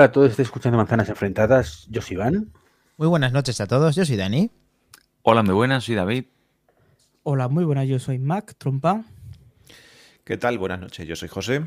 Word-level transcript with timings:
Hola 0.00 0.06
a 0.06 0.12
todos, 0.12 0.30
estoy 0.30 0.44
escuchando 0.44 0.78
Manzanas 0.78 1.10
Enfrentadas. 1.10 1.86
Yo 1.90 2.00
soy 2.00 2.14
Iván. 2.14 2.50
Muy 2.96 3.06
buenas 3.06 3.34
noches 3.34 3.60
a 3.60 3.66
todos, 3.66 3.94
yo 3.94 4.06
soy 4.06 4.16
Dani. 4.16 4.50
Hola, 5.20 5.42
muy 5.42 5.52
buenas, 5.52 5.84
soy 5.84 5.94
David. 5.94 6.24
Hola, 7.22 7.48
muy 7.48 7.64
buenas, 7.64 7.86
yo 7.86 7.98
soy 7.98 8.18
Mac 8.18 8.54
Trompa. 8.56 9.04
¿Qué 10.24 10.38
tal? 10.38 10.56
Buenas 10.56 10.80
noches, 10.80 11.06
yo 11.06 11.16
soy 11.16 11.28
José. 11.28 11.66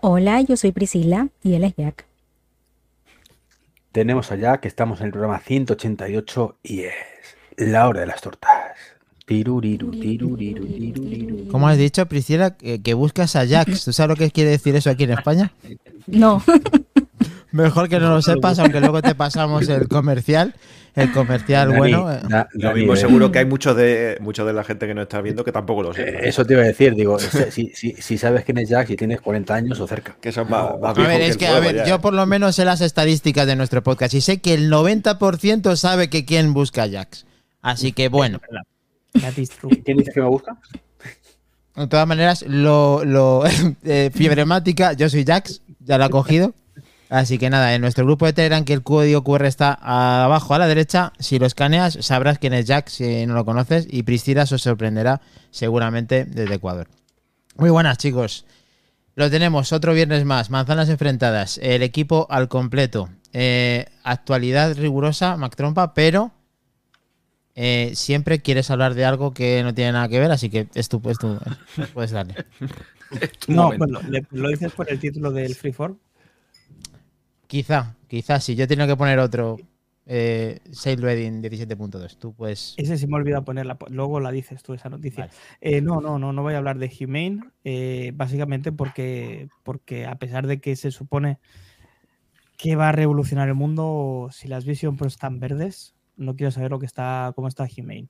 Hola, 0.00 0.40
yo 0.40 0.56
soy 0.56 0.72
Priscila 0.72 1.28
y 1.44 1.54
él 1.54 1.62
es 1.62 1.76
Jack. 1.76 2.06
Tenemos 3.92 4.32
allá 4.32 4.58
que 4.58 4.66
estamos 4.66 4.98
en 4.98 5.06
el 5.06 5.12
programa 5.12 5.38
188 5.38 6.58
y 6.64 6.80
es 6.80 6.94
la 7.56 7.86
hora 7.86 8.00
de 8.00 8.06
las 8.06 8.20
tortas. 8.20 8.50
Tiruriru, 9.26 9.92
tiruriru, 9.92 10.66
tiruriru. 10.66 11.46
¿Cómo 11.52 11.68
has 11.68 11.78
dicho, 11.78 12.04
Priscila, 12.06 12.56
que, 12.56 12.82
que 12.82 12.94
buscas 12.94 13.36
a 13.36 13.46
Jax? 13.46 13.84
¿Tú 13.84 13.92
sabes 13.92 14.18
lo 14.18 14.24
que 14.24 14.32
quiere 14.32 14.50
decir 14.50 14.74
eso 14.74 14.90
aquí 14.90 15.04
en 15.04 15.12
España? 15.12 15.52
No, 16.08 16.42
Mejor 17.54 17.88
que 17.88 18.00
no 18.00 18.10
lo 18.10 18.20
sepas, 18.20 18.58
aunque 18.58 18.80
luego 18.80 19.00
te 19.00 19.14
pasamos 19.14 19.68
el 19.68 19.86
comercial. 19.86 20.54
El 20.96 21.12
comercial, 21.12 21.68
Dani, 21.68 21.78
bueno. 21.78 22.12
eh, 22.12 22.20
Da- 22.28 22.48
Lo 22.52 22.68
Dani, 22.68 22.80
mismo 22.80 22.94
eh, 22.94 22.96
seguro 22.96 23.30
que 23.30 23.38
hay 23.38 23.44
muchos 23.44 23.76
de 23.76 24.18
muchos 24.20 24.44
de 24.44 24.52
la 24.52 24.64
gente 24.64 24.86
que 24.88 24.94
no 24.94 25.02
está 25.02 25.20
viendo 25.20 25.44
que 25.44 25.52
tampoco 25.52 25.82
lo 25.84 25.92
eh, 25.92 25.94
sé. 25.94 26.28
Eso 26.28 26.44
te 26.44 26.54
iba 26.54 26.62
a 26.62 26.66
decir, 26.66 26.94
digo, 26.96 27.16
si, 27.18 27.70
si- 27.74 27.92
si 27.92 28.18
sabes 28.18 28.44
quién 28.44 28.58
es 28.58 28.68
Jack, 28.68 28.88
si 28.88 28.96
tienes 28.96 29.20
40 29.20 29.54
años 29.54 29.78
o 29.78 29.86
cerca. 29.86 30.16
Que 30.20 30.32
son 30.32 30.50
más, 30.50 30.78
más 30.80 30.98
A 30.98 31.02
ver, 31.06 31.20
es 31.20 31.36
que, 31.36 31.46
a 31.46 31.60
ver, 31.60 31.76
ya, 31.76 31.84
yo 31.86 31.94
¿eh? 31.94 31.98
por 32.00 32.12
lo 32.12 32.26
menos 32.26 32.56
sé 32.56 32.64
las 32.64 32.80
estadísticas 32.80 33.46
de 33.46 33.54
nuestro 33.54 33.84
podcast 33.84 34.14
y 34.14 34.20
sé 34.20 34.40
que 34.40 34.54
el 34.54 34.68
90% 34.70 35.76
sabe 35.76 36.10
que 36.10 36.24
quién 36.24 36.54
busca 36.54 36.82
a 36.84 36.90
Jax. 36.90 37.24
Así 37.62 37.92
que 37.92 38.08
bueno, 38.08 38.40
That 39.20 39.36
is 39.36 39.50
true. 39.50 39.80
¿Quién 39.84 39.98
dice 39.98 40.10
que 40.12 40.20
me 40.20 40.26
busca? 40.26 40.56
de 41.76 41.86
todas 41.86 42.06
maneras, 42.06 42.44
lo, 42.48 43.04
lo 43.04 43.42
eh, 43.84 44.10
fibremática, 44.12 44.92
yo 44.92 45.08
soy 45.08 45.24
Jax, 45.24 45.60
ya 45.80 45.98
lo 45.98 46.04
ha 46.04 46.08
cogido. 46.08 46.52
Así 47.10 47.38
que 47.38 47.50
nada, 47.50 47.74
en 47.74 47.80
nuestro 47.80 48.04
grupo 48.04 48.26
de 48.26 48.32
Telegram, 48.32 48.64
que 48.64 48.72
el 48.72 48.82
código 48.82 49.22
QR 49.22 49.44
está 49.46 49.72
abajo 49.74 50.54
a 50.54 50.58
la 50.58 50.66
derecha, 50.66 51.12
si 51.18 51.38
lo 51.38 51.46
escaneas 51.46 51.98
sabrás 52.00 52.38
quién 52.38 52.54
es 52.54 52.66
Jack 52.66 52.88
si 52.88 53.26
no 53.26 53.34
lo 53.34 53.44
conoces 53.44 53.86
y 53.90 54.02
Priscila 54.04 54.46
se 54.46 54.54
os 54.56 54.62
sorprenderá 54.62 55.20
seguramente 55.50 56.24
desde 56.24 56.54
Ecuador. 56.54 56.88
Muy 57.56 57.70
buenas 57.70 57.98
chicos, 57.98 58.46
lo 59.14 59.30
tenemos 59.30 59.72
otro 59.72 59.92
viernes 59.94 60.24
más, 60.24 60.50
manzanas 60.50 60.88
enfrentadas, 60.88 61.58
el 61.62 61.82
equipo 61.82 62.26
al 62.30 62.48
completo, 62.48 63.08
Eh, 63.36 63.86
actualidad 64.04 64.76
rigurosa, 64.76 65.36
Mac 65.36 65.56
Trompa, 65.56 65.92
pero 65.92 66.30
eh, 67.56 67.92
siempre 67.94 68.40
quieres 68.40 68.70
hablar 68.70 68.94
de 68.94 69.04
algo 69.04 69.32
que 69.34 69.62
no 69.62 69.74
tiene 69.74 69.92
nada 69.92 70.08
que 70.08 70.18
ver, 70.20 70.30
así 70.32 70.50
que 70.50 70.68
es 70.74 70.88
tu, 70.88 71.00
es 71.08 71.18
tu- 71.18 71.38
puedes 71.92 72.10
darle. 72.12 72.34
Es 73.20 73.30
tu 73.38 73.52
No, 73.52 73.70
bueno, 73.76 74.00
lo 74.32 74.48
dices 74.48 74.72
por 74.72 74.90
el 74.90 74.98
título 74.98 75.30
del 75.30 75.54
Freeform. 75.54 75.96
Quizá, 77.46 77.96
quizá 78.08 78.40
sí. 78.40 78.54
Yo 78.54 78.66
tengo 78.66 78.86
que 78.86 78.96
poner 78.96 79.18
otro. 79.18 79.56
Eh, 80.06 80.60
Sail 80.70 81.02
Wedding 81.02 81.42
17.2. 81.42 82.18
Tú 82.18 82.34
pues. 82.34 82.74
Ese 82.76 82.98
sí 82.98 83.06
me 83.06 83.16
he 83.16 83.20
olvidado 83.20 83.44
ponerla. 83.44 83.78
Luego 83.88 84.20
la 84.20 84.30
dices 84.30 84.62
tú, 84.62 84.74
esa 84.74 84.88
noticia. 84.90 85.26
Vale. 85.26 85.38
Eh, 85.60 85.80
no, 85.80 86.00
no, 86.00 86.18
no, 86.18 86.32
no 86.32 86.42
voy 86.42 86.54
a 86.54 86.58
hablar 86.58 86.78
de 86.78 86.90
Humane. 87.00 87.40
eh, 87.64 88.12
básicamente 88.14 88.72
porque, 88.72 89.48
porque 89.62 90.06
a 90.06 90.16
pesar 90.16 90.46
de 90.46 90.60
que 90.60 90.76
se 90.76 90.90
supone 90.90 91.38
que 92.56 92.76
va 92.76 92.90
a 92.90 92.92
revolucionar 92.92 93.48
el 93.48 93.54
mundo, 93.54 94.28
si 94.30 94.48
las 94.48 94.64
Vision 94.64 94.96
Pro 94.96 95.06
están 95.06 95.40
verdes, 95.40 95.94
no 96.16 96.36
quiero 96.36 96.50
saber 96.50 96.70
lo 96.70 96.78
que 96.78 96.86
está, 96.86 97.32
cómo 97.34 97.48
está 97.48 97.64
Humane. 97.64 98.08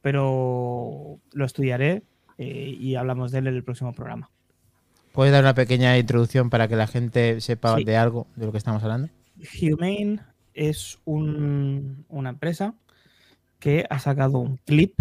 Pero 0.00 1.20
lo 1.32 1.44
estudiaré 1.44 2.02
eh, 2.38 2.76
y 2.78 2.94
hablamos 2.94 3.32
de 3.32 3.38
él 3.38 3.46
en 3.48 3.54
el 3.54 3.64
próximo 3.64 3.92
programa. 3.92 4.30
¿Puedes 5.18 5.32
dar 5.32 5.42
una 5.42 5.54
pequeña 5.54 5.98
introducción 5.98 6.48
para 6.48 6.68
que 6.68 6.76
la 6.76 6.86
gente 6.86 7.40
sepa 7.40 7.76
Sí. 7.76 7.82
de 7.82 7.96
algo 7.96 8.28
de 8.36 8.46
lo 8.46 8.52
que 8.52 8.58
estamos 8.58 8.84
hablando? 8.84 9.08
Humane 9.60 10.20
es 10.54 11.00
un- 11.04 12.04
una 12.08 12.30
empresa 12.30 12.76
que 13.58 13.84
ha 13.90 13.98
sacado 13.98 14.38
un 14.38 14.58
clip 14.58 14.94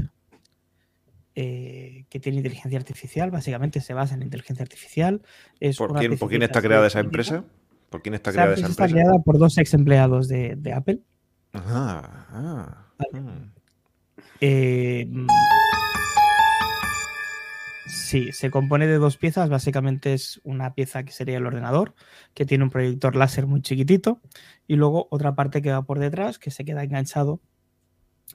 eh, 1.36 2.06
que 2.10 2.20
tiene 2.20 2.40
inteligencia 2.40 2.80
artificial, 2.80 3.30
básicamente 3.30 3.80
se 3.80 3.94
basa 3.94 4.16
en 4.16 4.24
inteligencia 4.24 4.64
artificial. 4.64 5.22
Es 5.60 5.78
¿Por 5.78 5.92
una 5.92 6.00
quién, 6.00 6.18
por 6.18 6.30
quién 6.30 6.42
está 6.42 6.64
creada 6.64 6.88
esa 6.88 7.00
empresa? 7.00 7.44
¿Por 7.92 8.02
quién 8.02 8.16
está 8.16 8.32
creada 8.32 8.54
esa 8.56 8.62
empresa 8.66 8.86
está 8.86 8.92
creada 8.92 9.20
por 9.24 9.38
dos 9.38 9.56
ex 9.60 9.72
empleados 9.76 10.28
de, 10.28 10.56
de 10.56 10.74
Apple. 10.74 11.00
Ah, 11.54 12.26
ah, 12.32 12.88
Vale. 12.98 13.22
mm. 13.22 13.52
Eh, 14.42 15.08
sí, 17.98 18.32
se 18.32 18.52
compone 18.52 18.88
de 18.88 18.98
dos 18.98 19.18
piezas. 19.18 19.50
Básicamente 19.50 20.14
es 20.14 20.40
una 20.44 20.74
pieza 20.74 21.04
que 21.04 21.12
sería 21.12 21.38
el 21.38 21.46
ordenador, 21.46 21.94
que 22.34 22.46
tiene 22.46 22.64
un 22.64 22.70
proyector 22.70 23.16
láser 23.16 23.48
muy 23.48 23.62
chiquitito, 23.62 24.22
y 24.68 24.76
luego 24.76 25.08
otra 25.12 25.36
parte 25.36 25.62
que 25.62 25.72
va 25.72 25.82
por 25.84 26.00
detrás, 26.00 26.40
que 26.40 26.52
se 26.52 26.66
queda 26.66 26.84
enganchado 26.84 27.42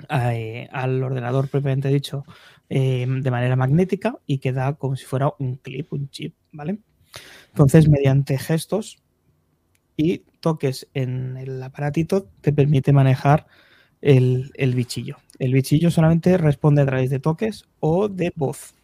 eh, 0.09 0.69
al 0.73 1.03
ordenador 1.03 1.49
propiamente 1.49 1.89
dicho 1.89 2.25
eh, 2.71 3.07
de 3.07 3.31
manera 3.31 3.57
magnética 3.57 4.19
y 4.27 4.39
queda 4.39 4.75
como 4.75 4.97
si 4.97 5.05
fuera 5.05 5.33
un 5.39 5.57
clip, 5.57 5.93
un 5.93 6.09
chip, 6.09 6.35
¿vale? 6.51 6.79
Entonces, 7.49 7.89
mediante 7.89 8.39
gestos 8.39 9.03
y 9.97 10.19
toques 10.41 10.89
en 10.95 11.37
el 11.37 11.63
aparatito, 11.63 12.29
te 12.41 12.53
permite 12.53 12.93
manejar 12.93 13.47
el, 14.01 14.51
el 14.55 14.75
bichillo. 14.75 15.19
El 15.39 15.53
bichillo 15.53 15.91
solamente 15.91 16.39
responde 16.39 16.83
a 16.83 16.87
través 16.87 17.11
de 17.11 17.19
toques 17.19 17.69
o 17.81 18.09
de 18.09 18.33
voz. 18.35 18.75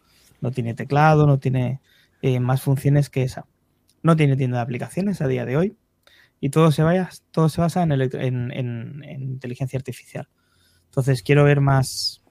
No 0.41 0.51
tiene 0.51 0.73
teclado, 0.73 1.25
no 1.27 1.39
tiene 1.39 1.81
eh, 2.21 2.39
más 2.39 2.61
funciones 2.61 3.09
que 3.09 3.23
esa. 3.23 3.45
No 4.03 4.15
tiene 4.15 4.35
tienda 4.37 4.57
de 4.57 4.63
aplicaciones 4.63 5.21
a 5.21 5.27
día 5.27 5.45
de 5.45 5.57
hoy 5.57 5.77
y 6.39 6.49
todo 6.49 6.71
se, 6.71 6.83
vaya, 6.83 7.09
todo 7.31 7.49
se 7.49 7.59
basa 7.61 7.83
en, 7.83 7.91
en- 7.91 8.51
en- 8.51 9.03
en 9.03 9.21
inteligencia 9.23 9.77
artificial. 9.77 10.29
Entonces 10.85 11.21
quiero 11.21 11.43
ver 11.43 11.59
más, 11.61 12.21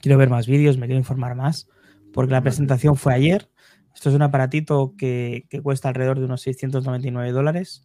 quiero 0.00 0.18
ver 0.18 0.30
más 0.30 0.46
vídeos, 0.46 0.76
me 0.78 0.86
quiero 0.86 0.98
informar 0.98 1.34
más, 1.34 1.68
porque 2.12 2.32
la 2.32 2.42
presentación 2.42 2.96
fue 2.96 3.14
ayer. 3.14 3.48
Esto 3.94 4.08
es 4.08 4.14
un 4.14 4.22
aparatito 4.22 4.94
que, 4.96 5.46
que 5.50 5.60
cuesta 5.60 5.88
alrededor 5.88 6.18
de 6.18 6.24
unos 6.26 6.42
699 6.42 7.30
dólares 7.32 7.84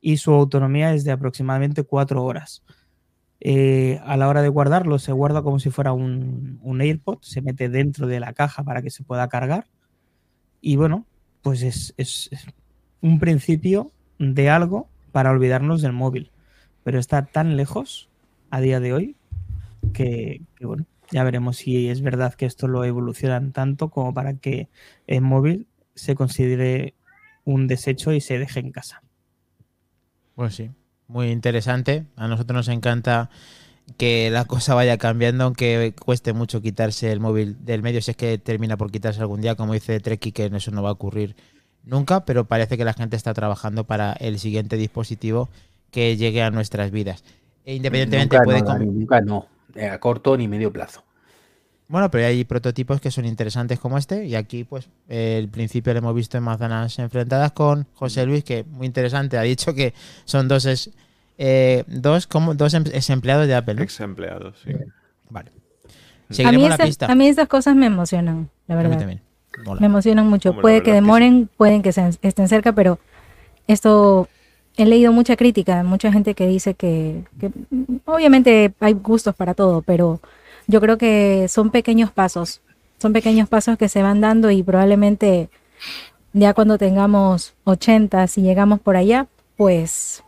y 0.00 0.16
su 0.18 0.32
autonomía 0.32 0.92
es 0.94 1.04
de 1.04 1.12
aproximadamente 1.12 1.82
4 1.84 2.22
horas. 2.24 2.64
Eh, 3.40 4.00
a 4.04 4.16
la 4.16 4.28
hora 4.28 4.42
de 4.42 4.48
guardarlo, 4.48 4.98
se 4.98 5.12
guarda 5.12 5.42
como 5.42 5.58
si 5.58 5.70
fuera 5.70 5.92
un, 5.92 6.58
un 6.62 6.80
AirPod, 6.80 7.18
se 7.20 7.42
mete 7.42 7.68
dentro 7.68 8.06
de 8.06 8.20
la 8.20 8.32
caja 8.32 8.64
para 8.64 8.82
que 8.82 8.90
se 8.90 9.04
pueda 9.04 9.28
cargar. 9.28 9.66
Y 10.60 10.76
bueno, 10.76 11.06
pues 11.42 11.62
es, 11.62 12.30
un 13.00 13.20
principio 13.20 13.92
de 14.18 14.50
algo 14.50 14.88
para 15.12 15.30
olvidarnos 15.30 15.82
del 15.82 15.92
móvil. 15.92 16.32
Pero 16.82 16.98
está 16.98 17.26
tan 17.26 17.56
lejos 17.56 18.08
a 18.50 18.60
día 18.60 18.80
de 18.80 18.92
hoy 18.92 19.16
que, 19.92 20.42
que, 20.56 20.66
bueno, 20.66 20.86
ya 21.10 21.24
veremos 21.24 21.58
si 21.58 21.88
es 21.88 22.00
verdad 22.00 22.34
que 22.34 22.46
esto 22.46 22.68
lo 22.68 22.84
evolucionan 22.84 23.52
tanto 23.52 23.90
como 23.90 24.12
para 24.12 24.34
que 24.34 24.68
el 25.06 25.20
móvil 25.22 25.68
se 25.94 26.14
considere 26.14 26.94
un 27.44 27.68
desecho 27.68 28.12
y 28.12 28.20
se 28.20 28.38
deje 28.38 28.60
en 28.60 28.72
casa. 28.72 29.02
Pues 30.34 30.54
sí, 30.54 30.70
muy 31.08 31.30
interesante. 31.30 32.06
A 32.16 32.28
nosotros 32.28 32.56
nos 32.56 32.68
encanta 32.68 33.30
que 33.96 34.30
la 34.30 34.44
cosa 34.44 34.74
vaya 34.74 34.98
cambiando, 34.98 35.44
aunque 35.44 35.94
cueste 35.98 36.32
mucho 36.32 36.60
quitarse 36.60 37.12
el 37.12 37.20
móvil 37.20 37.64
del 37.64 37.82
medio, 37.82 38.02
si 38.02 38.10
es 38.10 38.16
que 38.16 38.38
termina 38.38 38.76
por 38.76 38.90
quitarse 38.90 39.20
algún 39.20 39.40
día, 39.40 39.54
como 39.54 39.74
dice 39.74 40.00
Treki, 40.00 40.32
que 40.32 40.46
eso 40.46 40.70
no 40.70 40.82
va 40.82 40.90
a 40.90 40.92
ocurrir 40.92 41.36
nunca, 41.84 42.24
pero 42.24 42.44
parece 42.44 42.76
que 42.76 42.84
la 42.84 42.92
gente 42.92 43.16
está 43.16 43.32
trabajando 43.32 43.84
para 43.84 44.12
el 44.14 44.38
siguiente 44.38 44.76
dispositivo 44.76 45.48
que 45.90 46.16
llegue 46.16 46.42
a 46.42 46.50
nuestras 46.50 46.90
vidas. 46.90 47.24
E 47.64 47.74
independientemente 47.74 48.36
nunca 48.36 48.44
puede... 48.44 48.60
no, 48.60 48.66
Dani, 48.66 48.86
nunca 48.86 49.20
no. 49.20 49.46
Eh, 49.74 49.88
a 49.88 50.00
corto 50.00 50.36
ni 50.36 50.48
medio 50.48 50.72
plazo. 50.72 51.05
Bueno, 51.88 52.10
pero 52.10 52.26
hay 52.26 52.44
prototipos 52.44 53.00
que 53.00 53.10
son 53.12 53.26
interesantes 53.26 53.78
como 53.78 53.96
este 53.96 54.24
y 54.26 54.34
aquí 54.34 54.64
pues 54.64 54.88
eh, 55.08 55.36
el 55.38 55.48
principio 55.48 55.92
lo 55.92 56.00
hemos 56.00 56.14
visto 56.16 56.36
en 56.36 56.42
Manzanas 56.42 56.98
Enfrentadas 56.98 57.52
con 57.52 57.86
José 57.94 58.26
Luis, 58.26 58.42
que 58.42 58.64
muy 58.64 58.86
interesante, 58.86 59.38
ha 59.38 59.42
dicho 59.42 59.72
que 59.72 59.94
son 60.24 60.48
dos 60.48 60.64
es, 60.66 60.90
eh, 61.38 61.84
dos 61.86 62.26
como 62.26 62.54
dos 62.54 62.74
em- 62.74 62.82
ex 62.92 63.08
empleados 63.10 63.46
de 63.46 63.54
Apple. 63.54 63.74
¿no? 63.74 63.82
Ex 63.82 64.00
empleados, 64.00 64.58
sí. 64.64 64.72
Vale. 65.30 65.52
a 66.44 66.50
mí, 66.52 66.68
la 66.68 66.76
pista. 66.76 67.06
a 67.06 67.14
mí 67.14 67.28
esas 67.28 67.46
cosas 67.46 67.76
me 67.76 67.86
emocionan, 67.86 68.50
la 68.66 68.74
A 68.74 68.78
mí 68.78 68.82
verdad. 68.84 68.98
también. 68.98 69.20
Mola. 69.64 69.80
Me 69.80 69.86
emocionan 69.86 70.26
mucho. 70.28 70.54
Puede 70.60 70.82
que 70.82 70.90
verdad 70.90 71.02
demoren, 71.02 71.48
pueden 71.56 71.82
que 71.82 71.92
sean- 71.92 72.16
estén 72.20 72.48
cerca, 72.48 72.72
pero 72.72 72.98
esto 73.68 74.28
he 74.76 74.84
leído 74.86 75.12
mucha 75.12 75.36
crítica, 75.36 75.82
mucha 75.84 76.12
gente 76.12 76.34
que 76.34 76.46
dice 76.48 76.74
que, 76.74 77.24
que, 77.40 77.48
mm, 77.70 77.98
obviamente 78.06 78.74
hay 78.80 78.92
gustos 78.94 79.34
para 79.36 79.54
todo, 79.54 79.82
pero 79.82 80.20
yo 80.66 80.80
creo 80.80 80.98
que 80.98 81.46
son 81.48 81.70
pequeños 81.70 82.10
pasos, 82.10 82.60
son 82.98 83.12
pequeños 83.12 83.48
pasos 83.48 83.76
que 83.78 83.88
se 83.88 84.02
van 84.02 84.20
dando 84.20 84.50
y 84.50 84.62
probablemente 84.62 85.50
ya 86.32 86.54
cuando 86.54 86.78
tengamos 86.78 87.54
80, 87.64 88.26
si 88.26 88.42
llegamos 88.42 88.80
por 88.80 88.96
allá, 88.96 89.26
pues 89.56 90.22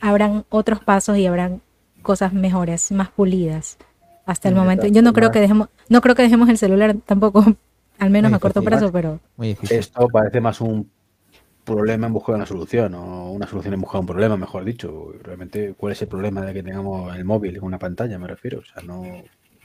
habrán 0.00 0.44
otros 0.50 0.80
pasos 0.80 1.16
y 1.16 1.26
habrán 1.26 1.62
cosas 2.02 2.32
mejores, 2.32 2.92
más 2.92 3.10
pulidas 3.10 3.78
hasta 4.26 4.48
el 4.48 4.54
De 4.54 4.60
momento. 4.60 4.86
Yo 4.86 5.02
no 5.02 5.12
creo 5.12 5.30
que 5.30 5.40
dejemos, 5.40 5.68
no 5.88 6.00
creo 6.00 6.14
que 6.14 6.22
dejemos 6.22 6.48
el 6.48 6.58
celular 6.58 6.96
tampoco, 7.04 7.44
al 7.98 8.10
menos 8.10 8.30
Muy 8.30 8.36
a 8.36 8.40
corto 8.40 8.62
plazo, 8.62 8.92
pero. 8.92 9.20
Esto 9.70 10.08
parece 10.08 10.40
más 10.40 10.60
un 10.60 10.90
problema 11.64 12.06
en 12.06 12.12
buscar 12.12 12.34
una 12.34 12.46
solución, 12.46 12.94
o 12.94 13.32
una 13.32 13.46
solución 13.46 13.74
en 13.74 13.80
buscar 13.80 14.00
un 14.00 14.06
problema, 14.06 14.36
mejor 14.36 14.64
dicho. 14.64 15.12
Realmente, 15.22 15.74
¿cuál 15.76 15.92
es 15.92 16.02
el 16.02 16.08
problema 16.08 16.42
de 16.42 16.52
que 16.52 16.62
tengamos 16.62 17.14
el 17.16 17.24
móvil 17.24 17.56
en 17.56 17.64
una 17.64 17.78
pantalla? 17.78 18.18
Me 18.18 18.28
refiero. 18.28 18.58
O 18.58 18.64
sea, 18.64 18.82
no. 18.82 19.02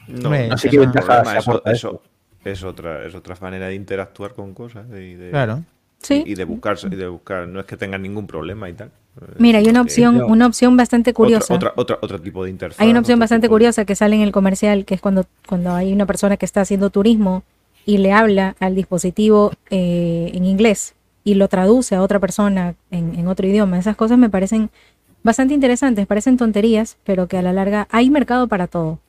No, 0.09 0.25
Hombre, 0.29 0.47
no 0.47 0.57
sé 0.57 0.67
es 0.67 0.71
qué 0.71 0.77
una- 0.79 0.85
ventaja 0.91 1.07
problema, 1.07 1.31
se 1.31 1.37
eso, 1.39 1.49
aporta 1.51 1.71
eso 1.71 2.01
es 2.45 2.63
otra, 2.63 3.05
es 3.05 3.15
otra 3.15 3.35
manera 3.41 3.67
de 3.67 3.75
interactuar 3.75 4.33
con 4.33 4.53
cosas 4.53 4.85
y 4.91 5.13
de, 5.15 5.29
Claro. 5.29 5.63
Sí. 6.01 6.23
y 6.25 6.35
de 6.35 6.45
buscar, 6.45 6.77
y 6.89 6.95
de 6.95 7.07
buscar. 7.07 7.47
No 7.47 7.59
es 7.59 7.65
que 7.65 7.75
tengan 7.77 8.01
ningún 8.01 8.25
problema 8.27 8.69
y 8.69 8.73
tal. 8.73 8.91
Mira, 9.37 9.59
hay 9.59 9.65
una 9.65 9.81
Porque 9.81 9.91
opción, 9.91 10.21
una 10.23 10.47
opción 10.47 10.77
bastante 10.77 11.13
curiosa. 11.13 11.53
Otra, 11.53 11.73
otra, 11.75 11.95
otra- 11.95 11.99
otro 12.01 12.21
tipo 12.21 12.43
de 12.45 12.49
interfaz. 12.51 12.79
Hay 12.79 12.89
una 12.89 12.99
opción 13.01 13.19
bastante 13.19 13.47
de- 13.47 13.49
curiosa 13.51 13.83
que 13.83 13.95
sale 13.95 14.15
en 14.15 14.21
el 14.21 14.31
comercial, 14.31 14.85
que 14.85 14.93
es 14.95 15.01
cuando, 15.01 15.25
cuando 15.47 15.73
hay 15.73 15.91
una 15.91 16.05
persona 16.05 16.37
que 16.37 16.45
está 16.45 16.61
haciendo 16.61 16.89
turismo 16.89 17.43
y 17.85 17.97
le 17.97 18.13
habla 18.13 18.55
al 18.61 18.75
dispositivo 18.75 19.51
eh, 19.69 20.31
en 20.33 20.45
inglés 20.45 20.95
y 21.25 21.33
lo 21.33 21.49
traduce 21.49 21.95
a 21.95 22.01
otra 22.01 22.19
persona 22.19 22.75
en, 22.91 23.19
en 23.19 23.27
otro 23.27 23.45
idioma. 23.45 23.77
Esas 23.77 23.97
cosas 23.97 24.17
me 24.17 24.29
parecen 24.29 24.69
bastante 25.23 25.53
interesantes, 25.53 26.07
parecen 26.07 26.37
tonterías, 26.37 26.95
pero 27.03 27.27
que 27.27 27.37
a 27.37 27.41
la 27.41 27.51
larga 27.51 27.89
hay 27.91 28.09
mercado 28.09 28.47
para 28.47 28.67
todo. 28.67 28.99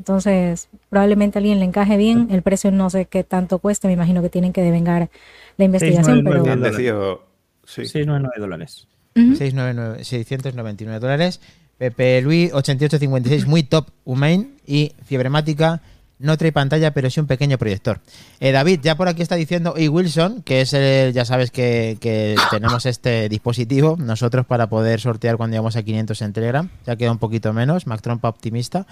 Entonces, 0.00 0.68
probablemente 0.88 1.36
a 1.36 1.40
alguien 1.40 1.58
le 1.58 1.66
encaje 1.66 1.98
bien. 1.98 2.28
El 2.30 2.40
precio 2.40 2.70
no 2.70 2.88
sé 2.88 3.04
qué 3.04 3.22
tanto 3.22 3.58
cuesta, 3.58 3.86
me 3.86 3.92
imagino 3.92 4.22
que 4.22 4.30
tienen 4.30 4.54
que 4.54 4.62
devengar 4.62 5.10
la 5.58 5.64
investigación, 5.66 6.24
pero... 6.24 6.42
699. 6.42 6.50
Han 6.52 6.62
decidido- 6.72 7.22
sí. 7.66 7.82
699 7.82 8.40
dólares. 8.40 8.88
Ujú. 9.14 9.34
699 9.36 10.04
699 10.04 11.00
dólares. 11.00 11.40
Pepe 11.76 12.22
Luis 12.22 12.50
8856, 12.54 13.46
muy 13.46 13.62
top, 13.62 13.88
Humain 14.06 14.54
y 14.66 14.92
Fiebremática. 15.04 15.82
No 16.20 16.36
trae 16.36 16.52
pantalla, 16.52 16.92
pero 16.92 17.08
sí 17.08 17.18
un 17.18 17.26
pequeño 17.26 17.56
proyector. 17.56 18.00
Eh, 18.40 18.52
David, 18.52 18.80
ya 18.82 18.94
por 18.94 19.08
aquí 19.08 19.22
está 19.22 19.36
diciendo, 19.36 19.72
y 19.76 19.88
Wilson, 19.88 20.42
que 20.42 20.60
es 20.60 20.74
el, 20.74 21.14
ya 21.14 21.24
sabes 21.24 21.50
que, 21.50 21.96
que 21.98 22.36
tenemos 22.50 22.84
este 22.84 23.30
dispositivo, 23.30 23.96
nosotros 23.98 24.44
para 24.44 24.68
poder 24.68 25.00
sortear 25.00 25.38
cuando 25.38 25.54
llegamos 25.54 25.76
a 25.76 25.82
500 25.82 26.20
en 26.20 26.32
Telegram, 26.34 26.68
ya 26.86 26.96
queda 26.96 27.10
un 27.10 27.18
poquito 27.18 27.54
menos, 27.54 27.86
Mac 27.86 28.02
Trompa 28.02 28.28
optimista. 28.28 28.86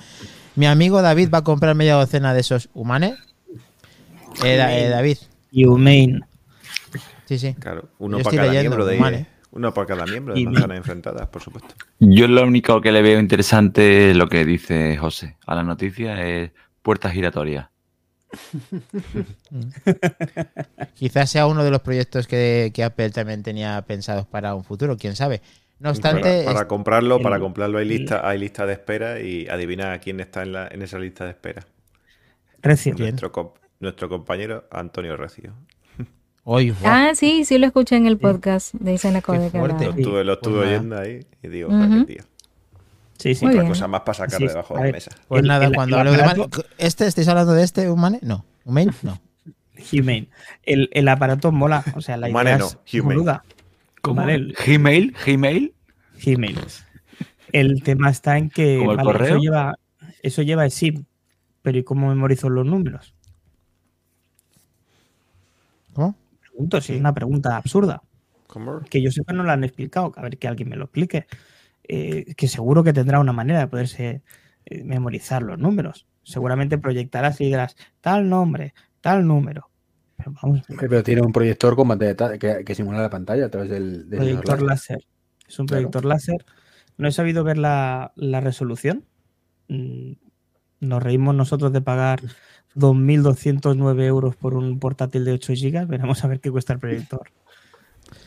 Mi 0.57 0.65
amigo 0.65 1.03
David 1.03 1.29
va 1.33 1.39
a 1.39 1.45
comprar 1.45 1.75
media 1.75 1.95
docena 1.97 2.33
de 2.33 2.41
esos 2.41 2.71
humanes. 2.73 3.19
Eh, 4.43 4.57
eh, 4.59 4.89
David, 4.89 5.19
Humane. 5.53 6.21
sí, 7.27 7.39
sí. 7.39 7.55
Claro, 7.61 7.91
uno 7.99 8.19
Yo 8.19 8.25
para 8.25 8.37
cada 8.37 8.49
leyendo, 8.49 8.71
miembro 8.71 8.87
de 8.87 8.99
vale. 8.99 9.27
uno 9.51 9.75
para 9.75 9.87
cada 9.87 10.07
miembro 10.07 10.35
de 10.35 10.45
manzanas 10.45 10.79
enfrentadas, 10.79 11.27
por 11.29 11.43
supuesto. 11.43 11.75
Yo 11.99 12.27
lo 12.27 12.43
único 12.45 12.81
que 12.81 12.91
le 12.93 13.03
veo 13.03 13.21
interesante 13.21 14.11
es 14.13 14.17
lo 14.17 14.29
que 14.29 14.45
dice 14.47 14.97
José 14.97 15.37
a 15.47 15.55
la 15.55 15.63
noticia 15.63 16.25
es 16.27 16.53
puertas 16.89 17.13
giratorias. 17.13 17.69
Quizás 20.95 21.31
sea 21.31 21.47
uno 21.47 21.65
de 21.65 21.71
los 21.71 21.83
proyectos 21.83 22.27
que, 22.27 22.71
que 22.73 22.83
Apple 22.83 23.11
también 23.11 23.43
tenía 23.43 23.83
pensados 23.83 24.27
para 24.27 24.55
un 24.55 24.65
futuro, 24.65 24.97
quién 24.97 25.15
sabe. 25.15 25.43
No 25.81 25.91
obstante, 25.91 26.45
para 26.47 26.67
comprarlo, 26.67 27.21
para 27.21 27.39
comprarlo 27.39 27.77
hay 27.77 27.87
lista, 27.87 28.27
hay 28.27 28.39
lista 28.39 28.65
de 28.65 28.73
espera 28.73 29.21
y 29.21 29.47
adivina 29.49 29.99
quién 29.99 30.19
está 30.21 30.43
en, 30.45 30.53
la, 30.53 30.67
en 30.69 30.81
esa 30.81 30.99
lista 30.99 31.25
de 31.27 31.33
espera. 31.33 31.63
Recio. 32.63 32.95
Nuestro, 32.97 33.31
com- 33.33 33.53
nuestro 33.81 34.09
compañero 34.09 34.65
Antonio 34.71 35.15
Recio. 35.17 35.53
Ah, 36.83 37.11
sí, 37.15 37.45
sí 37.45 37.59
lo 37.59 37.67
escuché 37.67 37.97
en 37.97 38.07
el 38.07 38.17
podcast 38.17 38.73
de 38.73 38.97
fuerte. 38.97 39.51
Lo 39.53 39.65
hablaba. 39.65 39.85
estuve, 39.95 40.25
lo 40.25 40.41
pues 40.41 40.49
estuve 40.49 40.65
nada. 40.65 40.69
oyendo 40.71 40.99
ahí 40.99 41.21
y 41.43 41.49
digo, 41.49 41.69
Ujú. 41.69 41.77
"Joder, 41.87 42.07
tío. 42.07 42.25
Sí, 43.19 43.35
sí. 43.35 43.47
Otra 43.47 43.67
cosa 43.67 43.89
más 43.89 44.03
para 44.03 44.15
sacar 44.15 44.39
Sí, 44.39 44.47
debajo 44.47 44.77
a 44.77 44.81
de 44.81 44.87
la 44.87 44.93
mesa. 44.93 45.11
Pues 45.27 45.43
el- 45.43 45.49
nada, 45.49 45.67
el- 45.67 45.75
cuando 45.75 45.97
el 45.97 46.01
hablo 46.01 46.13
de 46.13 46.23
aparato- 46.23 46.45
Humane- 46.61 46.67
¿Este 46.79 47.07
estáis 47.07 47.29
hablando 47.29 47.53
de 47.53 47.65
este 47.65 47.91
Humane? 47.91 48.21
No. 48.23 48.45
¿Humane? 48.65 48.93
No. 49.03 49.21
Humane. 49.93 50.29
El, 50.63 50.89
el 50.93 51.09
aparato 51.09 51.51
mola. 51.53 51.83
O 51.97 52.01
sea, 52.01 52.17
la 52.17 52.29
Humane 52.29 52.51
idea 52.51 52.59
no, 52.59 52.67
es 52.67 52.95
Humane. 52.95 53.15
boluda. 53.17 53.45
¿Cómo? 54.03 54.21
Vale, 54.21 54.35
el- 54.35 54.57
Gmail, 54.65 55.15
Gmail. 55.27 55.75
Gmail. 56.25 56.59
El 57.53 57.83
tema 57.83 58.11
está 58.11 58.39
en 58.39 58.51
que 58.51 58.79
¿Como 58.79 58.93
el 58.93 58.97
vale, 58.99 59.07
correo? 59.13 59.27
eso 59.35 59.39
lleva 59.39 59.75
eso 60.23 60.43
lleva 60.43 60.69
SIM, 60.71 61.05
pero 61.63 61.79
¿y 61.79 61.85
cómo 61.85 62.09
memorizo 62.09 62.49
los 62.49 62.67
números? 62.67 63.15
¿Cómo? 65.95 66.15
Pregunto, 66.41 66.81
si 66.81 66.95
es 66.95 67.01
una 67.01 67.15
pregunta 67.15 67.57
absurda. 67.57 68.03
¿Cómo? 68.47 68.81
Que 68.81 69.03
yo 69.03 69.11
sepa 69.11 69.33
no 69.33 69.43
la 69.45 69.53
han 69.55 69.65
explicado, 69.65 70.13
a 70.17 70.23
ver 70.23 70.39
que 70.39 70.49
alguien 70.49 70.69
me 70.69 70.77
lo 70.77 70.85
explique. 70.85 71.27
Eh, 71.89 72.35
que 72.37 72.49
seguro 72.49 72.85
que 72.85 72.93
tendrá 72.93 73.19
una 73.19 73.33
manera 73.33 73.61
de 73.61 73.67
poderse 73.67 74.23
eh, 74.67 74.85
memorizar 74.85 75.43
los 75.43 75.59
números. 75.59 76.07
Seguramente 76.23 76.77
proyectarás 76.77 77.41
y 77.41 77.47
dirás 77.47 77.77
tal 78.03 78.29
nombre, 78.29 78.75
tal 79.01 79.27
número. 79.27 79.71
Pero 80.19 80.35
vamos, 80.43 80.63
Pero 80.79 81.03
tiene 81.03 81.23
un 81.23 81.33
proyector 81.33 81.75
con 81.77 81.89
pantalla 81.89 82.15
ta- 82.15 82.39
que, 82.39 82.63
que 82.65 82.75
simula 82.75 83.01
la 83.01 83.09
pantalla 83.09 83.47
a 83.47 83.49
través 83.51 83.71
del, 83.71 84.11
del 84.11 84.19
proyector 84.19 84.61
láser. 84.63 84.99
Es 85.49 85.59
un 85.59 85.67
Claro. 85.67 85.83
proyector 85.91 86.05
láser. 86.05 86.45
No 86.99 87.09
he 87.09 87.13
sabido 87.13 87.43
ver 87.45 87.57
la, 87.57 88.13
la 88.17 88.41
resolución. 88.41 89.05
Mm, 89.69 90.13
Nos 90.81 91.03
reímos 91.03 91.35
nosotros 91.35 91.73
de 91.73 91.81
pagar 91.81 92.21
2.209 92.75 94.05
euros 94.05 94.37
por 94.37 94.55
un 94.55 94.79
portátil 94.79 95.25
de 95.25 95.33
8 95.33 95.53
GB. 95.55 95.87
Veremos 95.87 96.23
a 96.25 96.29
ver 96.29 96.41
qué 96.41 96.51
cuesta 96.51 96.73
el 96.75 96.79
proyector. 96.81 97.31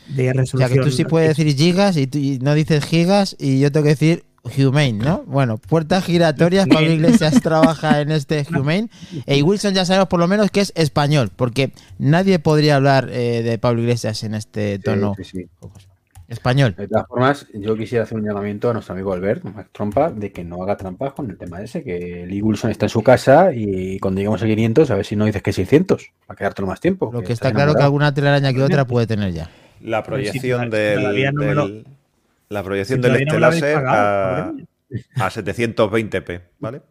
De 0.08 0.32
O 0.32 0.46
sea, 0.46 0.70
que 0.70 0.80
tú 0.80 0.92
sí 0.92 1.06
puedes 1.06 1.36
decir 1.36 1.56
gigas 1.56 1.98
y, 1.98 2.08
tú, 2.08 2.18
y 2.18 2.40
no 2.40 2.54
dices 2.54 2.86
gigas 2.86 3.36
y 3.40 3.60
yo 3.60 3.72
tengo 3.72 3.86
que 3.86 3.92
decir 3.92 4.26
Humane, 4.44 4.94
¿no? 4.94 5.24
Bueno, 5.28 5.58
puertas 5.58 6.04
giratorias, 6.04 6.68
Pablo 6.68 6.92
Iglesias 6.92 7.40
trabaja 7.44 8.02
en 8.02 8.12
este 8.12 8.46
Humane. 8.50 8.90
Y 9.28 9.42
Wilson 9.44 9.74
ya 9.74 9.86
sabemos 9.86 10.08
por 10.08 10.20
lo 10.20 10.28
menos 10.28 10.50
que 10.50 10.62
es 10.62 10.74
español, 10.76 11.30
porque 11.36 11.72
nadie 12.00 12.40
podría 12.40 12.78
hablar 12.78 13.10
eh, 13.12 13.44
de 13.44 13.58
Pablo 13.60 13.82
Iglesias 13.82 14.24
en 14.24 14.34
este 14.34 14.80
tono 14.80 15.14
sí, 15.18 15.24
sí. 15.24 15.50
español. 16.28 16.74
De 16.76 16.88
todas 16.88 17.08
formas, 17.08 17.48
yo 17.54 17.78
quisiera 17.78 18.04
hacer 18.04 18.18
un 18.18 18.26
llamamiento 18.26 18.72
a 18.72 18.74
nuestro 18.74 18.96
amigo 18.96 19.14
Albert, 19.14 19.44
Trompa, 19.72 20.10
de 20.10 20.32
que 20.32 20.44
no 20.44 20.64
haga 20.64 20.76
trampas 20.76 21.14
con 21.14 21.30
el 21.30 21.38
tema 21.38 21.62
ese, 21.62 21.84
que 21.84 22.26
Lee 22.28 22.42
Wilson 22.42 22.72
está 22.72 22.88
en 22.88 22.90
su 22.90 23.04
casa 23.04 23.54
y 23.54 24.00
cuando 24.00 24.20
lleguemos 24.20 24.42
a 24.42 24.48
500, 24.48 24.90
a 24.90 24.96
ver 24.96 25.06
si 25.06 25.16
no 25.16 25.26
dices 25.26 25.44
que 25.44 25.54
600, 25.54 26.12
para 26.26 26.38
quedártelo 26.38 26.68
más 26.68 26.80
tiempo. 26.80 27.12
Lo 27.14 27.22
que 27.22 27.34
está 27.34 27.52
claro 27.52 27.58
que 27.58 27.62
enamorado. 27.62 27.86
alguna 27.86 28.14
telaraña 28.14 28.52
que 28.54 28.64
otra 28.64 28.86
puede 28.86 29.06
tener 29.06 29.34
ya. 29.34 29.52
La 29.84 30.00
si 30.00 30.06
proyección 30.08 30.70
del, 30.70 31.34
no 31.34 31.54
lo- 31.54 31.84
la 32.50 32.64
proyección 32.64 33.00
Si 33.02 33.10
del 33.10 33.12
no 33.14 33.18
este 33.20 33.40
láser 33.40 33.76
pagado, 33.76 34.34
a, 34.34 34.36
cabrón. 34.36 34.68
a 35.16 35.30
720p, 35.30 36.42
¿vale? 36.60 36.82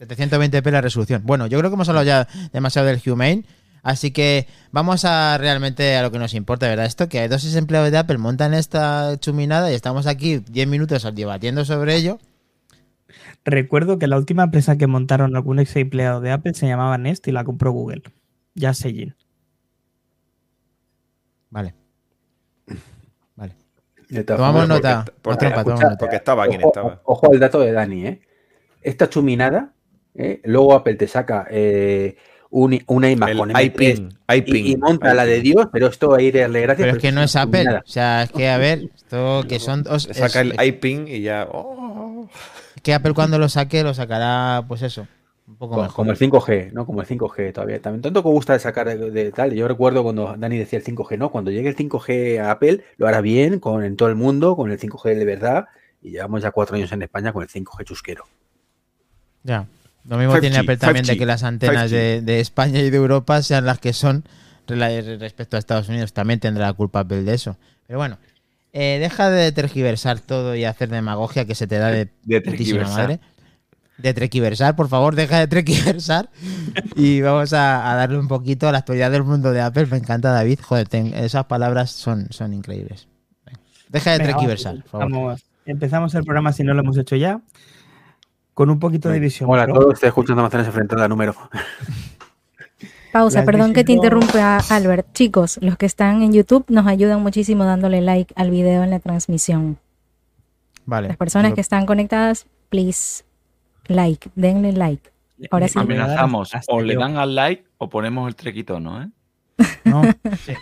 720p 0.00 0.70
la 0.70 0.80
resolución. 0.80 1.22
Bueno, 1.24 1.46
yo 1.46 1.58
creo 1.58 1.70
que 1.70 1.74
hemos 1.74 1.88
hablado 1.88 2.06
ya 2.06 2.28
demasiado 2.52 2.88
del 2.88 3.00
Humane. 3.06 3.44
Así 3.82 4.10
que 4.10 4.48
vamos 4.72 5.04
a 5.04 5.38
realmente 5.38 5.94
a 5.96 6.02
lo 6.02 6.10
que 6.10 6.18
nos 6.18 6.34
importa, 6.34 6.66
¿verdad? 6.68 6.86
Esto 6.86 7.08
que 7.08 7.20
hay 7.20 7.28
dos 7.28 7.54
empleados 7.54 7.92
de 7.92 7.98
Apple 7.98 8.18
montan 8.18 8.52
esta 8.52 9.16
chuminada 9.20 9.70
y 9.70 9.74
estamos 9.74 10.08
aquí 10.08 10.38
10 10.38 10.66
minutos 10.66 11.06
debatiendo 11.14 11.64
sobre 11.64 11.94
ello. 11.94 12.18
Recuerdo 13.44 13.98
que 14.00 14.08
la 14.08 14.16
última 14.16 14.42
empresa 14.44 14.76
que 14.76 14.88
montaron 14.88 15.36
algún 15.36 15.60
ex 15.60 15.76
empleado 15.76 16.20
de 16.20 16.32
Apple 16.32 16.54
se 16.54 16.66
llamaba 16.66 16.98
Nest 16.98 17.28
y 17.28 17.32
la 17.32 17.44
compró 17.44 17.70
Google. 17.70 18.02
Ya 18.56 18.74
sé. 18.74 19.14
Vale. 21.50 21.74
Tomamos 24.26 24.68
nota. 24.68 25.04
porque- 25.22 25.46
escucha, 25.46 25.96
estaba 26.16 26.46
quien 26.46 26.60
ojo, 26.60 26.68
estaba. 26.70 27.00
ojo 27.04 27.32
al 27.32 27.38
dato 27.40 27.60
de 27.60 27.72
Dani, 27.72 28.06
¿eh? 28.06 28.20
Esta 28.82 29.08
chuminada, 29.08 29.72
¿eh? 30.14 30.40
luego 30.44 30.74
Apple 30.74 30.94
te 30.94 31.08
saca 31.08 31.46
eh, 31.50 32.16
un- 32.50 32.80
una 32.86 33.10
imagen 33.10 33.32
El 33.32 33.38
con 33.38 33.50
M3 33.50 33.64
iPin, 33.64 34.18
iPin, 34.32 34.56
y, 34.66 34.72
y 34.72 34.76
monta 34.76 35.12
la 35.12 35.24
de. 35.26 35.40
Dios, 35.40 35.66
pero 35.72 35.88
esto 35.88 36.14
a 36.14 36.22
ir 36.22 36.38
a 36.38 36.42
darle 36.42 36.60
gracias. 36.60 36.86
Pero 36.86 36.96
es 36.96 37.02
que 37.02 37.10
no 37.12 37.22
es 37.22 37.34
Apple. 37.34 37.58
chuminada. 37.62 37.82
O 37.84 37.88
sea, 37.90 38.22
es 38.22 38.30
que 38.32 38.48
a 38.48 38.58
ver, 38.58 38.88
esto 38.94 39.44
que 39.48 39.58
son 39.58 39.82
dos. 39.82 40.04
Saca 40.04 40.26
es- 40.42 40.52
el 40.52 40.64
iPin 40.64 41.08
y 41.08 41.22
ya. 41.22 41.48
oh. 41.50 42.28
es 42.76 42.82
que 42.82 42.94
Apple 42.94 43.12
cuando 43.14 43.38
lo 43.40 43.48
saque 43.48 43.82
lo 43.82 43.92
sacará, 43.92 44.64
pues 44.68 44.82
eso, 44.82 45.08
un 45.56 45.58
poco 45.58 45.74
Co- 45.76 45.82
mejor. 45.82 45.94
Como 45.94 46.10
el 46.12 46.16
5G, 46.18 46.70
¿no? 46.72 46.86
Como 46.86 47.00
el 47.00 47.06
5G 47.06 47.52
todavía. 47.52 47.80
También 47.80 48.02
tanto 48.02 48.22
que 48.22 48.28
gusta 48.28 48.52
de 48.52 48.58
sacar 48.60 48.86
de, 48.88 49.10
de 49.10 49.32
tal. 49.32 49.52
Yo 49.54 49.66
recuerdo 49.68 50.02
cuando 50.02 50.36
Dani 50.36 50.58
decía 50.58 50.78
el 50.78 50.84
5G, 50.84 51.16
¿no? 51.18 51.30
Cuando 51.30 51.50
llegue 51.50 51.68
el 51.68 51.76
5G 51.76 52.38
a 52.40 52.50
Apple, 52.52 52.84
lo 52.96 53.06
hará 53.08 53.20
bien, 53.20 53.58
con 53.60 53.84
en 53.84 53.96
todo 53.96 54.08
el 54.08 54.16
mundo, 54.16 54.56
con 54.56 54.70
el 54.70 54.78
5G 54.78 55.14
de 55.14 55.24
verdad. 55.24 55.66
Y 56.02 56.10
llevamos 56.10 56.42
ya 56.42 56.50
cuatro 56.52 56.76
años 56.76 56.92
en 56.92 57.02
España 57.02 57.32
con 57.32 57.42
el 57.42 57.48
5G 57.48 57.84
chusquero. 57.84 58.24
Ya. 59.42 59.66
Lo 60.08 60.18
mismo 60.18 60.38
5G, 60.38 60.40
tiene 60.40 60.58
Apple 60.58 60.76
también 60.76 61.06
de 61.06 61.16
5G, 61.16 61.18
que 61.18 61.26
las 61.26 61.42
antenas 61.42 61.90
de, 61.90 62.20
de 62.22 62.40
España 62.40 62.80
y 62.80 62.90
de 62.90 62.96
Europa 62.96 63.42
sean 63.42 63.66
las 63.66 63.78
que 63.78 63.92
son 63.92 64.24
respecto 64.66 65.56
a 65.56 65.58
Estados 65.58 65.88
Unidos. 65.88 66.12
También 66.12 66.40
tendrá 66.40 66.66
la 66.66 66.72
culpa 66.72 67.00
Apple 67.00 67.22
de 67.22 67.34
eso. 67.34 67.56
Pero 67.86 67.98
bueno, 67.98 68.18
eh, 68.72 68.98
deja 69.00 69.30
de 69.30 69.52
tergiversar 69.52 70.20
todo 70.20 70.54
y 70.54 70.64
hacer 70.64 70.88
demagogia 70.90 71.44
que 71.44 71.54
se 71.54 71.66
te 71.66 71.78
da 71.78 71.90
de, 71.90 72.08
De 72.22 72.40
putísima 72.40 72.88
madre. 72.88 73.20
De 73.98 74.12
trequiversar, 74.12 74.76
por 74.76 74.88
favor, 74.88 75.14
deja 75.14 75.38
de 75.38 75.46
trequiversar. 75.46 76.28
y 76.96 77.22
vamos 77.22 77.52
a, 77.52 77.90
a 77.90 77.96
darle 77.96 78.18
un 78.18 78.28
poquito 78.28 78.68
a 78.68 78.72
la 78.72 78.78
actualidad 78.78 79.10
del 79.10 79.24
mundo 79.24 79.52
de 79.52 79.60
Apple. 79.62 79.86
Me 79.86 79.96
encanta, 79.96 80.32
David. 80.32 80.60
Joder, 80.62 80.88
ten- 80.88 81.14
esas 81.14 81.46
palabras 81.46 81.90
son, 81.92 82.26
son 82.30 82.52
increíbles. 82.52 83.08
Deja 83.88 84.12
de 84.12 84.18
trequiversar, 84.20 84.76
por 84.82 84.90
favor. 84.90 85.10
vamos. 85.10 85.44
Empezamos 85.64 86.14
el 86.14 86.24
programa 86.24 86.52
si 86.52 86.62
no 86.62 86.74
lo 86.74 86.80
hemos 86.80 86.98
hecho 86.98 87.16
ya. 87.16 87.40
Con 88.54 88.70
un 88.70 88.78
poquito 88.78 89.08
de 89.08 89.18
visión. 89.20 89.50
Hola 89.50 89.62
a 89.64 89.66
todos, 89.66 89.94
estoy 89.94 90.08
escuchando 90.08 90.42
Manzanas 90.42 90.66
Enfrentadas 90.66 91.08
número. 91.08 91.34
Pausa, 93.12 93.44
perdón 93.44 93.72
que 93.72 93.82
te 93.84 93.92
interrumpa, 93.92 94.58
Albert. 94.68 95.12
Chicos, 95.14 95.58
los 95.62 95.76
que 95.78 95.86
están 95.86 96.22
en 96.22 96.32
YouTube 96.34 96.66
nos 96.68 96.86
ayudan 96.86 97.22
muchísimo 97.22 97.64
dándole 97.64 98.02
like 98.02 98.34
al 98.36 98.50
video 98.50 98.82
en 98.82 98.90
la 98.90 98.98
transmisión. 98.98 99.78
Vale. 100.84 101.08
Las 101.08 101.16
personas 101.16 101.54
que 101.54 101.60
están 101.62 101.86
conectadas, 101.86 102.46
please, 102.68 103.24
like, 103.88 104.30
denle 104.34 104.72
like. 104.72 105.10
Ahora 105.50 105.68
sí. 105.68 105.78
Amenazamos, 105.78 106.54
Hasta 106.54 106.72
o 106.72 106.80
le 106.80 106.94
dan 106.96 107.16
al 107.16 107.34
like 107.34 107.64
o 107.78 107.88
ponemos 107.88 108.26
el 108.28 108.34
trequitono, 108.34 109.02
¿eh? 109.02 109.08
No, 109.84 110.02
sí. 110.44 110.54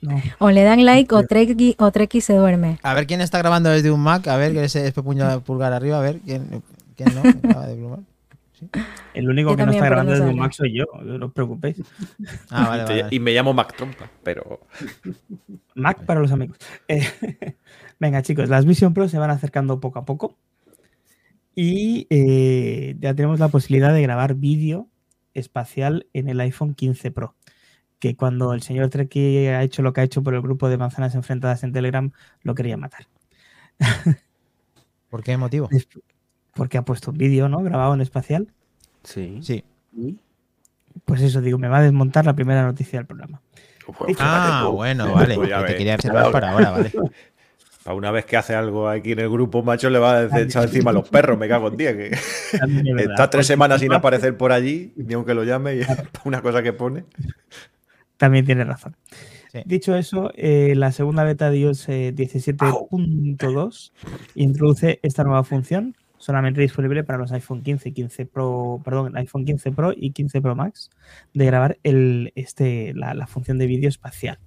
No. 0.00 0.20
O 0.38 0.50
le 0.50 0.62
dan 0.62 0.84
like 0.84 1.14
o 1.14 1.24
Treki, 1.24 1.76
o 1.78 1.90
Treki 1.90 2.20
se 2.20 2.34
duerme. 2.34 2.78
A 2.82 2.92
ver 2.92 3.06
quién 3.06 3.22
está 3.22 3.38
grabando 3.38 3.70
desde 3.70 3.90
un 3.90 4.00
Mac. 4.00 4.28
A 4.28 4.36
ver, 4.36 4.52
que 4.52 4.64
ese 4.64 4.92
puño 4.92 5.40
pulgar 5.40 5.72
arriba. 5.72 5.98
A 5.98 6.02
ver 6.02 6.20
quién, 6.20 6.62
quién 6.94 7.14
no. 7.14 7.20
Acaba 7.20 7.66
de 7.66 7.76
plumar. 7.76 8.00
El 9.14 9.28
único 9.28 9.50
Yo 9.50 9.56
que 9.56 9.66
no 9.66 9.72
está 9.72 9.86
grabando 9.86 10.12
desde 10.12 10.26
un. 10.26 10.36
Mac 10.36 10.52
soy 10.52 10.72
yo, 10.72 10.84
no 11.02 11.26
os 11.26 11.32
preocupéis. 11.32 11.82
Ah, 12.50 12.68
vale, 12.68 12.84
vale. 12.84 13.06
y 13.10 13.18
me 13.18 13.32
llamo 13.32 13.52
Mac 13.52 13.74
Trompa, 13.76 14.10
pero 14.22 14.60
Mac 15.74 16.04
para 16.04 16.20
los 16.20 16.32
amigos. 16.32 16.58
Eh, 16.88 17.06
venga, 18.00 18.22
chicos, 18.22 18.48
las 18.48 18.64
Vision 18.64 18.94
Pro 18.94 19.08
se 19.08 19.18
van 19.18 19.30
acercando 19.30 19.80
poco 19.80 19.98
a 19.98 20.04
poco. 20.04 20.36
Y 21.54 22.06
eh, 22.10 22.96
ya 22.98 23.14
tenemos 23.14 23.38
la 23.38 23.48
posibilidad 23.48 23.92
de 23.92 24.02
grabar 24.02 24.34
vídeo 24.34 24.88
espacial 25.34 26.06
en 26.12 26.28
el 26.28 26.40
iPhone 26.40 26.74
15 26.74 27.10
Pro. 27.10 27.34
Que 27.98 28.16
cuando 28.16 28.52
el 28.52 28.62
señor 28.62 28.88
Treki 28.90 29.46
ha 29.46 29.62
hecho 29.62 29.82
lo 29.82 29.92
que 29.92 30.00
ha 30.00 30.04
hecho 30.04 30.22
por 30.22 30.34
el 30.34 30.42
grupo 30.42 30.68
de 30.68 30.76
manzanas 30.78 31.14
enfrentadas 31.14 31.62
en 31.64 31.72
Telegram, 31.72 32.10
lo 32.42 32.54
quería 32.54 32.76
matar. 32.76 33.06
¿Por 35.08 35.22
qué 35.22 35.36
motivo? 35.36 35.68
Porque 36.54 36.78
ha 36.78 36.82
puesto 36.84 37.10
un 37.12 37.18
vídeo, 37.18 37.48
¿no? 37.48 37.62
Grabado 37.62 37.94
en 37.94 38.00
espacial. 38.00 38.48
Sí. 39.02 39.38
Sí. 39.42 39.64
Pues 41.04 41.22
eso, 41.22 41.40
digo, 41.40 41.58
me 41.58 41.68
va 41.68 41.78
a 41.78 41.82
desmontar 41.82 42.24
la 42.26 42.34
primera 42.34 42.62
noticia 42.64 42.98
del 42.98 43.06
programa. 43.06 43.40
Pues, 43.98 44.16
Ah, 44.18 44.62
tú. 44.66 44.72
bueno, 44.72 45.12
vale. 45.12 45.34
Pues 45.36 45.50
te 45.66 45.76
quería 45.76 45.94
observar 45.96 46.30
para 46.32 46.52
ahora, 46.52 46.70
vale. 46.70 46.92
Para 47.84 47.96
una 47.96 48.10
vez 48.10 48.24
que 48.24 48.38
hace 48.38 48.54
algo 48.54 48.88
aquí 48.88 49.12
en 49.12 49.18
el 49.18 49.28
grupo, 49.28 49.62
macho, 49.62 49.90
le 49.90 49.98
va 49.98 50.20
a 50.20 50.40
echar 50.40 50.64
encima 50.64 50.90
a 50.90 50.94
los 50.94 51.06
perros, 51.10 51.38
me 51.38 51.46
cago 51.46 51.68
en 51.68 51.76
día. 51.76 51.94
Que 51.94 52.16
También 52.58 52.88
es 52.88 52.94
verdad. 52.94 53.12
está 53.12 53.30
tres 53.30 53.46
semanas 53.46 53.80
sin 53.82 53.92
aparecer 53.92 54.38
por 54.38 54.52
allí, 54.52 54.94
ni 54.96 55.12
aunque 55.12 55.34
lo 55.34 55.44
llame, 55.44 55.76
y 55.76 55.80
una 56.24 56.40
cosa 56.40 56.62
que 56.62 56.72
pone. 56.72 57.04
También 58.16 58.46
tiene 58.46 58.64
razón. 58.64 58.96
Sí. 59.52 59.62
Dicho 59.66 59.94
eso, 59.96 60.32
eh, 60.34 60.72
la 60.74 60.92
segunda 60.92 61.24
beta 61.24 61.50
de 61.50 61.58
iOS 61.58 61.88
eh, 61.90 62.14
17.2 62.16 63.92
introduce 64.34 64.98
esta 65.02 65.22
nueva 65.22 65.44
función, 65.44 65.94
solamente 66.16 66.62
disponible 66.62 67.04
para 67.04 67.18
los 67.18 67.32
iPhone 67.32 67.62
15, 67.62 67.92
15 67.92 68.24
Pro, 68.24 68.80
perdón, 68.82 69.14
iPhone 69.18 69.44
15 69.44 69.72
Pro 69.72 69.92
y 69.94 70.12
15 70.12 70.40
Pro 70.40 70.56
Max, 70.56 70.90
de 71.34 71.44
grabar 71.44 71.76
el, 71.82 72.32
este, 72.34 72.94
la, 72.94 73.12
la 73.12 73.26
función 73.26 73.58
de 73.58 73.66
vídeo 73.66 73.90
espacial, 73.90 74.38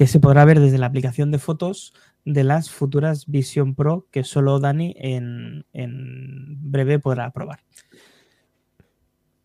que 0.00 0.06
se 0.06 0.18
podrá 0.18 0.46
ver 0.46 0.60
desde 0.60 0.78
la 0.78 0.86
aplicación 0.86 1.30
de 1.30 1.38
fotos 1.38 1.92
de 2.24 2.42
las 2.42 2.70
futuras 2.70 3.26
Vision 3.26 3.74
Pro 3.74 4.06
que 4.10 4.24
solo 4.24 4.58
Dani 4.58 4.94
en, 4.96 5.66
en 5.74 6.56
breve 6.72 6.98
podrá 6.98 7.30
probar. 7.32 7.60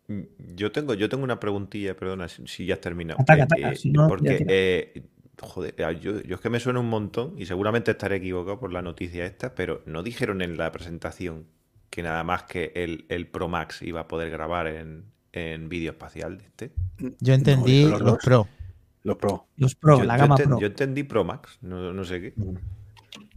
Mm, 0.08 0.22
Yo 0.54 0.72
tengo, 0.72 0.94
yo 0.94 1.10
tengo 1.10 1.24
una 1.24 1.38
preguntilla, 1.38 1.94
perdona, 1.94 2.26
si, 2.28 2.46
si 2.46 2.64
ya 2.64 2.76
has 2.76 2.80
terminado. 2.80 3.20
Ataca, 3.20 3.42
Eh, 3.42 3.42
ataca, 3.42 3.72
eh, 3.72 3.76
si 3.76 3.90
no, 3.90 4.04
ya 4.04 4.08
porque, 4.08 4.46
eh, 4.48 5.02
joder, 5.42 5.74
ah, 5.84 5.92
yo, 5.92 6.22
yo 6.22 6.36
es 6.36 6.40
que 6.40 6.48
me 6.48 6.58
suena 6.58 6.80
un 6.80 6.88
montón 6.88 7.34
y 7.36 7.44
seguramente 7.44 7.90
estaré 7.90 8.16
equivocado 8.16 8.58
por 8.58 8.72
la 8.72 8.80
noticia 8.80 9.26
esta, 9.26 9.54
pero 9.54 9.82
no 9.84 10.02
dijeron 10.02 10.40
en 10.40 10.56
la 10.56 10.72
presentación 10.72 11.44
que 11.90 12.02
nada 12.02 12.24
más 12.24 12.44
que 12.44 12.72
el, 12.76 13.04
el 13.10 13.26
Pro 13.26 13.48
Max 13.48 13.82
iba 13.82 14.00
a 14.00 14.08
poder 14.08 14.30
grabar 14.30 14.68
en, 14.68 15.04
en 15.32 15.68
vídeo 15.68 15.90
espacial 15.90 16.38
de 16.38 16.44
este. 16.46 16.72
Yo 17.20 17.34
entendí 17.34 17.84
No, 17.84 17.98
los. 17.98 18.24
Pro. 18.24 18.48
Los 18.48 18.65
Pro. 19.14 19.46
Los 19.56 19.74
Pro, 19.76 19.98
yo, 19.98 20.04
la 20.04 20.16
yo 20.16 20.22
gama 20.22 20.36
Pro. 20.36 20.58
yo 20.58 20.66
entendí 20.66 21.02
Pro 21.04 21.22
Max, 21.24 21.58
no, 21.60 21.92
no 21.92 22.04
sé 22.04 22.20
qué. 22.20 22.34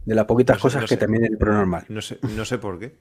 De 0.04 0.14
las 0.14 0.24
poquitas 0.24 0.56
No 0.56 0.58
sé, 0.58 0.62
cosas 0.62 0.82
no 0.82 0.88
que 0.88 0.94
sé. 0.94 1.00
también 1.00 1.24
el 1.24 1.36
Pro 1.38 1.52
normal. 1.52 1.84
No 1.88 2.00
sé, 2.00 2.18
no 2.36 2.44
sé 2.44 2.58
por 2.58 2.78
qué. 2.78 2.98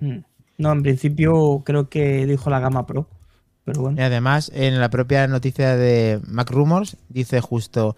Mm. 0.00 0.18
No, 0.58 0.72
en 0.72 0.82
principio 0.82 1.62
creo 1.64 1.88
que 1.88 2.26
dijo 2.26 2.50
la 2.50 2.60
gama 2.60 2.86
Pro. 2.86 3.06
Pero 3.64 3.82
bueno. 3.82 3.98
Y 4.00 4.02
además, 4.02 4.50
en 4.54 4.80
la 4.80 4.88
propia 4.90 5.26
noticia 5.28 5.76
de 5.76 6.20
Mac 6.26 6.50
Rumors 6.50 6.96
dice 7.08 7.40
justo 7.40 7.94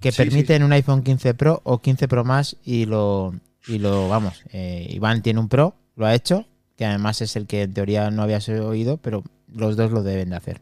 que 0.00 0.10
Sí, 0.10 0.16
sí, 0.16 0.28
permiten 0.28 0.62
un 0.64 0.72
iPhone 0.72 1.02
15 1.02 1.34
Pro 1.34 1.60
o 1.64 1.80
15 1.80 2.08
Pro 2.08 2.24
más 2.24 2.56
y 2.64 2.86
lo, 2.86 3.34
y 3.66 3.78
lo 3.78 4.08
vamos, 4.08 4.42
eh, 4.52 4.88
Iván 4.90 5.22
tiene 5.22 5.38
un 5.40 5.48
Pro, 5.48 5.76
lo 5.96 6.06
ha 6.06 6.14
hecho, 6.14 6.46
que 6.76 6.84
además 6.86 7.20
es 7.22 7.36
el 7.36 7.46
que 7.46 7.62
en 7.62 7.72
teoría 7.74 8.10
no 8.10 8.22
habías 8.22 8.48
oído, 8.48 8.96
pero 8.96 9.22
los 9.46 9.76
dos 9.76 9.92
lo 9.92 10.02
deben 10.02 10.30
de 10.30 10.36
hacer. 10.36 10.60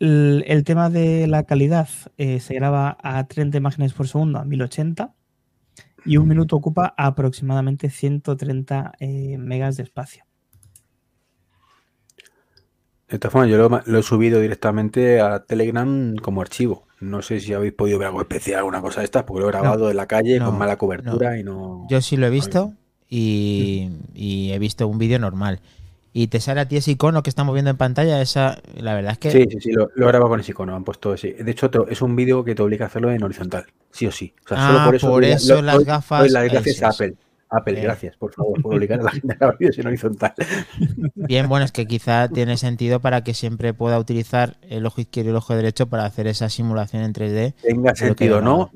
El, 0.00 0.44
el 0.46 0.64
tema 0.64 0.90
de 0.90 1.26
la 1.26 1.44
calidad 1.44 1.88
eh, 2.16 2.40
se 2.40 2.54
graba 2.54 2.96
a 3.02 3.26
30 3.26 3.58
imágenes 3.58 3.92
por 3.92 4.06
segundo 4.06 4.38
a 4.38 4.44
1080 4.44 5.14
y 6.04 6.16
un 6.16 6.28
minuto 6.28 6.56
ocupa 6.56 6.94
aproximadamente 6.96 7.90
130 7.90 8.92
eh, 9.00 9.36
megas 9.38 9.76
de 9.76 9.82
espacio. 9.82 10.24
De 13.08 13.18
todas 13.18 13.32
formas, 13.32 13.50
yo 13.50 13.56
lo, 13.56 13.82
lo 13.84 13.98
he 13.98 14.02
subido 14.02 14.40
directamente 14.40 15.20
a 15.20 15.44
Telegram 15.44 16.14
como 16.16 16.42
archivo. 16.42 16.86
No 17.00 17.22
sé 17.22 17.40
si 17.40 17.52
habéis 17.52 17.72
podido 17.72 17.98
ver 17.98 18.08
algo 18.08 18.20
especial, 18.20 18.58
alguna 18.58 18.80
cosa 18.82 19.00
de 19.00 19.06
estas, 19.06 19.22
porque 19.24 19.40
lo 19.40 19.48
he 19.48 19.52
grabado 19.52 19.90
en 19.90 19.96
la 19.96 20.06
calle 20.06 20.38
no, 20.38 20.46
con 20.46 20.58
mala 20.58 20.76
cobertura 20.76 21.38
y 21.38 21.44
no. 21.44 21.86
Yo 21.88 22.00
sí 22.00 22.16
lo 22.16 22.26
he 22.26 22.30
visto 22.30 22.74
y, 23.08 23.90
y 24.14 24.52
he 24.52 24.58
visto 24.58 24.86
un 24.86 24.98
vídeo 24.98 25.18
normal. 25.18 25.60
Y 26.20 26.26
te 26.26 26.40
sale 26.40 26.60
a 26.62 26.66
ti 26.66 26.76
ese 26.76 26.90
icono 26.90 27.22
que 27.22 27.30
estamos 27.30 27.54
viendo 27.54 27.70
en 27.70 27.76
pantalla, 27.76 28.20
esa, 28.20 28.58
la 28.74 28.94
verdad 28.94 29.12
es 29.12 29.18
que 29.18 29.30
Sí, 29.30 29.46
sí, 29.48 29.60
sí, 29.60 29.70
lo, 29.72 29.88
lo 29.94 30.06
he 30.06 30.08
grabado 30.08 30.30
con 30.30 30.40
ese 30.40 30.50
icono, 30.50 30.74
han 30.74 30.82
puesto 30.82 31.14
ese. 31.14 31.32
De 31.34 31.50
hecho, 31.52 31.70
es 31.88 32.02
un 32.02 32.16
vídeo 32.16 32.42
que 32.42 32.56
te 32.56 32.62
obliga 32.62 32.86
a 32.86 32.88
hacerlo 32.88 33.12
en 33.12 33.22
horizontal, 33.22 33.66
sí 33.92 34.06
o 34.08 34.10
sí. 34.10 34.34
O 34.44 34.48
sea, 34.48 34.56
Ah, 34.58 34.68
solo 34.72 34.84
por 34.86 34.94
eso. 34.96 35.08
por 35.10 35.24
eso 35.24 35.54
lo- 35.56 35.62
las 35.62 35.84
gafas, 35.84 36.32
las 36.32 36.44
gracias 36.50 36.82
a. 36.82 36.88
Apple. 36.88 37.14
Apple, 37.50 37.80
gracias, 37.80 38.16
por 38.16 38.32
favor, 38.32 38.60
por 38.60 38.74
obligar 38.74 38.98
a 39.00 39.04
la 39.04 39.10
gente 39.12 39.32
a 39.32 39.36
grabar 39.36 39.56
vídeos 39.58 39.78
en 39.78 39.86
horizontal. 39.86 40.34
Bien, 41.14 41.48
bueno, 41.48 41.64
es 41.64 41.70
que 41.72 41.86
quizá 41.86 42.28
tiene 42.28 42.56
sentido 42.56 42.98
para 43.00 43.22
que 43.22 43.32
siempre 43.32 43.72
pueda 43.72 43.98
utilizar 44.00 44.56
el 44.68 44.84
ojo 44.86 45.00
izquierdo 45.00 45.28
y 45.28 45.32
el 45.32 45.36
ojo 45.36 45.54
derecho 45.54 45.86
para 45.86 46.04
hacer 46.04 46.26
esa 46.26 46.48
simulación 46.48 47.04
en 47.04 47.12
3D. 47.14 47.54
Tenga 47.62 47.94
sentido 47.94 48.38
o 48.38 48.40
no, 48.40 48.70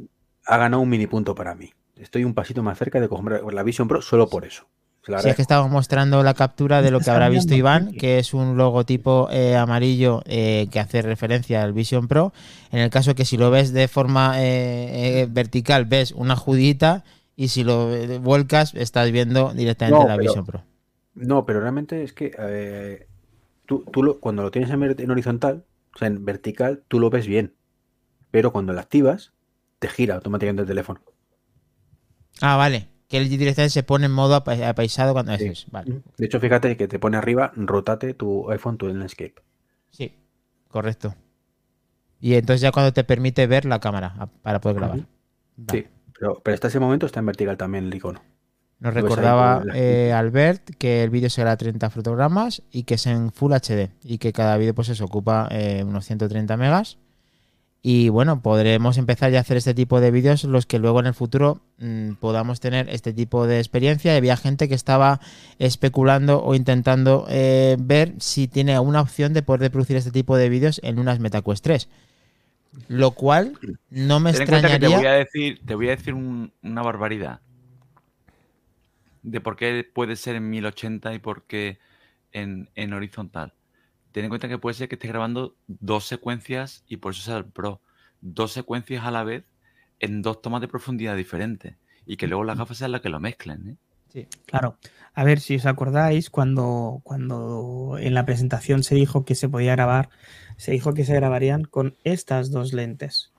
ha 0.46 0.56
ganado 0.58 0.80
un 0.80 0.88
mini 0.88 1.06
punto 1.08 1.34
para 1.34 1.54
mí. 1.56 1.70
Estoy 1.96 2.24
un 2.24 2.34
pasito 2.34 2.62
más 2.62 2.78
cerca 2.78 3.00
de 3.00 3.08
comprar 3.08 3.42
la 3.52 3.62
Vision 3.62 3.88
Pro 3.88 4.00
solo 4.00 4.28
por 4.28 4.44
eso. 4.44 4.64
Si 5.04 5.28
es 5.28 5.34
que 5.34 5.42
estamos 5.42 5.68
mostrando 5.68 6.22
la 6.22 6.34
captura 6.34 6.80
de 6.80 6.92
lo 6.92 7.00
que 7.00 7.10
habrá 7.10 7.28
visto 7.28 7.54
Iván, 7.54 7.92
que 7.92 8.18
es 8.20 8.34
un 8.34 8.56
logotipo 8.56 9.28
eh, 9.32 9.56
amarillo 9.56 10.22
eh, 10.26 10.68
que 10.70 10.78
hace 10.78 11.02
referencia 11.02 11.62
al 11.64 11.72
Vision 11.72 12.06
Pro. 12.06 12.32
En 12.70 12.78
el 12.78 12.88
caso 12.90 13.16
que 13.16 13.24
si 13.24 13.36
lo 13.36 13.50
ves 13.50 13.72
de 13.72 13.88
forma 13.88 14.40
eh, 14.40 15.22
eh, 15.22 15.26
vertical, 15.28 15.86
ves 15.86 16.12
una 16.12 16.36
judita 16.36 17.02
y 17.34 17.48
si 17.48 17.64
lo 17.64 17.92
eh, 17.92 18.18
vuelcas, 18.18 18.74
estás 18.74 19.10
viendo 19.10 19.52
directamente 19.52 19.98
No, 20.00 20.08
la 20.08 20.16
pero- 20.16 20.30
Vision 20.30 20.46
Pro. 20.46 20.62
No, 21.14 21.44
pero 21.46 21.60
realmente 21.60 22.04
es 22.04 22.12
que 22.12 22.32
eh, 22.38 23.08
tú, 23.66 23.84
tú 23.92 24.04
lo- 24.04 24.20
cuando 24.20 24.42
lo 24.44 24.50
tienes 24.52 24.70
en, 24.70 24.82
en 24.82 25.10
horizontal, 25.10 25.64
o 25.94 25.98
sea, 25.98 26.06
en 26.08 26.24
vertical, 26.24 26.84
tú 26.86 27.00
lo 27.00 27.10
ves 27.10 27.26
bien. 27.26 27.54
Pero 28.30 28.52
cuando 28.52 28.72
la 28.72 28.82
activas, 28.82 29.32
te 29.80 29.88
gira 29.88 30.14
automáticamente 30.14 30.62
el 30.62 30.68
teléfono. 30.68 31.00
Ah, 32.40 32.56
vale. 32.56 32.88
Que 33.12 33.18
el 33.18 33.28
directamente 33.28 33.70
se 33.70 33.82
pone 33.82 34.06
en 34.06 34.12
modo 34.12 34.34
apa- 34.34 34.68
apaisado 34.68 35.12
cuando 35.12 35.36
Sí. 35.36 35.44
es. 35.44 35.66
Vale. 35.70 36.00
De 36.16 36.26
hecho, 36.26 36.40
fíjate 36.40 36.76
que 36.76 36.88
te 36.88 36.98
pone 36.98 37.16
arriba, 37.18 37.52
rotate 37.54 38.14
tu 38.14 38.50
iPhone, 38.50 38.78
tu 38.78 38.88
landscape. 38.88 39.34
Sí, 39.90 40.14
correcto. 40.68 41.14
Y 42.20 42.34
entonces 42.34 42.60
ya 42.62 42.72
cuando 42.72 42.92
te 42.92 43.04
permite 43.04 43.46
ver 43.46 43.64
la 43.66 43.80
cámara 43.80 44.28
para 44.42 44.60
poder 44.60 44.76
grabar. 44.78 45.06
Vale. 45.56 45.82
Sí, 45.82 45.86
pero, 46.18 46.40
pero 46.42 46.54
hasta 46.54 46.68
ese 46.68 46.80
momento 46.80 47.04
está 47.06 47.20
en 47.20 47.26
vertical 47.26 47.56
también 47.56 47.84
el 47.84 47.94
icono. 47.94 48.22
Nos 48.78 48.94
recordaba 48.94 49.62
eh, 49.74 50.12
Albert 50.12 50.70
que 50.78 51.04
el 51.04 51.10
vídeo 51.10 51.30
será 51.30 51.56
30 51.56 51.88
fotogramas 51.90 52.62
y 52.72 52.82
que 52.82 52.94
es 52.94 53.06
en 53.06 53.30
Full 53.30 53.52
HD 53.52 53.90
y 54.02 54.18
que 54.18 54.32
cada 54.32 54.56
vídeo 54.56 54.74
pues 54.74 54.88
eso 54.88 55.04
ocupa 55.04 55.48
eh, 55.52 55.84
unos 55.86 56.04
130 56.06 56.56
megas. 56.56 56.98
Y 57.84 58.10
bueno, 58.10 58.42
podremos 58.42 58.96
empezar 58.96 59.32
ya 59.32 59.38
a 59.38 59.40
hacer 59.40 59.56
este 59.56 59.74
tipo 59.74 60.00
de 60.00 60.12
vídeos 60.12 60.44
los 60.44 60.66
que 60.66 60.78
luego 60.78 61.00
en 61.00 61.06
el 61.06 61.14
futuro 61.14 61.62
mm, 61.78 62.12
podamos 62.14 62.60
tener 62.60 62.88
este 62.88 63.12
tipo 63.12 63.46
de 63.48 63.58
experiencia. 63.58 64.14
Y 64.14 64.16
había 64.18 64.36
gente 64.36 64.68
que 64.68 64.76
estaba 64.76 65.18
especulando 65.58 66.44
o 66.44 66.54
intentando 66.54 67.26
eh, 67.28 67.76
ver 67.80 68.14
si 68.18 68.46
tiene 68.46 68.78
una 68.78 69.00
opción 69.00 69.32
de 69.32 69.42
poder 69.42 69.72
producir 69.72 69.96
este 69.96 70.12
tipo 70.12 70.36
de 70.36 70.48
vídeos 70.48 70.80
en 70.84 71.00
unas 71.00 71.18
MetaQuest 71.18 71.64
3. 71.64 71.88
Lo 72.88 73.10
cual 73.10 73.58
no 73.90 74.20
me 74.20 74.32
Ten 74.32 74.42
en 74.42 74.66
que 74.68 74.78
te 74.78 74.88
voy 74.88 75.04
extrañaría. 75.04 75.10
a 75.10 75.14
decir, 75.14 75.60
te 75.66 75.74
voy 75.74 75.88
a 75.88 75.90
decir 75.96 76.14
un- 76.14 76.52
una 76.62 76.82
barbaridad. 76.82 77.40
De 79.22 79.40
por 79.40 79.56
qué 79.56 79.88
puede 79.92 80.16
ser 80.16 80.36
en 80.36 80.50
1080 80.50 81.14
y 81.14 81.18
por 81.18 81.42
qué 81.44 81.78
en, 82.32 82.68
en 82.74 82.92
horizontal. 82.92 83.54
Ten 84.12 84.24
en 84.24 84.28
cuenta 84.28 84.48
que 84.48 84.58
puede 84.58 84.74
ser 84.74 84.88
que 84.88 84.96
estés 84.96 85.10
grabando 85.10 85.56
dos 85.66 86.06
secuencias 86.06 86.84
y 86.86 86.98
por 86.98 87.12
eso 87.12 87.22
sea 87.22 87.38
el 87.38 87.46
Pro. 87.46 87.80
Dos 88.20 88.52
secuencias 88.52 89.04
a 89.04 89.10
la 89.10 89.24
vez 89.24 89.44
en 89.98 90.22
dos 90.22 90.42
tomas 90.42 90.60
de 90.60 90.68
profundidad 90.68 91.16
diferentes. 91.16 91.76
Y 92.06 92.16
que 92.16 92.26
luego 92.26 92.44
las 92.44 92.58
gafas 92.58 92.78
sean 92.78 92.92
las 92.92 93.00
que 93.00 93.08
lo 93.08 93.20
mezclen. 93.20 93.70
¿eh? 93.70 93.76
Claro. 94.46 94.78
A 95.14 95.24
ver, 95.24 95.40
si 95.40 95.56
os 95.56 95.66
acordáis, 95.66 96.30
cuando, 96.30 97.00
cuando 97.04 97.96
en 97.98 98.14
la 98.14 98.24
presentación 98.24 98.82
se 98.82 98.94
dijo 98.94 99.24
que 99.24 99.34
se 99.34 99.48
podía 99.48 99.72
grabar, 99.72 100.10
se 100.56 100.72
dijo 100.72 100.94
que 100.94 101.04
se 101.04 101.14
grabarían 101.14 101.64
con 101.64 101.96
estas 102.04 102.50
dos 102.50 102.72
lentes. 102.72 103.32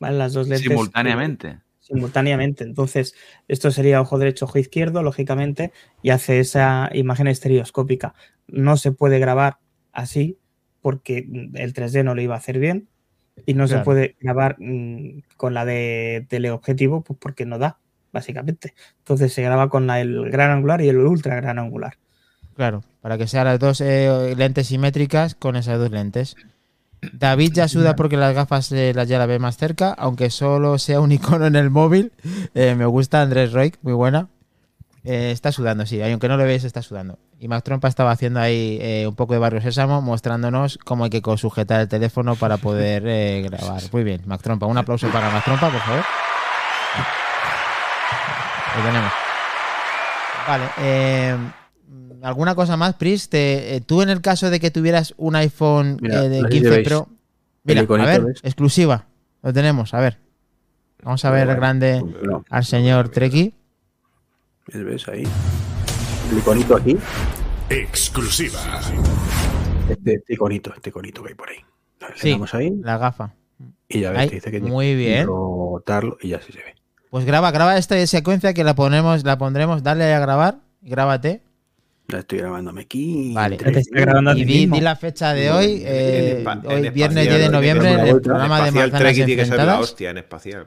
¿Vale? 0.00 0.18
Las 0.18 0.32
dos 0.32 0.48
lentes. 0.48 0.68
Simultáneamente. 0.68 1.60
Simultáneamente. 1.90 2.64
Entonces, 2.64 3.14
esto 3.48 3.70
sería 3.70 4.00
ojo 4.00 4.18
derecho, 4.18 4.44
ojo 4.44 4.58
izquierdo, 4.58 5.02
lógicamente, 5.02 5.72
y 6.02 6.10
hace 6.10 6.38
esa 6.38 6.88
imagen 6.92 7.26
estereoscópica. 7.26 8.14
No 8.46 8.76
se 8.76 8.92
puede 8.92 9.18
grabar 9.18 9.58
así 9.92 10.38
porque 10.80 11.26
el 11.54 11.72
3D 11.74 12.04
no 12.04 12.14
lo 12.14 12.22
iba 12.22 12.34
a 12.34 12.38
hacer 12.38 12.58
bien 12.58 12.88
y 13.44 13.54
no 13.54 13.66
Claro. 13.66 13.80
se 13.80 13.84
puede 13.84 14.16
grabar 14.20 14.56
mm, 14.60 15.22
con 15.36 15.52
la 15.54 15.64
de 15.64 16.26
teleobjetivo 16.28 17.02
pues 17.02 17.18
porque 17.20 17.44
no 17.44 17.58
da, 17.58 17.78
básicamente. 18.12 18.74
Entonces 18.98 19.32
se 19.32 19.42
graba 19.42 19.68
con 19.68 19.86
la- 19.86 20.00
el 20.00 20.30
gran 20.30 20.50
angular 20.52 20.80
y 20.82 20.88
el 20.88 20.98
ultra 20.98 21.34
gran 21.36 21.58
angular. 21.58 21.94
Claro, 22.54 22.82
para 23.00 23.18
que 23.18 23.26
sean 23.26 23.46
las 23.46 23.58
dos 23.58 23.80
eh, 23.80 24.34
lentes 24.36 24.68
simétricas 24.68 25.34
con 25.34 25.56
esas 25.56 25.78
dos 25.78 25.90
lentes. 25.90 26.36
David 27.12 27.52
ya 27.54 27.68
suda 27.68 27.96
porque 27.96 28.16
las 28.16 28.34
gafas 28.34 28.70
eh, 28.72 28.92
las 28.94 29.08
ya 29.08 29.18
la 29.18 29.26
ve 29.26 29.38
más 29.38 29.56
cerca, 29.56 29.92
aunque 29.96 30.30
solo 30.30 30.78
sea 30.78 31.00
un 31.00 31.12
icono 31.12 31.46
en 31.46 31.56
el 31.56 31.70
móvil. 31.70 32.12
Eh, 32.54 32.74
me 32.74 32.86
gusta 32.86 33.22
Andrés 33.22 33.52
Roy, 33.52 33.74
muy 33.82 33.92
buena. 33.94 34.28
Eh, 35.02 35.30
está 35.30 35.50
sudando, 35.50 35.86
sí, 35.86 36.02
aunque 36.02 36.28
no 36.28 36.36
lo 36.36 36.44
veáis, 36.44 36.64
está 36.64 36.82
sudando. 36.82 37.18
Y 37.38 37.48
Mac 37.48 37.64
Trompa 37.64 37.88
estaba 37.88 38.10
haciendo 38.10 38.38
ahí 38.38 38.78
eh, 38.82 39.06
un 39.08 39.14
poco 39.14 39.32
de 39.32 39.38
barrio 39.38 39.62
sésamo, 39.62 40.02
mostrándonos 40.02 40.78
cómo 40.84 41.04
hay 41.04 41.10
que 41.10 41.22
sujetar 41.38 41.80
el 41.80 41.88
teléfono 41.88 42.36
para 42.36 42.58
poder 42.58 43.02
grabar. 43.44 43.80
Muy 43.92 44.04
bien, 44.04 44.20
Mac 44.26 44.42
Trompa. 44.42 44.66
Un 44.66 44.76
aplauso 44.76 45.08
para 45.08 45.30
Mac 45.30 45.44
Trompa, 45.44 45.70
por 45.70 45.80
favor. 45.80 46.04
Lo 48.76 48.84
tenemos. 48.84 49.12
Vale. 50.46 50.64
eh, 50.78 51.36
¿Alguna 52.22 52.54
cosa 52.54 52.76
más, 52.76 52.94
Pris? 52.96 53.28
Te- 53.28 53.76
eh, 53.76 53.80
tú 53.80 54.02
en 54.02 54.08
el 54.10 54.20
caso 54.20 54.50
de 54.50 54.60
que 54.60 54.70
tuvieras 54.70 55.14
un 55.16 55.36
iPhone 55.36 55.98
Mira, 56.00 56.24
eh, 56.24 56.28
de 56.28 56.42
no 56.42 56.48
sé 56.48 56.52
si 56.54 56.58
15 56.60 56.70
veis 56.76 56.88
Pro... 56.88 57.08
Mira, 57.64 57.80
a 57.82 58.06
ver, 58.06 58.22
¿ves? 58.24 58.40
exclusiva. 58.42 59.06
Lo 59.42 59.52
tenemos, 59.52 59.92
a 59.94 60.00
ver. 60.00 60.18
Vamos 61.02 61.24
a 61.24 61.30
ver 61.30 61.46
Bueno, 61.46 61.60
grande 61.60 62.02
no, 62.22 62.44
al 62.50 62.64
señor 62.64 63.08
Treki. 63.10 63.54
¿Ves 64.72 65.08
ahí? 65.08 65.24
El 66.30 66.38
iconito 66.38 66.76
aquí. 66.76 66.96
Exclusiva. 67.68 68.58
Este, 69.88 70.14
este 70.14 70.34
iconito, 70.34 70.72
este 70.74 70.90
iconito 70.90 71.22
que 71.22 71.30
hay 71.30 71.34
por 71.34 71.48
ahí. 71.50 71.56
Le 72.00 72.16
Sí. 72.16 72.30
damos 72.32 72.54
ahí 72.54 72.72
La 72.82 72.98
gafa. 72.98 73.34
y 73.88 74.00
ya 74.00 74.10
ves, 74.10 74.18
Ahí, 74.20 74.28
te 74.28 74.34
dice 74.36 74.50
que 74.50 74.60
muy 74.60 74.94
bien. 74.94 75.26
rotarlo 75.26 76.16
y 76.20 76.28
ya 76.28 76.40
sí 76.40 76.52
se 76.52 76.58
ve. 76.58 76.74
Pues 77.10 77.24
graba, 77.24 77.50
graba 77.50 77.76
esta 77.76 78.04
secuencia 78.06 78.54
que 78.54 78.62
la 78.64 78.74
ponemos, 78.74 79.24
la 79.24 79.36
pondremos, 79.38 79.82
dale 79.82 80.12
a 80.14 80.20
grabar, 80.20 80.58
grábate. 80.80 81.42
Ya 82.10 82.18
estoy 82.18 82.38
grabándome 82.38 82.82
aquí. 82.82 83.32
Vale. 83.34 83.56
Grabando 83.90 84.32
Y 84.32 84.44
ti 84.44 84.66
di, 84.66 84.80
la 84.80 84.96
fecha 84.96 85.32
de 85.32 85.50
hoy, 85.50 85.82
eh, 85.84 86.42
en 86.44 86.66
hoy 86.66 86.90
viernes 86.90 87.28
10 87.28 87.38
de 87.40 87.48
noviembre, 87.50 87.92
en 87.92 88.00
el 88.00 88.20
programa 88.20 88.64
de 88.64 88.70
Manzanas 88.72 89.00
Trek 89.00 89.14
tiene 89.14 89.36
que 89.36 89.46
ser 89.46 89.56
la 89.64 89.78
hostia 89.80 90.10
en 90.10 90.18
espacial. 90.18 90.66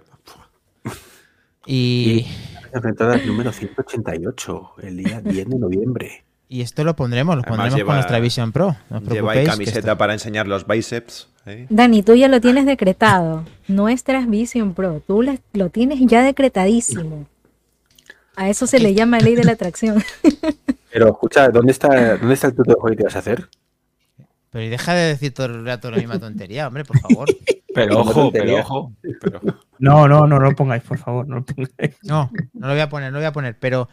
Y, 1.66 2.26
Enfrentadas 2.74 3.26
número 3.26 3.52
188, 3.52 4.72
el 4.84 4.98
día 4.98 5.22
10 5.24 5.48
de 5.50 5.58
noviembre. 5.60 6.24
y 6.50 6.62
esto 6.62 6.84
lo 6.84 6.96
pondremos, 6.96 7.36
lo 7.36 7.42
Además 7.42 7.58
pondremos 7.58 7.78
lleva- 7.78 7.88
con 7.88 7.96
nuestra 7.96 8.20
Vision 8.20 8.52
Pro. 8.52 8.76
No 8.90 8.98
os 8.98 9.04
Lleva 9.08 9.32
ahí 9.34 9.46
camiseta 9.46 9.80
esto- 9.80 9.98
para 9.98 10.14
enseñar 10.14 10.48
los 10.48 10.68
bíceps. 10.68 11.30
¿eh? 11.46 11.68
Dani, 11.70 12.04
tú 12.04 12.16
ya 12.16 12.28
lo 12.28 12.42
tienes 12.42 12.66
decretado. 12.66 13.46
Nuestras 13.68 14.30
Vision 14.30 14.74
Pro. 14.74 15.02
Tú 15.06 15.22
la- 15.22 15.38
lo 15.54 15.70
tienes 15.70 16.00
ya 16.02 16.22
decretadísimo. 16.24 17.28
A 18.36 18.50
eso 18.50 18.66
se 18.68 18.80
le 18.80 18.94
llama 18.96 19.20
ley 19.20 19.36
de 19.36 19.44
la 19.44 19.52
atracción. 19.54 20.04
Pero 20.94 21.10
escucha, 21.10 21.50
¿dónde 21.50 21.72
está, 21.72 22.18
¿dónde 22.18 22.36
está 22.36 22.48
el 22.48 22.56
tuto 22.56 22.72
de 22.72 22.80
juego 22.80 22.96
que 22.96 23.04
vas 23.04 23.16
a 23.16 23.20
hacer? 23.20 23.50
Pero 24.52 24.64
y 24.64 24.70
deja 24.70 24.94
de 24.94 25.08
decir 25.08 25.34
todo 25.34 25.48
el 25.48 25.66
rato 25.66 25.90
la 25.90 25.98
misma 25.98 26.20
tontería, 26.20 26.68
hombre, 26.68 26.86
por 26.86 27.00
favor. 27.00 27.28
Pero 27.76 28.02
ojo, 28.02 28.32
pero 28.32 28.60
ojo. 28.60 28.94
Pero, 29.20 29.42
No, 29.80 30.08
no, 30.08 30.28
no 30.28 30.40
lo 30.40 30.56
pongáis, 30.56 30.84
por 30.84 31.00
favor. 31.00 31.28
No 31.28 31.38
lo 31.38 31.44
pongáis. 31.44 31.98
No, 32.04 32.30
no 32.54 32.68
lo 32.68 32.74
voy 32.74 32.82
a 32.82 32.88
poner, 32.88 33.12
no 33.12 33.14
lo 33.16 33.22
voy 33.22 33.26
a 33.26 33.32
poner, 33.34 33.58
pero 33.58 33.90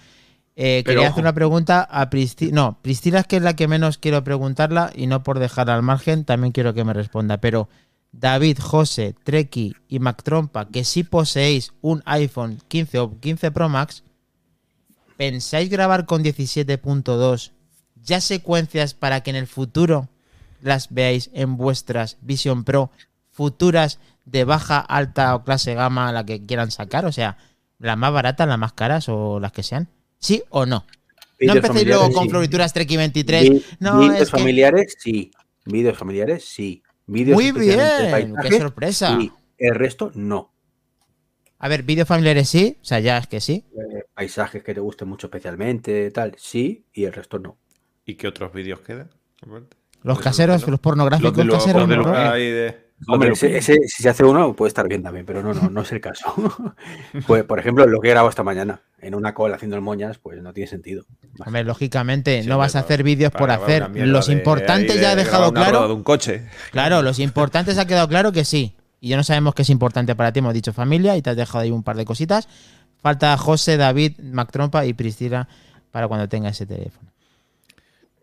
eh, 0.54 0.82
Pero 0.84 0.96
quería 0.96 1.08
ojo. 1.08 1.12
hacer 1.14 1.24
una 1.24 1.32
pregunta 1.32 1.88
a 1.90 2.10
Priscila. 2.10 2.52
No, 2.54 2.78
Priscila 2.82 3.20
es 3.20 3.26
que 3.26 3.36
es 3.36 3.42
la 3.42 3.56
que 3.56 3.68
menos 3.68 3.96
quiero 3.96 4.22
preguntarla 4.22 4.92
y 4.94 5.06
no 5.06 5.22
por 5.22 5.38
dejarla 5.38 5.76
al 5.76 5.82
margen, 5.82 6.26
también 6.26 6.52
quiero 6.52 6.74
que 6.74 6.84
me 6.84 6.92
responda. 6.92 7.38
Pero 7.38 7.70
David, 8.12 8.58
José, 8.60 9.14
Treki 9.24 9.74
y 9.88 9.98
Mac 9.98 10.22
Trompa, 10.22 10.68
que 10.68 10.84
si 10.84 11.02
poseéis 11.02 11.72
un 11.80 12.02
iPhone 12.04 12.58
15 12.68 12.98
o 12.98 13.18
15 13.18 13.50
Pro 13.50 13.70
Max, 13.70 14.04
¿pensáis 15.24 15.68
grabar 15.68 16.06
con 16.06 16.24
17.2 16.24 17.52
ya 18.02 18.22
secuencias 18.22 18.94
para 18.94 19.20
que 19.22 19.28
en 19.28 19.36
el 19.36 19.46
futuro 19.46 20.08
las 20.62 20.88
veáis 20.94 21.28
en 21.34 21.58
vuestras 21.58 22.16
Vision 22.22 22.64
Pro 22.64 22.90
futuras 23.30 23.98
de 24.24 24.44
baja, 24.44 24.78
alta 24.80 25.34
o 25.34 25.44
clase 25.44 25.74
gama, 25.74 26.10
la 26.10 26.24
que 26.24 26.46
quieran 26.46 26.70
sacar? 26.70 27.04
O 27.04 27.12
sea, 27.12 27.36
las 27.78 27.98
más 27.98 28.14
baratas, 28.14 28.48
las 28.48 28.58
más 28.58 28.72
caras 28.72 29.10
o 29.10 29.38
las 29.40 29.52
que 29.52 29.62
sean. 29.62 29.88
¿Sí 30.18 30.42
o 30.48 30.64
no? 30.64 30.86
No 31.38 31.52
empecéis 31.54 31.86
luego 31.86 32.10
con 32.12 32.24
sí. 32.24 32.30
florituras 32.30 32.72
Treki 32.72 32.96
23. 32.96 33.50
Vi- 33.50 33.62
No, 33.78 33.98
vídeos 34.00 34.22
es 34.22 34.30
que- 34.30 34.38
familiares, 34.38 34.96
sí. 34.98 35.30
Vídeos 35.66 35.98
familiares, 35.98 36.46
sí. 36.46 36.82
Vídeos 37.06 37.34
Muy 37.34 37.52
bien, 37.52 38.34
qué 38.40 38.58
sorpresa. 38.58 39.18
El 39.58 39.74
resto, 39.74 40.12
no. 40.14 40.49
A 41.62 41.68
ver, 41.68 41.82
vídeos 41.82 42.08
familiares 42.08 42.48
sí, 42.48 42.78
o 42.80 42.84
sea, 42.84 43.00
ya 43.00 43.18
es 43.18 43.26
que 43.26 43.38
sí. 43.40 43.66
Eh, 43.74 44.04
paisajes 44.14 44.62
que 44.62 44.72
te 44.72 44.80
gusten 44.80 45.08
mucho 45.08 45.26
especialmente, 45.26 46.10
tal, 46.10 46.34
sí, 46.38 46.86
y 46.92 47.04
el 47.04 47.12
resto 47.12 47.38
no. 47.38 47.58
¿Y 48.06 48.14
qué 48.14 48.28
otros 48.28 48.52
vídeos 48.52 48.80
quedan? 48.80 49.10
Los 50.02 50.18
Eso 50.18 50.24
caseros, 50.24 50.66
los 50.66 50.80
pornográficos 50.80 51.44
Los 51.44 51.58
caseros. 51.58 51.86
los 51.86 52.06
de 52.06 52.90
Hombre, 53.08 53.30
ese, 53.32 53.56
ese, 53.56 53.76
si 53.86 54.02
se 54.02 54.08
hace 54.08 54.24
uno, 54.24 54.54
puede 54.54 54.68
estar 54.68 54.86
bien 54.86 55.02
también, 55.02 55.24
pero 55.24 55.42
no, 55.42 55.54
no, 55.54 55.70
no 55.70 55.80
es 55.82 55.92
el 55.92 56.00
caso. 56.00 56.26
pues, 57.26 57.44
por 57.44 57.58
ejemplo, 57.58 57.86
lo 57.86 58.00
que 58.00 58.08
he 58.08 58.10
grabado 58.10 58.28
esta 58.28 58.42
mañana, 58.42 58.82
en 59.00 59.14
una 59.14 59.32
cola 59.32 59.56
haciendo 59.56 59.76
el 59.76 59.82
moñas, 59.82 60.18
pues 60.18 60.42
no 60.42 60.52
tiene 60.52 60.68
sentido. 60.68 61.04
Hombre, 61.44 61.64
lógicamente, 61.64 62.42
Sí, 62.42 62.48
no 62.48 62.58
vas 62.58 62.76
a 62.76 62.80
hacer 62.80 63.02
vídeos 63.02 63.32
por 63.32 63.50
hacer. 63.50 63.90
Los 64.06 64.28
importantes 64.28 65.00
ya 65.00 65.12
ha 65.12 65.16
de 65.16 65.24
dejado 65.24 65.52
claro. 65.52 65.88
de 65.88 65.94
un 65.94 66.02
coche. 66.02 66.48
Claro, 66.72 67.02
los 67.02 67.18
importantes 67.18 67.78
ha 67.78 67.86
quedado 67.86 68.08
claro 68.08 68.32
que 68.32 68.44
sí. 68.44 68.76
Y 69.00 69.08
ya 69.10 69.16
no 69.16 69.24
sabemos 69.24 69.54
qué 69.54 69.62
es 69.62 69.70
importante 69.70 70.14
para 70.14 70.32
ti. 70.32 70.40
Hemos 70.40 70.54
dicho 70.54 70.72
familia 70.72 71.16
y 71.16 71.22
te 71.22 71.30
has 71.30 71.36
dejado 71.36 71.60
ahí 71.64 71.70
un 71.70 71.82
par 71.82 71.96
de 71.96 72.04
cositas. 72.04 72.48
Falta 73.02 73.36
José, 73.38 73.76
David, 73.76 74.18
Mac 74.20 74.50
Trompa 74.52 74.84
y 74.86 74.92
Priscila 74.94 75.48
para 75.90 76.08
cuando 76.08 76.28
tenga 76.28 76.50
ese 76.50 76.66
teléfono. 76.66 77.08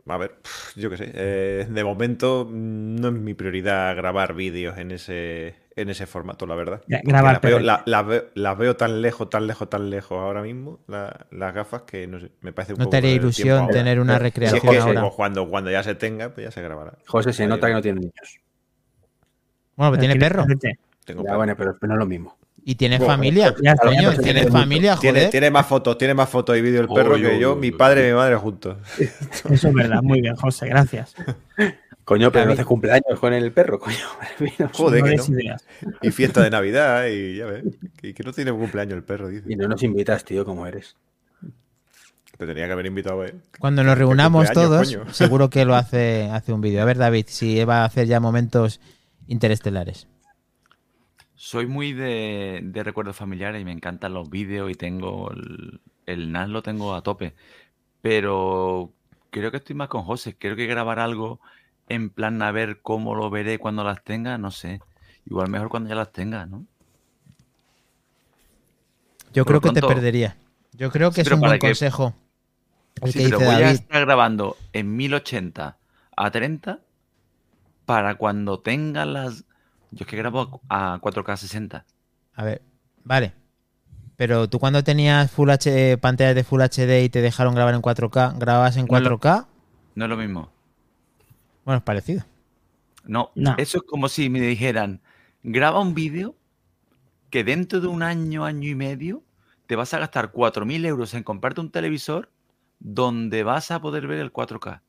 A 0.09 0.17
ver, 0.17 0.37
yo 0.77 0.89
qué 0.89 0.97
sé. 0.97 1.11
eh, 1.13 1.67
de 1.69 1.83
momento 1.83 2.45
mm, 2.49 2.95
no 2.95 3.09
es 3.09 3.13
mi 3.13 3.33
prioridad 3.33 3.93
grabar 3.95 4.33
vídeos 4.33 4.77
en 4.77 4.91
ese, 4.91 5.55
en 5.75 5.89
ese 5.89 6.07
formato, 6.07 6.45
la 6.47 6.55
verdad. 6.55 6.81
Grabar, 7.03 7.39
las, 7.41 7.41
veo, 7.41 7.59
la- 7.59 8.77
tan 8.77 9.01
lejos, 9.01 9.29
tan 9.29 9.47
lejos, 9.47 9.69
tan 9.69 9.89
lejos 9.89 10.17
ahora 10.17 10.41
mismo, 10.43 10.79
la- 10.87 11.27
las 11.31 11.53
gafas, 11.53 11.81
que 11.83 12.07
no 12.07 12.19
sé, 12.21 12.31
me 12.41 12.53
parece 12.53 12.73
un 12.73 12.79
No 12.79 12.87
poco 12.87 12.95
te 12.95 12.95
haría 12.95 13.13
ilusión 13.13 13.69
ahora. 13.69 13.69
tener 13.69 13.99
una 13.99 14.17
Si 14.43 14.55
es 14.57 14.63
recreación 14.63 14.63
que 14.63 14.79
ahora. 14.79 15.11
cuando, 15.15 15.49
cuando 15.49 15.71
ya 15.71 15.83
se 15.83 15.95
tenga, 15.95 16.33
pues 16.33 16.45
ya 16.47 16.51
se 16.51 16.61
grabará. 16.61 16.97
José 17.07 17.33
se 17.33 17.47
nota 17.47 17.67
que 17.67 17.73
no 17.73 17.81
tiene 17.81 18.01
niños. 18.01 18.39
Bueno, 19.77 19.91
pues 19.91 19.99
tiene 20.01 20.15
Tiene 20.15 20.29
perro. 20.29 20.45
Tengo 21.05 21.21
Ya, 21.21 21.27
perro. 21.27 21.37
bueno, 21.37 21.55
pero 21.55 21.75
no 21.83 21.93
es 21.93 21.99
lo 21.99 22.05
mismo. 22.05 22.37
Y 22.65 22.75
tiene 22.75 22.97
Bueno, 22.97 23.13
familia. 23.13 23.55
ya 23.63 23.75
Coño, 23.77 23.93
ya 24.11 24.17
tiene 24.17 24.41
tiene 24.41 24.51
familia, 24.51 24.97
Tiene, 24.97 25.19
joder. 25.19 25.31
tiene 25.31 25.51
más 25.51 25.65
fotos, 25.67 25.97
tiene 25.97 26.13
más 26.13 26.27
fotos 26.27 26.57
y 26.57 26.61
vídeo 26.61 26.81
el 26.81 26.89
perro 26.89 27.13
Uy, 27.15 27.21
que 27.21 27.39
yo, 27.39 27.55
mi 27.55 27.71
padre 27.71 28.05
y 28.05 28.11
mi 28.11 28.17
madre 28.17 28.35
juntos. 28.35 28.77
Eso 29.49 29.69
es 29.69 29.73
verdad, 29.73 30.01
muy 30.01 30.19
bien, 30.19 30.35
José, 30.35 30.67
gracias. 30.67 31.15
Coño, 32.03 32.29
pero 32.31 32.45
no 32.45 32.53
haces 32.53 32.65
cumpleaños 32.65 33.19
con 33.19 33.33
el 33.33 33.51
perro, 33.53 33.79
coño. 33.79 33.95
Joder, 34.73 35.01
No 35.01 35.07
que 35.09 35.15
no. 35.15 35.23
ideas. 35.39 35.65
Y 36.01 36.11
fiesta 36.11 36.41
de 36.43 36.49
Navidad 36.49 37.05
y 37.07 37.37
ya 37.37 37.45
ves. 37.45 37.63
Y 38.01 38.13
que 38.13 38.23
no 38.23 38.33
tiene 38.33 38.51
cumpleaños 38.51 38.95
el 38.97 39.03
perro, 39.03 39.29
dice. 39.29 39.45
Y 39.47 39.55
no 39.55 39.67
nos 39.69 39.81
invitas, 39.83 40.25
tío, 40.25 40.43
como 40.43 40.67
eres. 40.67 40.95
Te 42.37 42.45
tenía 42.45 42.65
que 42.67 42.71
haber 42.73 42.85
invitado 42.85 43.21
a 43.21 43.25
él. 43.27 43.35
Cuando 43.59 43.83
nos 43.83 43.97
reunamos 43.97 44.51
todos, 44.51 44.93
coño. 44.93 45.13
seguro 45.13 45.49
que 45.49 45.65
lo 45.65 45.75
hace, 45.75 46.29
hace 46.31 46.53
un 46.53 46.61
vídeo. 46.61 46.81
A 46.81 46.85
ver, 46.85 46.97
David, 46.97 47.25
si 47.29 47.63
va 47.63 47.81
a 47.81 47.85
hacer 47.85 48.07
ya 48.07 48.19
momentos 48.19 48.79
interestelares. 49.27 50.07
Soy 51.35 51.67
muy 51.67 51.93
de, 51.93 52.61
de 52.63 52.83
recuerdos 52.83 53.15
familiares 53.15 53.61
y 53.61 53.65
me 53.65 53.71
encantan 53.71 54.13
los 54.13 54.29
vídeos 54.29 54.71
y 54.71 54.75
tengo 54.75 55.31
el, 55.31 55.79
el 56.05 56.31
NAS 56.31 56.49
lo 56.49 56.63
tengo 56.63 56.95
a 56.95 57.01
tope. 57.03 57.35
Pero 58.01 58.91
creo 59.29 59.51
que 59.51 59.57
estoy 59.57 59.75
más 59.75 59.87
con 59.89 60.03
José. 60.03 60.35
Creo 60.37 60.55
que 60.55 60.65
grabar 60.65 60.99
algo 60.99 61.39
en 61.89 62.09
plan 62.09 62.41
a 62.41 62.51
ver 62.51 62.81
cómo 62.81 63.13
lo 63.15 63.29
veré 63.29 63.59
cuando 63.59 63.83
las 63.83 64.03
tenga, 64.03 64.37
no 64.37 64.49
sé. 64.51 64.81
Igual 65.25 65.49
mejor 65.49 65.69
cuando 65.69 65.89
ya 65.89 65.95
las 65.95 66.11
tenga, 66.11 66.45
¿no? 66.45 66.65
Yo 69.33 69.45
Por 69.45 69.59
creo 69.59 69.73
que 69.73 69.79
te 69.81 69.85
perdería. 69.87 70.37
Yo 70.73 70.91
creo 70.91 71.11
que 71.11 71.23
Sí, 71.23 71.29
es 71.29 71.31
un 71.33 71.41
buen 71.41 71.53
que- 71.53 71.59
consejo. 71.59 72.13
El 73.01 73.11
Sí, 73.11 73.19
que 73.19 73.25
pero 73.25 73.39
dice 73.39 73.51
voy 73.51 73.61
a 73.63 73.71
estar 73.71 74.01
grabando 74.05 74.57
en 74.73 74.95
1080 74.95 75.77
a 76.15 76.31
30 76.31 76.79
para 77.87 78.15
cuando 78.15 78.59
tenga 78.59 79.05
las... 79.05 79.45
Yo 79.91 80.01
es 80.03 80.07
que 80.07 80.17
grabo 80.17 80.61
a 80.67 80.99
4K 80.99 81.37
60. 81.37 81.85
A 82.35 82.43
ver, 82.43 82.61
vale. 83.05 83.33
Pero 84.17 84.49
tú 84.49 84.59
cuando 84.59 84.83
tenías 84.83 85.31
Full 85.31 85.49
H, 85.49 85.97
pantallas 85.99 86.35
de 86.35 86.43
Full 86.43 86.61
HD 86.61 87.03
y 87.05 87.09
te 87.09 87.21
dejaron 87.21 87.55
grabar 87.55 87.73
en 87.73 87.81
4K, 87.81 88.37
¿grababas 88.37 88.75
en 88.75 88.85
No 88.87 88.99
lo- 88.99 89.17
4K? 89.19 89.47
No 89.95 90.03
es 90.05 90.09
lo 90.09 90.17
mismo. 90.17 90.51
Bueno, 91.63 91.77
es 91.77 91.83
parecido. 91.83 92.25
No, 93.05 93.31
No. 93.35 93.55
eso 93.57 93.77
es 93.77 93.83
como 93.83 94.09
si 94.09 94.29
me 94.29 94.41
dijeran, 94.41 94.99
graba 95.43 95.79
un 95.79 95.93
vídeo 95.93 96.35
que 97.29 97.45
dentro 97.45 97.79
de 97.79 97.87
un 97.87 98.03
año, 98.03 98.43
año 98.43 98.67
y 98.69 98.75
medio, 98.75 99.23
te 99.65 99.77
vas 99.77 99.93
a 99.93 99.99
gastar 99.99 100.31
4.000 100.33 100.85
euros 100.85 101.13
en 101.13 101.23
comprarte 101.23 101.61
un 101.61 101.71
televisor 101.71 102.29
donde 102.79 103.43
vas 103.43 103.71
a 103.71 103.79
poder 103.81 104.07
ver 104.07 104.19
el 104.19 104.33
4K. 104.33 104.81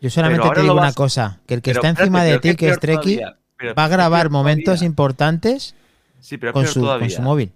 Yo 0.00 0.10
solamente 0.10 0.48
te 0.54 0.60
digo 0.62 0.74
una 0.74 0.82
vas- 0.82 0.94
cosa, 0.94 1.40
que 1.46 1.54
el 1.54 1.62
que 1.62 1.70
Pero 1.72 1.80
está 1.80 1.88
encima 1.88 2.18
espérate, 2.24 2.48
de 2.48 2.52
ti, 2.54 2.58
que 2.58 2.68
es 2.68 2.78
Treki, 2.80 3.20
va 3.20 3.84
a 3.84 3.88
grabar 3.88 4.30
momentos 4.30 4.64
todavía. 4.64 4.86
importantes 4.86 5.74
Sí, 6.20 6.38
pero 6.38 6.50
es 6.50 6.54
con 6.54 6.66
su, 6.66 6.80
con 6.84 7.10
su 7.10 7.22
móvil. 7.22 7.52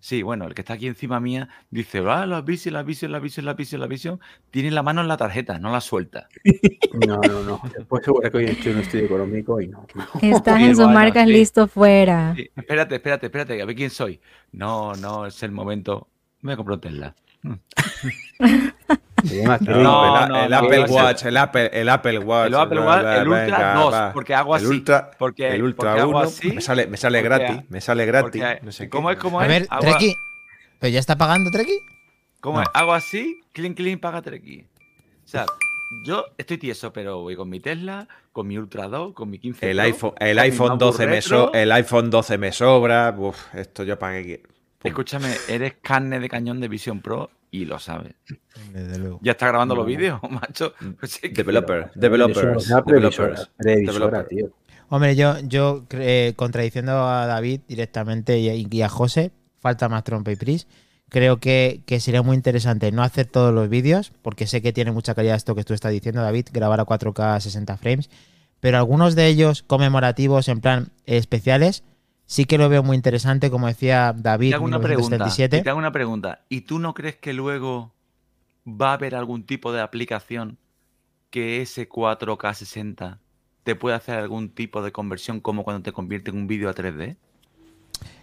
Sí, 0.00 0.22
bueno, 0.22 0.46
el 0.46 0.54
que 0.54 0.62
está 0.62 0.74
aquí 0.74 0.86
encima 0.86 1.18
mía 1.18 1.48
dice, 1.70 1.98
ah, 2.06 2.24
la 2.24 2.40
visión, 2.40 2.74
la 2.74 2.82
visión, 2.84 3.10
la 3.10 3.18
visión, 3.18 3.44
la 3.44 3.54
visión, 3.54 3.80
la 3.80 3.86
visión. 3.88 4.20
Tiene 4.50 4.70
la 4.70 4.82
mano 4.82 5.00
en 5.00 5.08
la 5.08 5.16
tarjeta, 5.16 5.58
no 5.58 5.72
la 5.72 5.80
suelta. 5.80 6.28
No, 7.06 7.20
no, 7.20 7.42
no. 7.42 7.60
Después 7.76 8.04
seguro 8.04 8.30
que 8.30 8.36
hoy 8.38 8.44
estoy 8.46 8.72
en 8.72 8.78
un 8.78 8.82
estudio 8.82 9.04
económico 9.04 9.60
y 9.60 9.68
no. 9.68 9.86
Estás 10.22 10.60
en 10.60 10.74
sus 10.74 10.88
marcas 10.88 11.26
sí. 11.26 11.32
listo 11.32 11.68
fuera. 11.68 12.32
Sí, 12.34 12.48
espérate, 12.56 12.94
espérate, 12.96 13.26
espérate, 13.26 13.62
a 13.62 13.64
ver 13.66 13.76
quién 13.76 13.90
soy. 13.90 14.20
No, 14.52 14.94
no, 14.94 15.26
es 15.26 15.42
el 15.42 15.52
momento. 15.52 16.08
Me 16.40 16.56
compro 16.56 16.78
Tesla. 16.80 17.14
Se 19.26 19.42
llama 19.42 19.58
No, 19.60 20.22
el, 20.24 20.28
no, 20.28 20.44
el 20.44 20.52
Apple. 20.54 20.84
Watch, 20.88 21.24
el 21.24 21.36
Apple, 21.36 21.70
el 21.72 21.88
Apple 21.88 22.18
Watch. 22.20 22.46
El 22.48 22.54
Apple 22.54 22.78
el 22.78 23.28
Ultra 23.28 23.44
venga, 23.44 23.74
2, 23.74 23.92
va. 23.94 24.12
porque 24.12 24.34
hago 24.34 24.56
El 24.56 24.62
así, 24.64 24.74
Ultra, 24.74 25.10
porque- 25.18 25.48
el 25.48 25.62
Ultra 25.62 25.90
porque 25.90 26.00
hago 26.00 26.10
1 26.10 26.18
así, 26.20 26.52
me 26.52 26.60
sale, 26.60 26.86
me 26.86 26.96
sale 26.96 27.18
porque- 27.22 27.38
gratis, 27.38 27.70
me 27.70 27.80
sale 27.80 28.06
gratis. 28.06 28.42
Porque, 28.42 28.60
no 28.62 28.72
sé 28.72 28.84
qué. 28.84 28.90
¿Cómo 28.90 29.10
es? 29.10 29.18
¿Cómo 29.18 29.40
A 29.40 29.44
es? 29.44 29.48
ver, 29.48 29.66
Hago- 29.70 29.80
Treki. 29.82 30.16
¿Pero 30.78 30.92
ya 30.92 31.00
está 31.00 31.16
pagando 31.16 31.50
Treki? 31.50 31.78
¿Cómo 32.40 32.58
No. 32.58 32.62
es? 32.62 32.68
Hago 32.74 32.92
así, 32.94 33.40
clean, 33.52 33.74
clean, 33.74 33.98
paga 33.98 34.22
Treki. 34.22 34.60
O 35.24 35.28
sea, 35.28 35.44
yo 36.04 36.24
estoy 36.38 36.58
tieso, 36.58 36.92
pero 36.92 37.20
voy 37.22 37.34
con 37.34 37.48
mi 37.50 37.60
Tesla, 37.60 38.06
con 38.32 38.46
mi 38.46 38.56
Ultra 38.56 38.86
2, 38.88 39.12
con 39.14 39.28
mi 39.28 39.38
15 39.38 39.68
El 39.70 39.80
iPhone, 39.80 40.12
el 40.20 40.38
iPhone 40.38 40.68
MacBook 40.68 40.78
12 40.92 41.06
me 41.06 41.12
retro. 41.16 41.46
so- 41.48 41.52
el 41.54 41.72
iPhone 41.72 42.10
12 42.10 42.38
me 42.38 42.52
sobra. 42.52 43.14
Uf, 43.18 43.54
esto 43.54 43.82
yo 43.82 43.98
para 43.98 44.22
qué. 44.22 44.42
Pum. 44.78 44.88
Escúchame, 44.90 45.34
eres 45.48 45.74
carne 45.82 46.20
de 46.20 46.28
cañón 46.28 46.60
de 46.60 46.68
Vision 46.68 47.00
Pro 47.00 47.30
y 47.50 47.64
lo 47.64 47.78
sabes. 47.78 48.14
Desde 48.72 48.98
luego. 48.98 49.20
¿Ya 49.22 49.32
está 49.32 49.48
grabando 49.48 49.74
los 49.74 49.84
No. 49.84 49.88
vídeos, 49.88 50.20
macho? 50.30 50.74
Pues 50.98 51.18
que- 51.18 51.28
Developer, 51.30 51.90
developers, 51.94 52.68
developers, 52.68 52.84
previsora, 52.86 53.48
developer. 53.58 54.26
tío. 54.28 54.50
Hombre, 54.90 55.16
yo, 55.16 55.38
yo 55.40 55.84
eh, 55.90 56.32
contradiciendo 56.36 56.92
a 57.06 57.26
David 57.26 57.60
directamente 57.68 58.38
y, 58.38 58.66
y 58.70 58.82
a 58.82 58.88
José, 58.88 59.32
falta 59.60 59.88
más 59.88 60.04
trompa 60.04 60.32
y 60.32 60.36
pris. 60.36 60.66
Creo 61.10 61.38
que, 61.38 61.80
que 61.86 62.00
sería 62.00 62.22
muy 62.22 62.36
interesante 62.36 62.92
no 62.92 63.02
hacer 63.02 63.26
todos 63.26 63.52
los 63.54 63.68
vídeos, 63.68 64.12
porque 64.22 64.46
sé 64.46 64.60
que 64.62 64.72
tiene 64.72 64.92
mucha 64.92 65.14
calidad 65.14 65.36
esto 65.36 65.54
que 65.54 65.64
tú 65.64 65.72
estás 65.74 65.92
diciendo, 65.92 66.20
David, 66.22 66.48
grabar 66.52 66.80
a 66.80 66.84
4K 66.84 67.36
a 67.36 67.40
60 67.40 67.76
frames, 67.78 68.10
pero 68.60 68.76
algunos 68.78 69.14
de 69.14 69.26
ellos 69.26 69.62
conmemorativos, 69.62 70.48
en 70.48 70.60
plan 70.60 70.88
eh, 71.06 71.16
especiales, 71.16 71.82
sí 72.28 72.44
que 72.44 72.58
lo 72.58 72.68
veo 72.68 72.84
muy 72.84 72.94
interesante, 72.94 73.50
como 73.50 73.66
decía 73.66 74.14
David 74.16 74.50
Te 74.50 74.54
hago 74.54 74.64
una 74.66 74.78
pregunta. 74.78 75.16
1977. 75.16 75.56
y 75.56 75.62
Te 75.62 75.70
hago 75.70 75.78
una 75.78 75.90
pregunta. 75.90 76.42
¿Y 76.48 76.60
tú 76.60 76.78
no 76.78 76.94
crees 76.94 77.16
que 77.16 77.32
luego 77.32 77.92
va 78.64 78.90
a 78.90 78.92
haber 78.92 79.16
algún 79.16 79.42
tipo 79.42 79.72
de 79.72 79.80
aplicación 79.80 80.58
que 81.30 81.60
ese 81.62 81.88
4K 81.88 82.54
60 82.54 83.18
te 83.64 83.74
pueda 83.74 83.96
hacer 83.96 84.18
algún 84.18 84.50
tipo 84.50 84.82
de 84.82 84.92
conversión 84.92 85.40
como 85.40 85.64
cuando 85.64 85.82
te 85.82 85.92
convierte 85.92 86.30
en 86.30 86.36
un 86.36 86.46
vídeo 86.46 86.68
a 86.68 86.74
3D? 86.74 87.16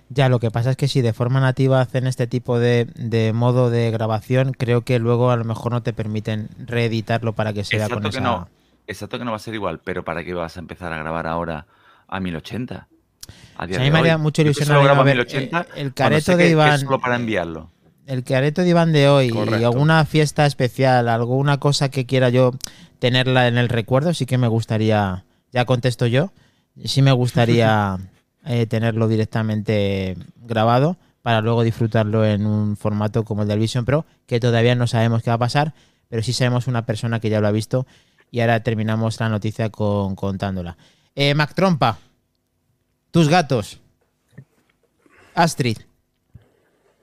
Ya, 0.09 0.29
lo 0.29 0.39
que 0.39 0.51
pasa 0.51 0.69
es 0.69 0.77
que 0.77 0.87
si 0.87 1.01
de 1.01 1.13
forma 1.13 1.39
nativa 1.39 1.81
hacen 1.81 2.05
este 2.05 2.27
tipo 2.27 2.59
de, 2.59 2.85
de 2.95 3.33
modo 3.33 3.71
de 3.71 3.89
grabación, 3.89 4.53
creo 4.53 4.81
que 4.81 4.99
luego 4.99 5.31
a 5.31 5.35
lo 5.35 5.45
mejor 5.45 5.71
no 5.71 5.81
te 5.81 5.93
permiten 5.93 6.49
reeditarlo 6.59 7.33
para 7.33 7.53
que 7.53 7.63
sea 7.63 7.89
con 7.89 7.97
Exacto 7.97 8.09
que 8.11 8.17
esa... 8.17 8.21
no. 8.21 8.49
Exacto 8.87 9.17
que 9.17 9.25
no 9.25 9.31
va 9.31 9.37
a 9.37 9.39
ser 9.39 9.55
igual, 9.55 9.81
pero 9.83 10.05
¿para 10.05 10.23
qué 10.23 10.35
vas 10.35 10.57
a 10.57 10.59
empezar 10.59 10.93
a 10.93 10.97
grabar 10.99 11.25
ahora 11.25 11.65
a 12.07 12.19
1080? 12.19 12.87
A 13.57 13.67
día 13.67 13.77
a 13.77 13.81
mí 13.81 13.91
me 13.91 13.99
haría 13.99 14.19
ilusión 14.37 14.71
a 14.71 14.83
grabo 14.83 15.01
a 15.01 15.03
ver, 15.03 15.15
1080 15.17 15.61
eh, 15.61 15.65
el 15.81 15.93
careto 15.93 16.31
de 16.31 16.37
que- 16.37 16.43
que 16.43 16.45
es 16.47 16.51
Iván, 16.51 16.79
solo 16.79 16.99
para 16.99 17.15
enviarlo. 17.15 17.69
el 18.07 18.23
careto 18.23 18.61
de 18.61 18.69
Iván 18.69 18.91
de 18.93 19.07
hoy 19.09 19.31
y 19.59 19.63
alguna 19.63 20.03
fiesta 20.05 20.45
especial, 20.45 21.09
alguna 21.09 21.59
cosa 21.59 21.89
que 21.89 22.05
quiera 22.05 22.29
yo 22.29 22.51
tenerla 22.99 23.47
en 23.47 23.57
el 23.57 23.69
recuerdo, 23.69 24.13
sí 24.13 24.25
que 24.25 24.37
me 24.37 24.47
gustaría, 24.47 25.25
ya 25.51 25.65
contesto 25.65 26.05
yo, 26.05 26.31
sí 26.83 27.01
me 27.01 27.11
gustaría 27.11 27.97
eh, 28.45 28.65
tenerlo 28.67 29.07
directamente 29.07 30.15
grabado 30.43 30.97
para 31.21 31.41
luego 31.41 31.63
disfrutarlo 31.63 32.23
en 32.25 32.45
un 32.45 32.77
formato 32.77 33.23
como 33.23 33.41
el 33.41 33.47
del 33.47 33.57
Vision 33.59 33.85
Pro, 33.85 34.05
que 34.27 34.39
todavía 34.39 34.75
no 34.75 34.85
sabemos 34.85 35.23
qué 35.23 35.31
va 35.31 35.35
a 35.35 35.39
pasar, 35.39 35.73
pero 36.07 36.21
sí 36.21 36.33
sabemos 36.33 36.67
una 36.67 36.85
persona 36.85 37.19
que 37.19 37.29
ya 37.31 37.41
lo 37.41 37.47
ha 37.47 37.51
visto 37.51 37.87
y 38.29 38.41
ahora 38.41 38.59
terminamos 38.61 39.19
la 39.19 39.29
noticia 39.29 39.69
con, 39.69 40.15
contándola. 40.15 40.77
Eh, 41.15 41.33
Mac 41.33 41.53
Trompa, 41.55 41.97
tus 43.15 43.29
gatos. 43.29 43.79
Astrid. 45.35 45.77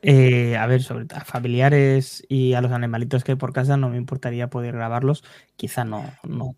Eh, 0.02 0.58
a 0.58 0.66
ver, 0.66 0.82
sobre 0.82 1.06
a 1.14 1.24
familiares 1.24 2.22
y 2.28 2.52
a 2.52 2.60
los 2.60 2.70
animalitos 2.70 3.24
que 3.24 3.32
hay 3.32 3.38
por 3.38 3.54
casa 3.54 3.78
no 3.78 3.88
me 3.88 3.96
importaría 3.96 4.50
poder 4.50 4.74
grabarlos. 4.74 5.24
Quizá 5.56 5.86
no, 5.86 6.04
no, 6.28 6.54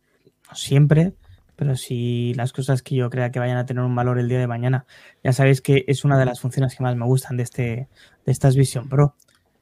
no 0.48 0.56
siempre, 0.56 1.14
pero 1.54 1.76
sí 1.76 2.34
las 2.34 2.52
cosas 2.52 2.82
que 2.82 2.96
yo 2.96 3.08
crea 3.10 3.30
que 3.30 3.38
vayan 3.38 3.56
a 3.56 3.64
tener 3.64 3.84
un 3.84 3.94
valor 3.94 4.18
el 4.18 4.28
día 4.28 4.40
de 4.40 4.48
mañana. 4.48 4.86
Ya 5.22 5.32
sabéis 5.32 5.60
que 5.60 5.84
es 5.86 6.04
una 6.04 6.18
de 6.18 6.24
las 6.24 6.40
funciones 6.40 6.74
que 6.74 6.82
más 6.82 6.96
me 6.96 7.06
gustan 7.06 7.36
de, 7.36 7.44
este, 7.44 7.88
de 8.26 8.32
estas 8.32 8.56
Vision 8.56 8.88
Pro. 8.88 9.14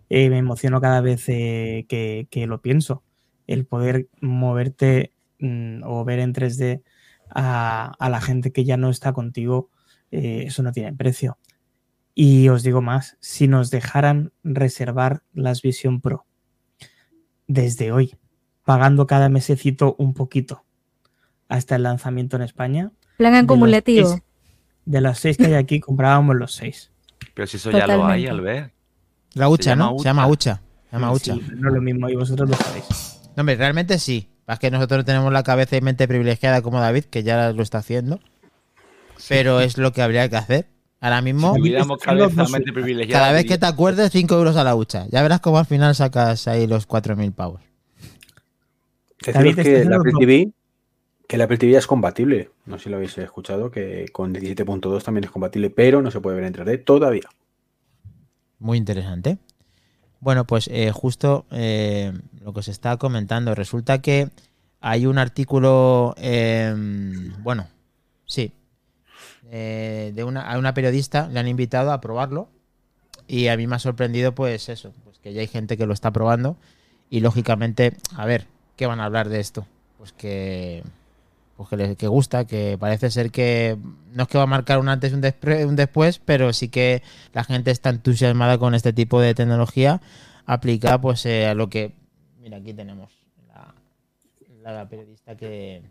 Eh, 0.09 0.31
me 0.31 0.38
emociono 0.38 0.81
cada 0.81 1.02
vez 1.02 1.28
eh, 1.28 1.85
que, 1.87 2.46
lo 2.46 2.62
pienso. 2.62 3.02
El 3.46 3.66
poder 3.66 4.09
moverte 4.22 5.12
mm, 5.38 5.83
o 5.85 6.02
ver 6.07 6.18
en 6.18 6.33
3D 6.33 6.83
a, 7.28 7.92
a 7.98 8.09
la 8.09 8.22
gente 8.22 8.52
que 8.52 8.64
ya 8.64 8.78
no 8.78 8.88
está 8.88 9.12
contigo, 9.12 9.68
eh, 10.12 10.44
eso 10.46 10.62
no 10.62 10.70
tiene 10.70 10.92
precio. 10.92 11.38
Y 12.14 12.48
os 12.51 12.62
digo 12.62 12.83
más, 12.83 13.16
si 13.20 13.48
nos 13.48 13.70
dejaran 13.70 14.33
reservar 14.44 15.22
las 15.33 15.62
Vision 15.62 16.01
Pro 16.01 16.27
desde 17.46 17.90
hoy, 17.90 18.16
pagando 18.64 19.07
cada 19.07 19.29
mesecito 19.29 19.96
un 19.98 20.14
poquito 20.14 20.64
hasta 21.48 21.77
el 21.77 21.83
lanzamiento 21.83 22.37
en 22.37 22.42
España, 22.42 22.92
Plan 23.16 23.35
acumulativo. 23.35 24.20
de 24.85 25.01
las 25.01 25.18
seis 25.18 25.37
que 25.37 25.46
hay 25.46 25.55
aquí 25.55 25.81
comprábamos 25.81 26.37
los 26.37 26.53
seis. 26.55 26.90
Pero 27.35 27.46
si 27.46 27.57
eso 27.57 27.70
ya 27.70 27.87
lo 27.87 28.07
hay, 28.07 28.25
Totalmente. 28.25 28.31
Albert. 28.31 28.72
La 29.35 29.48
hucha, 29.48 29.75
¿no? 29.77 29.98
Se 29.98 30.05
llama 30.05 30.27
hucha. 30.27 30.53
hucha. 30.55 30.62
Se 30.90 30.96
llama 30.96 31.12
hucha. 31.12 31.35
Sí, 31.35 31.42
no 31.57 31.68
es 31.68 31.75
lo 31.75 31.81
mismo 31.81 32.09
y 32.09 32.14
vosotros 32.16 32.51
lo 32.51 32.57
sabéis. 32.57 33.20
No, 33.37 33.40
hombre, 33.40 33.57
realmente 33.57 33.98
sí. 33.98 34.29
Es 34.46 34.59
que 34.59 34.70
nosotros 34.70 35.05
tenemos 35.07 35.33
la 35.33 35.42
cabeza 35.42 35.77
y 35.77 35.81
mente 35.81 36.07
privilegiada 36.07 36.61
como 36.61 36.79
David, 36.81 37.05
que 37.05 37.22
ya 37.22 37.53
lo 37.53 37.62
está 37.62 37.79
haciendo. 37.79 38.20
Pero 39.29 39.61
es 39.61 39.79
lo 39.79 39.93
que 39.93 40.03
habría 40.03 40.29
que 40.29 40.37
hacer. 40.37 40.67
Ahora 41.01 41.21
mismo, 41.21 41.55
privilegiada. 41.55 43.09
cada 43.09 43.33
vez 43.33 43.45
que 43.45 43.59
te 43.59 43.67
acuerdes, 43.67 44.13
5 44.13 44.35
euros 44.37 44.57
a 44.57 44.63
la 44.63 44.77
hucha. 44.77 45.07
Ya 45.11 45.21
verás 45.23 45.41
cómo 45.41 45.59
al 45.59 45.67
final 45.67 45.97
sacas 45.97 46.47
ahí 46.47 46.69
los 46.69 46.87
4.000 46.87 47.35
pavos. 47.35 47.61
Deciros 49.19 49.35
David, 49.35 49.59
¿estás 49.59 49.65
que 49.65 49.85
la 49.85 49.97
Apple? 49.97 50.13
TV, 50.19 50.53
que 51.27 51.37
la 51.37 51.45
Apple 51.45 51.59
TV 51.59 51.77
es 51.77 51.89
compatible. 51.89 52.51
No 52.67 52.79
sé 52.79 52.85
si 52.85 52.91
lo 52.91 52.97
habéis 52.97 53.19
escuchado, 53.19 53.73
que 53.73 54.07
con 54.13 54.33
17.2 54.33 55.03
también 55.03 55.25
es 55.25 55.31
compatible, 55.33 55.71
pero 55.71 56.03
no 56.03 56.13
se 56.13 56.21
puede 56.21 56.37
ver 56.37 56.45
en 56.45 56.55
3D 56.55 56.85
todavía. 56.85 57.29
Muy 58.61 58.79
interesante. 58.79 59.39
Bueno, 60.21 60.47
pues 60.47 60.69
eh, 60.73 60.93
justo 60.93 61.47
eh, 61.51 62.13
lo 62.41 62.53
que 62.53 62.61
os 62.61 62.69
estaba 62.69 62.97
comentando. 62.97 63.57
Resulta 63.57 64.01
que 64.01 64.29
hay 64.81 65.07
un 65.07 65.19
artículo, 65.19 66.15
eh, 66.17 66.73
bueno, 67.41 67.67
sí, 68.25 68.53
eh, 69.55 70.11
de 70.15 70.25
una, 70.25 70.51
a 70.51 70.59
una 70.59 70.73
periodista 70.75 71.29
le 71.29 71.38
han 71.38 71.47
invitado 71.47 71.93
a 71.93 72.01
probarlo. 72.01 72.49
Y 73.29 73.47
a 73.49 73.57
mí 73.57 73.67
me 73.69 73.77
ha 73.77 73.79
sorprendido 73.79 74.35
pues 74.35 74.69
eso, 74.69 74.93
pues 75.05 75.19
que 75.21 75.33
ya 75.33 75.43
hay 75.43 75.47
gente 75.47 75.77
que 75.77 75.87
lo 75.87 75.93
está 75.95 76.11
probando. 76.11 76.57
Y 77.11 77.21
lógicamente, 77.21 77.93
a 78.17 78.25
ver, 78.27 78.47
¿qué 78.77 78.87
van 78.87 78.99
a 79.01 79.05
hablar 79.05 79.29
de 79.29 79.38
esto? 79.41 79.67
Pues 79.99 80.12
que 80.12 80.83
pues 81.57 81.69
que, 81.69 81.77
les- 81.77 81.97
que 81.97 82.09
gusta, 82.09 82.47
que 82.47 82.77
parece 82.81 83.11
ser 83.11 83.31
que 83.31 83.77
no 84.12 84.23
es 84.23 84.29
que 84.29 84.38
va 84.38 84.45
a 84.45 84.49
marcar 84.49 84.79
un 84.79 84.88
antes 84.88 85.12
y 85.12 85.15
un, 85.15 85.23
un 85.69 85.77
después, 85.77 86.19
pero 86.19 86.53
sí 86.55 86.69
que 86.69 87.03
la 87.35 87.45
gente 87.45 87.71
está 87.71 87.91
entusiasmada 87.91 88.57
con 88.59 88.75
este 88.75 88.93
tipo 88.95 89.21
de 89.21 89.35
tecnología 89.35 90.01
aplicada 90.47 90.99
pues 91.01 91.25
eh, 91.27 91.47
a 91.47 91.55
lo 91.55 91.69
que 91.69 91.93
mira 92.41 92.57
aquí 92.57 92.73
tenemos 92.73 93.12
la, 93.47 94.73
la 94.73 94.88
periodista 94.88 95.37
que, 95.37 95.83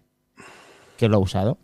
que 0.98 1.08
lo 1.08 1.18
ha 1.18 1.20
usado 1.20 1.58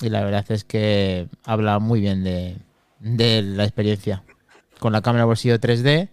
y 0.00 0.08
la 0.08 0.24
verdad 0.24 0.44
es 0.48 0.64
que 0.64 1.28
habla 1.44 1.78
muy 1.78 2.00
bien 2.00 2.24
de, 2.24 2.56
de 3.00 3.42
la 3.42 3.64
experiencia 3.64 4.24
con 4.78 4.92
la 4.92 5.02
cámara 5.02 5.24
bolsillo 5.24 5.58
3D 5.58 6.08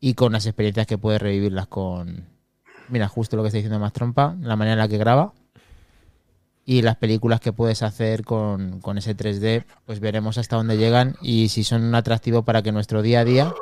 y 0.00 0.14
con 0.14 0.32
las 0.32 0.46
experiencias 0.46 0.86
que 0.86 0.98
puede 0.98 1.18
revivirlas 1.18 1.66
con 1.66 2.26
mira 2.88 3.08
justo 3.08 3.36
lo 3.36 3.42
que 3.42 3.48
está 3.48 3.58
diciendo 3.58 3.78
más 3.78 3.92
trompa 3.92 4.36
la 4.40 4.56
manera 4.56 4.74
en 4.74 4.78
la 4.78 4.88
que 4.88 4.98
graba 4.98 5.32
y 6.68 6.82
las 6.82 6.96
películas 6.96 7.40
que 7.40 7.54
puedes 7.54 7.82
hacer 7.82 8.24
con, 8.24 8.80
con 8.80 8.98
ese 8.98 9.16
3D, 9.16 9.64
pues 9.86 10.00
veremos 10.00 10.36
hasta 10.36 10.56
dónde 10.56 10.76
llegan 10.76 11.14
y 11.22 11.48
si 11.48 11.64
son 11.64 11.82
un 11.82 11.94
atractivo 11.94 12.42
para 12.42 12.60
que 12.60 12.72
nuestro 12.72 13.00
día 13.00 13.20
a 13.20 13.24
día 13.24 13.54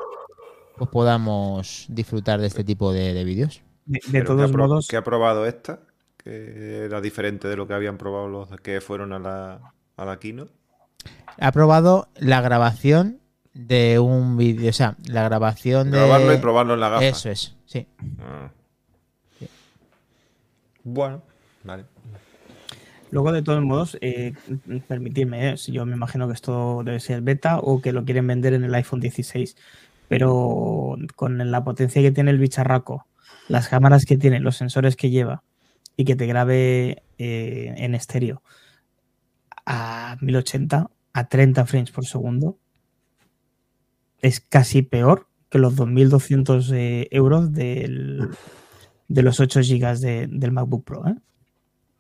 pues 0.77 0.91
podamos 0.91 1.87
disfrutar 1.89 2.41
de 2.41 2.49
este 2.49 2.65
tipo 2.65 2.93
de, 2.93 3.15
de 3.15 3.23
vídeos. 3.23 3.63
De, 3.85 4.01
de 4.01 4.11
Pero 4.11 4.25
¿qué 4.25 4.27
todos 4.27 4.53
modos, 4.53 4.89
¿Qué 4.89 4.97
ha 4.97 5.05
probado 5.05 5.47
esta? 5.47 5.86
Que 6.27 6.87
era 6.87 7.01
diferente 7.01 7.47
de 7.47 7.57
lo 7.57 7.69
que 7.69 7.75
habían 7.75 7.99
probado 7.99 8.27
los 8.27 8.49
que 8.61 8.81
fueron 8.81 9.13
a 9.13 9.21
la, 9.21 9.73
a 9.97 10.05
la 10.05 10.19
Kino. 10.19 10.49
Ha 11.39 11.53
probado 11.53 12.09
la 12.17 12.41
grabación 12.41 13.21
de 13.55 14.01
un 14.01 14.37
vídeo, 14.37 14.71
o 14.71 14.73
sea, 14.73 14.97
la 15.07 15.23
grabación 15.23 15.93
de... 15.93 15.99
Grabarlo 15.99 16.35
y 16.35 16.39
probarlo 16.39 16.75
en 16.75 16.81
la 16.81 16.89
gafa. 16.89 17.05
Eso 17.05 17.31
es, 17.31 17.55
sí. 17.65 17.87
Ah. 18.19 18.51
Bueno, 20.83 21.23
vale. 21.63 21.85
luego 23.13 23.31
de 23.31 23.43
todos 23.43 23.63
modos, 23.63 23.97
eh, 24.01 24.35
permitidme, 24.89 25.51
eh, 25.51 25.57
si 25.57 25.71
yo 25.71 25.87
me 25.87 25.95
imagino 25.95 26.27
que 26.27 26.35
esto 26.35 26.83
debe 26.85 26.99
ser 26.99 27.21
beta 27.21 27.61
o 27.61 27.81
que 27.81 27.93
lo 27.93 28.05
quieren 28.05 28.27
vender 28.27 28.53
en 28.53 28.65
el 28.65 28.75
iPhone 28.75 28.99
16, 28.99 29.57
pero 30.09 30.97
con 31.15 31.53
la 31.53 31.63
potencia 31.63 32.03
que 32.03 32.11
tiene 32.11 32.33
el 32.33 32.39
bicharraco, 32.39 33.07
las 33.47 33.69
cámaras 33.69 34.07
que 34.07 34.17
tiene, 34.17 34.41
los 34.41 34.57
sensores 34.57 34.97
que 34.97 35.11
lleva 35.11 35.45
y 35.97 36.05
que 36.05 36.17
te 36.17 36.27
grabe 36.27 37.03
eh, 37.19 37.75
en 37.79 37.95
estéreo 37.95 38.43
a 39.65 40.17
1080, 40.21 40.91
a 41.13 41.29
30 41.29 41.67
frames 41.67 41.91
por 41.91 42.05
segundo, 42.07 42.59
es 44.21 44.41
casi 44.41 44.83
peor 44.83 45.29
que 45.51 45.59
los 45.59 45.77
2.200 45.77 46.71
eh, 46.75 47.09
euros 47.11 47.53
del, 47.53 48.29
de 49.09 49.23
los 49.23 49.41
8 49.41 49.61
GB 49.61 49.99
de- 50.01 50.27
del 50.29 50.53
MacBook 50.53 50.85
Pro. 50.85 51.07
¿eh? 51.09 51.15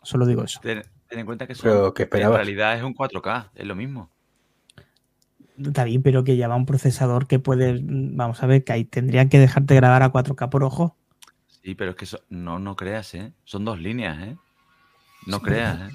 Solo 0.02 0.26
digo 0.26 0.44
eso. 0.44 0.60
Ten, 0.60 0.82
ten 1.08 1.18
en 1.20 1.26
cuenta 1.26 1.46
que, 1.46 1.54
son- 1.54 1.70
Pero, 1.70 1.94
¿qué 1.94 2.02
en 2.04 2.32
realidad 2.32 2.76
es 2.76 2.82
un 2.82 2.94
4K, 2.94 3.50
es 3.54 3.66
lo 3.66 3.74
mismo. 3.74 4.10
David, 5.56 6.00
pero 6.04 6.22
que 6.22 6.36
lleva 6.36 6.54
un 6.54 6.66
procesador 6.66 7.26
que 7.26 7.38
puede, 7.38 7.80
vamos 7.82 8.42
a 8.42 8.46
ver, 8.46 8.62
que 8.62 8.72
ahí 8.74 8.84
tendría 8.84 9.28
que 9.28 9.38
dejarte 9.38 9.74
grabar 9.74 10.02
a 10.02 10.12
4K 10.12 10.50
por 10.50 10.62
ojo. 10.64 10.96
Sí, 11.66 11.74
pero 11.74 11.90
es 11.90 11.96
que 11.96 12.06
no, 12.30 12.60
no 12.60 12.76
creas, 12.76 13.12
¿eh? 13.14 13.32
Son 13.42 13.64
dos 13.64 13.80
líneas, 13.80 14.22
¿eh? 14.22 14.36
No 15.26 15.38
Sí, 15.38 15.42
creas, 15.46 15.90
¿eh? 15.90 15.94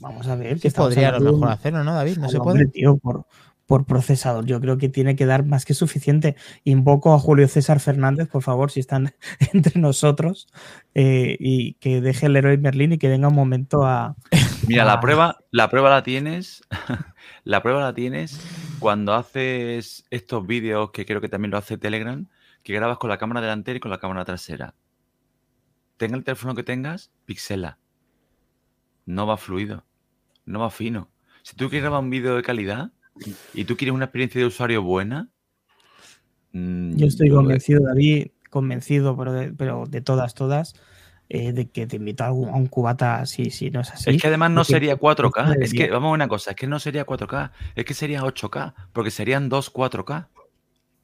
Vamos 0.00 0.26
a 0.28 0.34
ver, 0.34 0.58
que 0.58 0.70
Sí, 0.70 0.74
podría 0.76 1.10
a 1.10 1.12
lo 1.18 1.20
mejor 1.32 1.48
un- 1.48 1.52
hacerlo, 1.52 1.84
¿no, 1.84 1.92
David? 1.94 2.16
No 2.16 2.24
Al 2.24 2.30
se 2.30 2.38
hombre, 2.38 2.52
puede. 2.64 2.66
tío, 2.68 2.96
por, 2.96 3.26
por 3.66 3.84
procesador. 3.84 4.46
Yo 4.46 4.62
creo 4.62 4.78
que 4.78 4.88
tiene 4.88 5.16
que 5.16 5.26
dar 5.26 5.44
más 5.44 5.66
que 5.66 5.74
suficiente. 5.74 6.36
Invoco 6.64 7.12
a 7.12 7.18
Julio 7.18 7.46
César 7.48 7.80
Fernández, 7.80 8.28
por 8.28 8.42
favor, 8.42 8.70
si 8.70 8.80
están 8.80 9.12
entre 9.52 9.78
nosotros, 9.78 10.48
eh, 10.94 11.36
y 11.38 11.74
que 11.74 12.00
deje 12.00 12.24
el 12.24 12.36
héroe 12.36 12.56
Merlín 12.56 12.92
y 12.92 12.98
que 12.98 13.10
venga 13.10 13.28
un 13.28 13.34
momento 13.34 13.84
a. 13.84 14.16
Mira, 14.66 14.86
la 14.86 15.00
prueba, 15.00 15.36
la 15.50 15.68
prueba 15.68 15.90
la 15.90 16.02
tienes. 16.02 16.62
la 17.44 17.62
prueba 17.62 17.82
la 17.82 17.92
tienes 17.92 18.40
cuando 18.78 19.12
haces 19.12 20.06
estos 20.08 20.46
vídeos 20.46 20.92
que 20.92 21.04
creo 21.04 21.20
que 21.20 21.28
también 21.28 21.50
lo 21.50 21.58
hace 21.58 21.76
Telegram, 21.76 22.26
que 22.62 22.72
grabas 22.72 22.96
con 22.96 23.10
la 23.10 23.18
cámara 23.18 23.42
delantera 23.42 23.76
y 23.76 23.80
con 23.80 23.90
la 23.90 23.98
cámara 23.98 24.24
trasera. 24.24 24.72
Tenga 26.00 26.16
el 26.16 26.24
teléfono 26.24 26.54
que 26.54 26.62
tengas, 26.62 27.10
pixela. 27.26 27.76
No 29.04 29.26
va 29.26 29.36
fluido. 29.36 29.84
No 30.46 30.60
va 30.60 30.70
fino. 30.70 31.10
Si 31.42 31.54
tú 31.56 31.68
quieres 31.68 31.82
grabar 31.82 32.00
un 32.02 32.08
vídeo 32.08 32.36
de 32.36 32.42
calidad 32.42 32.90
y 33.52 33.64
tú 33.66 33.76
quieres 33.76 33.94
una 33.94 34.06
experiencia 34.06 34.40
de 34.40 34.46
usuario 34.46 34.82
buena. 34.82 35.28
mm, 36.52 36.96
Yo 36.96 37.06
estoy 37.06 37.28
yo- 37.28 37.34
convencido, 37.36 37.82
David, 37.84 38.28
convencido, 38.48 39.14
pero 39.14 39.32
de, 39.34 39.52
pero 39.52 39.84
de 39.86 40.00
todas, 40.00 40.32
todas, 40.34 40.72
eh, 41.28 41.52
de 41.52 41.68
que 41.68 41.86
te 41.86 41.96
invito 41.96 42.24
a, 42.24 42.28
algún- 42.28 42.48
a 42.48 42.54
un 42.56 42.66
cubata 42.66 43.26
si, 43.26 43.50
si 43.50 43.70
no 43.70 43.80
es 43.82 43.90
así. 43.90 44.08
Es 44.08 44.22
que 44.22 44.28
además 44.28 44.52
no 44.52 44.64
sería 44.64 44.96
4K. 44.96 45.54
Es 45.60 45.74
que, 45.74 45.90
vamos 45.90 46.08
a 46.12 46.14
una 46.14 46.28
cosa, 46.28 46.52
es 46.52 46.56
que 46.56 46.66
no 46.66 46.78
sería 46.80 47.04
4K, 47.04 47.52
es 47.74 47.84
que 47.84 47.92
sería 47.92 48.22
8K, 48.24 48.72
porque 48.94 49.10
serían 49.10 49.50
dos 49.50 49.70
4K. 49.70 50.28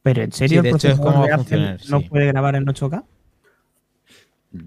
Pero 0.02 0.22
en 0.22 0.32
serio, 0.32 0.62
Sí, 0.62 0.62
de 0.62 0.68
el 0.70 0.76
hecho 0.76 0.88
es 0.88 0.94
procesador 0.94 1.12
como 1.12 1.24
de 1.24 1.28
va 1.30 1.34
a 1.36 1.38
Apple 1.38 1.56
funcionar, 1.58 1.80
no 1.90 2.00
sí. 2.00 2.08
puede 2.08 2.26
grabar 2.28 2.56
en 2.56 2.64
8K. 2.66 3.04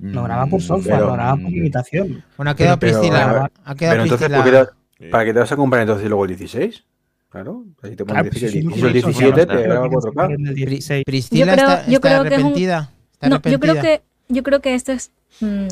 Lo 0.02 0.24
graba 0.24 0.46
por 0.48 0.60
Mm, 0.60 0.64
software, 0.64 0.96
pero- 0.98 1.08
lo 1.08 1.14
graba 1.14 1.32
por 1.38 1.52
limitación. 1.52 2.24
Bueno, 2.38 2.52
ha 2.52 2.56
quedado 2.56 2.80
Pero- 2.80 3.00
Priscila. 3.00 3.28
pero- 3.28 3.42
Ha 3.66 3.76
quedado 3.76 3.94
Pero 3.94 4.04
entonces, 4.04 4.28
Priscila- 4.30 4.38
¿por 4.44 4.52
qué 4.52 4.74
te- 4.98 5.06
Sí. 5.06 5.12
¿para 5.12 5.26
qué 5.26 5.34
te 5.34 5.40
vas 5.40 5.52
a 5.52 5.56
comprar 5.56 5.82
entonces 5.82 6.08
luego 6.10 6.24
el 6.26 6.30
16? 6.30 6.84
Claro, 7.30 7.64
ahí 7.84 7.96
te 7.96 8.04
Claro, 8.04 8.20
pones 8.24 8.32
pues 8.32 8.44
el 8.44 8.50
es 8.50 8.56
lo 8.56 8.72
que 8.72 8.76
16 8.76 8.84
o 8.84 8.88
el 8.88 8.92
pienso, 8.92 9.08
17 9.10 9.46
claro, 9.46 9.62
te 9.62 9.68
graba 9.68 9.84
que 9.90 9.96
4K. 9.96 10.26
en 10.26 10.32
el 10.48 10.54
Pri- 10.54 10.66
16. 10.66 11.04
Priscila 11.06 11.40
Yo 11.40 11.52
creo- 11.54 11.70
está, 11.70 11.86
yo 11.86 11.92
está 11.94 12.08
creo 12.10 12.22
que 12.24 12.28
es 12.28 12.34
un- 12.34 12.46
arrepentida. 12.46 12.92
Yo 13.22 13.60
creo 13.60 13.82
que 13.82 14.02
yo 14.30 14.44
creo 14.44 14.60
que 14.62 14.74
esto 14.76 14.92
es 14.92 15.12
mm, 15.42 15.68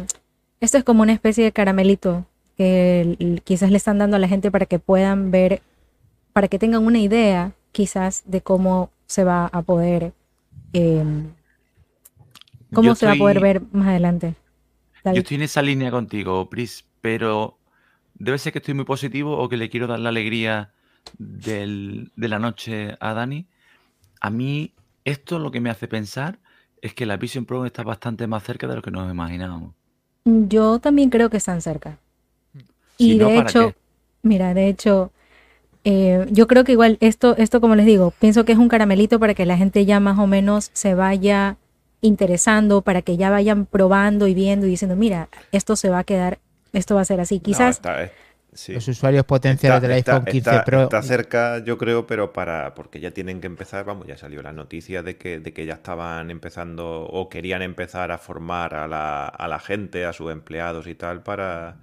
esto 0.61 0.77
es 0.77 0.83
como 0.83 1.01
una 1.01 1.13
especie 1.13 1.43
de 1.43 1.51
caramelito 1.51 2.25
que 2.57 3.39
quizás 3.43 3.69
le 3.71 3.77
están 3.77 3.97
dando 3.97 4.15
a 4.17 4.19
la 4.19 4.27
gente 4.27 4.49
para 4.51 4.65
que 4.65 4.79
puedan 4.79 5.29
ver, 5.31 5.61
para 6.33 6.47
que 6.47 6.57
tengan 6.59 6.85
una 6.85 6.99
idea 6.99 7.51
quizás 7.71 8.23
de 8.25 8.41
cómo 8.41 8.89
se 9.07 9.23
va 9.23 9.47
a 9.47 9.61
poder 9.63 10.13
eh, 10.73 11.03
cómo 12.73 12.89
Yo 12.89 12.95
se 12.95 13.05
va 13.05 13.13
a 13.13 13.15
poder 13.17 13.39
ver 13.39 13.61
más 13.71 13.87
adelante. 13.87 14.35
Yo 15.05 15.19
estoy 15.21 15.35
en 15.35 15.43
esa 15.43 15.61
línea 15.61 15.91
contigo, 15.91 16.49
Pris, 16.49 16.85
pero 17.01 17.57
debe 18.15 18.37
ser 18.37 18.51
que 18.53 18.59
estoy 18.59 18.73
muy 18.73 18.85
positivo 18.85 19.37
o 19.37 19.49
que 19.49 19.57
le 19.57 19.69
quiero 19.69 19.87
dar 19.87 19.99
la 19.99 20.09
alegría 20.09 20.73
del- 21.17 22.11
de 22.15 22.27
la 22.27 22.39
noche 22.39 22.97
a 22.99 23.13
Dani. 23.13 23.47
A 24.21 24.29
mí, 24.29 24.73
esto 25.05 25.39
lo 25.39 25.51
que 25.51 25.61
me 25.61 25.69
hace 25.69 25.87
pensar 25.87 26.39
es 26.81 26.93
que 26.93 27.05
la 27.05 27.17
Vision 27.17 27.45
Pro 27.45 27.65
está 27.65 27.83
bastante 27.83 28.27
más 28.27 28.43
cerca 28.43 28.67
de 28.67 28.75
lo 28.75 28.81
que 28.81 28.91
nos 28.91 29.09
imaginábamos. 29.11 29.73
Yo 30.25 30.79
también 30.79 31.09
creo 31.09 31.29
que 31.29 31.37
están 31.37 31.61
cerca. 31.61 31.97
Si 32.97 33.13
Y 33.13 33.15
no, 33.15 33.27
de 33.27 33.35
¿para 33.35 33.49
hecho, 33.49 33.73
qué? 33.73 33.75
mira, 34.23 34.53
de 34.53 34.67
hecho, 34.67 35.11
eh, 35.83 36.27
yo 36.31 36.47
creo 36.47 36.63
que 36.63 36.73
igual 36.73 36.97
esto, 37.01 37.37
esto 37.37 37.61
como 37.61 37.75
les 37.75 37.85
digo, 37.85 38.11
pienso 38.19 38.45
que 38.45 38.53
es 38.53 38.57
un 38.57 38.69
caramelito 38.69 39.19
para 39.19 39.33
que 39.35 39.45
la 39.45 39.57
gente 39.57 39.85
ya 39.85 39.99
más 39.99 40.19
o 40.19 40.27
menos 40.27 40.71
se 40.73 40.95
vaya 40.95 41.57
interesando, 42.01 42.81
para 42.81 43.01
que 43.01 43.17
ya 43.17 43.29
vayan 43.29 43.65
probando 43.65 44.27
y 44.27 44.33
viendo 44.33 44.65
y 44.67 44.69
diciendo, 44.69 44.95
mira, 44.95 45.29
esto 45.51 45.75
se 45.75 45.89
va 45.89 45.99
a 45.99 46.03
quedar, 46.03 46.39
esto 46.73 46.95
va 46.95 47.01
a 47.01 47.05
ser 47.05 47.19
así. 47.19 47.37
No, 47.37 47.43
Quizás, 47.43 47.77
está- 47.77 48.03
eh, 48.03 48.11
sí. 48.53 48.73
Los 48.73 48.87
usuarios 48.87 49.25
potenciales 49.25 49.77
Está- 49.77 49.87
del 49.87 49.97
está- 49.97 50.11
iPhone 50.13 50.25
15 50.31 50.49
está- 50.51 50.63
Pro. 50.65 50.83
está 50.83 51.01
cerca, 51.01 51.59
yo 51.63 51.77
creo, 51.77 52.05
pero 52.07 52.33
para 52.33 52.75
porque 52.75 52.99
ya 52.99 53.11
tienen 53.11 53.41
que 53.41 53.47
empezar, 53.47 53.83
vamos, 53.85 54.07
ya 54.07 54.17
salió 54.17 54.41
la 54.43 54.53
noticia 54.53 55.01
de 55.03 55.17
que, 55.17 55.39
de 55.39 55.53
que 55.53 55.65
ya 55.65 55.73
estaban 55.75 56.29
empezando 56.31 57.01
o 57.03 57.29
querían 57.29 57.61
empezar 57.61 58.11
a 58.11 58.17
formar 58.17 58.75
a 58.75 58.87
la, 58.87 59.25
a 59.27 59.47
la 59.47 59.59
gente, 59.59 60.05
a 60.05 60.13
sus 60.13 60.31
empleados 60.31 60.85
y 60.87 60.95
tal, 60.95 61.23
para, 61.23 61.77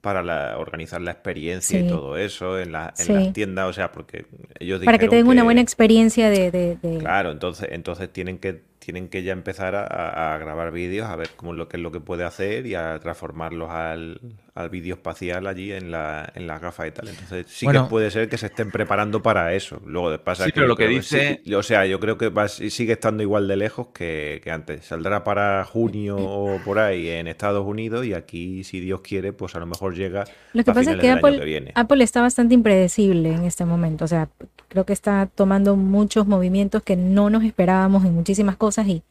para 0.00 0.22
la- 0.22 0.56
organizar 0.56 1.02
la 1.02 1.10
experiencia 1.10 1.78
y 1.78 1.86
todo 1.86 2.16
eso 2.16 2.58
en, 2.58 2.72
la- 2.72 2.94
en 2.98 3.04
Sí. 3.04 3.12
las 3.12 3.32
tiendas, 3.34 3.68
o 3.68 3.72
sea, 3.74 3.92
porque 3.92 4.24
ellos 4.58 4.80
para 4.82 4.96
que 4.96 5.08
tengan 5.08 5.28
una 5.28 5.44
buena 5.44 5.60
experiencia 5.60 6.30
de... 6.30 6.50
de- 6.50 6.76
de- 6.80 6.98
Claro, 6.98 7.30
entonces, 7.30 7.68
entonces 7.70 8.10
tienen 8.10 8.38
que 8.38 8.62
tienen 8.80 9.08
que 9.08 9.22
ya 9.22 9.32
empezar 9.32 9.74
a, 9.76 10.36
grabar 10.38 10.72
vídeos, 10.72 11.06
a 11.08 11.14
ver 11.14 11.28
cómo 11.36 11.52
es 11.52 11.58
lo 11.58 11.68
que 11.68 11.76
es 11.76 11.82
lo 11.82 11.92
que 11.92 12.00
puede 12.00 12.24
hacer 12.24 12.66
y 12.66 12.74
a 12.74 12.98
transformarlos 12.98 13.68
al, 13.70 14.20
al 14.54 14.70
vídeo 14.70 14.94
espacial 14.94 15.46
allí 15.46 15.70
en 15.70 15.90
la, 15.90 16.32
en 16.34 16.46
las 16.46 16.62
gafas 16.62 16.88
y 16.88 16.90
tal. 16.90 17.08
Entonces 17.08 17.46
sí 17.48 17.66
Bueno. 17.66 17.84
que 17.84 17.90
puede 17.90 18.10
ser 18.10 18.30
que 18.30 18.38
se 18.38 18.46
estén 18.46 18.70
preparando 18.70 19.22
para 19.22 19.52
eso. 19.54 19.82
Luego 19.84 20.16
pasa 20.24 20.44
Sí, 20.46 20.50
que 20.50 20.54
pero 20.56 20.66
lo 20.66 20.76
que 20.76 20.88
dice- 20.88 21.42
sí, 21.44 21.54
o 21.54 21.62
sea, 21.62 21.84
yo 21.84 22.00
creo 22.00 22.16
que 22.16 22.30
va- 22.30 22.48
sigue 22.48 22.94
estando 22.94 23.22
igual 23.22 23.46
de 23.48 23.56
lejos 23.58 23.88
que, 23.88 24.40
que 24.42 24.50
antes. 24.50 24.86
Saldrá 24.86 25.24
para 25.24 25.62
junio 25.66 26.16
o 26.18 26.58
por 26.64 26.78
ahí 26.78 27.06
en 27.10 27.26
Estados 27.28 27.66
Unidos 27.66 28.06
y 28.06 28.14
aquí, 28.14 28.64
si 28.64 28.80
Dios 28.80 29.02
quiere, 29.02 29.34
pues 29.34 29.54
a 29.56 29.58
lo 29.60 29.66
mejor 29.66 29.94
llega 29.94 30.24
Lo 30.54 30.64
que 30.64 30.70
a 30.70 30.74
pasa 30.74 30.92
es 30.92 30.98
que 30.98 31.10
Apple, 31.10 31.38
que 31.38 31.44
viene. 31.44 31.72
Apple 31.74 32.02
está 32.02 32.22
bastante 32.22 32.54
impredecible 32.54 33.34
en 33.34 33.44
este 33.44 33.66
momento. 33.66 34.06
O 34.06 34.08
sea, 34.08 34.30
creo 34.68 34.86
que 34.86 34.94
está 34.94 35.28
tomando 35.34 35.76
muchos 35.76 36.26
movimientos 36.26 36.82
que 36.82 36.96
no 36.96 37.28
nos 37.28 37.44
esperábamos 37.44 38.06
en 38.06 38.14
muchísimas 38.14 38.56
cosas 38.56 38.69
y 38.78 39.02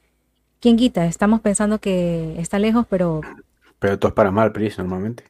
quién 0.59 0.77
quita, 0.77 1.05
estamos 1.05 1.41
pensando 1.41 1.79
que 1.79 2.35
está 2.39 2.59
lejos, 2.59 2.85
pero 2.89 3.21
Pero 3.79 3.97
todo 3.99 4.09
es 4.09 4.15
para 4.15 4.31
mal, 4.31 4.51
Pris, 4.51 4.77
normalmente. 4.77 5.23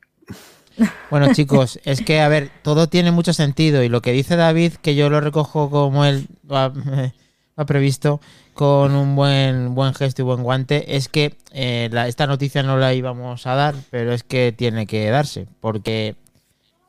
Bueno, 1.12 1.34
chicos, 1.34 1.80
es 1.86 2.02
que, 2.02 2.22
a 2.22 2.28
ver, 2.30 2.50
todo 2.63 2.88
tiene 2.88 3.12
mucho 3.12 3.34
sentido 3.34 3.84
y 3.84 3.89
lo 3.89 4.02
que 4.02 4.12
dice 4.12 4.36
David, 4.36 4.74
que 4.82 4.96
yo 4.96 5.10
lo 5.10 5.22
recojo 5.22 5.70
como 5.70 6.06
él 6.06 6.28
lo 6.48 6.58
ha, 6.58 6.70
lo 7.56 7.63
ha 7.63 7.65
previsto, 7.65 8.22
con 8.54 8.94
un 8.96 9.15
buen, 9.15 9.74
buen 9.76 9.94
gesto 9.94 10.22
y 10.22 10.26
buen 10.26 10.44
guante, 10.44 10.96
es 10.96 11.08
que 11.10 11.36
eh, 11.52 11.89
la- 11.92 12.08
esta 12.08 12.28
noticia 12.28 12.62
no 12.63 12.78
la 12.78 12.94
íbamos 12.94 13.46
a 13.48 13.56
dar, 13.56 13.76
pero 13.89 14.12
es 14.13 14.24
que 14.24 14.52
tiene 14.52 14.86
que 14.86 15.10
darse, 15.10 15.48
porque 15.62 16.15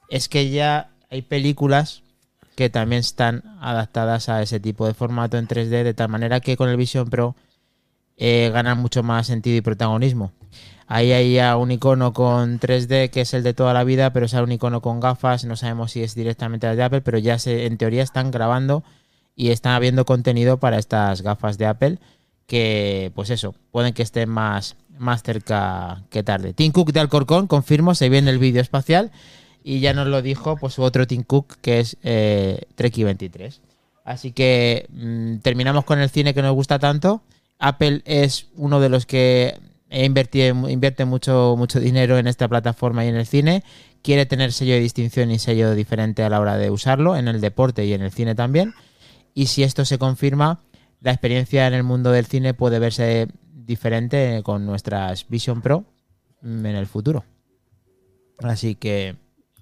es 0.08 0.28
que 0.28 0.50
ya 0.50 0.90
hay 1.10 1.22
películas 1.22 2.02
que 2.60 2.68
también 2.68 3.00
están 3.00 3.42
adaptadas 3.62 4.28
a 4.28 4.42
ese 4.42 4.60
tipo 4.60 4.86
de 4.86 4.92
formato 4.92 5.38
en 5.38 5.48
3D, 5.48 5.82
de 5.82 5.94
tal 5.94 6.10
manera 6.10 6.40
que 6.40 6.58
con 6.58 6.68
el 6.68 6.76
Vision 6.76 7.08
Pro 7.08 7.34
eh, 8.18 8.50
ganan 8.52 8.76
mucho 8.76 9.02
más 9.02 9.28
sentido 9.28 9.56
y 9.56 9.62
protagonismo. 9.62 10.32
Ahí 10.86 11.10
hay 11.12 11.40
un 11.54 11.70
icono 11.70 12.12
con 12.12 12.60
3D 12.60 13.08
que 13.08 13.22
es 13.22 13.32
el 13.32 13.42
de 13.44 13.54
toda 13.54 13.72
la 13.72 13.82
vida, 13.82 14.12
pero 14.12 14.26
es 14.26 14.34
un 14.34 14.52
icono 14.52 14.82
con 14.82 15.00
gafas, 15.00 15.46
no 15.46 15.56
sabemos 15.56 15.92
si 15.92 16.02
es 16.02 16.14
directamente 16.14 16.66
de 16.66 16.82
Apple, 16.82 17.00
pero 17.00 17.16
ya 17.16 17.38
en 17.46 17.78
teoría 17.78 18.02
están 18.02 18.30
grabando 18.30 18.84
y 19.34 19.52
están 19.52 19.72
habiendo 19.72 20.04
contenido 20.04 20.60
para 20.60 20.76
estas 20.76 21.22
gafas 21.22 21.56
de 21.56 21.64
Apple 21.64 21.98
que, 22.46 23.10
pues 23.14 23.30
eso, 23.30 23.54
pueden 23.70 23.94
que 23.94 24.02
estén 24.02 24.28
más, 24.28 24.76
más 24.98 25.22
cerca 25.22 26.02
que 26.10 26.22
tarde. 26.22 26.52
Tim 26.52 26.72
Cook 26.72 26.92
de 26.92 27.00
Alcorcón, 27.00 27.46
confirmo, 27.46 27.94
se 27.94 28.10
viene 28.10 28.30
el 28.30 28.38
vídeo 28.38 28.60
espacial 28.60 29.12
Y 29.62 29.80
ya 29.80 29.92
nos 29.92 30.06
lo 30.06 30.22
dijo 30.22 30.56
pues 30.56 30.78
otro 30.78 31.06
Tim 31.06 31.22
Cook, 31.22 31.58
que 31.60 31.80
es 31.80 31.96
eh, 32.02 32.62
Treki 32.74 33.04
23. 33.04 33.60
Así 34.04 34.32
que 34.32 34.86
mm, 34.90 35.36
terminamos 35.38 35.84
con 35.84 35.98
el 36.00 36.10
cine 36.10 36.34
que 36.34 36.42
nos 36.42 36.54
gusta 36.54 36.78
tanto. 36.78 37.22
Apple 37.58 38.02
es 38.06 38.48
uno 38.56 38.80
de 38.80 38.88
los 38.88 39.06
que 39.06 39.58
invierte, 39.90 40.48
invierte 40.48 41.04
mucho, 41.04 41.54
mucho 41.58 41.78
dinero 41.78 42.18
en 42.18 42.26
esta 42.26 42.48
plataforma 42.48 43.04
y 43.04 43.08
en 43.08 43.16
el 43.16 43.26
cine. 43.26 43.62
Quiere 44.02 44.24
tener 44.24 44.52
sello 44.52 44.72
de 44.72 44.80
distinción 44.80 45.30
y 45.30 45.38
sello 45.38 45.74
diferente 45.74 46.22
a 46.22 46.30
la 46.30 46.40
hora 46.40 46.56
de 46.56 46.70
usarlo, 46.70 47.16
en 47.16 47.28
el 47.28 47.40
deporte 47.40 47.84
y 47.84 47.92
en 47.92 48.02
el 48.02 48.10
cine 48.10 48.34
también. 48.34 48.74
Y 49.34 49.46
si 49.46 49.62
esto 49.62 49.84
se 49.84 49.98
confirma, 49.98 50.60
la 51.00 51.12
experiencia 51.12 51.66
en 51.66 51.74
el 51.74 51.82
mundo 51.82 52.10
del 52.10 52.26
cine 52.26 52.54
puede 52.54 52.78
verse 52.78 53.28
diferente 53.52 54.42
con 54.42 54.64
nuestras 54.64 55.28
Vision 55.28 55.60
Pro 55.60 55.84
mm, 56.40 56.66
en 56.66 56.76
el 56.76 56.86
futuro. 56.86 57.24
Así 58.38 58.74
que 58.74 59.16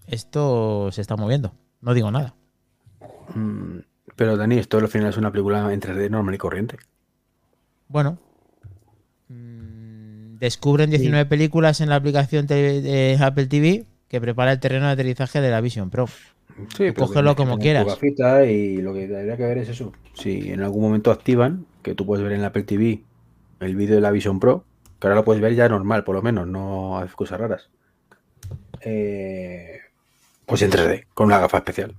esto 0.09 0.90
se 0.92 1.01
está 1.01 1.16
moviendo. 1.16 1.55
No 1.81 1.94
digo 1.94 2.11
nada. 2.11 2.35
Mm, 3.35 3.79
Pero 4.16 4.37
Dani, 4.37 4.59
esto 4.59 4.79
al 4.79 4.88
final 4.88 5.11
es 5.11 5.16
una 5.16 5.31
película 5.31 5.73
en 5.73 5.81
3D 5.81 6.11
normal 6.11 6.35
y 6.35 6.38
corriente. 6.38 6.77
Bueno. 7.88 8.18
mm, 9.29 10.38
Descubren 10.38 10.90
19 10.90 11.27
películas 11.27 11.81
en 11.81 11.88
la 11.88 11.97
aplicación 11.97 12.47
de 12.47 13.16
Apple 13.21 13.47
TV 13.47 13.85
que 14.09 14.21
prepara 14.21 14.53
el 14.53 14.61
terreno 14.61 14.87
de 14.87 14.92
aterrizaje 14.92 15.40
de 15.40 15.51
la 15.51 15.61
Vision 15.61 15.90
Pro. 15.90 16.07
Sí, 16.77 16.92
cógelo 16.92 17.37
como 17.37 17.59
quieras. 17.59 17.87
y 18.49 18.77
lo 18.83 18.92
que 18.94 19.05
habría 19.05 19.37
que 19.37 19.42
ver 19.44 19.59
es 19.59 19.68
eso. 19.68 19.92
Si 20.14 20.51
en 20.51 20.62
algún 20.62 20.83
momento 20.83 21.11
activan, 21.11 21.66
que 21.83 21.94
tú 21.94 22.07
puedes 22.07 22.25
ver 22.25 22.33
en 22.33 22.40
la 22.42 22.49
Apple 22.49 22.64
TV 22.64 23.03
el 23.61 23.77
vídeo 23.77 23.97
de 23.97 24.01
la 24.01 24.11
Vision 24.11 24.40
Pro, 24.40 24.64
que 24.99 25.07
ahora 25.07 25.16
lo 25.16 25.25
puedes 25.25 25.42
ver 25.42 25.55
ya 25.55 25.68
normal, 25.68 26.05
por 26.05 26.14
lo 26.16 26.23
menos, 26.23 26.47
no 26.47 26.99
hay 26.99 27.09
cosas 27.09 27.38
raras. 27.38 27.68
Eh, 28.81 29.78
pues 30.49 30.63
en 30.63 30.71
3D, 30.73 31.07
con 31.15 31.27
una 31.27 31.39
gafa 31.39 31.59
especial. 31.59 31.95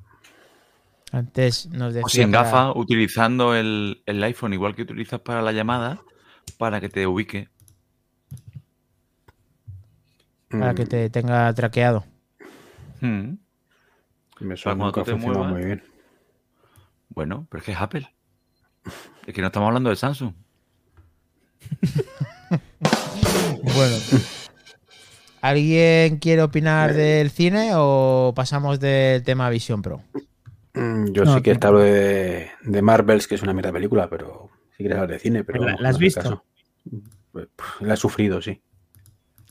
Antes 1.11 1.67
nos 1.67 1.93
decía. 1.93 2.05
O 2.05 2.09
sin 2.09 2.31
para- 2.31 2.43
gafas, 2.43 2.73
utilizando 2.75 3.55
el, 3.55 4.01
el 4.05 4.23
iPhone 4.23 4.53
igual 4.53 4.75
que 4.75 4.81
utilizas 4.83 5.19
para 5.21 5.41
la 5.41 5.51
llamada, 5.51 6.01
para 6.57 6.81
que 6.81 6.89
te 6.89 7.07
ubique. 7.07 7.49
Para 10.49 10.73
que 10.73 10.83
Mm, 10.85 10.87
te 10.87 11.09
tenga 11.09 11.53
traqueado. 11.53 12.05
Hmm. 13.01 13.35
Me 14.39 14.55
suena 14.57 14.77
cuando 14.77 14.85
nunca 14.85 15.03
te 15.03 15.13
muevas. 15.15 15.51
muy 15.51 15.63
bien. 15.65 15.83
Bueno, 17.09 17.45
pero 17.49 17.59
es 17.59 17.65
que 17.65 17.71
es 17.73 17.77
Apple. 17.79 18.13
Es 19.27 19.33
que 19.33 19.41
no 19.41 19.47
estamos 19.47 19.67
hablando 19.67 19.89
de 19.89 19.95
Samsung. 19.95 20.33
Bueno. 23.61 23.97
¿Alguien 25.41 26.17
quiere 26.17 26.41
opinar 26.41 26.93
del 26.93 27.29
cine 27.31 27.71
o 27.75 28.33
pasamos 28.35 28.79
del 28.79 29.23
tema 29.23 29.49
Vision 29.49 29.81
Pro? 29.81 30.01
Mm, 30.73 31.11
Yo 31.11 31.25
No, 31.25 31.35
sí 31.37 31.41
que 31.41 31.51
tú- 31.51 31.53
está 31.53 31.71
lo 31.71 31.79
de, 31.79 32.49
de 32.61 32.81
Marvels, 32.81 33.27
que 33.27 33.35
es 33.35 33.41
una 33.41 33.53
mierda 33.53 33.71
película, 33.71 34.09
pero 34.09 34.49
si 34.71 34.77
quieres 34.83 34.97
hablar 34.97 35.11
de 35.11 35.19
cine, 35.19 35.43
pero 35.43 35.63
¿La- 35.63 35.73
has 35.89 35.95
no 35.95 35.99
visto? 35.99 36.21
caso. 36.21 36.43
Pues, 37.31 37.47
La 37.81 37.93
he 37.93 37.97
sufrido, 37.97 38.41
sí. 38.41 38.61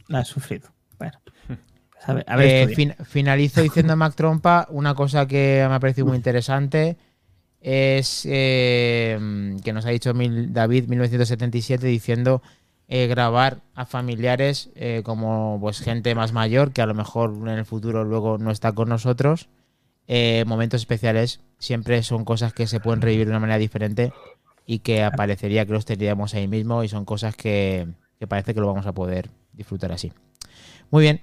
La 0.09 0.21
has 0.21 0.29
sufrido. 0.29 0.69
Bueno. 0.99 1.19
Pues 1.47 1.59
a 2.09 2.13
ver, 2.15 2.25
a 2.29 2.37
ver 2.37 2.47
Eh, 2.71 2.75
fin- 2.75 2.95
finalizo 3.05 3.61
diciendo 3.63 3.93
a 3.93 3.97
Mac 3.97 4.15
Trompa 4.15 4.67
una 4.71 4.95
cosa 4.95 5.27
que 5.27 5.65
me 5.69 5.75
ha 5.75 5.81
parecido 5.81 6.07
muy 6.07 6.17
interesante. 6.17 6.97
Es 7.61 8.23
eh, 8.31 9.19
que 9.65 9.73
nos 9.73 9.85
ha 9.85 9.91
dicho 9.91 10.15
Mil- 10.15 10.53
David 10.53 10.85
1977 10.89 11.87
diciendo 11.89 12.41
eh, 12.89 13.07
grabar 13.07 13.61
a 13.75 13.85
familiares 13.85 14.71
eh, 14.75 15.03
como 15.05 15.59
pues 15.61 15.81
gente 15.81 16.15
más 16.15 16.33
mayor 16.33 16.73
que 16.73 16.81
a 16.81 16.87
lo 16.87 16.95
mejor 16.95 17.35
en 17.43 17.49
el 17.49 17.67
futuro 17.67 18.05
luego 18.05 18.39
no 18.39 18.51
está 18.51 18.73
con 18.73 18.89
nosotros. 18.89 19.49
Eh, 20.07 20.45
momentos 20.47 20.81
especiales 20.81 21.41
siempre 21.59 22.03
son 22.03 22.25
cosas 22.25 22.55
que 22.55 22.67
se 22.67 22.81
pueden 22.81 23.03
revivir 23.03 23.27
de 23.27 23.33
una 23.33 23.41
manera 23.41 23.59
diferente 23.59 24.13
y 24.65 24.79
que 24.79 25.05
aparecería 25.05 25.67
que 25.67 25.73
los 25.73 25.85
tendríamos 25.85 26.33
ahí 26.35 26.49
mismo 26.49 26.83
y 26.83 26.89
son 26.89 27.05
cosas 27.05 27.37
que, 27.37 27.87
que 28.19 28.27
parece 28.27 28.55
que 28.55 28.61
lo 28.61 28.69
vamos 28.69 28.87
a 28.87 28.93
poder 28.93 29.29
disfrutar 29.53 29.93
así. 29.93 30.13
Muy 30.91 31.03
bien, 31.03 31.21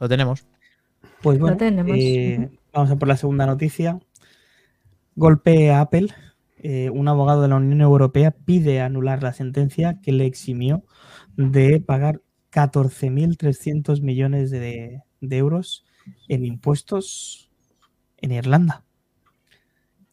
lo 0.00 0.08
tenemos. 0.08 0.46
Pues 1.22 1.38
bueno, 1.38 1.56
tenemos. 1.56 1.96
eh, 1.98 2.50
vamos 2.72 2.90
a 2.90 2.96
por 2.96 3.08
la 3.08 3.16
segunda 3.16 3.46
noticia. 3.46 4.00
Golpe 5.14 5.70
a 5.70 5.80
Apple. 5.80 6.08
Eh, 6.68 6.90
un 6.90 7.06
abogado 7.06 7.42
de 7.42 7.48
la 7.48 7.54
Unión 7.54 7.80
Europea 7.80 8.32
pide 8.32 8.80
anular 8.80 9.22
la 9.22 9.32
sentencia 9.32 10.00
que 10.02 10.10
le 10.10 10.26
eximió 10.26 10.84
de 11.36 11.80
pagar 11.80 12.22
14.300 12.50 14.00
millones 14.00 14.50
de, 14.50 15.02
de 15.20 15.36
euros 15.36 15.84
en 16.26 16.44
impuestos 16.44 17.52
en 18.16 18.32
Irlanda. 18.32 18.84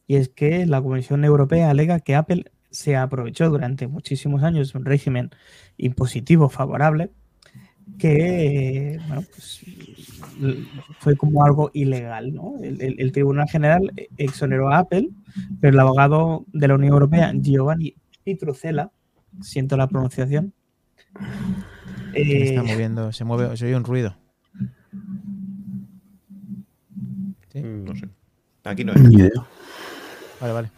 Y 0.05 0.17
es 0.17 0.29
que 0.29 0.67
la 0.67 0.79
Comisión 0.79 1.25
Europea 1.25 1.71
alega 1.71 2.01
que 2.01 2.13
Apple 2.13 2.51
se 2.69 2.97
aprovechó 2.97 3.49
durante 3.49 3.87
muchísimos 3.87 4.43
años 4.43 4.73
de 4.73 4.77
un 4.77 4.85
régimen 4.85 5.31
impositivo 5.77 6.49
favorable 6.49 7.09
que 7.97 8.99
bueno, 9.07 9.23
pues, 9.31 9.61
fue 10.99 11.15
como 11.15 11.43
algo 11.45 11.69
ilegal. 11.73 12.33
¿no? 12.33 12.55
El, 12.61 12.81
el- 12.81 12.99
el 12.99 13.11
Tribunal 13.11 13.47
General 13.49 13.91
exoneró 14.17 14.69
a 14.69 14.79
Apple, 14.79 15.09
pero 15.61 15.73
el 15.73 15.79
abogado 15.79 16.45
de 16.53 16.67
la 16.67 16.75
Unión 16.75 16.93
Europea, 16.93 17.31
Giovanni 17.35 17.95
Pitruzela, 18.23 18.91
siento 19.41 19.77
la 19.77 19.87
pronunciación, 19.87 20.53
Se 22.13 22.19
eh, 22.21 22.43
está 22.49 22.63
moviendo, 22.63 23.11
se 23.11 23.23
mueve, 23.25 23.55
se 23.57 23.65
oye 23.65 23.75
un 23.75 23.83
ruido. 23.83 24.15
¿Sí? 27.51 27.59
Mm, 27.59 27.83
No 27.85 27.95
sé. 27.95 28.09
Aquí 28.63 28.83
no 28.83 28.93
es. 28.93 29.01
Ni 29.01 29.15
idea. 29.15 29.31
Vale, 30.39 30.53
vale. 30.53 30.71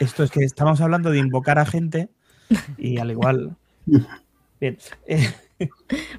esto 0.00 0.22
es 0.24 0.30
que 0.30 0.40
estamos 0.44 0.80
hablando 0.80 1.10
de 1.10 1.18
invocar 1.18 1.58
a 1.58 1.66
gente 1.66 2.08
y 2.76 2.98
al 2.98 3.10
igual... 3.10 3.56
Bien. 4.60 4.76
eh, 5.06 5.28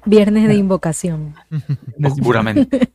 Viernes 0.06 0.48
de 0.48 0.54
invocación. 0.54 1.34
Oscuramente. 2.02 2.92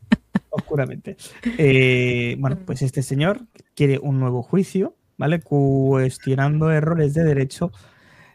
oscuramente. 0.49 1.17
Eh, 1.57 2.35
bueno, 2.39 2.57
pues 2.65 2.81
este 2.81 3.03
señor 3.03 3.41
quiere 3.75 3.99
un 3.99 4.19
nuevo 4.19 4.41
juicio, 4.41 4.95
¿vale? 5.17 5.41
Cuestionando 5.41 6.71
errores 6.71 7.13
de 7.13 7.23
derecho. 7.23 7.71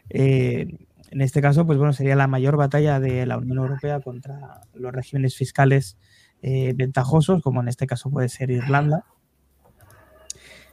Eh, 0.09 0.77
en 1.09 1.21
este 1.21 1.41
caso, 1.41 1.65
pues 1.65 1.77
bueno, 1.77 1.93
sería 1.93 2.15
la 2.15 2.27
mayor 2.27 2.57
batalla 2.57 2.99
de 2.99 3.25
la 3.25 3.37
Unión 3.37 3.57
Europea 3.57 3.99
contra 3.99 4.61
los 4.73 4.93
regímenes 4.93 5.35
fiscales 5.35 5.97
eh, 6.41 6.73
ventajosos, 6.75 7.41
como 7.41 7.61
en 7.61 7.67
este 7.67 7.85
caso 7.85 8.09
puede 8.09 8.29
ser 8.29 8.49
Irlanda. 8.49 9.05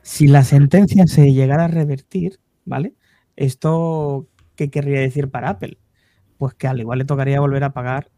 Si 0.03 0.29
la 0.29 0.45
sentencia 0.45 1.07
se 1.07 1.33
llegara 1.33 1.65
a 1.65 1.69
revertir, 1.69 2.39
¿vale? 2.65 2.95
¿Esto 3.37 4.29
qué 4.55 4.71
querría 4.71 5.01
decir 5.01 5.31
para 5.31 5.51
Apple? 5.51 5.79
Pues 6.39 6.55
que 6.55 6.69
al 6.69 6.81
igual 6.81 7.01
le 7.01 7.05
tocaría 7.05 7.41
volver 7.41 7.65
a 7.65 7.73
pagar 7.73 8.09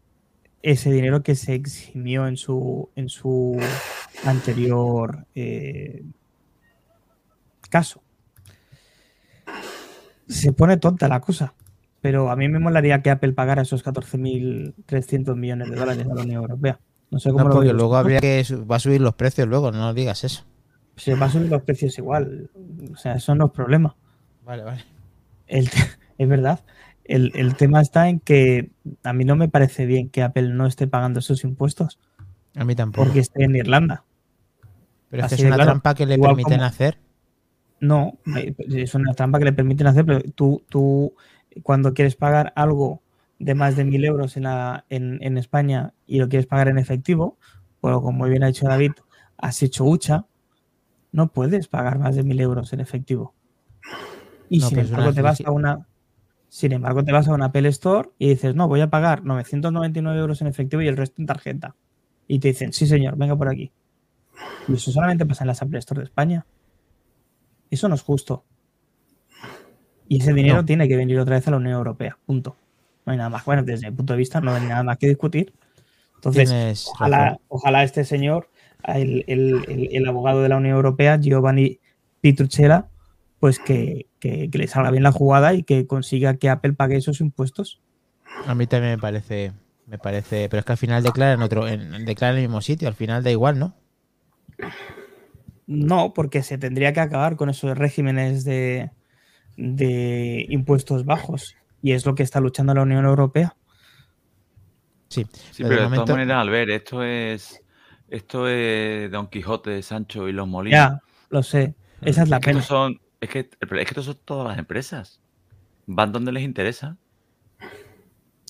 ese 0.61 0.91
dinero 0.91 1.23
que 1.23 1.35
se 1.35 1.55
eximió 1.55 2.27
en 2.27 2.37
su, 2.37 2.89
en 2.95 3.09
su 3.09 3.59
anterior 4.25 5.25
eh, 5.35 6.03
caso. 7.69 8.03
Se 10.27 10.53
pone 10.53 10.77
tonta 10.77 11.07
la 11.07 11.19
cosa, 11.19 11.55
pero 11.99 12.29
a 12.29 12.35
mí 12.35 12.47
me 12.47 12.59
molaría 12.59 13.01
que 13.01 13.09
Apple 13.09 13.33
pagara 13.33 13.63
esos 13.63 13.83
14.300 13.83 15.35
millones 15.35 15.69
de 15.69 15.75
dólares 15.75 16.05
a 16.05 16.13
la 16.13 16.21
Unión 16.21 16.43
Europea. 16.43 16.79
No 17.09 17.19
sé 17.19 17.31
cómo 17.31 17.43
No, 17.43 17.49
lo 17.49 17.55
porque 17.55 17.73
luego 17.73 17.97
habría 17.97 18.19
que 18.19 18.43
va 18.69 18.77
a 18.77 18.79
subir 18.79 19.01
los 19.01 19.15
precios 19.15 19.47
luego, 19.47 19.71
no 19.71 19.93
digas 19.93 20.23
eso. 20.23 20.45
Se 20.95 21.15
va 21.15 21.25
a 21.25 21.29
subir 21.29 21.49
los 21.49 21.63
precios 21.63 21.97
igual. 21.97 22.49
O 22.93 22.95
sea, 22.95 23.15
eso 23.15 23.33
no 23.35 23.47
es 23.47 23.51
problema. 23.51 23.95
Vale, 24.45 24.63
vale. 24.63 24.83
El 25.47 25.69
es 26.17 26.29
verdad. 26.29 26.61
El, 27.05 27.31
el 27.35 27.55
tema 27.55 27.81
está 27.81 28.09
en 28.09 28.19
que 28.19 28.71
a 29.03 29.13
mí 29.13 29.25
no 29.25 29.35
me 29.35 29.49
parece 29.49 29.85
bien 29.85 30.09
que 30.09 30.21
Apple 30.23 30.49
no 30.53 30.65
esté 30.67 30.87
pagando 30.87 31.19
esos 31.19 31.43
impuestos 31.43 31.99
A 32.55 32.63
mí 32.63 32.75
tampoco. 32.75 33.05
porque 33.05 33.19
esté 33.19 33.43
en 33.43 33.55
Irlanda. 33.55 34.03
Pero 35.09 35.25
es 35.25 35.33
así 35.33 35.45
una 35.45 35.55
claro. 35.55 35.71
trampa 35.71 35.95
que 35.95 36.05
le 36.05 36.15
Igual 36.15 36.31
permiten 36.35 36.57
como- 36.59 36.65
hacer. 36.65 36.97
No, 37.79 38.19
eh, 38.37 38.53
es 38.69 38.93
una 38.93 39.13
trampa 39.13 39.39
que 39.39 39.45
le 39.45 39.53
permiten 39.53 39.87
hacer, 39.87 40.05
pero 40.05 40.21
tú, 40.35 40.63
tú 40.69 41.13
cuando 41.63 41.93
quieres 41.95 42.15
pagar 42.15 42.53
algo 42.55 43.01
de 43.39 43.55
más 43.55 43.75
de 43.75 43.83
mil 43.85 44.05
euros 44.05 44.37
en, 44.37 44.43
la, 44.43 44.85
en, 44.89 45.17
en 45.23 45.37
España 45.39 45.93
y 46.05 46.19
lo 46.19 46.29
quieres 46.29 46.45
pagar 46.45 46.67
en 46.67 46.77
efectivo, 46.77 47.37
pues 47.81 47.95
como 47.95 48.11
muy 48.11 48.29
bien 48.29 48.43
ha 48.43 48.47
dicho 48.47 48.67
David, 48.67 48.91
has 49.37 49.63
hecho 49.63 49.83
hucha, 49.83 50.25
no 51.11 51.29
puedes 51.29 51.67
pagar 51.67 51.97
más 51.97 52.15
de 52.15 52.23
mil 52.23 52.39
euros 52.39 52.71
en 52.71 52.79
efectivo. 52.81 53.33
Y 54.47 54.59
No, 54.59 54.67
sin 54.69 54.79
embargo 54.79 55.11
te 55.11 55.23
vas 55.23 55.41
a 55.43 55.49
una 55.51 55.87
sin 56.53 56.73
embargo 56.73 57.01
te 57.05 57.13
vas 57.13 57.29
a 57.29 57.33
una 57.33 57.45
Apple 57.45 57.69
Store 57.69 58.09
y 58.19 58.27
dices, 58.27 58.55
no, 58.55 58.67
voy 58.67 58.81
a 58.81 58.89
pagar 58.89 59.23
999 59.23 60.19
euros 60.19 60.41
en 60.41 60.47
efectivo 60.47 60.81
y 60.81 60.87
el 60.89 60.97
resto 60.97 61.21
en 61.21 61.25
tarjeta. 61.25 61.77
Y 62.27 62.39
te 62.39 62.49
dicen, 62.49 62.73
sí 62.73 62.87
señor, 62.87 63.15
venga 63.15 63.37
por 63.37 63.47
aquí. 63.47 63.71
Y 64.67 64.73
eso 64.73 64.91
solamente 64.91 65.25
pasa 65.25 65.45
en 65.45 65.47
las 65.47 65.61
Apple 65.61 65.79
Store 65.79 65.99
de 66.01 66.05
España. 66.05 66.45
Eso 67.69 67.87
no 67.87 67.95
es 67.95 68.01
justo. 68.01 68.43
Y 70.09 70.19
ese 70.21 70.33
dinero 70.33 70.55
No. 70.57 70.65
tiene 70.65 70.89
que 70.89 70.97
venir 70.97 71.17
otra 71.19 71.35
vez 71.35 71.47
a 71.47 71.51
la 71.51 71.57
Unión 71.57 71.71
Europea. 71.73 72.17
Punto. 72.25 72.57
No 73.05 73.11
hay 73.13 73.17
nada 73.17 73.29
más. 73.29 73.45
Bueno, 73.45 73.63
desde 73.63 73.89
mi 73.89 73.95
punto 73.95 74.11
de 74.11 74.17
vista 74.17 74.41
no 74.41 74.53
hay 74.53 74.67
nada 74.67 74.83
más 74.83 74.97
que 74.97 75.07
discutir. 75.07 75.53
Entonces, 76.15 76.85
ojalá, 77.47 77.83
este 77.83 78.03
señor, 78.03 78.49
el, 78.83 79.23
el- 79.27 79.63
el- 79.69 79.89
el 79.95 80.05
abogado 80.07 80.41
de 80.43 80.49
la 80.49 80.57
Unión 80.57 80.75
Europea, 80.75 81.17
Giovanni 81.17 81.79
Petrucciella, 82.19 82.87
pues 83.41 83.59
que, 83.59 84.05
que- 84.19 84.49
que 84.49 84.57
le 84.57 84.67
salga 84.67 84.91
bien 84.91 85.03
la 85.03 85.11
jugada 85.11 85.53
y 85.53 85.63
que 85.63 85.85
consiga 85.87 86.37
que 86.37 86.47
Apple 86.49 86.71
pague 86.73 86.95
esos 86.95 87.19
impuestos. 87.19 87.81
A 88.45 88.55
mí 88.55 88.67
también 88.67 88.93
me 88.93 88.97
parece, 88.99 89.51
me 89.87 89.97
parece, 89.97 90.47
pero 90.47 90.59
es 90.59 90.65
que 90.65 90.71
al 90.71 90.77
final 90.77 91.03
declara 91.03 91.33
en 91.33 91.41
otro, 91.41 91.67
en, 91.67 92.05
declara 92.05 92.31
en 92.33 92.37
el 92.39 92.47
mismo 92.47 92.61
sitio, 92.61 92.87
al 92.87 92.93
final 92.95 93.23
da 93.23 93.31
igual, 93.31 93.59
¿no? 93.59 93.75
No, 95.67 96.13
porque 96.13 96.43
se 96.43 96.57
tendría 96.57 96.93
que 96.93 96.99
acabar 96.99 97.35
con 97.35 97.49
esos 97.49 97.77
regímenes 97.77 98.43
de, 98.43 98.91
de 99.57 100.45
impuestos 100.49 101.05
bajos. 101.05 101.55
Y 101.81 101.93
es 101.93 102.05
lo 102.05 102.13
que 102.15 102.23
está 102.23 102.39
luchando 102.39 102.73
la 102.73 102.83
Unión 102.83 103.05
Europea. 103.05 103.55
Sí, 105.09 105.25
Sí, 105.51 105.63
pero 105.63 105.69
de 105.69 105.69
pero 105.69 105.75
de 105.75 105.83
momento- 105.85 106.05
todas 106.05 106.17
maneras, 106.19 106.41
Albert, 106.41 106.69
esto 106.71 107.03
es. 107.03 107.57
Esto 108.07 108.47
es 108.49 109.09
Don 109.09 109.27
Quijote, 109.27 109.81
Sancho 109.81 110.27
y 110.27 110.33
los 110.33 110.45
Molinos. 110.47 110.77
Ya, 110.77 110.99
lo 111.29 111.41
sé. 111.43 111.75
Esa 112.01 112.23
es 112.23 112.29
la 112.29 112.39
pena. 112.41 112.59
estos 112.59 112.67
son, 112.67 112.99
es 113.21 113.29
que, 113.29 113.49
es 113.79 113.87
que 113.93 114.01
son 114.03 114.17
todas 114.25 114.47
las 114.49 114.57
empresas. 114.57 115.21
Van 115.85 116.11
donde 116.11 116.31
les 116.31 116.43
interesa. 116.43 116.97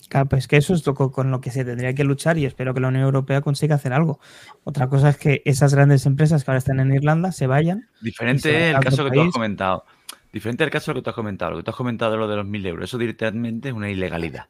Claro, 0.10 0.28
pues 0.28 0.48
que 0.48 0.58
eso 0.58 0.74
es 0.74 0.86
lo 0.86 0.94
co- 0.94 1.12
con 1.12 1.32
lo 1.32 1.40
que 1.40 1.52
se 1.52 1.64
tendría 1.64 1.94
que 1.94 2.04
luchar 2.04 2.38
y 2.38 2.46
espero 2.46 2.74
que 2.74 2.82
la 2.82 2.90
Unión 2.90 3.04
Europea 3.04 3.40
consiga 3.42 3.76
hacer 3.76 3.94
algo. 3.94 4.20
Otra 4.66 4.90
cosa 4.90 5.10
es 5.10 5.18
que 5.18 5.42
esas 5.46 5.74
grandes 5.74 6.06
empresas 6.06 6.44
que 6.44 6.52
ahora 6.52 6.58
están 6.60 6.80
en 6.82 6.94
Irlanda 6.94 7.32
se 7.32 7.48
vayan. 7.48 7.88
Diferente 8.02 8.72
el 8.72 8.80
caso 8.80 9.06
que 9.06 9.12
tú 9.12 9.20
has 9.22 9.26
país. 9.26 9.34
comentado. 9.34 9.86
Diferente 10.34 10.64
el 10.66 10.70
caso 10.70 10.94
que 10.94 11.02
tú 11.02 11.10
has 11.10 11.16
comentado. 11.16 11.52
Lo 11.52 11.58
que 11.58 11.64
tú 11.64 11.72
has 11.72 11.78
comentado 11.78 12.12
de 12.12 12.18
lo 12.18 12.28
de 12.28 12.36
los 12.36 12.46
mil 12.46 12.66
euros. 12.66 12.86
Eso 12.90 12.98
directamente 12.98 13.70
es 13.70 13.74
una 13.74 13.90
ilegalidad. 13.90 14.48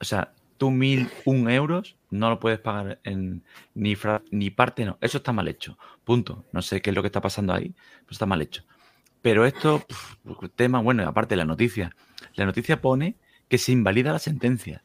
O 0.00 0.04
sea, 0.04 0.32
tú 0.70 1.50
euros 1.50 1.96
no 2.10 2.30
lo 2.30 2.38
puedes 2.38 2.60
pagar 2.60 3.00
en 3.02 3.42
ni, 3.74 3.96
fra- 3.96 4.22
ni 4.30 4.50
parte, 4.50 4.84
no. 4.84 4.96
Eso 5.00 5.18
está 5.18 5.32
mal 5.32 5.48
hecho. 5.48 5.76
Punto. 6.04 6.44
No 6.52 6.62
sé 6.62 6.80
qué 6.80 6.90
es 6.90 6.96
lo 6.96 7.02
que 7.02 7.08
está 7.08 7.20
pasando 7.20 7.52
ahí, 7.52 7.74
pero 8.00 8.10
está 8.12 8.26
mal 8.26 8.40
hecho. 8.40 8.62
Pero 9.22 9.44
esto, 9.44 9.80
pf, 9.80 10.48
tema, 10.54 10.80
bueno, 10.80 11.06
aparte 11.08 11.32
de 11.32 11.38
la 11.38 11.44
noticia. 11.44 11.96
La 12.34 12.44
noticia 12.46 12.80
pone 12.80 13.16
que 13.48 13.58
se 13.58 13.72
invalida 13.72 14.12
la 14.12 14.20
sentencia. 14.20 14.84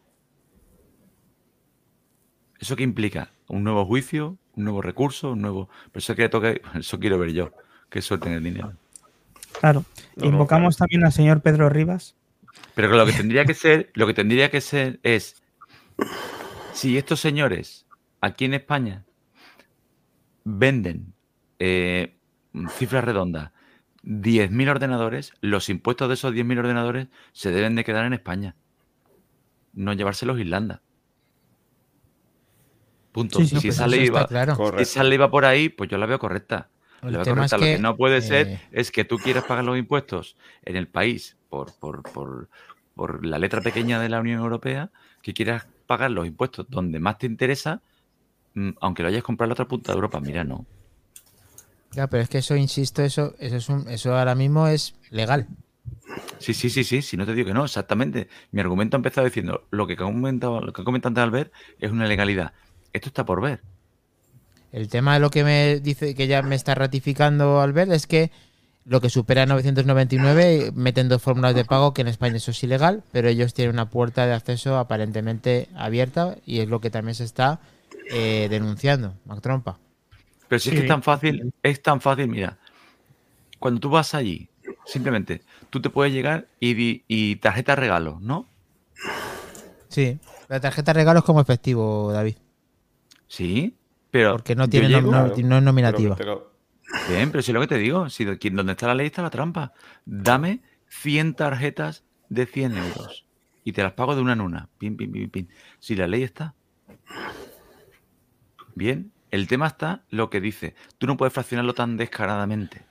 ¿Eso 2.59 2.75
qué 2.75 2.83
implica? 2.83 3.29
¿Un 3.47 3.63
nuevo 3.63 3.85
juicio? 3.85 4.37
¿Un 4.55 4.63
nuevo 4.63 4.81
recurso? 4.81 5.33
¿Un 5.33 5.41
nuevo.? 5.41 5.69
Pero 5.91 5.99
eso, 5.99 6.15
que 6.15 6.27
toque, 6.29 6.61
eso 6.75 6.99
quiero 6.99 7.19
ver 7.19 7.33
yo. 7.33 7.51
Que 7.89 8.01
suelten 8.01 8.33
el 8.33 8.43
dinero. 8.43 8.73
Claro. 9.59 9.85
No, 10.15 10.23
no, 10.25 10.31
Invocamos 10.31 10.75
claro. 10.77 10.87
también 10.87 11.05
al 11.05 11.13
señor 11.13 11.41
Pedro 11.41 11.69
Rivas. 11.69 12.15
Pero 12.73 12.89
que 12.89 12.95
lo 12.97 13.05
que 13.05 13.13
tendría 13.13 13.45
que 13.45 13.53
ser, 13.53 13.91
lo 13.93 14.07
que 14.07 14.13
tendría 14.15 14.49
que 14.49 14.61
ser 14.61 14.99
es. 15.03 15.43
Si 16.73 16.97
estos 16.97 17.19
señores 17.19 17.87
aquí 18.21 18.45
en 18.45 18.53
España 18.53 19.05
venden 20.43 21.13
eh, 21.59 22.17
cifras 22.69 23.03
redondas 23.03 23.51
10.000 24.03 24.69
ordenadores, 24.69 25.33
los 25.41 25.69
impuestos 25.69 26.07
de 26.07 26.13
esos 26.13 26.33
10.000 26.33 26.59
ordenadores 26.59 27.07
se 27.33 27.51
deben 27.51 27.75
de 27.75 27.83
quedar 27.83 28.05
en 28.05 28.13
España. 28.13 28.55
No 29.73 29.91
llevárselos 29.93 30.37
a 30.37 30.39
Irlanda. 30.39 30.81
Punto. 33.11 33.39
Sí, 33.39 33.47
sí, 33.47 33.55
si 33.55 33.67
pues 33.67 33.75
esa 33.75 33.87
ley 33.87 34.09
va, 34.09 34.25
claro. 34.27 34.55
si 34.77 34.83
esa 34.83 35.03
ley 35.03 35.17
va 35.17 35.29
por 35.29 35.43
ahí, 35.43 35.69
pues 35.69 35.89
yo 35.89 35.97
la 35.97 36.05
veo 36.05 36.19
correcta. 36.19 36.69
La 37.01 37.09
veo 37.09 37.23
tema 37.23 37.45
es 37.45 37.51
correcta. 37.51 37.57
Lo 37.57 37.63
que 37.63 37.75
que, 37.75 37.81
no 37.81 37.97
puede 37.97 38.21
ser 38.21 38.47
eh, 38.47 38.61
es 38.71 38.91
que 38.91 39.03
tú 39.03 39.17
quieras 39.17 39.43
pagar 39.43 39.65
los 39.65 39.77
impuestos 39.77 40.37
en 40.63 40.77
el 40.77 40.87
país 40.87 41.37
por, 41.49 41.77
por, 41.77 42.03
por, 42.03 42.49
por 42.95 43.25
la 43.25 43.39
letra 43.39 43.61
pequeña 43.61 43.99
de 43.99 44.07
la 44.07 44.21
Unión 44.21 44.39
Europea, 44.39 44.91
que 45.21 45.33
quieras 45.33 45.67
pagar 45.87 46.11
los 46.11 46.27
impuestos 46.27 46.67
donde 46.69 46.99
más 46.99 47.17
te 47.17 47.25
interesa, 47.25 47.81
mm, 48.53 48.71
aunque 48.81 49.03
lo 49.03 49.09
hayas 49.09 49.23
comprado 49.23 49.47
en 49.47 49.49
la 49.49 49.53
otra 49.53 49.67
punta 49.67 49.91
de 49.91 49.95
Europa. 49.95 50.19
Mira, 50.19 50.43
no. 50.43 50.65
Ya, 51.93 52.07
pero 52.07 52.21
es 52.21 52.29
que 52.29 52.39
eso, 52.39 52.55
insisto, 52.55 53.01
eso, 53.01 53.33
eso 53.39 53.55
es 53.55 53.69
un, 53.69 53.87
eso 53.89 54.15
ahora 54.15 54.35
mismo 54.35 54.67
es 54.67 54.95
legal. 55.09 55.47
Sí, 56.39 56.53
sí, 56.53 56.69
sí, 56.69 56.83
sí, 56.83 57.01
si 57.01 57.17
no 57.17 57.25
te 57.25 57.33
digo 57.33 57.47
que 57.47 57.53
no, 57.53 57.65
exactamente. 57.65 58.27
Mi 58.51 58.61
argumento 58.61 58.95
ha 58.95 58.99
empezado 58.99 59.25
diciendo 59.25 59.65
lo 59.71 59.87
que 59.87 59.93
ha 59.93 59.97
comentado, 59.97 60.61
lo 60.61 60.73
que 60.73 60.81
ha 60.81 60.85
comentado 60.85 61.09
antes 61.09 61.23
Albert 61.23 61.53
es 61.79 61.91
una 61.91 62.05
legalidad. 62.05 62.53
Esto 62.93 63.07
está 63.09 63.25
por 63.25 63.41
ver. 63.41 63.61
El 64.71 64.89
tema 64.89 65.13
de 65.15 65.19
lo 65.19 65.29
que 65.29 65.43
me 65.43 65.79
dice 65.79 66.13
que 66.13 66.27
ya 66.27 66.41
me 66.41 66.55
está 66.55 66.75
ratificando 66.75 67.61
Albert 67.61 67.91
es 67.91 68.05
que 68.05 68.31
lo 68.87 69.01
que 69.01 69.09
supera 69.09 69.45
999 69.45 70.71
meten 70.73 71.09
dos 71.09 71.21
fórmulas 71.21 71.53
de 71.55 71.65
pago 71.65 71.93
que 71.93 72.01
en 72.01 72.07
España 72.07 72.37
eso 72.37 72.51
es 72.51 72.63
ilegal, 72.63 73.03
pero 73.11 73.27
ellos 73.27 73.53
tienen 73.53 73.75
una 73.75 73.89
puerta 73.89 74.25
de 74.25 74.33
acceso 74.33 74.77
aparentemente 74.77 75.67
abierta 75.75 76.37
y 76.45 76.59
es 76.61 76.69
lo 76.69 76.79
que 76.79 76.89
también 76.89 77.13
se 77.15 77.25
está 77.25 77.59
eh, 78.11 78.47
denunciando, 78.49 79.13
Mac 79.25 79.41
Trompa. 79.41 79.77
Pero 80.47 80.59
si 80.59 80.69
es 80.69 80.75
que 80.75 80.81
es 80.83 80.87
tan 80.87 81.03
fácil, 81.03 81.53
es 81.61 81.81
tan 81.81 81.99
fácil, 81.99 82.29
mira, 82.29 82.57
cuando 83.59 83.81
tú 83.81 83.89
vas 83.89 84.13
allí, 84.13 84.47
simplemente, 84.85 85.41
tú 85.69 85.81
te 85.81 85.89
puedes 85.89 86.13
llegar 86.13 86.47
y, 86.61 87.03
y 87.09 87.35
tarjeta 87.37 87.75
regalo, 87.75 88.19
¿no? 88.21 88.47
Sí, 89.89 90.17
la 90.47 90.59
tarjeta 90.59 90.93
de 90.93 90.99
regalo 90.99 91.19
es 91.19 91.25
como 91.25 91.41
efectivo, 91.41 92.11
David, 92.13 92.35
Sí, 93.27 93.75
pero 94.09 94.31
porque 94.37 94.55
no 94.55 94.69
tiene 94.69 94.87
llego- 94.87 95.01
no, 95.11 95.25
Claro, 95.33 95.35
no 95.43 95.57
es 95.57 95.63
nominativa. 95.63 96.15
Pero- 96.15 96.37
pero- 96.39 96.56
Bien, 97.09 97.31
pero 97.31 97.41
si 97.41 97.51
es 97.51 97.53
lo 97.55 97.61
que 97.61 97.67
te 97.67 97.77
digo, 97.77 98.09
si 98.09 98.25
de- 98.25 98.37
donde 98.51 98.71
está 98.73 98.87
la 98.87 98.95
ley 98.95 99.07
está 99.07 99.21
la 99.21 99.29
trampa. 99.29 99.73
Dame 100.05 100.61
100 100.87 101.33
tarjetas 101.35 102.03
de 102.29 102.45
100 102.45 102.77
euros 102.77 103.25
y 103.63 103.73
te 103.73 103.83
las 103.83 103.93
pago 103.93 104.15
de 104.15 104.21
una 104.21 104.33
en 104.33 104.41
una. 104.41 104.69
Pin, 104.77 104.95
pin, 104.95 105.11
pin, 105.11 105.29
pin. 105.29 105.49
Si 105.79 105.95
la 105.95 106.07
ley 106.07 106.23
está. 106.23 106.53
Bien, 108.75 109.11
el 109.31 109.47
tema 109.47 109.67
está 109.67 110.03
lo 110.09 110.29
que 110.29 110.39
dice. 110.39 110.75
Tú 110.97 111.07
no 111.07 111.17
puedes 111.17 111.33
fraccionarlo 111.33 111.73
tan 111.73 111.97
descaradamente. 111.97 112.85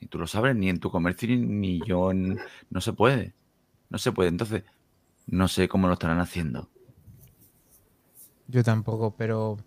Y 0.00 0.06
tú 0.06 0.18
lo 0.18 0.26
sabes, 0.26 0.54
ni 0.54 0.68
en 0.68 0.78
tu 0.78 0.90
comercio 0.90 1.28
ni, 1.36 1.80
yo. 1.84 2.12
no 2.14 2.80
se 2.80 2.92
puede. 2.92 3.34
No 3.90 3.98
se 3.98 4.12
puede. 4.12 4.28
Entonces, 4.28 4.62
no 5.26 5.48
sé 5.48 5.68
cómo 5.68 5.88
lo 5.88 5.94
estarán 5.94 6.20
haciendo. 6.20 6.68
Yo 8.46 8.62
tampoco, 8.62 9.14
pero 9.16 9.58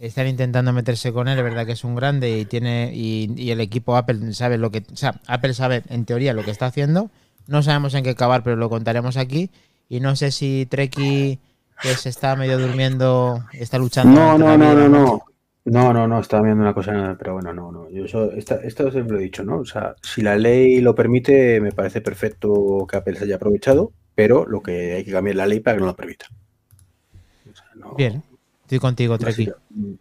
están 0.00 0.26
intentando 0.26 0.72
meterse 0.72 1.12
con 1.12 1.28
él, 1.28 1.38
es 1.38 1.44
verdad 1.44 1.66
que 1.66 1.72
es 1.72 1.84
un 1.84 1.94
grande 1.94 2.38
y 2.38 2.44
tiene 2.44 2.90
y, 2.94 3.30
y 3.36 3.50
el 3.50 3.60
equipo 3.60 3.96
Apple 3.96 4.32
sabe 4.34 4.58
lo 4.58 4.70
que, 4.70 4.84
o 4.92 4.96
sea, 4.96 5.20
Apple 5.26 5.54
sabe 5.54 5.82
en 5.88 6.04
teoría 6.04 6.32
lo 6.34 6.44
que 6.44 6.50
está 6.50 6.66
haciendo. 6.66 7.10
No 7.46 7.62
sabemos 7.62 7.94
en 7.94 8.04
qué 8.04 8.10
acabar, 8.10 8.42
pero 8.42 8.56
lo 8.56 8.70
contaremos 8.70 9.16
aquí 9.16 9.50
y 9.88 10.00
no 10.00 10.16
sé 10.16 10.30
si 10.30 10.66
Treki 10.68 11.38
que 11.82 11.94
se 11.96 12.08
está 12.08 12.36
medio 12.36 12.58
durmiendo 12.58 13.44
está 13.52 13.78
luchando. 13.78 14.14
No, 14.18 14.38
no, 14.38 14.56
no, 14.56 14.74
no, 14.74 14.88
no. 14.88 15.22
No, 15.66 15.94
no, 15.94 16.06
no, 16.06 16.20
estaba 16.20 16.42
viendo 16.42 16.60
una 16.62 16.74
cosa, 16.74 17.16
pero 17.18 17.32
bueno, 17.34 17.54
no, 17.54 17.72
no. 17.72 17.88
Yo 17.90 18.04
eso, 18.04 18.30
esta- 18.32 18.56
esto 18.62 18.90
siempre 18.90 19.14
lo 19.14 19.20
he 19.20 19.24
dicho, 19.24 19.44
¿no? 19.44 19.58
O 19.60 19.64
sea, 19.64 19.94
si 20.02 20.20
la 20.20 20.36
ley 20.36 20.82
lo 20.82 20.94
permite, 20.94 21.58
me 21.62 21.72
parece 21.72 22.02
perfecto 22.02 22.86
que 22.86 22.98
Apple 22.98 23.16
se 23.16 23.24
haya 23.24 23.36
aprovechado, 23.36 23.90
pero 24.14 24.44
lo 24.46 24.62
que 24.62 24.92
hay 24.92 25.04
que 25.04 25.12
cambiar 25.12 25.36
la 25.36 25.46
ley 25.46 25.60
para 25.60 25.76
que 25.76 25.80
no 25.80 25.86
lo 25.86 25.96
permita. 25.96 26.26
O 27.50 27.56
sea, 27.56 27.66
no- 27.76 27.94
Bien, 27.94 28.22
estoy 28.76 28.88
contigo, 28.88 29.18
Treki. 29.18 29.50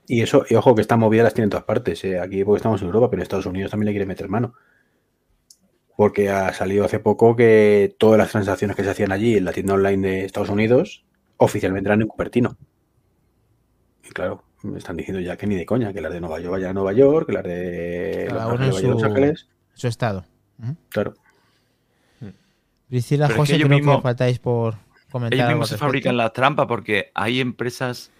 Y 0.07 0.21
eso, 0.21 0.45
y 0.49 0.55
ojo 0.55 0.73
que 0.75 0.81
esta 0.81 0.97
movida 0.97 1.23
las 1.23 1.33
tiene 1.33 1.45
en 1.45 1.49
todas 1.51 1.65
partes. 1.65 2.03
¿eh? 2.03 2.19
Aquí 2.19 2.43
porque 2.43 2.57
estamos 2.57 2.81
en 2.81 2.87
Europa, 2.87 3.09
pero 3.09 3.19
en 3.19 3.23
Estados 3.23 3.45
Unidos 3.45 3.71
también 3.71 3.87
le 3.87 3.91
quiere 3.93 4.05
meter 4.05 4.29
mano. 4.29 4.53
Porque 5.95 6.29
ha 6.29 6.51
salido 6.53 6.85
hace 6.85 6.99
poco 6.99 7.35
que 7.35 7.95
todas 7.99 8.17
las 8.17 8.31
transacciones 8.31 8.75
que 8.75 8.83
se 8.83 8.89
hacían 8.89 9.11
allí 9.11 9.37
en 9.37 9.45
la 9.45 9.51
tienda 9.53 9.75
online 9.75 10.07
de 10.07 10.25
Estados 10.25 10.49
Unidos 10.49 11.05
oficialmente 11.37 11.87
eran 11.89 12.01
en 12.01 12.07
Cupertino. 12.07 12.57
Y 14.03 14.09
claro, 14.09 14.43
me 14.63 14.79
están 14.79 14.97
diciendo 14.97 15.21
ya 15.21 15.37
que 15.37 15.45
ni 15.47 15.55
de 15.55 15.65
coña, 15.65 15.93
que 15.93 16.01
las 16.01 16.11
de 16.11 16.19
Nueva 16.19 16.39
York 16.39 16.51
vayan 16.53 16.71
a 16.71 16.73
Nueva 16.73 16.93
York, 16.93 17.27
que 17.27 17.33
las 17.33 17.43
de 17.43 18.25
Cada 18.29 18.45
Los 18.45 18.53
uno 18.55 18.65
Ángeles 18.65 18.83
Los 18.89 18.99
su- 19.01 19.05
Ángeles. 19.07 19.47
Su 19.75 19.87
estado. 19.87 20.25
Ujú. 20.61 20.75
Claro. 20.89 21.13
Priscila, 22.89 23.27
Pero 23.27 23.43
es 23.43 23.49
que 23.49 23.53
José, 23.55 23.65
creo 23.65 23.77
mismos- 23.79 23.95
que 23.97 24.01
faltáis 24.03 24.39
por 24.39 24.75
comentar. 25.11 25.33
Ellos 25.37 25.49
mismos 25.49 25.69
se 25.69 25.77
fabrican 25.77 26.15
las 26.17 26.31
trampas 26.33 26.67
porque 26.67 27.11
hay 27.15 27.39
empresas 27.39 28.11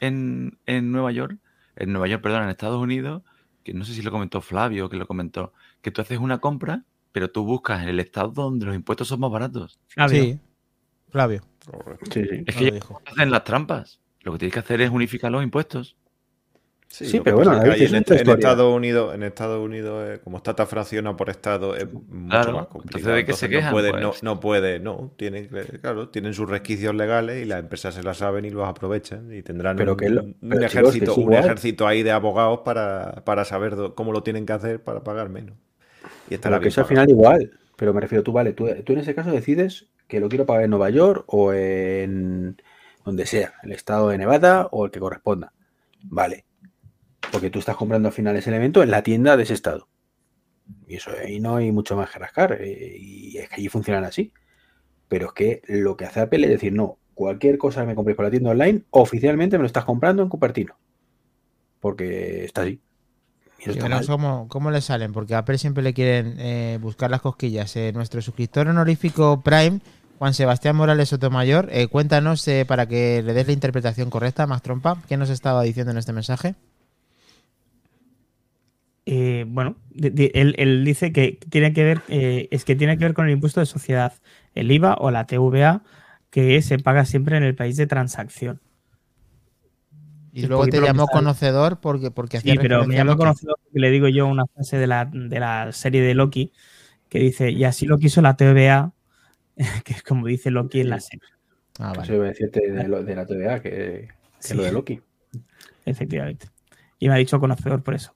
en, 0.00 0.58
en 0.66 0.92
Nueva 0.92 1.12
York, 1.12 1.38
en 1.76 1.92
Nueva 1.92 2.08
York, 2.08 2.22
perdón, 2.22 2.44
en 2.44 2.50
Estados 2.50 2.80
Unidos, 2.80 3.22
que 3.64 3.74
no 3.74 3.84
sé 3.84 3.94
si 3.94 4.02
lo 4.02 4.10
comentó 4.10 4.40
Flavio 4.40 4.86
o 4.86 4.88
que 4.88 4.96
lo 4.96 5.06
comentó, 5.06 5.52
que 5.82 5.90
tú 5.90 6.00
haces 6.00 6.18
una 6.18 6.38
compra, 6.38 6.84
pero 7.12 7.30
tú 7.30 7.44
buscas 7.44 7.82
en 7.82 7.88
el 7.88 8.00
estado 8.00 8.30
donde 8.30 8.66
los 8.66 8.74
impuestos 8.74 9.08
son 9.08 9.20
más 9.20 9.30
baratos. 9.30 9.78
Flavio. 9.88 10.22
Sí, 10.22 10.38
Flavio. 11.10 11.42
correcto. 11.70 12.10
Sí, 12.12 12.24
sí. 12.24 12.44
Es 12.46 12.56
que 12.56 12.68
ellos 12.68 12.84
hacen 13.06 13.30
las 13.30 13.44
trampas. 13.44 14.00
Lo 14.22 14.32
que 14.32 14.38
tienes 14.38 14.54
que 14.54 14.60
hacer 14.60 14.80
es 14.80 14.90
unificar 14.90 15.32
los 15.32 15.42
impuestos. 15.42 15.96
Sí, 16.92 17.20
pero 17.22 17.36
bueno, 17.36 17.54
David, 17.54 17.82
es 17.82 17.92
en. 17.92 18.28
Estados 18.28 18.74
Unidos, 18.74 19.14
en 19.14 19.22
Estados 19.22 19.64
Unidos, 19.64 20.08
eh, 20.10 20.20
como 20.24 20.38
está 20.38 20.56
tan 20.56 20.66
fraccionado 20.66 21.16
por 21.16 21.30
estado, 21.30 21.76
es 21.76 21.86
mucho 21.92 22.28
Claro, 22.28 22.52
más 22.52 22.66
complicado. 22.66 23.14
¿de 23.14 23.24
qué 23.24 23.32
se 23.32 23.46
Entonces, 23.46 23.48
quejan? 23.48 23.70
No 23.70 23.72
puede, 23.76 23.90
Pues- 23.90 24.02
no, 24.02 24.34
no 24.34 24.40
puede, 24.40 24.80
no. 24.80 25.12
Tienen, 25.16 25.48
claro, 25.80 26.08
tienen 26.08 26.34
sus 26.34 26.48
resquicios 26.50 26.92
legales 26.94 27.42
y 27.42 27.44
las 27.44 27.60
empresas 27.60 27.94
se 27.94 28.02
las 28.02 28.16
saben 28.16 28.44
y 28.44 28.50
los 28.50 28.68
aprovechan 28.68 29.32
y 29.32 29.40
tendrán 29.42 29.76
Pero 29.76 29.92
un, 29.92 29.98
que 29.98 30.10
lo- 30.10 30.22
un 30.24 30.34
pero, 30.40 30.68
chicos, 30.68 30.72
que 30.72 30.78
ejército, 30.78 31.14
un 31.14 31.32
ahí 31.86 32.02
de 32.02 32.10
abogados 32.10 32.60
para, 32.64 33.22
para 33.24 33.44
saber 33.44 33.76
do- 33.76 33.94
cómo 33.94 34.10
lo 34.12 34.24
tienen 34.24 34.44
que 34.44 34.52
hacer 34.52 34.82
para 34.82 35.04
pagar 35.04 35.28
menos. 35.28 35.54
Y 36.28 36.34
estará 36.34 36.56
Pero 36.56 36.60
que 36.60 36.64
bien 36.64 36.72
es 36.72 36.78
al 36.78 36.84
final 36.86 37.08
igual. 37.08 37.50
Pero 37.76 37.94
me 37.94 38.00
refiero, 38.00 38.24
tú, 38.24 38.32
vale, 38.32 38.52
tú, 38.52 38.68
tú 38.84 38.92
en 38.94 38.98
ese 38.98 39.14
caso 39.14 39.30
decides 39.30 39.86
que 40.08 40.18
lo 40.18 40.28
quiero 40.28 40.44
pagar 40.44 40.64
en 40.64 40.70
Nueva 40.70 40.90
York 40.90 41.22
o 41.28 41.52
en 41.52 42.60
donde 43.04 43.26
sea, 43.26 43.54
el 43.62 43.70
estado 43.70 44.08
de 44.08 44.18
Nevada 44.18 44.66
o 44.72 44.84
el 44.86 44.90
que 44.90 44.98
corresponda. 44.98 45.52
Vale. 46.02 46.44
Porque 47.30 47.50
tú 47.50 47.58
estás 47.58 47.76
comprando 47.76 48.08
al 48.08 48.14
final 48.14 48.36
ese 48.36 48.50
elemento 48.50 48.82
en 48.82 48.90
la 48.90 49.02
tienda 49.02 49.36
de 49.36 49.44
ese 49.44 49.54
estado. 49.54 49.88
Y 50.86 50.96
eso 50.96 51.10
ahí 51.22 51.40
no 51.40 51.56
hay 51.56 51.72
mucho 51.72 51.96
más 51.96 52.10
que 52.10 52.18
rascar. 52.18 52.58
eh, 52.60 52.96
y 52.98 53.38
es 53.38 53.48
que 53.48 53.56
allí 53.56 53.68
funcionan 53.68 54.04
así. 54.04 54.32
Pero 55.08 55.28
es 55.28 55.32
que 55.32 55.62
lo 55.68 55.96
que 55.96 56.04
hace 56.04 56.20
Apple 56.20 56.44
es 56.44 56.50
decir, 56.50 56.72
no, 56.72 56.98
cualquier 57.14 57.58
cosa 57.58 57.80
que 57.80 57.88
me 57.88 57.94
compres 57.94 58.16
por 58.16 58.24
la 58.24 58.30
tienda 58.30 58.50
online, 58.50 58.82
oficialmente 58.90 59.58
me 59.58 59.62
lo 59.62 59.66
estás 59.66 59.84
comprando 59.84 60.22
en 60.22 60.28
Cupertino. 60.28 60.76
Porque 61.80 62.44
está 62.44 62.62
así. 62.62 62.80
Y 63.58 63.70
está 63.70 63.88
mal. 63.88 64.06
cómo, 64.06 64.48
cómo 64.48 64.70
le 64.70 64.80
salen, 64.80 65.12
porque 65.12 65.34
a 65.34 65.38
Apple 65.38 65.58
siempre 65.58 65.82
le 65.82 65.92
quieren 65.92 66.36
eh, 66.38 66.78
buscar 66.80 67.10
las 67.10 67.20
cosquillas. 67.20 67.74
Eh, 67.76 67.92
nuestro 67.92 68.22
suscriptor 68.22 68.68
honorífico 68.68 69.42
Prime, 69.42 69.80
Juan 70.18 70.34
Sebastián 70.34 70.76
Morales 70.76 71.08
Sotomayor, 71.08 71.70
cuéntanos 71.90 72.46
para 72.66 72.86
que 72.86 73.22
le 73.22 73.32
des 73.32 73.46
la 73.46 73.52
interpretación 73.52 74.10
correcta, 74.10 74.46
más 74.46 74.62
trompa, 74.62 75.02
¿qué 75.08 75.16
nos 75.16 75.30
estaba 75.30 75.62
diciendo 75.62 75.92
en 75.92 75.98
este 75.98 76.12
mensaje? 76.12 76.54
Eh, 79.12 79.44
bueno, 79.48 79.74
él, 80.00 80.54
él 80.56 80.84
dice 80.84 81.10
que 81.12 81.36
tiene 81.48 81.72
que 81.72 81.82
ver, 81.82 82.02
eh, 82.06 82.46
es 82.52 82.64
que 82.64 82.76
tiene 82.76 82.96
que 82.96 83.04
ver 83.06 83.12
con 83.14 83.26
el 83.26 83.32
impuesto 83.32 83.58
de 83.58 83.66
sociedad, 83.66 84.12
el 84.54 84.70
IVA 84.70 84.94
o 85.00 85.10
la 85.10 85.26
TVA, 85.26 85.82
que 86.30 86.62
se 86.62 86.78
paga 86.78 87.04
siempre 87.04 87.36
en 87.36 87.42
el 87.42 87.56
país 87.56 87.76
de 87.76 87.88
transacción. 87.88 88.60
Y 90.32 90.42
Es 90.42 90.48
luego 90.48 90.68
te 90.68 90.80
llamó 90.80 91.08
conocedor 91.08 91.80
porque, 91.80 92.12
porque 92.12 92.36
hacía 92.36 92.52
Sí, 92.52 92.58
pero 92.62 92.86
me 92.86 93.02
Loki. 93.04 93.18
conocido 93.18 93.56
porque 93.64 93.80
le 93.80 93.90
digo 93.90 94.06
yo 94.06 94.28
una 94.28 94.46
frase 94.46 94.78
de 94.78 94.86
la, 94.86 95.06
de 95.12 95.40
la 95.40 95.72
serie 95.72 96.02
de 96.02 96.14
Loki 96.14 96.52
que 97.08 97.18
dice, 97.18 97.50
y 97.50 97.64
así 97.64 97.86
lo 97.86 97.98
quiso 97.98 98.22
la 98.22 98.36
TVA, 98.36 98.92
que 99.84 99.92
es 99.92 100.04
como 100.04 100.28
dice 100.28 100.52
Loki 100.52 100.82
en 100.82 100.90
la 100.90 101.00
serie. 101.00 101.28
Ah, 101.80 101.90
Eso 101.90 102.00
vale. 102.00 102.14
iba 102.14 102.24
a 102.26 102.28
decirte 102.28 102.70
de, 102.70 102.86
lo- 102.86 103.02
de 103.02 103.16
la 103.16 103.26
TVA, 103.26 103.60
que, 103.60 103.70
que 103.70 104.08
Sí. 104.38 104.54
lo 104.56 104.62
de 104.62 104.70
Loki. 104.70 105.00
Efectivamente. 105.84 106.46
Y 107.00 107.08
me 107.08 107.14
ha 107.14 107.18
dicho 107.18 107.40
conocedor 107.40 107.82
por 107.82 107.94
eso. 107.94 108.14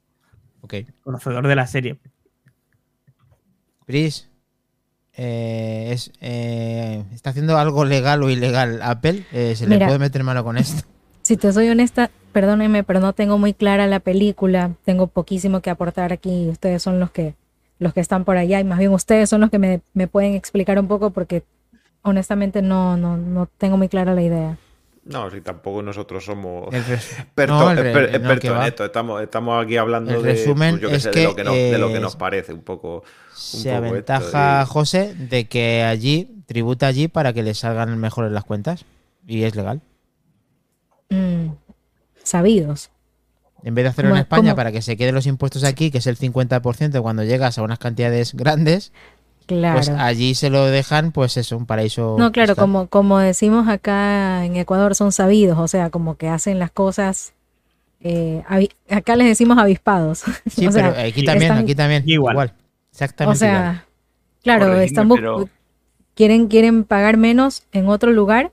Ok. 0.65 0.75
Conocedor 1.03 1.47
de 1.47 1.57
la 1.57 1.67
serie. 1.67 1.99
Pris, 3.85 4.31
eh, 5.12 5.91
es, 5.93 6.11
eh, 6.23 7.05
¿está 7.12 7.31
haciendo 7.31 7.59
algo 7.59 7.85
legal 7.85 8.23
o 8.23 8.31
ilegal 8.31 8.81
Apple? 8.83 9.25
Eh, 9.31 9.55
¿Se 9.57 9.67
le 9.67 9.79
puede 9.79 9.99
meter 9.99 10.25
mano 10.25 10.43
con 10.43 10.57
esto? 10.57 10.89
Si 11.21 11.37
te 11.37 11.53
soy 11.53 11.69
honesta, 11.69 12.11
perdónenme, 12.33 12.83
pero 12.83 13.01
no 13.01 13.12
tengo 13.12 13.37
muy 13.37 13.53
clara 13.53 13.87
la 13.87 14.01
película. 14.01 14.73
Tengo 14.85 15.07
poquísimo 15.07 15.61
que 15.61 15.69
aportar 15.69 16.15
aquí. 16.15 16.49
Ustedes 16.49 16.83
son 16.83 16.99
los 16.99 17.11
que, 17.11 17.35
los 17.79 17.93
que 17.93 18.01
están 18.01 18.25
por 18.25 18.39
allá 18.39 18.59
y 18.59 18.65
más 18.65 18.79
bien 18.79 18.93
ustedes 18.93 19.29
son 19.29 19.43
los 19.43 19.51
que 19.51 19.59
me, 19.59 19.83
me 19.93 20.07
pueden 20.07 20.35
explicar 20.35 20.79
un 20.79 20.89
poco 20.89 21.11
porque 21.11 21.45
honestamente 22.01 22.62
no, 22.62 22.97
no, 22.97 23.19
no 23.19 23.49
tengo 23.59 23.77
muy 23.77 23.89
clara 23.89 24.15
la 24.15 24.23
idea. 24.23 24.59
No, 25.05 25.31
si 25.31 25.43
tampoco 25.43 25.83
nosotros 25.83 26.25
somos 26.25 26.73
expertos, 26.73 27.79
en 27.79 28.63
esto. 28.63 28.85
Estamos, 28.87 29.23
estamos 29.23 29.63
aquí 29.63 29.77
hablando 29.77 30.15
El 30.15 30.23
de, 30.23 30.33
resumen 30.33 30.71
pues, 30.79 30.83
yo 30.83 30.89
qué 30.89 30.97
es 30.97 31.03
sé, 31.03 31.11
que, 31.11 31.21
de, 31.21 31.27
lo 31.27 31.35
que 31.37 31.45
nos, 31.45 31.55
de 31.55 31.79
lo 31.79 31.89
que 31.89 31.97
eh, 31.97 32.01
nos 32.01 32.17
parece 32.17 32.55
un 32.55 32.63
poco. 32.63 32.97
un 32.99 33.03
Se 33.35 33.75
poco 33.75 33.87
aventaja 33.89 34.63
esto, 34.63 34.71
y- 34.71 34.73
José 34.73 35.15
de 35.15 35.45
que 35.47 35.83
allí 35.83 36.43
tributa 36.47 36.87
allí 36.87 37.09
para 37.09 37.33
que 37.35 37.43
le 37.43 37.55
salgan 37.55 37.99
mejores 37.99 38.33
las 38.33 38.45
cuentas. 38.45 38.87
Y 39.27 39.43
es 39.45 39.55
legal. 39.55 39.83
Mm, 41.11 41.49
sabidos. 42.23 42.91
En 43.63 43.75
vez 43.75 43.85
de 43.85 43.89
hacerlo 43.89 44.11
en 44.13 44.21
España 44.21 44.51
¿cómo? 44.51 44.57
para 44.57 44.73
que 44.73 44.83
se 44.83 44.97
queden 44.99 45.15
los 45.15 45.27
impuestos 45.27 45.65
aquí, 45.65 45.91
que 45.91 45.99
es 45.99 46.07
el 46.07 46.19
50% 46.19 47.01
cuando 47.01 47.25
llegas 47.25 47.57
a 47.57 47.63
unas 47.63 47.79
cantidades 47.79 48.35
grandes, 48.35 48.93
Claro. 49.47 49.74
pues 49.76 49.88
allí 49.90 50.34
se 50.34 50.49
lo 50.51 50.64
dejan, 50.66 51.12
pues 51.12 51.36
eso, 51.36 51.57
un 51.57 51.66
paraíso. 51.66 52.16
No, 52.18 52.32
claro, 52.32 52.53
fiscal. 52.55 52.62
como, 52.62 52.86
como 52.88 53.18
decimos 53.18 53.68
acá 53.68 54.45
en 54.45 54.57
Ecuador, 54.57 54.95
son 54.95 55.12
sabidos, 55.12 55.59
o 55.59 55.68
sea, 55.68 55.90
como 55.90 56.16
que 56.16 56.28
hacen 56.28 56.59
las 56.59 56.70
cosas. 56.70 57.34
eh, 58.01 58.42
acá 58.90 59.16
les 59.16 59.26
decimos 59.28 59.59
avispados. 59.59 60.24
Sí, 60.51 60.66
o 60.66 60.72
sea, 60.72 60.92
pero 60.95 61.09
aquí 61.09 61.24
también, 61.24 61.51
están- 61.53 61.64
aquí 61.64 61.74
también. 61.74 62.03
Igual. 62.07 62.34
Igual. 62.34 62.53
Exactamente 62.90 63.36
o 63.36 63.38
sea, 63.38 63.51
igual. 63.61 63.82
claro, 64.42 64.61
Corregidme, 64.66 64.84
están 64.86 65.09
pero- 65.09 65.49
quieren, 66.14 66.47
quieren 66.49 66.84
pagar 66.84 67.16
menos 67.16 67.64
en 67.72 67.88
otro 67.88 68.12
lugar 68.12 68.53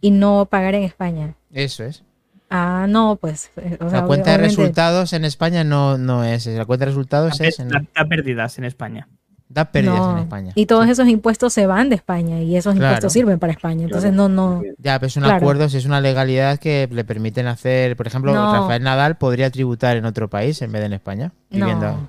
y 0.00 0.10
no 0.10 0.46
pagar 0.46 0.74
en 0.74 0.82
España. 0.84 1.34
Eso 1.52 1.84
es. 1.84 2.02
Ah, 2.50 2.86
no, 2.88 3.16
pues. 3.16 3.50
eh, 3.56 3.78
o 3.80 3.88
sea, 3.90 4.00
la 4.00 4.06
cuenta 4.06 4.32
de 4.32 4.38
resultados 4.38 5.12
en 5.12 5.24
España 5.24 5.62
no, 5.64 5.96
no 5.98 6.24
es. 6.24 6.46
La 6.46 6.64
cuenta 6.64 6.84
de 6.84 6.90
resultados 6.90 7.40
es 7.40 7.58
en, 7.60 7.68
da- 7.68 7.84
da 7.94 8.04
pérdidas 8.06 8.58
en 8.58 8.64
España. 8.64 9.08
Da 9.52 9.64
pérdidas 9.64 9.98
no. 9.98 10.12
en 10.12 10.18
España. 10.18 10.52
Y 10.54 10.66
todos 10.66 10.84
Sí. 10.86 10.92
esos 10.92 11.08
impuestos 11.08 11.52
se 11.52 11.66
van 11.66 11.88
de 11.88 11.96
España 11.96 12.40
y 12.40 12.56
esos 12.56 12.72
Claro. 12.74 12.86
impuestos 12.92 13.12
sirven 13.12 13.38
para 13.40 13.52
España. 13.52 13.82
Entonces, 13.84 14.12
Claro. 14.12 14.28
no, 14.28 14.58
no. 14.58 14.62
Ya, 14.78 14.98
pero 15.00 15.08
es 15.08 15.16
un 15.16 15.24
Claro. 15.24 15.38
acuerdo, 15.38 15.64
es 15.64 15.84
una 15.84 16.00
legalidad 16.00 16.58
que 16.58 16.88
le 16.90 17.02
permiten 17.04 17.48
hacer. 17.48 17.96
Por 17.96 18.06
ejemplo, 18.06 18.32
No. 18.32 18.52
Rafael 18.52 18.82
Nadal 18.84 19.16
podría 19.18 19.50
tributar 19.50 19.96
en 19.96 20.04
otro 20.04 20.28
país 20.30 20.62
en 20.62 20.70
vez 20.70 20.80
de 20.82 20.86
en 20.86 20.92
España. 20.92 21.32
Viviendo. 21.50 21.86
No. 21.86 22.08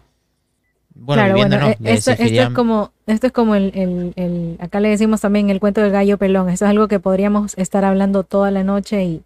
Bueno, 0.93 1.21
claro, 1.23 1.33
viviendo 1.33 1.57
bueno, 1.57 1.75
no. 1.79 1.87
eh, 1.89 1.93
esto, 1.93 2.11
es 2.11 2.49
como, 2.49 2.91
esto 3.07 3.25
es 3.27 3.33
como 3.33 3.55
el, 3.55 3.71
el- 3.75 4.13
el- 4.17 4.57
acá 4.59 4.79
le 4.79 4.89
decimos 4.89 5.21
también 5.21 5.49
el 5.49 5.59
cuento 5.59 5.81
del 5.81 5.89
gallo 5.91 6.17
pelón. 6.19 6.49
Esto 6.49 6.65
es 6.65 6.69
algo 6.71 6.87
que 6.87 6.99
podríamos 6.99 7.57
estar 7.57 7.85
hablando 7.85 8.23
toda 8.23 8.51
la 8.51 8.63
noche 8.63 9.03
y, 9.05 9.21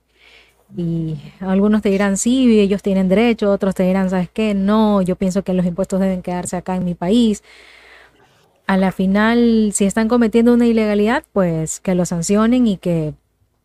y 0.78 1.18
algunos 1.42 1.82
te 1.82 1.90
dirán 1.90 2.18
sí, 2.18 2.60
ellos 2.60 2.82
tienen 2.82 3.10
derecho, 3.10 3.52
otros 3.52 3.76
te 3.76 3.84
dirán, 3.84 4.10
¿sabes 4.10 4.30
qué? 4.32 4.54
No, 4.54 5.02
yo 5.02 5.16
pienso 5.16 5.44
que 5.44 5.54
los 5.54 5.66
impuestos 5.66 6.00
deben 6.00 6.22
quedarse 6.22 6.56
acá 6.56 6.76
en 6.76 6.86
mi 6.86 6.94
país. 6.94 7.44
A 8.68 8.78
la 8.78 8.92
final, 8.92 9.72
si 9.74 9.86
están 9.86 10.08
cometiendo 10.08 10.54
una 10.54 10.66
ilegalidad, 10.66 11.24
pues 11.34 11.80
que 11.80 11.94
lo 11.96 12.06
sancionen 12.06 12.66
y 12.68 12.78
que, 12.78 13.14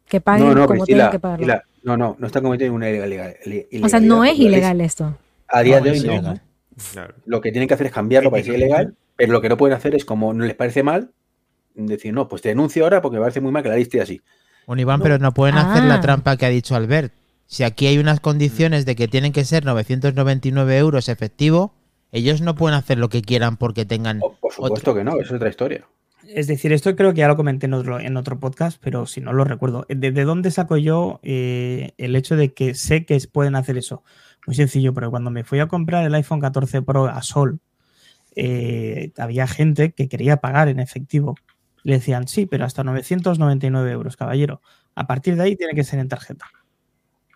que 0.07 0.21
paguen 0.21 0.49
No, 0.49 0.55
no, 0.55 0.67
como 0.67 0.85
tienen 0.85 1.11
que 1.11 1.19
pagarlo. 1.19 1.47
No, 1.83 1.97
no, 1.97 2.17
no 2.19 2.27
está 2.27 2.43
cometiendo 2.43 2.73
ninguna 2.79 2.91
ilegalidad. 2.91 3.35
o 3.83 3.89
sea, 3.89 4.01
no 4.01 4.25
es 4.25 4.39
ilegal 4.39 4.81
esto. 4.83 5.17
A 5.49 5.63
día 5.63 5.79
No, 5.79 5.85
de 5.85 5.91
hoy 5.93 6.01
no. 6.01 6.13
ilegal. 6.13 6.43
Lo 7.27 7.41
que 7.41 7.51
tienen 7.53 7.69
que 7.69 7.75
hacer 7.75 7.87
es 7.87 7.93
cambiarlo 7.93 8.31
para 8.31 8.43
que 8.43 8.49
sea 8.49 8.57
ilegal, 8.59 8.95
pero 9.17 9.33
lo 9.33 9.41
que 9.41 9.49
no 9.49 9.57
pueden 9.57 9.77
hacer 9.77 9.95
es, 9.95 10.05
como 10.05 10.33
no 10.35 10.45
les 10.45 10.55
parece 10.55 10.83
mal, 10.83 11.11
decir, 11.75 12.13
no, 12.13 12.29
pues 12.29 12.43
te 12.43 12.51
denuncio 12.51 12.85
ahora 12.85 13.01
porque 13.01 13.17
me 13.17 13.23
parece 13.23 13.41
muy 13.41 13.53
mal 13.53 13.63
que 13.63 13.69
la 13.71 13.77
liste 13.77 14.01
así. 14.01 14.21
Bueno, 14.67 14.83
Iván, 14.83 15.01
pero 15.01 15.19
no 15.19 15.33
pueden 15.33 15.57
hacer 15.57 15.83
Ah. 15.83 15.87
la 15.87 16.01
trampa 16.01 16.37
que 16.37 16.45
ha 16.47 16.51
dicho 16.51 16.75
Albert. 16.77 17.13
Si 17.47 17.65
aquí 17.65 17.87
hay 17.87 17.99
unas 17.99 18.21
condiciones 18.21 18.85
de 18.87 18.95
que 18.97 19.09
tienen 19.09 19.33
que 19.33 19.45
ser 19.45 19.65
999 19.65 20.77
euros 20.79 21.09
efectivo, 21.09 21.73
ellos 22.13 22.41
no 22.41 22.55
pueden 22.55 22.77
hacer 22.77 22.99
lo 22.99 23.09
que 23.09 23.23
quieran 23.23 23.57
porque 23.57 23.85
tengan. 23.85 24.19
O, 24.23 24.33
por 24.35 24.53
supuesto 24.53 24.95
que 24.95 25.05
no, 25.05 25.13
eso 25.13 25.23
es 25.23 25.33
otra 25.33 25.49
historia. 25.49 25.87
Es 26.27 26.47
decir, 26.47 26.73
esto 26.73 26.95
creo 26.95 27.13
que 27.13 27.21
ya 27.21 27.29
lo 27.29 27.37
comenté 27.37 27.67
en 27.67 27.75
otro, 27.75 27.99
en 27.99 28.17
otro 28.17 28.39
podcast, 28.39 28.81
pero 28.83 29.07
si 29.07 29.21
no 29.21 29.33
lo 29.33 29.45
recuerdo. 29.45 29.87
¿De, 29.89 30.13
de 30.13 30.25
dónde 30.25 30.51
saco 30.51 30.77
yo 30.77 31.19
eh, 31.23 31.93
el 31.99 32.15
hecho 32.15 32.37
de 32.37 32.53
que 32.53 32.75
sé 32.75 33.05
que 33.05 33.19
pueden 33.31 33.57
hacer 33.57 33.77
eso? 33.79 34.05
Muy 34.47 34.55
sencillo, 34.55 34.95
pero 34.95 35.11
cuando 35.11 35.31
me 35.31 35.45
fui 35.45 35.59
a 35.61 35.67
comprar 35.67 36.05
el 36.05 36.15
iPhone 36.15 36.41
14 36.41 36.83
Pro 36.83 37.07
a 37.07 37.23
Sol, 37.23 37.61
eh, 38.37 39.13
había 39.19 39.47
gente 39.47 39.93
que 39.93 40.09
quería 40.09 40.37
pagar 40.37 40.69
en 40.69 40.79
efectivo. 40.79 41.37
Le 41.83 41.95
decían, 41.95 42.29
sí, 42.29 42.47
pero 42.47 42.65
hasta 42.65 42.85
999 42.85 43.91
euros, 43.91 44.17
caballero. 44.17 44.61
A 44.95 45.07
partir 45.07 45.37
de 45.37 45.43
ahí 45.43 45.57
tiene 45.57 45.75
que 45.75 45.85
ser 45.85 45.99
en 45.99 46.09
tarjeta. 46.09 46.47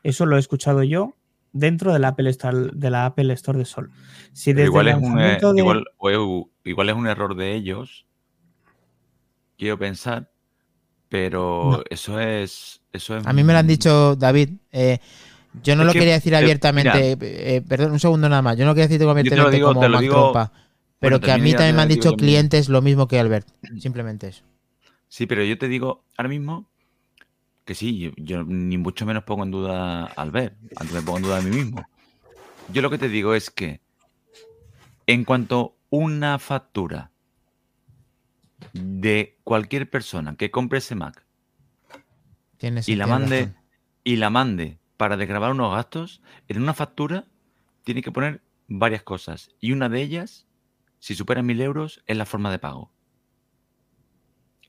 Eso 0.02 0.26
lo 0.26 0.36
he 0.36 0.40
escuchado 0.40 0.82
yo 0.82 1.16
dentro 1.54 1.92
de 1.94 1.98
la 2.00 2.08
Apple 2.08 2.28
Store, 2.30 2.70
de, 2.74 2.90
la 2.90 3.06
Apple 3.06 3.32
Store 3.32 3.58
de 3.58 3.64
Sol. 3.64 3.90
Si 4.34 4.52
desde 4.52 4.66
igual, 4.66 4.88
es 4.88 4.96
un, 4.96 5.18
eh, 5.18 5.38
de- 5.40 5.58
igual, 5.60 5.84
es- 6.10 6.46
igual 6.64 6.88
es 6.90 6.94
un 6.96 7.06
error 7.06 7.34
de 7.34 7.54
ellos, 7.54 8.04
quiero 9.56 9.78
pensar, 9.78 10.30
pero 11.08 11.70
No. 11.70 11.82
eso 11.88 12.20
es... 12.20 12.82
Eso 12.92 13.16
es 13.16 13.26
A 13.26 13.32
mí 13.32 13.42
me 13.42 13.52
lo 13.52 13.58
han 13.58 13.66
dicho, 13.66 14.14
David. 14.14 14.50
eh, 14.70 14.98
yo 15.62 15.74
no 15.74 15.82
Es 15.82 15.86
lo 15.88 15.92
que, 15.92 15.98
quería 16.00 16.14
decir 16.14 16.32
eh, 16.32 16.36
abiertamente. 16.36 17.16
eh, 17.20 17.62
perdón, 17.62 17.92
un 17.92 17.98
segundo 18.00 18.28
nada 18.28 18.42
más. 18.42 18.56
Yo 18.56 18.64
no 18.64 18.72
quería 18.74 18.86
decirte 18.88 19.08
abiertamente 19.08 19.56
digo- 19.56 19.68
como 19.68 19.80
te 19.80 19.88
lo 19.88 19.92
Mac 19.94 20.02
digo- 20.02 20.14
Trompa, 20.14 20.52
Pero 21.00 21.16
bueno, 21.18 21.24
que 21.26 21.32
a 21.32 21.38
mí 21.38 21.52
también 21.52 21.76
me 21.76 21.82
han 21.82 21.88
dicho 21.88 22.12
clientes 22.14 22.68
lo 22.68 22.82
mismo 22.82 23.08
que 23.08 23.18
Albert. 23.18 23.48
Simplemente 23.78 24.28
eso. 24.28 24.44
Sí, 25.08 25.26
pero 25.26 25.42
yo 25.44 25.58
te 25.58 25.68
digo 25.68 26.04
ahora 26.16 26.28
mismo 26.28 26.68
que 27.64 27.74
sí, 27.74 27.98
yo, 27.98 28.10
yo 28.16 28.44
ni 28.44 28.78
mucho 28.78 29.06
menos 29.06 29.24
pongo 29.24 29.42
en 29.42 29.50
duda 29.50 30.04
al 30.04 30.30
ver, 30.30 30.56
antes 30.76 30.92
me 30.94 31.02
pongo 31.02 31.18
en 31.18 31.24
duda 31.24 31.38
a 31.38 31.42
mí 31.42 31.50
mismo. 31.50 31.86
Yo 32.72 32.82
lo 32.82 32.90
que 32.90 32.98
te 32.98 33.08
digo 33.08 33.34
es 33.34 33.50
que 33.50 33.80
en 35.06 35.24
cuanto 35.24 35.76
una 35.90 36.38
factura 36.38 37.10
de 38.72 39.38
cualquier 39.44 39.88
persona 39.88 40.36
que 40.36 40.50
compre 40.50 40.78
ese 40.78 40.94
Mac 40.94 41.24
Tienes, 42.56 42.88
y 42.88 42.96
la 42.96 43.04
tienes 43.04 43.20
mande 43.20 43.40
razón. 43.40 43.56
y 44.04 44.16
la 44.16 44.30
mande 44.30 44.78
para 44.96 45.16
desgravar 45.16 45.50
unos 45.52 45.74
gastos, 45.74 46.22
en 46.48 46.62
una 46.62 46.72
factura 46.72 47.26
tiene 47.82 48.02
que 48.02 48.12
poner 48.12 48.42
varias 48.66 49.02
cosas 49.02 49.50
y 49.60 49.72
una 49.72 49.88
de 49.88 50.00
ellas, 50.02 50.46
si 50.98 51.14
supera 51.14 51.42
mil 51.42 51.60
euros, 51.60 52.02
es 52.06 52.16
la 52.16 52.24
forma 52.24 52.50
de 52.50 52.58
pago. 52.58 52.90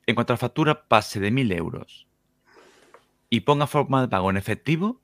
En 0.06 0.16
cuanto 0.16 0.34
a 0.34 0.36
la 0.36 0.40
factura 0.40 0.88
pase 0.88 1.20
de 1.20 1.32
mil 1.32 1.52
euros 1.52 2.05
y 3.36 3.42
ponga 3.42 3.68
forma 3.68 4.02
de 4.02 4.08
pago 4.08 4.30
en 4.30 4.38
efectivo, 4.38 5.02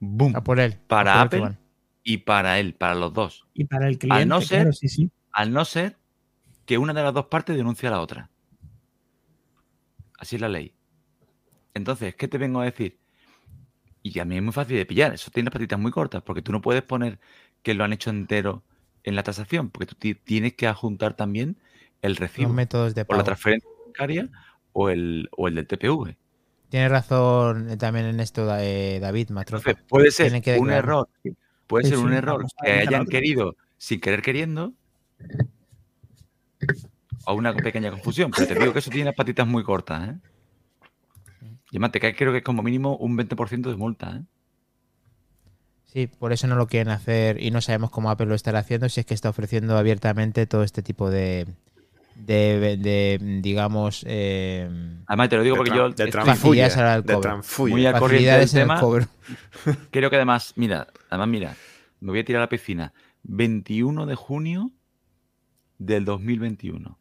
boom, 0.00 0.34
A 0.34 0.42
por 0.42 0.58
él. 0.58 0.76
para 0.88 1.12
por 1.12 1.38
Apple 1.40 1.56
y 2.02 2.18
para 2.18 2.58
él, 2.58 2.74
para 2.74 2.94
los 2.96 3.12
dos. 3.12 3.46
y 3.54 3.64
para 3.64 3.86
el 3.88 3.96
cliente, 3.98 4.26
no 4.26 4.40
ser- 4.40 4.58
claro, 4.58 4.72
sí, 4.72 4.88
sí. 4.88 5.10
Al 5.32 5.52
no 5.52 5.64
ser 5.64 5.96
que 6.66 6.78
una 6.78 6.92
de 6.92 7.02
las 7.04 7.14
dos 7.14 7.26
partes 7.26 7.56
denuncie 7.56 7.88
a 7.88 7.92
la 7.92 8.00
otra. 8.00 8.28
Así 10.18 10.34
es 10.36 10.42
la 10.42 10.48
ley. 10.48 10.72
Entonces, 11.74 12.16
¿qué 12.16 12.26
te 12.26 12.38
vengo 12.38 12.60
a 12.60 12.64
decir? 12.64 12.98
Y 14.02 14.18
a 14.18 14.24
mí 14.24 14.36
es 14.36 14.42
muy 14.42 14.52
fácil 14.52 14.76
de 14.76 14.86
pillar. 14.86 15.14
Eso 15.14 15.30
tiene 15.30 15.50
patitas 15.50 15.78
muy 15.78 15.92
cortas, 15.92 16.22
porque 16.22 16.42
tú 16.42 16.50
no 16.52 16.60
puedes 16.60 16.82
poner 16.82 17.20
que 17.62 17.74
lo 17.74 17.84
han 17.84 17.92
hecho 17.92 18.10
entero 18.10 18.62
en 19.04 19.14
la 19.14 19.22
tasación, 19.22 19.70
porque 19.70 19.86
tú 19.86 19.94
ti- 19.94 20.14
tienes 20.16 20.54
que 20.54 20.66
adjuntar 20.66 21.14
también 21.14 21.56
el 22.02 22.12
Los 22.12 22.18
recibo 22.20 22.52
métodos 22.52 22.94
de 22.94 23.02
o 23.02 23.04
la 23.04 23.08
pago. 23.18 23.24
transferencia 23.24 23.68
bancaria 23.86 24.28
o 24.72 24.88
el, 24.90 25.28
o 25.36 25.46
el 25.48 25.54
del 25.54 25.66
TPV. 25.68 26.16
Tiene 26.70 26.88
razón 26.88 27.68
eh, 27.70 27.76
también 27.76 28.06
en 28.06 28.20
esto 28.20 28.48
eh, 28.58 28.98
David. 29.00 29.30
Entonces, 29.30 29.76
puede 29.88 30.10
ser 30.10 30.32
un 30.32 30.40
declarar. 30.40 30.70
error, 30.70 31.08
puede 31.66 31.84
Sí, 31.84 31.90
ser 31.90 31.98
un 31.98 32.12
sí, 32.12 32.14
error 32.14 32.46
que 32.62 32.70
hayan 32.72 33.06
querido 33.06 33.56
sin 33.76 34.00
querer 34.00 34.22
queriendo 34.22 34.74
o 37.26 37.34
una 37.34 37.54
pequeña 37.54 37.90
confusión, 37.90 38.30
pero 38.34 38.46
te 38.46 38.54
digo 38.54 38.72
que 38.72 38.80
eso 38.80 38.90
tiene 38.90 39.06
las 39.06 39.14
patitas 39.14 39.46
muy 39.46 39.62
cortas, 39.64 40.10
¿eh? 40.10 40.18
Y 41.70 41.76
además 41.76 41.92
te 41.92 42.00
cae 42.00 42.14
creo 42.14 42.32
que 42.32 42.38
es 42.38 42.44
como 42.44 42.62
mínimo 42.62 42.96
un 42.96 43.16
20% 43.16 43.70
de 43.70 43.76
multa, 43.76 44.16
¿eh? 44.16 44.24
Sí, 45.84 46.06
por 46.06 46.32
eso 46.32 46.46
no 46.46 46.54
lo 46.56 46.68
quieren 46.68 46.88
hacer 46.92 47.42
y 47.42 47.50
no 47.50 47.60
sabemos 47.60 47.90
cómo 47.90 48.10
Apple 48.10 48.26
lo 48.26 48.34
estará 48.36 48.60
haciendo, 48.60 48.88
si 48.88 49.00
es 49.00 49.06
que 49.06 49.14
está 49.14 49.28
ofreciendo 49.30 49.76
abiertamente 49.76 50.46
todo 50.46 50.62
este 50.62 50.82
tipo 50.82 51.10
de, 51.10 51.46
de, 52.26 52.76
de, 52.76 53.18
digamos, 53.42 54.04
eh, 54.06 54.68
Además 55.06 55.28
te 55.28 55.36
lo 55.36 55.42
digo 55.42 55.56
De 55.56 55.58
porque 55.58 55.76
yo 55.76 55.90
de 55.90 56.12
Facilidades 56.12 56.76
ahora 56.76 56.94
al 56.94 57.02
de 57.02 57.14
cobro. 57.14 57.20
transfulla. 57.20 57.72
muy 57.72 57.86
al 57.86 57.98
corriente 57.98 58.30
del 58.38 58.50
tema. 58.50 58.80
cobro. 58.80 59.06
Creo 59.90 60.10
que 60.10 60.16
además, 60.16 60.52
mira, 60.56 60.86
además 61.08 61.28
mira, 61.28 61.56
me 62.00 62.10
voy 62.10 62.20
a 62.20 62.24
tirar 62.24 62.40
a 62.40 62.44
la 62.44 62.48
piscina. 62.48 62.92
21 63.24 64.06
de 64.06 64.14
junio 64.14 64.70
del 65.78 66.04
2021. 66.04 66.98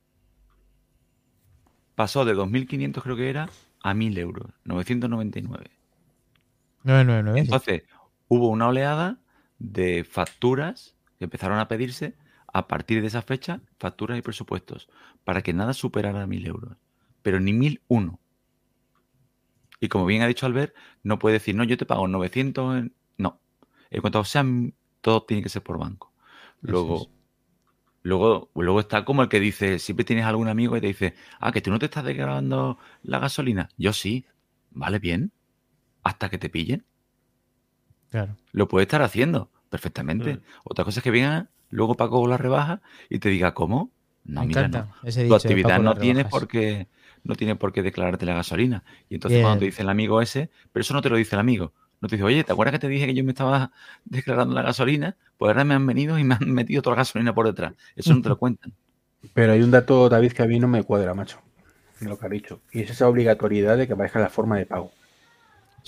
Pasó 1.95 2.25
de 2.25 2.35
2.500 2.35 3.01
creo 3.01 3.15
que 3.15 3.29
era 3.29 3.49
a 3.83 3.93
1.000 3.93 4.17
euros, 4.17 4.51
999. 4.63 5.69
999, 6.83 7.33
sí. 7.33 7.45
Entonces, 7.45 7.83
hubo 8.27 8.49
una 8.49 8.67
oleada 8.69 9.19
de 9.59 10.05
facturas 10.05 10.95
que 11.17 11.25
empezaron 11.25 11.59
a 11.59 11.67
pedirse 11.67 12.15
a 12.53 12.67
partir 12.67 13.01
de 13.01 13.07
esa 13.07 13.21
fecha, 13.21 13.61
facturas 13.77 14.17
y 14.17 14.21
presupuestos, 14.21 14.89
para 15.23 15.41
que 15.41 15.53
nada 15.53 15.73
superara 15.73 16.25
1.000 16.25 16.47
euros, 16.47 16.77
pero 17.21 17.39
ni 17.39 17.53
1.001. 17.53 18.19
Y 19.79 19.87
como 19.87 20.05
bien 20.05 20.21
ha 20.21 20.27
dicho 20.27 20.45
Albert, 20.45 20.75
no 21.03 21.19
puede 21.19 21.33
decir, 21.33 21.55
no, 21.55 21.63
yo 21.63 21.77
te 21.77 21.85
pago 21.85 22.07
900, 22.07 22.77
en-". 22.77 22.93
no. 23.17 23.39
En 23.89 24.01
cuanto 24.01 24.23
sean, 24.25 24.73
todo 25.01 25.23
tiene 25.23 25.43
que 25.43 25.49
ser 25.49 25.63
por 25.63 25.77
banco. 25.77 26.11
Luego, 26.61 27.03
es. 27.03 27.09
luego, 28.03 28.49
luego 28.55 28.79
está 28.81 29.05
como 29.05 29.21
el 29.21 29.29
que 29.29 29.39
dice, 29.39 29.79
siempre 29.79 30.03
tienes 30.03 30.25
algún 30.25 30.49
amigo 30.49 30.73
que 30.73 30.81
te 30.81 30.87
dice, 30.87 31.15
ah, 31.39 31.51
que 31.51 31.61
tú 31.61 31.71
no 31.71 31.79
te 31.79 31.85
estás 31.85 32.03
declarando 32.03 32.77
la 33.03 33.19
gasolina. 33.19 33.69
Yo 33.77 33.93
sí, 33.93 34.25
vale 34.71 34.99
bien, 34.99 35.31
hasta 36.03 36.29
que 36.29 36.37
te 36.37 36.49
pillen. 36.49 36.85
Claro. 38.09 38.35
Lo 38.51 38.67
puede 38.67 38.83
estar 38.83 39.01
haciendo 39.01 39.51
perfectamente. 39.69 40.41
Otra 40.63 40.83
cosa 40.83 40.99
es 40.99 41.03
que 41.03 41.11
venga 41.11 41.49
luego 41.69 41.95
Paco 41.95 42.27
la 42.27 42.37
rebaja 42.37 42.81
y 43.09 43.19
te 43.19 43.29
diga, 43.29 43.53
¿cómo? 43.53 43.91
No, 44.23 44.45
Me 44.45 44.47
mira, 44.47 44.67
no. 44.67 44.89
ese 45.03 45.23
Tu 45.27 45.33
dicho 45.33 45.49
de 45.49 45.53
actividad 45.53 45.63
Paco 45.63 45.81
no 45.81 45.93
las 45.93 45.99
tiene 45.99 46.23
rebajas. 46.23 46.31
por 46.31 46.47
qué 46.47 46.87
no 47.23 47.35
tiene 47.35 47.55
por 47.55 47.73
qué 47.73 47.81
declararte 47.83 48.25
la 48.25 48.33
gasolina. 48.35 48.83
Y 49.09 49.15
entonces 49.15 49.37
Bien. 49.37 49.43
cuando 49.43 49.59
te 49.59 49.65
dice 49.65 49.81
el 49.81 49.89
amigo 49.89 50.21
ese, 50.21 50.49
pero 50.71 50.81
eso 50.81 50.93
no 50.93 51.01
te 51.01 51.09
lo 51.09 51.17
dice 51.17 51.35
el 51.35 51.41
amigo. 51.41 51.73
No 52.01 52.07
te 52.07 52.15
dice, 52.15 52.23
oye, 52.25 52.43
¿te 52.45 52.51
acuerdas 52.53 52.73
que 52.73 52.79
te 52.79 52.87
dije 52.87 53.05
que 53.07 53.13
yo 53.13 53.23
me 53.23 53.31
estaba 53.31 53.71
declarando 54.05 54.55
la 54.55 54.61
gasolina? 54.63 55.17
Pues 55.37 55.49
ahora 55.49 55.63
me 55.65 55.73
han 55.75 55.85
venido 55.85 56.17
y 56.19 56.23
me 56.23 56.35
han 56.35 56.51
metido 56.51 56.81
toda 56.81 56.95
la 56.95 57.01
gasolina 57.01 57.33
por 57.35 57.45
detrás. 57.47 57.73
Eso 57.95 58.13
no 58.15 58.21
te 58.21 58.29
lo 58.29 58.37
cuentan. 58.39 58.73
Pero 59.33 59.53
hay 59.53 59.61
un 59.61 59.71
dato, 59.71 60.07
David, 60.09 60.33
que 60.33 60.43
a 60.43 60.47
mí 60.47 60.59
no 60.59 60.67
me 60.67 60.83
cuadra, 60.83 61.13
macho. 61.13 61.41
De 61.99 62.07
lo 62.09 62.17
que 62.17 62.25
ha 62.25 62.29
dicho. 62.29 62.61
Y 62.71 62.81
es 62.81 62.89
esa 62.91 63.07
obligatoriedad 63.09 63.77
de 63.77 63.87
que 63.87 63.93
aparezca 63.93 64.19
la 64.19 64.29
forma 64.29 64.57
de 64.57 64.65
pago. 64.65 64.91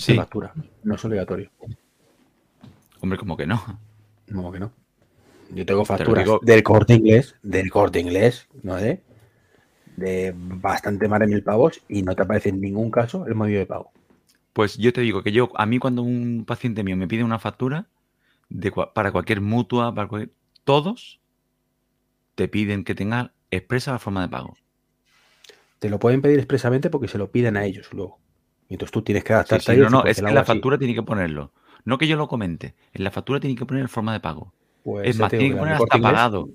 de 0.06 0.14
Sí, 0.14 0.16
factura. 0.16 0.54
No 0.84 0.96
es 0.96 1.06
obligatorio. 1.06 1.52
hombre, 3.02 3.18
como 3.18 3.36
que 3.38 3.48
no. 3.48 3.62
No, 4.28 4.52
que 4.52 4.60
no. 4.60 4.72
Yo 5.54 5.66
tengo 5.68 5.86
facturas 5.86 6.36
del 6.42 6.64
corte 6.64 6.96
inglés, 6.96 7.36
del 7.44 7.70
corte 7.70 8.00
inglés, 8.00 8.48
¿no? 8.64 8.76
De, 8.78 9.02
de 9.98 10.34
bastante 10.36 11.08
más 11.08 11.20
de 11.22 11.28
mil 11.28 11.44
pavos 11.44 11.82
y 11.90 12.04
no 12.04 12.16
te 12.16 12.24
aparece 12.24 12.50
en 12.50 12.62
ningún 12.62 12.92
caso 12.92 13.26
el 13.28 13.36
medio 13.36 13.60
de 13.60 13.68
pago. 13.68 13.92
Pues 14.54 14.78
yo 14.78 14.92
te 14.94 15.02
digo 15.02 15.24
que 15.24 15.32
yo, 15.32 15.50
a 15.56 15.66
mí 15.66 15.80
cuando 15.80 16.02
un 16.04 16.46
paciente 16.46 16.84
mío 16.84 16.98
me 16.98 17.08
pide 17.08 17.24
una 17.24 17.40
factura 17.40 17.88
de, 18.50 18.72
para 18.96 19.12
cualquier 19.12 19.42
mutua, 19.42 19.94
para 19.96 20.08
cualquier- 20.10 20.36
todos 20.66 21.22
te 22.36 22.50
piden 22.50 22.84
que 22.84 22.94
tenga 22.94 23.34
expresa 23.52 23.94
la 23.94 24.00
forma 24.00 24.22
de 24.24 24.30
pago. 24.36 24.58
Te 25.80 25.90
lo 25.90 26.00
pueden 26.00 26.22
pedir 26.22 26.40
expresamente 26.40 26.90
porque 26.90 27.08
se 27.10 27.18
lo 27.18 27.30
piden 27.32 27.58
a 27.58 27.66
ellos 27.66 27.90
luego. 27.92 28.20
Entonces 28.70 28.92
tú 28.94 29.02
tienes 29.02 29.24
que 29.26 29.34
adaptarte 29.34 29.72
sí, 29.72 29.74
a 29.74 29.76
no, 29.78 29.90
ellos. 29.90 29.92
no, 29.92 30.04
porque 30.04 30.22
es 30.22 30.22
que 30.22 30.30
en 30.32 30.36
la 30.36 30.44
así. 30.44 30.44
factura 30.44 30.78
tiene 30.78 30.96
que 30.96 31.04
ponerlo. 31.04 31.54
No 31.86 31.98
que 31.98 32.08
yo 32.08 32.16
lo 32.18 32.28
comente, 32.28 32.76
en 32.94 33.04
la 33.04 33.12
factura 33.12 33.40
tiene 33.40 33.56
que 33.56 33.66
poner 33.66 33.88
forma 33.88 34.14
de 34.14 34.20
pago. 34.20 34.54
Pues 34.84 35.10
es 35.10 35.18
más, 35.18 35.30
tiene 35.30 35.50
que 35.50 35.56
poner 35.56 35.76
hasta 35.76 35.98
Inglés- 35.98 36.12
pagado. 36.14 36.50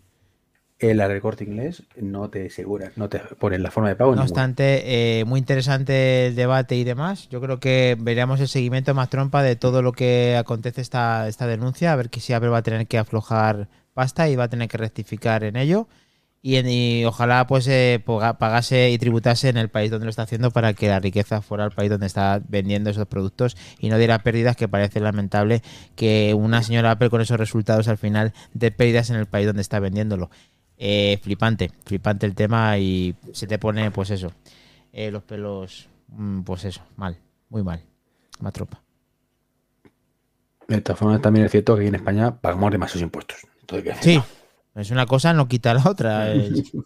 En 0.79 0.99
la 0.99 1.09
del 1.09 1.22
corte 1.22 1.43
inglés 1.43 1.85
no 1.97 2.29
te 2.29 2.49
asegura, 2.49 2.93
no 2.97 3.09
te 3.09 3.18
ponen 3.39 3.62
la 3.62 3.70
forma 3.70 3.89
de 3.89 3.97
pago. 3.97 4.14
No 4.14 4.20
obstante, 4.20 5.20
eh, 5.20 5.24
muy 5.24 5.39
interesante 5.41 6.27
el 6.27 6.37
debate 6.37 6.77
y 6.77 6.85
demás. 6.85 7.31
Yo 7.31 7.41
creo 7.41 7.59
que 7.61 7.97
veremos 7.99 8.41
el 8.41 8.49
seguimiento 8.49 8.93
más 8.93 9.09
trompa 9.09 9.43
de 9.43 9.57
todo 9.57 9.81
lo 9.81 9.93
que 9.93 10.37
acontece 10.37 10.83
esta, 10.83 11.29
esta 11.29 11.47
denuncia, 11.47 11.95
a 11.95 11.97
ver 11.97 12.11
que 12.11 12.20
si 12.20 12.35
Apple 12.35 12.51
va 12.51 12.59
a 12.59 12.62
tener 12.62 12.87
que 12.87 12.99
aflojar 12.99 13.68
pasta 13.95 14.29
y 14.29 14.37
va 14.37 14.45
a 14.45 14.49
tener 14.51 14.68
que 14.68 14.77
rectificar 14.77 15.45
en 15.45 15.57
ello. 15.57 15.89
Y, 16.43 16.57
en- 16.57 16.68
y 16.68 17.05
ojalá 17.05 17.47
pues 17.49 17.66
eh, 17.66 18.01
pagase 18.39 18.91
y 18.91 18.99
tributase 18.99 19.49
en 19.49 19.57
el 19.57 19.68
país 19.68 19.91
donde 19.91 20.05
lo 20.05 20.11
está 20.11 20.22
haciendo 20.22 20.53
para 20.53 20.74
que 20.74 20.87
la 20.89 21.01
riqueza 21.01 21.43
fuera 21.43 21.64
al 21.64 21.72
país 21.72 21.91
donde 21.91 22.07
está 22.07 22.41
vendiendo 22.49 22.91
esos 22.91 23.07
productos 23.09 23.57
y 23.80 23.89
no 23.89 23.99
diera 23.99 24.20
pérdidas, 24.20 24.55
que 24.55 24.68
parece 24.68 25.01
lamentable 25.01 25.62
que 25.97 26.34
una 26.34 26.62
señora 26.62 26.93
Apple 26.93 27.11
con 27.11 27.20
esos 27.20 27.39
resultados 27.39 27.89
al 27.89 27.99
final 27.99 28.32
dé 28.55 28.70
pérdidas 28.70 29.11
en 29.11 29.16
el 29.16 29.26
país 29.26 29.47
donde 29.47 29.62
está 29.62 29.80
vendiéndolo. 29.80 30.30
Eh, 30.78 31.18
flipante, 31.22 31.72
flipante 31.84 32.26
el 32.26 32.34
tema 32.34 32.78
y 32.78 33.16
se 33.32 33.47
te 33.47 33.59
pone, 33.59 33.91
pues 33.91 34.11
eso, 34.11 34.30
eh, 34.93 35.11
los 35.11 35.22
pelos, 35.24 35.89
mm, 36.09 36.43
pues 36.43 36.64
eso, 36.66 36.82
mal, 36.97 37.16
muy 37.49 37.62
mal. 37.64 37.80
Más 38.41 38.53
tropa. 38.53 38.80
De 40.68 40.80
todas 40.80 40.99
formas, 40.99 41.22
también 41.22 41.47
es 41.47 41.53
cierto 41.53 41.74
que 41.74 41.80
aquí 41.82 41.89
en 41.89 41.95
España 41.95 42.37
pagamos 42.41 42.70
demasiados 42.70 43.03
impuestos. 43.03 43.39
Todo 43.66 43.82
que 43.82 43.95
Sí. 44.01 44.20
Es 44.77 44.91
una 44.91 45.07
cosa, 45.07 45.33
no 45.33 45.49
quita 45.49 45.74
la 45.74 45.83
otra. 45.89 46.33
es- 46.33 46.72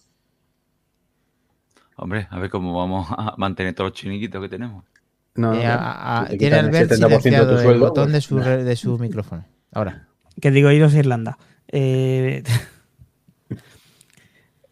Hombre, 1.96 2.26
a 2.30 2.38
ver 2.38 2.50
cómo 2.50 2.76
vamos 2.78 3.08
a 3.10 3.34
mantener 3.36 3.74
todos 3.74 3.90
los 3.90 3.98
chiniquitos 3.98 4.40
que 4.40 4.48
tenemos. 4.48 4.84
No, 5.34 5.52
eh, 5.54 5.64
no, 5.64 5.70
a- 5.72 6.20
a- 6.20 6.24
si 6.26 6.32
te 6.32 6.38
tiene 6.38 6.56
Albert 6.56 6.90
70% 6.90 6.90
de 6.90 6.96
tu 7.16 7.22
silenciado 7.22 7.56
el 7.58 7.62
sueldo, 7.62 7.86
botón 7.86 8.06
de 8.08 8.12
pues, 8.12 8.24
su, 8.24 8.36
nada. 8.38 8.56
re- 8.56 8.64
de 8.64 8.76
su 8.76 8.98
micrófono. 8.98 9.44
Ahora, 9.72 10.08
que 10.40 10.50
digo 10.50 10.70
iros 10.70 10.94
a 10.94 10.98
Irlanda. 10.98 11.38
Eh, 11.68 12.42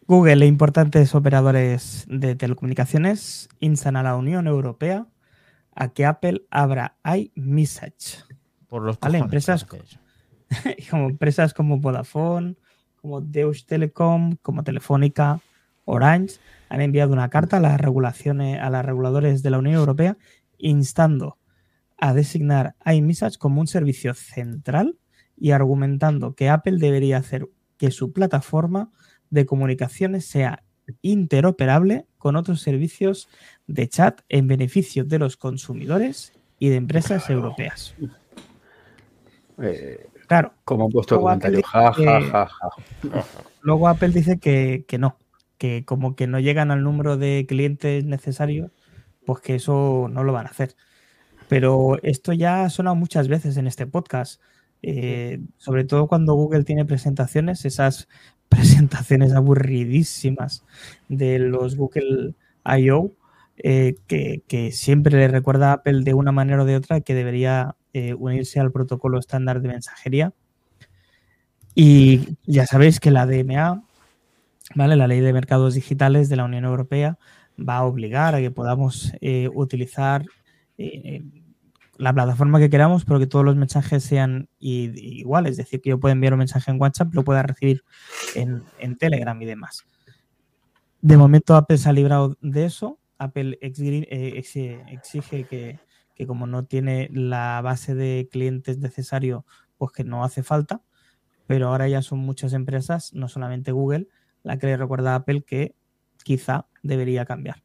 Google 0.07 0.43
e 0.43 0.47
importantes 0.47 1.13
operadores 1.13 2.05
de 2.09 2.35
telecomunicaciones 2.35 3.47
instan 3.59 3.95
a 3.95 4.03
la 4.03 4.15
Unión 4.15 4.47
Europea 4.47 5.05
a 5.75 5.89
que 5.89 6.05
Apple 6.05 6.45
abra 6.49 6.95
iMessage. 7.05 8.23
por 8.67 8.81
los 8.83 8.99
Vale, 8.99 9.19
empresas- 9.19 9.65
como 10.89 11.09
empresas 11.09 11.53
como 11.53 11.79
Vodafone, 11.79 12.55
como 13.01 13.21
Deutsche 13.21 13.65
Telekom, 13.65 14.37
como 14.41 14.63
Telefónica, 14.63 15.41
Orange, 15.85 16.37
han 16.69 16.81
enviado 16.81 17.13
una 17.13 17.29
carta 17.29 17.57
a 17.57 17.59
las 17.59 17.79
regulaciones, 17.79 18.59
a 18.59 18.69
los 18.69 18.85
reguladores 18.85 19.41
de 19.41 19.49
la 19.49 19.59
Unión 19.59 19.75
Europea 19.75 20.17
instando 20.57 21.37
a 21.97 22.13
designar 22.13 22.75
iMessage 22.85 23.37
como 23.37 23.61
un 23.61 23.67
servicio 23.67 24.13
central 24.13 24.97
y 25.35 25.51
argumentando 25.51 26.35
que 26.35 26.49
Apple 26.49 26.77
debería 26.77 27.17
hacer 27.17 27.49
que 27.77 27.91
su 27.91 28.11
plataforma 28.13 28.91
de 29.29 29.45
comunicaciones 29.45 30.25
sea 30.25 30.63
interoperable 31.01 32.05
con 32.17 32.35
otros 32.35 32.61
servicios 32.61 33.29
de 33.67 33.87
chat 33.87 34.21
en 34.27 34.47
beneficio 34.47 35.03
de 35.05 35.19
los 35.19 35.37
consumidores 35.37 36.33
y 36.57 36.69
de 36.69 36.75
empresas 36.75 37.29
europeas. 37.29 37.95
Eh, 39.61 40.07
Claro, 40.29 40.53
como 40.63 40.85
han 40.85 40.91
puesto 40.91 41.15
Luego 41.15 41.25
comentario, 41.27 41.61
ja, 41.65 41.89
dice 41.89 42.05
ja, 42.05 42.19
que- 42.19 42.25
ja, 42.29 42.45
ja. 42.47 43.25
Luego 43.61 43.87
Apple 43.87 44.09
dice 44.09 44.37
que, 44.39 44.85
que 44.87 44.99
no, 44.99 45.17
que 45.57 45.83
como 45.85 46.15
que 46.15 46.27
no 46.27 46.39
llegan 46.39 46.69
al 46.69 46.83
número 46.83 47.17
de 47.17 47.45
clientes 47.47 48.05
necesarios, 48.05 48.71
pues 49.25 49.41
que 49.41 49.55
eso 49.55 50.07
no 50.09 50.23
lo 50.23 50.31
van 50.31 50.45
a 50.45 50.51
hacer. 50.51 50.75
Pero 51.47 51.97
esto 52.03 52.31
ya 52.31 52.63
ha 52.63 52.69
sonado 52.69 52.95
muchas 52.95 53.27
veces 53.27 53.57
en 53.57 53.65
este 53.65 53.87
podcast, 53.87 54.39
eh, 54.83 55.39
sobre 55.57 55.83
todo 55.83 56.07
cuando 56.07 56.35
Google 56.35 56.63
tiene 56.63 56.85
presentaciones, 56.85 57.65
esas 57.65 58.07
presentaciones 58.49 59.33
aburridísimas 59.33 60.63
de 61.07 61.39
los 61.39 61.75
Google 61.75 62.35
I.O., 62.65 63.11
eh, 63.57 63.95
que, 64.05 64.43
que 64.47 64.71
siempre 64.71 65.17
le 65.17 65.27
recuerda 65.27 65.71
a 65.71 65.73
Apple 65.73 66.03
de 66.03 66.13
una 66.13 66.31
manera 66.31 66.61
o 66.61 66.65
de 66.65 66.75
otra 66.75 67.01
que 67.01 67.15
debería 67.15 67.75
eh, 67.93 68.13
unirse 68.13 68.59
al 68.59 68.71
protocolo 68.71 69.19
estándar 69.19 69.61
de 69.61 69.69
mensajería. 69.69 70.33
Y 71.75 72.37
ya 72.45 72.65
sabéis 72.65 72.99
que 72.99 73.11
la 73.11 73.25
DMA, 73.25 73.83
¿vale? 74.75 74.95
La 74.95 75.07
Ley 75.07 75.21
de 75.21 75.33
Mercados 75.33 75.75
Digitales 75.75 76.29
de 76.29 76.35
la 76.35 76.45
Unión 76.45 76.65
Europea, 76.65 77.17
va 77.57 77.77
a 77.77 77.85
obligar 77.85 78.35
a 78.35 78.39
que 78.39 78.51
podamos 78.51 79.13
eh, 79.21 79.49
utilizar 79.53 80.25
eh, 80.77 81.23
la 81.97 82.13
plataforma 82.13 82.59
que 82.59 82.69
queramos, 82.69 83.03
pero 83.03 83.19
que 83.19 83.27
todos 83.27 83.43
los 83.43 83.57
mensajes 83.57 84.03
sean 84.03 84.47
iguales. 84.59 85.51
Es 85.51 85.57
decir, 85.57 85.81
que 85.81 85.89
yo 85.89 85.99
pueda 85.99 86.13
enviar 86.13 86.33
un 86.33 86.39
mensaje 86.39 86.71
en 86.71 86.79
WhatsApp, 86.79 87.13
lo 87.13 87.23
pueda 87.23 87.43
recibir 87.43 87.83
en, 88.35 88.63
Telegram 88.97 89.39
y 89.41 89.45
demás. 89.45 89.83
De 91.01 91.17
momento 91.17 91.55
Apple 91.55 91.77
se 91.77 91.89
ha 91.89 91.93
librado 91.93 92.37
de 92.41 92.65
eso. 92.65 92.99
Apple 93.17 93.57
exige 93.61 94.07
que, 95.49 95.79
que 96.19 96.27
como 96.27 96.45
no 96.45 96.65
tiene 96.65 97.09
la 97.11 97.61
base 97.63 97.95
de 97.95 98.27
clientes 98.29 98.77
necesario, 98.77 99.45
pues 99.79 99.91
que 99.91 100.03
no 100.03 100.23
hace 100.23 100.43
falta. 100.43 100.83
Pero 101.47 101.69
ahora 101.69 101.87
ya 101.87 102.03
son 102.03 102.19
muchas 102.19 102.53
empresas, 102.53 103.13
no 103.15 103.27
solamente 103.27 103.71
Google, 103.71 104.07
la 104.43 104.59
que 104.59 104.67
le 104.67 104.77
recuerda 104.77 105.13
a 105.13 105.15
Apple 105.15 105.41
que 105.41 105.73
quizá 106.23 106.67
debería 106.83 107.25
cambiar 107.25 107.63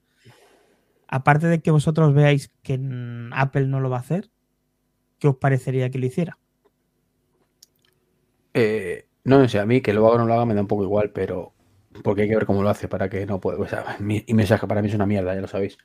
aparte 1.15 1.47
de 1.47 1.61
que 1.61 1.71
vosotros 1.71 2.13
veáis 2.13 2.51
que 2.65 2.75
Apple 3.31 3.69
no 3.69 3.79
lo 3.79 3.89
va 3.89 3.99
a 3.99 4.01
hacer, 4.01 4.31
¿qué 5.21 5.29
os 5.29 5.37
parecería 5.37 5.89
que 5.89 6.01
lo 6.01 6.07
hiciera? 6.07 6.39
Eh, 8.53 9.07
no 9.23 9.47
sé, 9.49 9.61
a 9.61 9.65
mí 9.65 9.81
que 9.81 9.93
lo 9.93 10.05
haga 10.09 10.17
o 10.17 10.19
no 10.19 10.27
lo 10.27 10.35
haga 10.35 10.45
me 10.45 10.55
da 10.55 10.63
un 10.63 10.67
poco 10.67 10.83
igual, 10.83 11.11
pero 11.11 11.53
porque 12.03 12.23
hay 12.23 12.29
que 12.29 12.35
ver 12.35 12.47
cómo 12.47 12.65
lo 12.65 12.69
hace 12.69 12.89
para 12.89 13.09
que 13.09 13.27
no 13.27 13.41
pueda. 13.41 13.61
O 13.61 13.69
sea, 13.69 13.97
mi, 14.01 14.25
mensaje 14.29 14.67
para 14.67 14.83
mí 14.83 14.89
es 14.89 14.95
una 14.95 15.07
mierda, 15.07 15.37
ya 15.37 15.41
lo 15.41 15.47
sabéis. 15.47 15.79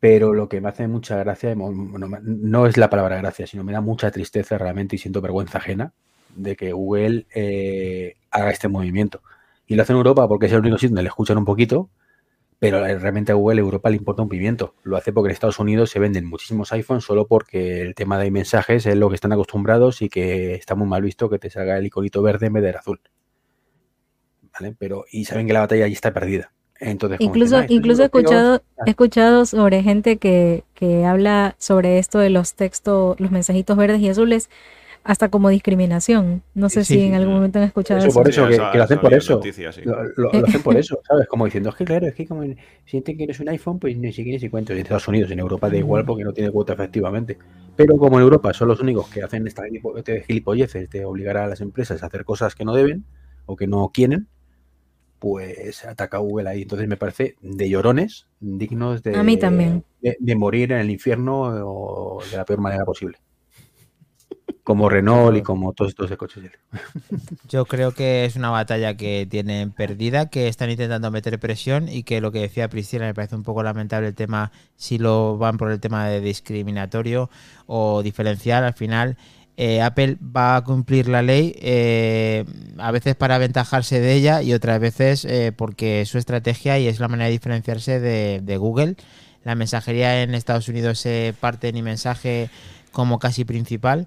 Pero 0.00 0.32
lo 0.32 0.48
que 0.48 0.60
me 0.60 0.68
hace 0.68 0.86
mucha 0.86 1.16
gracia, 1.16 1.54
no, 1.56 2.66
es 2.66 2.76
la 2.76 2.88
palabra 2.90 3.16
gracia, 3.16 3.46
sino 3.46 3.64
me 3.64 3.72
da 3.72 3.80
mucha 3.80 4.10
tristeza 4.10 4.56
realmente 4.56 4.96
y 4.96 4.98
siento 4.98 5.20
vergüenza 5.20 5.58
ajena 5.58 5.92
de 6.36 6.54
que 6.54 6.72
Google 6.72 7.26
eh, 7.34 8.16
haga 8.30 8.50
este 8.50 8.68
movimiento. 8.68 9.22
Y 9.66 9.74
lo 9.74 9.82
hace 9.82 9.92
en 9.92 9.98
Europa 9.98 10.28
porque 10.28 10.46
es 10.46 10.52
el 10.52 10.60
único 10.60 10.76
sitio 10.76 10.90
donde 10.90 11.02
le 11.02 11.08
escuchan 11.08 11.38
un 11.38 11.44
poquito 11.44 11.90
pero 12.58 12.80
realmente 12.80 13.30
a 13.32 13.36
Google 13.36 13.60
Europa 13.60 13.88
le 13.88 13.96
importa 13.96 14.22
un 14.22 14.28
pimiento. 14.28 14.74
Lo 14.82 14.96
hace 14.96 15.12
porque 15.12 15.28
en 15.28 15.32
Estados 15.32 15.60
Unidos 15.60 15.90
se 15.90 16.00
venden 16.00 16.26
muchísimos 16.26 16.72
iPhones 16.72 17.04
solo 17.04 17.26
porque 17.26 17.82
el 17.82 17.94
tema 17.94 18.18
de 18.18 18.30
mensajes 18.30 18.84
es 18.86 18.96
lo 18.96 19.08
que 19.08 19.14
están 19.14 19.32
acostumbrados 19.32 20.02
y 20.02 20.08
que 20.08 20.54
está 20.54 20.74
muy 20.74 20.88
mal 20.88 21.02
visto 21.02 21.30
que 21.30 21.38
te 21.38 21.50
salga 21.50 21.78
el 21.78 21.86
iconito 21.86 22.20
verde 22.20 22.46
en 22.46 22.54
vez 22.54 22.64
del 22.64 22.76
azul. 22.76 23.00
¿Vale? 24.52 24.74
Pero, 24.76 25.04
y 25.10 25.24
saben 25.24 25.46
que 25.46 25.52
la 25.52 25.60
batalla 25.60 25.86
ya 25.86 25.92
está 25.92 26.12
perdida. 26.12 26.52
Entonces, 26.80 27.20
incluso 27.20 27.60
incluso 27.68 28.02
he 28.02 28.04
escuchado, 28.04 28.62
he 28.86 28.90
escuchado 28.90 29.46
sobre 29.46 29.82
gente 29.82 30.18
que, 30.18 30.64
que 30.74 31.04
habla 31.04 31.56
sobre 31.58 31.98
esto 31.98 32.18
de 32.18 32.30
los 32.30 32.54
textos, 32.54 33.18
los 33.18 33.30
mensajitos 33.30 33.76
verdes 33.76 34.00
y 34.00 34.08
azules 34.08 34.48
hasta 35.08 35.30
como 35.30 35.48
discriminación. 35.48 36.42
No 36.54 36.68
sé 36.68 36.84
si 36.84 37.00
en 37.00 37.14
algún 37.14 37.34
momento 37.34 37.58
han 37.58 37.64
escuchado 37.64 38.00
eso. 38.00 38.12
Por 38.12 38.28
eso, 38.28 38.46
que, 38.46 38.58
lo 38.58 38.82
hacen 38.82 39.00
por 39.00 39.14
eso. 39.14 39.40
lo, 40.16 40.30
hacen 40.44 40.62
por 40.62 40.76
eso, 40.76 41.00
¿sabes? 41.08 41.26
Como 41.26 41.46
diciendo, 41.46 41.70
es 41.70 41.76
que 41.76 41.84
claro, 41.86 42.06
es 42.06 42.14
que 42.14 42.26
como 42.26 42.42
sienten 42.84 43.16
que 43.16 43.24
eres 43.24 43.40
un 43.40 43.48
iPhone, 43.48 43.78
pues 43.78 43.96
ni 43.96 44.12
siquiera 44.12 44.38
se 44.38 44.50
cuenta. 44.50 44.74
En 44.74 44.80
Estados 44.80 45.08
Unidos, 45.08 45.30
en 45.30 45.38
Europa 45.38 45.70
da 45.70 45.78
igual 45.78 46.04
porque 46.04 46.24
no 46.24 46.32
tiene 46.34 46.50
cuota 46.50 46.74
efectivamente. 46.74 47.38
Pero 47.74 47.96
como 47.96 48.18
en 48.18 48.24
Europa 48.24 48.52
son 48.52 48.68
los 48.68 48.80
únicos 48.80 49.08
que 49.08 49.22
hacen 49.22 49.46
esta 49.46 49.62
este 49.96 50.22
gilipolleces 50.24 50.90
de 50.90 51.04
obligar 51.06 51.38
a 51.38 51.46
las 51.46 51.62
empresas 51.62 52.02
a 52.02 52.06
hacer 52.06 52.24
cosas 52.24 52.54
que 52.54 52.66
no 52.66 52.74
deben 52.74 53.04
o 53.46 53.56
que 53.56 53.66
no 53.66 53.90
quieren, 53.94 54.28
pues 55.18 55.84
ataca 55.84 56.16
a 56.16 56.20
Google 56.20 56.48
ahí. 56.48 56.62
Entonces 56.62 56.88
me 56.88 56.96
parece 56.96 57.36
de 57.40 57.68
llorones, 57.68 58.26
dignos 58.40 59.02
de, 59.02 59.16
a 59.16 59.22
mí 59.22 59.36
también. 59.36 59.84
de 60.00 60.34
morir 60.36 60.72
en 60.72 60.78
el 60.78 60.90
infierno 60.90 61.42
o 61.42 62.22
de 62.30 62.36
la 62.36 62.44
peor 62.44 62.60
manera 62.60 62.84
posible 62.84 63.18
como 64.68 64.90
Renault 64.90 65.34
y 65.34 65.40
como 65.40 65.72
todos 65.72 65.92
estos 65.92 66.10
de 66.10 66.18
coches. 66.18 66.44
Yo 67.48 67.64
creo 67.64 67.92
que 67.92 68.26
es 68.26 68.36
una 68.36 68.50
batalla 68.50 68.98
que 68.98 69.26
tienen 69.26 69.72
perdida, 69.72 70.28
que 70.28 70.46
están 70.46 70.68
intentando 70.68 71.10
meter 71.10 71.40
presión 71.40 71.88
y 71.88 72.02
que 72.02 72.20
lo 72.20 72.32
que 72.32 72.40
decía 72.40 72.68
Priscila 72.68 73.06
me 73.06 73.14
parece 73.14 73.34
un 73.34 73.44
poco 73.44 73.62
lamentable 73.62 74.08
el 74.08 74.14
tema, 74.14 74.52
si 74.76 74.98
lo 74.98 75.38
van 75.38 75.56
por 75.56 75.70
el 75.70 75.80
tema 75.80 76.06
de 76.08 76.20
discriminatorio 76.20 77.30
o 77.66 78.02
diferencial, 78.02 78.62
al 78.62 78.74
final 78.74 79.16
eh, 79.60 79.82
Apple 79.82 80.18
va 80.22 80.54
a 80.54 80.62
cumplir 80.62 81.08
la 81.08 81.20
ley, 81.20 81.52
eh, 81.60 82.44
a 82.76 82.92
veces 82.92 83.16
para 83.16 83.34
aventajarse 83.34 83.98
de 83.98 84.14
ella 84.14 84.40
y 84.40 84.52
otras 84.52 84.78
veces 84.78 85.24
eh, 85.24 85.50
porque 85.50 86.02
es 86.02 86.08
su 86.08 86.16
estrategia 86.16 86.78
y 86.78 86.86
es 86.86 87.00
la 87.00 87.08
manera 87.08 87.24
de 87.24 87.32
diferenciarse 87.32 87.98
de, 87.98 88.56
Google. 88.56 88.94
La 89.42 89.56
mensajería 89.56 90.22
en 90.22 90.36
Estados 90.36 90.68
Unidos 90.68 91.00
se 91.00 91.34
parte 91.40 91.66
en 91.66 91.82
mensaje 91.82 92.50
como 92.92 93.18
casi 93.18 93.44
principal 93.44 94.06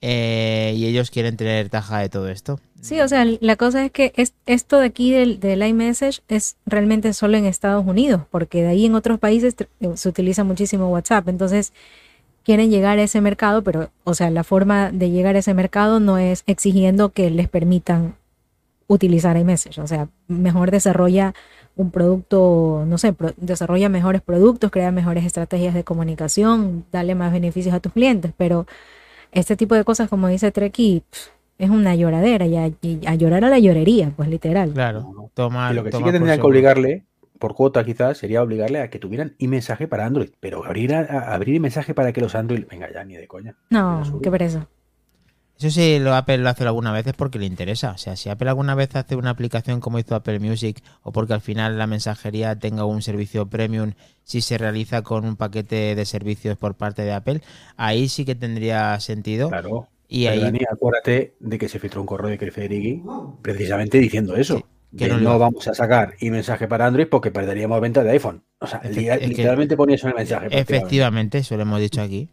y 0.00 0.86
ellos 0.86 1.10
quieren 1.10 1.36
tener 1.36 1.70
taja 1.70 1.98
de 1.98 2.08
todo 2.08 2.28
esto. 2.28 2.60
Sí, 2.80 3.00
o 3.00 3.08
sea, 3.08 3.24
la 3.24 3.56
cosa 3.56 3.84
es 3.86 3.90
que 3.90 4.12
es, 4.14 4.34
esto 4.46 4.78
de 4.78 4.86
aquí 4.86 5.10
del, 5.10 5.40
del 5.40 5.66
iMessage 5.66 6.20
es 6.28 6.56
realmente 6.66 7.14
solo 7.14 7.36
en 7.36 7.46
Estados 7.46 7.84
Unidos, 7.84 8.22
porque 8.30 8.62
de 8.62 8.68
ahí 8.68 8.86
en 8.86 8.94
otros 8.94 9.18
países 9.18 9.56
se 9.94 10.08
utiliza 10.08 10.44
muchísimo 10.44 10.88
WhatsApp. 10.88 11.28
Entonces, 11.28 11.72
quieren 12.44 12.70
llegar 12.70 12.98
a 12.98 13.02
ese 13.02 13.20
mercado, 13.20 13.62
pero, 13.62 13.90
o 14.04 14.14
sea, 14.14 14.30
la 14.30 14.44
forma 14.44 14.90
de 14.92 15.10
llegar 15.10 15.36
a 15.36 15.40
ese 15.40 15.54
mercado 15.54 15.98
no 15.98 16.18
es 16.18 16.44
exigiendo 16.46 17.10
que 17.10 17.30
les 17.30 17.48
permitan 17.48 18.14
utilizar 18.86 19.36
iMessage. 19.36 19.80
O 19.80 19.86
sea, 19.86 20.08
mejor 20.28 20.70
desarrolla 20.70 21.34
un 21.76 21.90
producto, 21.90 22.84
no 22.86 22.98
sé, 22.98 23.14
desarrolla 23.36 23.88
mejores 23.88 24.22
productos, 24.22 24.70
crea 24.70 24.92
mejores 24.92 25.24
estrategias 25.24 25.74
de 25.74 25.82
comunicación, 25.82 26.84
dale 26.92 27.14
más 27.14 27.32
beneficios 27.32 27.74
a 27.74 27.80
tus 27.80 27.92
clientes, 27.92 28.32
pero 28.36 28.66
este 29.32 29.56
tipo 29.56 29.74
de 29.74 29.82
cosas, 29.82 30.08
como 30.08 30.28
dice 30.28 30.52
Treki, 30.52 31.02
es 31.58 31.70
una 31.70 31.94
lloradera 31.94 32.46
y 32.46 32.56
a, 32.56 33.14
llorar 33.14 33.44
a 33.44 33.48
la 33.48 33.58
llorería, 33.58 34.12
pues 34.16 34.28
literal. 34.28 34.72
Claro, 34.72 35.30
toma. 35.34 35.72
lo 35.72 35.82
que 35.82 35.92
sí 35.92 36.02
que 36.02 36.12
tendrían 36.12 36.38
que 36.38 36.46
obligarle, 36.46 37.04
por 37.38 37.54
cuota 37.54 37.84
quizás, 37.84 38.18
sería 38.18 38.42
obligarle 38.42 38.80
a 38.80 38.90
que 38.90 38.98
tuvieran 38.98 39.36
mensaje 39.38 39.88
para 39.88 40.06
Android, 40.06 40.30
pero 40.40 40.64
abrir, 40.64 40.94
a, 40.94 41.34
abrir 41.34 41.60
mensaje 41.60 41.94
para 41.94 42.12
que 42.12 42.20
los 42.20 42.34
Android, 42.34 42.64
venga 42.70 42.92
ya, 42.92 43.04
ni 43.04 43.16
de 43.16 43.26
coña. 43.26 43.56
No, 43.70 44.02
qué 44.22 44.30
pereza. 44.30 44.68
Eso 45.58 45.70
sí, 45.70 46.00
lo 46.00 46.14
Apple 46.14 46.38
lo 46.38 46.48
hace 46.48 46.64
alguna 46.64 46.92
vez 46.92 47.06
es 47.06 47.12
porque 47.12 47.38
le 47.38 47.46
interesa. 47.46 47.92
O 47.92 47.98
sea, 47.98 48.16
si 48.16 48.28
Apple 48.28 48.48
alguna 48.48 48.74
vez 48.74 48.94
hace 48.96 49.14
una 49.14 49.30
aplicación 49.30 49.80
como 49.80 49.98
hizo 49.98 50.16
Apple 50.16 50.40
Music 50.40 50.82
o 51.02 51.12
porque 51.12 51.32
al 51.32 51.40
final 51.40 51.78
la 51.78 51.86
mensajería 51.86 52.58
tenga 52.58 52.84
un 52.84 53.02
servicio 53.02 53.46
premium 53.46 53.92
si 54.24 54.40
se 54.40 54.58
realiza 54.58 55.02
con 55.02 55.24
un 55.24 55.36
paquete 55.36 55.94
de 55.94 56.04
servicios 56.06 56.56
por 56.58 56.74
parte 56.74 57.02
de 57.02 57.12
Apple, 57.12 57.40
ahí 57.76 58.08
sí 58.08 58.24
que 58.24 58.34
tendría 58.34 58.98
sentido. 58.98 59.48
Claro. 59.48 59.88
Y 60.08 60.26
ahí... 60.26 60.42
acuérdate 60.70 61.34
de 61.38 61.58
que 61.58 61.68
se 61.68 61.78
filtró 61.78 62.00
un 62.00 62.06
correo 62.06 62.30
de 62.30 62.38
Criferigui 62.38 63.02
precisamente 63.42 63.98
diciendo 63.98 64.36
eso. 64.36 64.66
Que 64.96 65.08
no, 65.08 65.38
vamos 65.38 65.66
a 65.68 65.74
sacar 65.74 66.14
y 66.20 66.30
mensaje 66.30 66.68
para 66.68 66.86
Android 66.86 67.06
porque 67.08 67.30
perderíamos 67.30 67.80
venta 67.80 68.02
de 68.02 68.10
iPhone. 68.10 68.42
O 68.58 68.66
sea, 68.66 68.80
literalmente 68.84 69.76
ponía 69.76 69.96
eso 69.96 70.06
en 70.06 70.12
el 70.12 70.16
mensaje. 70.18 70.48
Efectivamente, 70.50 71.38
eso 71.38 71.56
lo 71.56 71.62
hemos 71.62 71.80
dicho 71.80 72.00
aquí. 72.00 72.30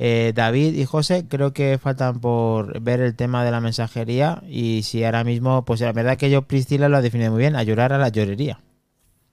Eh, 0.00 0.32
David 0.32 0.74
y 0.74 0.84
José 0.84 1.26
creo 1.28 1.52
que 1.52 1.76
faltan 1.76 2.20
por 2.20 2.80
ver 2.80 3.00
el 3.00 3.16
tema 3.16 3.44
de 3.44 3.50
la 3.50 3.60
mensajería 3.60 4.42
y 4.46 4.82
si 4.84 5.02
ahora 5.02 5.24
mismo, 5.24 5.64
pues 5.64 5.80
la 5.80 5.92
verdad 5.92 6.16
que 6.16 6.30
yo 6.30 6.42
Priscila 6.42 6.88
lo 6.88 6.98
ha 6.98 7.02
definido 7.02 7.32
muy 7.32 7.40
bien, 7.40 7.56
a 7.56 7.64
llorar 7.64 7.92
a 7.92 7.98
la 7.98 8.08
llorería. 8.08 8.60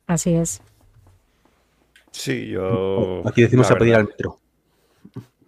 Así 0.07 0.33
es. 0.33 0.61
Sí, 2.09 2.47
yo... 2.47 3.21
Aquí 3.27 3.43
decimos 3.43 3.69
a 3.69 3.75
pedir 3.75 3.93
al 3.93 4.05
metro. 4.05 4.39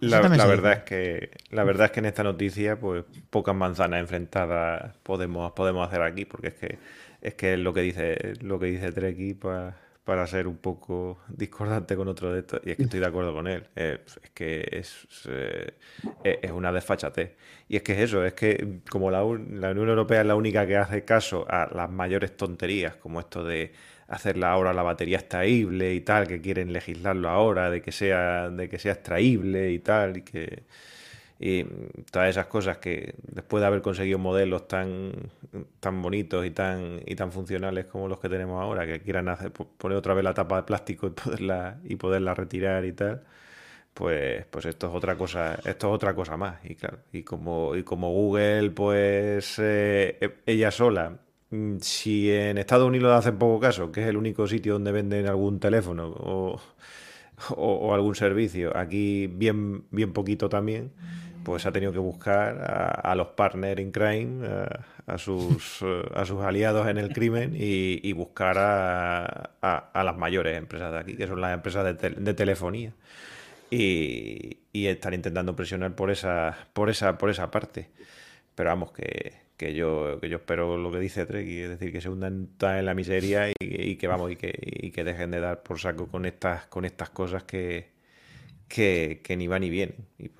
La, 0.00 0.20
verdad 0.20 0.72
es 0.72 0.82
que 0.84 1.30
la 1.50 1.64
verdad 1.64 1.86
es 1.86 1.92
que 1.92 2.00
en 2.00 2.06
esta 2.06 2.22
noticia 2.22 2.78
pues 2.78 3.04
pocas 3.30 3.54
manzanas 3.54 4.00
enfrentadas 4.00 4.96
podemos 5.02 5.52
podemos 5.52 5.86
hacer 5.86 6.02
aquí 6.02 6.24
porque 6.24 6.48
es 6.48 6.54
que 6.54 6.78
es 7.20 7.34
que 7.34 7.56
lo 7.56 7.74
que 7.74 7.80
dice 7.80 8.34
lo 8.40 8.60
que 8.60 8.66
dice 8.66 8.92
Treki 8.92 9.34
pues 9.34 9.74
para 10.08 10.26
ser 10.26 10.46
un 10.46 10.56
poco 10.56 11.18
discordante 11.28 11.94
con 11.94 12.08
otro 12.08 12.32
de 12.32 12.40
estos, 12.40 12.60
y 12.64 12.70
es 12.70 12.78
que 12.78 12.84
estoy 12.84 12.98
de 12.98 13.04
acuerdo 13.04 13.34
con 13.34 13.46
él, 13.46 13.64
eh, 13.76 13.98
es 14.06 14.30
que 14.30 14.66
es, 14.72 15.06
eh, 15.28 15.74
es 16.24 16.50
una 16.50 16.72
desfachate. 16.72 17.36
Y 17.68 17.76
es 17.76 17.82
que 17.82 17.92
es 17.92 17.98
eso, 17.98 18.24
es 18.24 18.32
que 18.32 18.80
como 18.88 19.10
la, 19.10 19.18
la, 19.18 19.70
Unión 19.72 19.90
Europea 19.90 20.22
es 20.22 20.26
la 20.26 20.34
única 20.34 20.66
que 20.66 20.78
hace 20.78 21.04
caso 21.04 21.44
a 21.46 21.68
las 21.74 21.90
mayores 21.90 22.34
tonterías, 22.38 22.96
como 22.96 23.20
esto 23.20 23.44
de 23.44 23.70
hacerla 24.08 24.50
ahora 24.52 24.72
la 24.72 24.82
batería 24.82 25.18
extraíble 25.18 25.94
y 25.94 26.00
tal, 26.00 26.26
que 26.26 26.40
quieren 26.40 26.72
legislarlo 26.72 27.28
ahora, 27.28 27.70
de 27.70 27.82
que 27.82 27.92
sea, 27.92 28.50
de 28.50 28.68
que 28.68 28.78
sea 28.78 28.92
extraíble 28.94 29.72
y 29.72 29.78
tal, 29.80 30.18
y 30.18 30.22
que 30.22 30.64
y 31.40 31.64
todas 32.10 32.30
esas 32.30 32.46
cosas 32.46 32.78
que 32.78 33.14
después 33.22 33.60
de 33.60 33.66
haber 33.68 33.80
conseguido 33.82 34.18
modelos 34.18 34.66
tan, 34.66 35.12
tan 35.80 36.02
bonitos 36.02 36.44
y 36.44 36.50
tan, 36.50 37.00
y 37.06 37.14
tan 37.14 37.30
funcionales 37.32 37.86
como 37.86 38.08
los 38.08 38.18
que 38.18 38.28
tenemos 38.28 38.60
ahora, 38.60 38.86
que 38.86 39.00
quieran 39.00 39.28
hacer, 39.28 39.52
poner 39.52 39.98
otra 39.98 40.14
vez 40.14 40.24
la 40.24 40.34
tapa 40.34 40.56
de 40.56 40.62
plástico 40.64 41.06
y 41.06 41.10
poderla, 41.10 41.78
y 41.84 41.96
poderla 41.96 42.34
retirar 42.34 42.84
y 42.84 42.92
tal, 42.92 43.22
pues, 43.94 44.46
pues 44.46 44.66
esto 44.66 44.88
es 44.88 44.94
otra 44.94 45.16
cosa, 45.16 45.56
esto 45.56 45.88
es 45.88 45.94
otra 45.94 46.14
cosa 46.14 46.36
más. 46.36 46.64
Y 46.64 46.74
claro, 46.76 46.98
y 47.12 47.22
como, 47.24 47.76
y 47.76 47.84
como 47.84 48.10
Google, 48.12 48.70
pues 48.70 49.58
eh, 49.60 50.18
e, 50.20 50.34
ella 50.46 50.70
sola, 50.70 51.18
si 51.80 52.30
en 52.30 52.58
Estados 52.58 52.86
Unidos 52.86 53.12
hacen 53.12 53.38
poco 53.38 53.60
caso, 53.60 53.90
que 53.92 54.02
es 54.02 54.08
el 54.08 54.16
único 54.16 54.46
sitio 54.46 54.74
donde 54.74 54.92
venden 54.92 55.26
algún 55.26 55.60
teléfono 55.60 56.08
o, 56.08 56.60
o 57.56 57.94
algún 57.94 58.14
servicio, 58.14 58.76
aquí 58.76 59.26
bien, 59.28 59.84
bien 59.90 60.12
poquito 60.12 60.48
también 60.48 60.92
pues 61.44 61.64
ha 61.64 61.72
tenido 61.72 61.92
que 61.92 61.98
buscar 61.98 62.58
a, 62.60 62.88
a 63.12 63.14
los 63.14 63.28
partners 63.28 63.80
in 63.80 63.90
crime, 63.90 64.46
a, 64.46 64.84
a 65.06 65.16
sus, 65.18 65.78
eh, 65.82 66.02
a 66.14 66.26
sus 66.26 66.42
aliados 66.42 66.86
en 66.88 66.98
el 66.98 67.10
crimen 67.12 67.54
y, 67.56 68.00
y 68.06 68.12
buscar 68.12 68.58
a, 68.58 69.50
a- 69.62 70.04
las 70.04 70.16
mayores 70.18 70.58
empresas 70.58 70.92
de 70.92 70.98
aquí, 70.98 71.16
que 71.16 71.26
son 71.26 71.40
las 71.40 71.54
empresas 71.54 71.84
de, 71.86 71.94
tel- 71.94 72.16
de 72.22 72.34
telefonía. 72.34 72.92
Y, 73.70 74.58
y 74.72 74.86
estar 74.86 75.12
intentando 75.14 75.54
presionar 75.56 75.94
por 75.94 76.10
esa, 76.10 76.56
por 76.72 76.90
esa, 76.90 77.18
por 77.18 77.30
esa 77.30 77.50
parte. 77.50 77.88
Pero 78.54 78.70
vamos, 78.70 78.92
que, 78.92 79.34
que 79.58 79.74
yo, 79.74 80.18
que 80.20 80.30
yo 80.30 80.36
espero 80.36 80.78
lo 80.78 80.90
que 80.90 81.00
dice 81.00 81.26
Trek, 81.26 81.46
es 81.46 81.68
decir, 81.68 81.92
que 81.92 82.00
se 82.00 82.08
hundan 82.08 82.48
en 82.60 82.86
la 82.86 82.94
miseria 82.94 83.50
y, 83.50 83.54
y 83.58 83.96
que 83.96 84.06
vamos, 84.06 84.30
y 84.30 84.36
que, 84.36 84.56
y 84.62 84.90
que 84.92 85.04
dejen 85.04 85.32
de 85.32 85.40
dar 85.40 85.62
por 85.62 85.78
saco 85.80 86.06
con 86.06 86.24
estas, 86.24 86.66
con 86.68 86.84
estas 86.84 87.10
cosas 87.10 87.42
que, 87.42 87.90
que, 88.68 89.20
que 89.24 89.36
ni 89.36 89.48
van 89.48 89.62
ni 89.62 89.68
vienen. 89.68 89.96
Y 90.16 90.30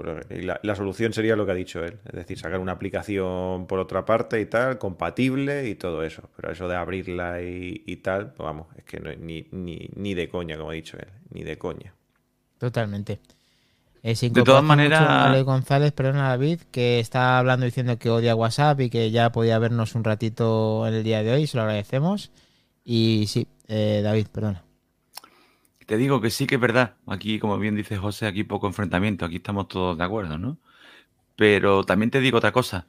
la, 0.43 0.61
la 0.63 0.75
solución 0.77 1.13
sería 1.13 1.35
lo 1.35 1.45
que 1.45 1.53
ha 1.53 1.57
dicho 1.57 1.85
él, 1.85 1.99
es 2.07 2.13
decir, 2.13 2.39
sacar 2.39 2.61
una 2.61 2.73
aplicación 2.73 3.67
por 3.67 3.81
otra 3.81 4.05
parte 4.05 4.41
y 4.41 4.47
tal, 4.47 4.79
compatible 4.79 5.69
y 5.69 5.75
todo 5.75 6.05
eso. 6.05 6.31
Pero 6.37 6.53
eso 6.53 6.69
de 6.69 6.77
abrirla 6.77 7.43
y, 7.43 7.83
y 7.87 7.97
tal, 7.97 8.33
pues 8.33 8.47
vamos, 8.47 8.69
es 8.77 8.85
que 8.85 9.01
no, 9.01 9.13
ni, 9.15 9.49
ni, 9.51 9.91
ni 9.97 10.15
de 10.15 10.29
coña, 10.29 10.57
como 10.57 10.71
ha 10.71 10.75
dicho 10.75 10.97
él, 10.97 11.09
ni 11.31 11.43
de 11.43 11.59
coña. 11.59 11.93
Totalmente. 12.59 13.19
Eh, 14.03 14.15
se 14.15 14.31
De 14.31 14.43
todas 14.43 14.63
maneras- 14.63 15.45
González, 15.45 15.93
perdona 15.93 16.29
David, 16.29 16.61
que 16.71 17.01
está 17.01 17.39
hablando 17.39 17.67
diciendo 17.67 17.99
que 17.99 18.11
odia 18.11 18.35
WhatsApp 18.35 18.81
y 18.81 18.91
que 18.91 19.11
ya 19.11 19.33
podía 19.33 19.59
vernos 19.59 19.95
un 19.95 20.05
ratito 20.05 20.87
en 20.87 20.95
el 20.95 21.05
día 21.05 21.23
de 21.23 21.33
hoy, 21.33 21.47
se 21.47 21.57
lo 21.57 21.63
agradecemos. 21.65 22.31
Y 22.85 23.27
sí, 23.29 23.49
eh, 23.67 24.01
David, 24.03 24.29
perdona. 24.33 24.63
Te 25.87 25.97
digo 25.97 26.21
que 26.21 26.31
sí 26.31 26.47
que 26.47 26.57
es 26.57 26.61
verdad. 26.61 26.95
Aquí, 27.07 27.39
como 27.39 27.59
bien 27.59 27.75
dice 27.75 27.97
José, 27.97 28.27
aquí 28.27 28.45
poco 28.45 28.67
enfrentamiento. 28.67 29.25
Aquí 29.25 29.37
estamos 29.37 29.69
todos 29.69 29.97
de 29.97 30.05
acuerdo, 30.05 30.39
¿no? 30.39 30.59
Pero 31.37 31.83
también 31.85 32.11
te 32.11 32.21
digo 32.21 32.39
otra 32.39 32.53
cosa. 32.53 32.87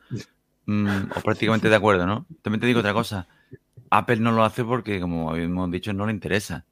mm, 0.66 1.12
o 1.16 1.22
prácticamente 1.22 1.68
de 1.70 1.76
acuerdo, 1.76 2.06
¿no? 2.06 2.26
También 2.44 2.60
te 2.60 2.68
digo 2.68 2.80
otra 2.82 2.94
cosa. 2.94 3.28
Apple 3.90 4.18
no 4.18 4.32
lo 4.32 4.44
hace 4.44 4.64
porque, 4.64 5.00
como 5.00 5.32
habíamos 5.32 5.72
dicho, 5.72 5.94
no 5.94 6.06
le 6.06 6.12
interesa. 6.12 6.66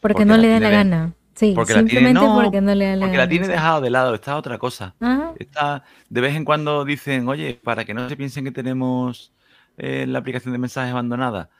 Porque, 0.00 0.14
Porque 0.14 0.24
no 0.24 0.36
le 0.36 0.48
da 0.48 0.58
la 0.60 0.70
gana. 0.70 1.12
Sí, 1.36 1.52
Porque 1.54 1.74
la 1.74 1.84
tiene, 1.84 1.90
simplemente 1.90 2.26
no, 2.26 2.42
porque 2.42 2.60
no 2.62 2.74
le 2.74 2.98
porque 2.98 3.16
la 3.18 3.28
tiene 3.28 3.46
dejado 3.46 3.82
de 3.82 3.90
lado. 3.90 4.14
Está 4.14 4.36
otra 4.36 4.56
cosa. 4.56 4.94
Ajá. 4.98 5.34
Está, 5.38 5.84
de 6.08 6.20
vez 6.22 6.34
en 6.34 6.46
cuando 6.46 6.82
dicen, 6.86 7.28
oye, 7.28 7.60
para 7.62 7.84
que 7.84 7.92
no 7.92 8.08
se 8.08 8.16
piensen 8.16 8.42
que 8.42 8.52
tenemos 8.52 9.34
eh, 9.76 10.06
la 10.08 10.18
aplicación 10.18 10.52
de 10.52 10.58
mensajes 10.58 10.92
abandonada, 10.92 11.50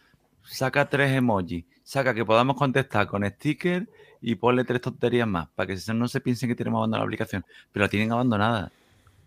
saca 0.44 0.88
tres 0.88 1.12
emojis, 1.12 1.66
saca 1.84 2.14
que 2.14 2.24
podamos 2.24 2.56
contestar 2.56 3.06
con 3.06 3.22
sticker 3.26 3.86
y 4.22 4.36
ponle 4.36 4.64
tres 4.64 4.80
tonterías 4.80 5.28
más, 5.28 5.48
para 5.54 5.66
que 5.66 5.92
no 5.92 6.08
se 6.08 6.22
piensen 6.22 6.48
que 6.48 6.54
tenemos 6.54 6.78
abandonada 6.78 7.04
la 7.04 7.08
aplicación. 7.08 7.44
Pero 7.70 7.84
la 7.84 7.90
tienen 7.90 8.12
abandonada, 8.12 8.72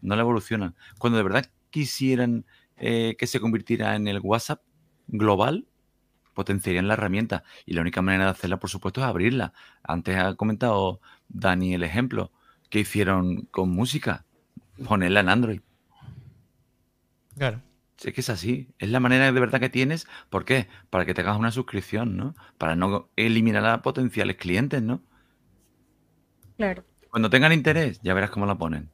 no 0.01 0.15
la 0.15 0.21
evolucionan. 0.21 0.73
Cuando 0.97 1.17
de 1.17 1.23
verdad 1.23 1.45
quisieran 1.69 2.43
eh, 2.77 3.15
que 3.19 3.27
se 3.27 3.39
convirtiera 3.39 3.95
en 3.95 4.07
el 4.07 4.19
WhatsApp 4.19 4.61
global, 5.07 5.67
potenciarían 6.39 6.87
la 6.87 6.93
herramienta. 6.93 7.43
Y 7.65 7.73
la 7.73 7.81
única 7.81 8.01
manera 8.01 8.23
de 8.23 8.31
hacerla, 8.31 8.59
por 8.59 8.69
supuesto, 8.69 9.01
es 9.01 9.07
abrirla. 9.07 9.51
Antes 9.83 10.15
ha 10.17 10.35
comentado 10.35 11.01
Dani 11.27 11.73
el 11.73 11.83
ejemplo 11.83 12.31
que 12.69 12.79
hicieron 12.79 13.41
con 13.51 13.69
música, 13.71 14.23
ponerla 14.87 15.19
en 15.19 15.27
Android. 15.27 15.61
Claro. 17.35 17.61
Sí, 17.97 18.07
es 18.07 18.13
que 18.13 18.21
es 18.21 18.29
así. 18.29 18.69
Es 18.79 18.89
la 18.89 19.01
manera 19.01 19.29
de 19.29 19.37
verdad 19.37 19.59
que 19.59 19.67
tienes. 19.67 20.07
¿Por 20.29 20.45
qué? 20.45 20.69
Para 20.89 21.05
que 21.05 21.13
te 21.13 21.19
hagas 21.19 21.37
una 21.37 21.51
suscripción, 21.51 22.15
¿no? 22.15 22.35
Para 22.57 22.77
no 22.77 23.09
eliminar 23.17 23.65
a 23.65 23.81
potenciales 23.81 24.37
clientes, 24.37 24.81
¿no? 24.81 25.01
Claro. 26.55 26.85
Cuando 27.09 27.29
tengan 27.29 27.51
interés, 27.51 27.99
ya 28.01 28.13
verás 28.13 28.29
cómo 28.29 28.45
la 28.45 28.57
ponen. 28.57 28.89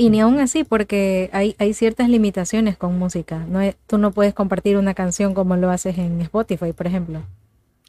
Y 0.00 0.08
ni 0.08 0.20
aún 0.20 0.38
así, 0.40 0.64
porque 0.64 1.28
hay, 1.34 1.54
hay 1.58 1.74
ciertas 1.74 2.08
limitaciones 2.08 2.78
con 2.78 2.98
música. 2.98 3.44
No 3.46 3.60
es- 3.60 3.76
tú 3.86 3.98
no 3.98 4.12
puedes 4.12 4.32
compartir 4.32 4.78
una 4.78 4.94
canción 4.94 5.34
como 5.34 5.56
lo 5.56 5.68
haces 5.70 5.98
en 5.98 6.22
Spotify, 6.22 6.72
por 6.72 6.86
ejemplo. 6.86 7.20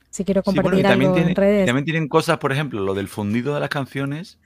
Si 0.10 0.26
quiero 0.26 0.42
Sí, 0.42 0.48
bueno, 0.48 0.62
compartir 0.64 0.84
también, 0.84 1.08
algo 1.12 1.16
tiene- 1.16 1.30
en 1.30 1.36
redes. 1.38 1.66
también 1.68 1.86
tienen 1.86 2.10
cosas, 2.10 2.38
por 2.40 2.52
ejemplo, 2.52 2.82
lo 2.82 2.96
del 2.96 3.08
fundido 3.08 3.54
de 3.54 3.62
las 3.62 3.70
canciones. 3.70 4.40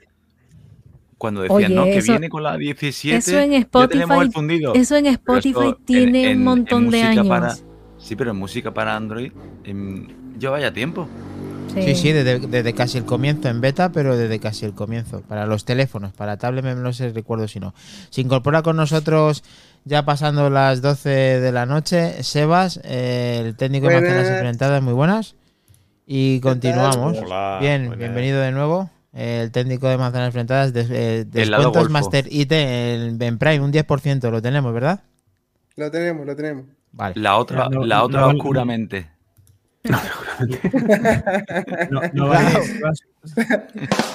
Cuando 1.18 1.42
decían, 1.42 1.58
Oye, 1.58 1.70
no, 1.70 1.86
que 1.86 1.98
eso- 1.98 2.12
viene 2.12 2.30
con 2.30 2.44
la 2.44 2.56
17. 2.56 3.18
eso 3.18 3.40
en 3.40 3.52
ya 3.54 3.66
tenemos 3.88 4.18
el 4.18 4.28
Spotify- 4.28 4.32
fundido. 4.32 4.74
Eso 4.76 4.96
en 4.98 5.06
Spotify 5.08 5.50
esto 5.50 5.80
tiene 5.86 6.26
en- 6.26 6.30
en- 6.34 6.38
un 6.38 6.44
montón 6.44 6.92
de 6.92 7.02
años. 7.02 7.28
para- 7.28 7.56
sí, 7.98 8.16
pero 8.16 8.30
en 8.30 8.38
música 8.38 8.72
para 8.76 8.96
Android 8.96 9.32
lleva 10.38 10.60
ya 10.60 10.72
tiempo. 10.72 11.08
Sí, 11.74 11.96
sí, 11.96 12.12
desde, 12.14 12.40
desde 12.40 12.74
casi 12.74 12.98
el 12.98 13.06
comienzo 13.06 13.50
en 13.50 13.60
beta, 13.62 13.92
pero 13.92 14.16
desde 14.16 14.40
casi 14.40 14.66
el 14.66 14.74
comienzo. 14.74 15.22
Para 15.22 15.46
los 15.46 15.66
teléfonos, 15.66 16.14
para 16.14 16.38
tablet 16.38 16.64
me- 16.64 16.76
no 16.76 16.94
sé, 16.94 17.10
recuerdo 17.10 17.48
si 17.48 17.60
no. 17.60 17.74
Se 18.10 18.22
incorpora 18.22 18.62
con 18.62 18.78
nosotros 18.78 19.44
ya 19.84 20.04
pasando 20.06 20.50
las 20.50 20.82
12 20.82 21.10
de 21.10 21.52
la 21.52 21.66
noche, 21.66 22.24
Sebas, 22.24 22.80
eh, 22.84 23.42
el 23.46 23.56
técnico 23.56 23.88
de 23.88 23.96
manzanas 24.02 24.28
enfrentadas, 24.34 24.82
muy 24.82 24.94
buenas. 24.94 25.36
Y 26.08 26.40
continuamos. 26.40 27.18
Hola, 27.22 27.58
Bien, 27.60 27.82
buenas. 27.88 28.00
bienvenido 28.00 28.40
de 28.42 28.52
nuevo. 28.52 28.90
eh, 29.14 29.42
El 29.44 29.52
técnico 29.52 29.88
de 29.88 29.98
manzanas 29.98 30.28
enfrentadas, 30.28 30.72
des- 30.74 30.90
eh, 30.92 31.26
descuentos. 31.28 31.90
Master 31.90 32.28
IT 32.32 32.52
en, 32.52 33.22
en 33.22 33.38
Prime, 33.38 33.60
un 33.62 33.72
10%, 33.72 34.30
lo 34.32 34.42
tenemos, 34.42 34.74
¿verdad? 34.74 35.04
Lo 35.76 35.90
tenemos, 35.92 36.26
lo 36.26 36.36
tenemos. 36.36 36.66
Vale. 36.92 37.16
La 37.18 37.38
otra, 37.38 37.68
No, 37.70 37.84
la 37.86 38.04
otra 38.04 38.22
no, 38.22 38.28
no. 41.90 41.92
No, 41.92 42.02
no 42.14 42.28
vale, 42.28 42.50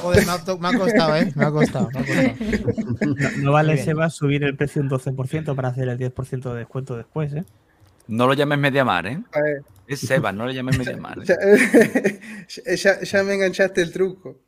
Joder, 0.03 0.27
me 0.27 0.33
ha, 0.33 0.39
me 0.59 0.69
ha 0.69 0.79
costado, 0.79 1.17
¿eh? 1.17 1.33
Me 1.35 1.45
ha 1.45 1.51
costado. 1.51 1.89
me 1.93 2.01
ha 2.01 2.63
costado. 2.63 3.15
no, 3.15 3.31
no 3.43 3.53
vale 3.53 3.69
Muy 3.69 3.75
bien. 3.77 3.85
Seba 3.85 4.11
subir 4.11 4.45
el 4.45 4.57
precio 4.57 4.83
un 4.83 4.91
12% 4.91 5.55
para 5.55 5.69
hacer 5.69 5.89
el 5.89 5.99
10% 5.99 6.53
de 6.53 6.59
descuento 6.59 6.97
después, 6.97 7.33
¿eh? 7.35 7.45
No 8.09 8.27
lo 8.27 8.35
llames 8.35 8.59
Mediamar, 8.59 9.07
¿eh? 9.07 9.23
A 9.33 9.41
ver, 9.41 9.63
Es 9.87 10.01
Seba, 10.01 10.33
no 10.33 10.47
le 10.47 10.55
llames 10.55 10.79
Mediamar. 10.79 11.19
¿eh? 11.21 12.21
ya, 12.49 12.75
ya- 12.99 13.01
ya 13.03 13.23
me 13.23 13.35
enganchaste 13.35 13.83
el 13.83 13.93
truco. 13.93 14.39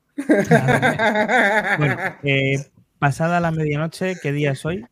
Bueno, 1.78 1.96
eh, 2.22 2.66
pasada 2.98 3.40
la 3.40 3.50
medianoche, 3.50 4.16
¿qué 4.20 4.32
día 4.32 4.52
es 4.52 4.64
hoy? 4.64 4.84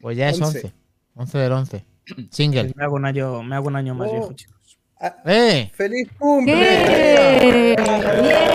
Pues 0.00 0.16
ya 0.16 0.28
es 0.30 0.40
11. 0.40 0.58
11. 0.58 0.72
11 1.14 1.38
del 1.38 1.52
11. 1.52 1.84
Single. 2.30 2.72
Me 2.74 2.84
hago 2.84 2.96
un 2.96 3.04
año, 3.06 3.42
me 3.42 3.54
hago 3.54 3.68
un 3.68 3.76
año 3.76 3.94
más 3.94 4.08
Oh. 4.10 4.12
viejo, 4.12 4.32
chicos. 4.32 4.56
Ah, 5.04 5.16
¡Eh! 5.26 5.68
¡Feliz 5.74 6.08
cumple! 6.16 6.54
¡Bien! 6.54 7.74
¡Bien! 8.22 8.54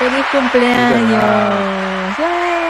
¡Feliz 0.00 0.26
cumpleaños! 0.32 1.22
¡Yay! 2.18 2.66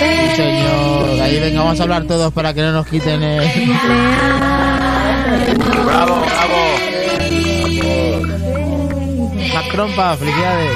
Sí, 0.00 0.34
señor. 0.34 1.20
Ahí 1.22 1.38
venga, 1.38 1.60
vamos 1.62 1.78
a 1.78 1.82
hablar 1.84 2.04
todos 2.08 2.32
para 2.32 2.52
que 2.52 2.62
no 2.62 2.72
nos 2.72 2.88
quiten 2.88 3.22
el... 3.22 3.48
¡Bravo, 5.84 6.24
bravo! 6.26 6.56
Macrompa, 9.54 10.16
felicidades. 10.16 10.72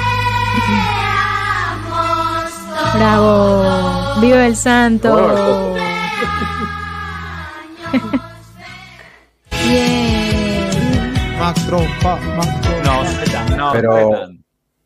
¡Bravo! 2.95 4.21
¡Viva 4.21 4.47
el 4.47 4.55
santo! 4.55 5.15
No, 13.57 13.71
Pero-. 13.73 14.41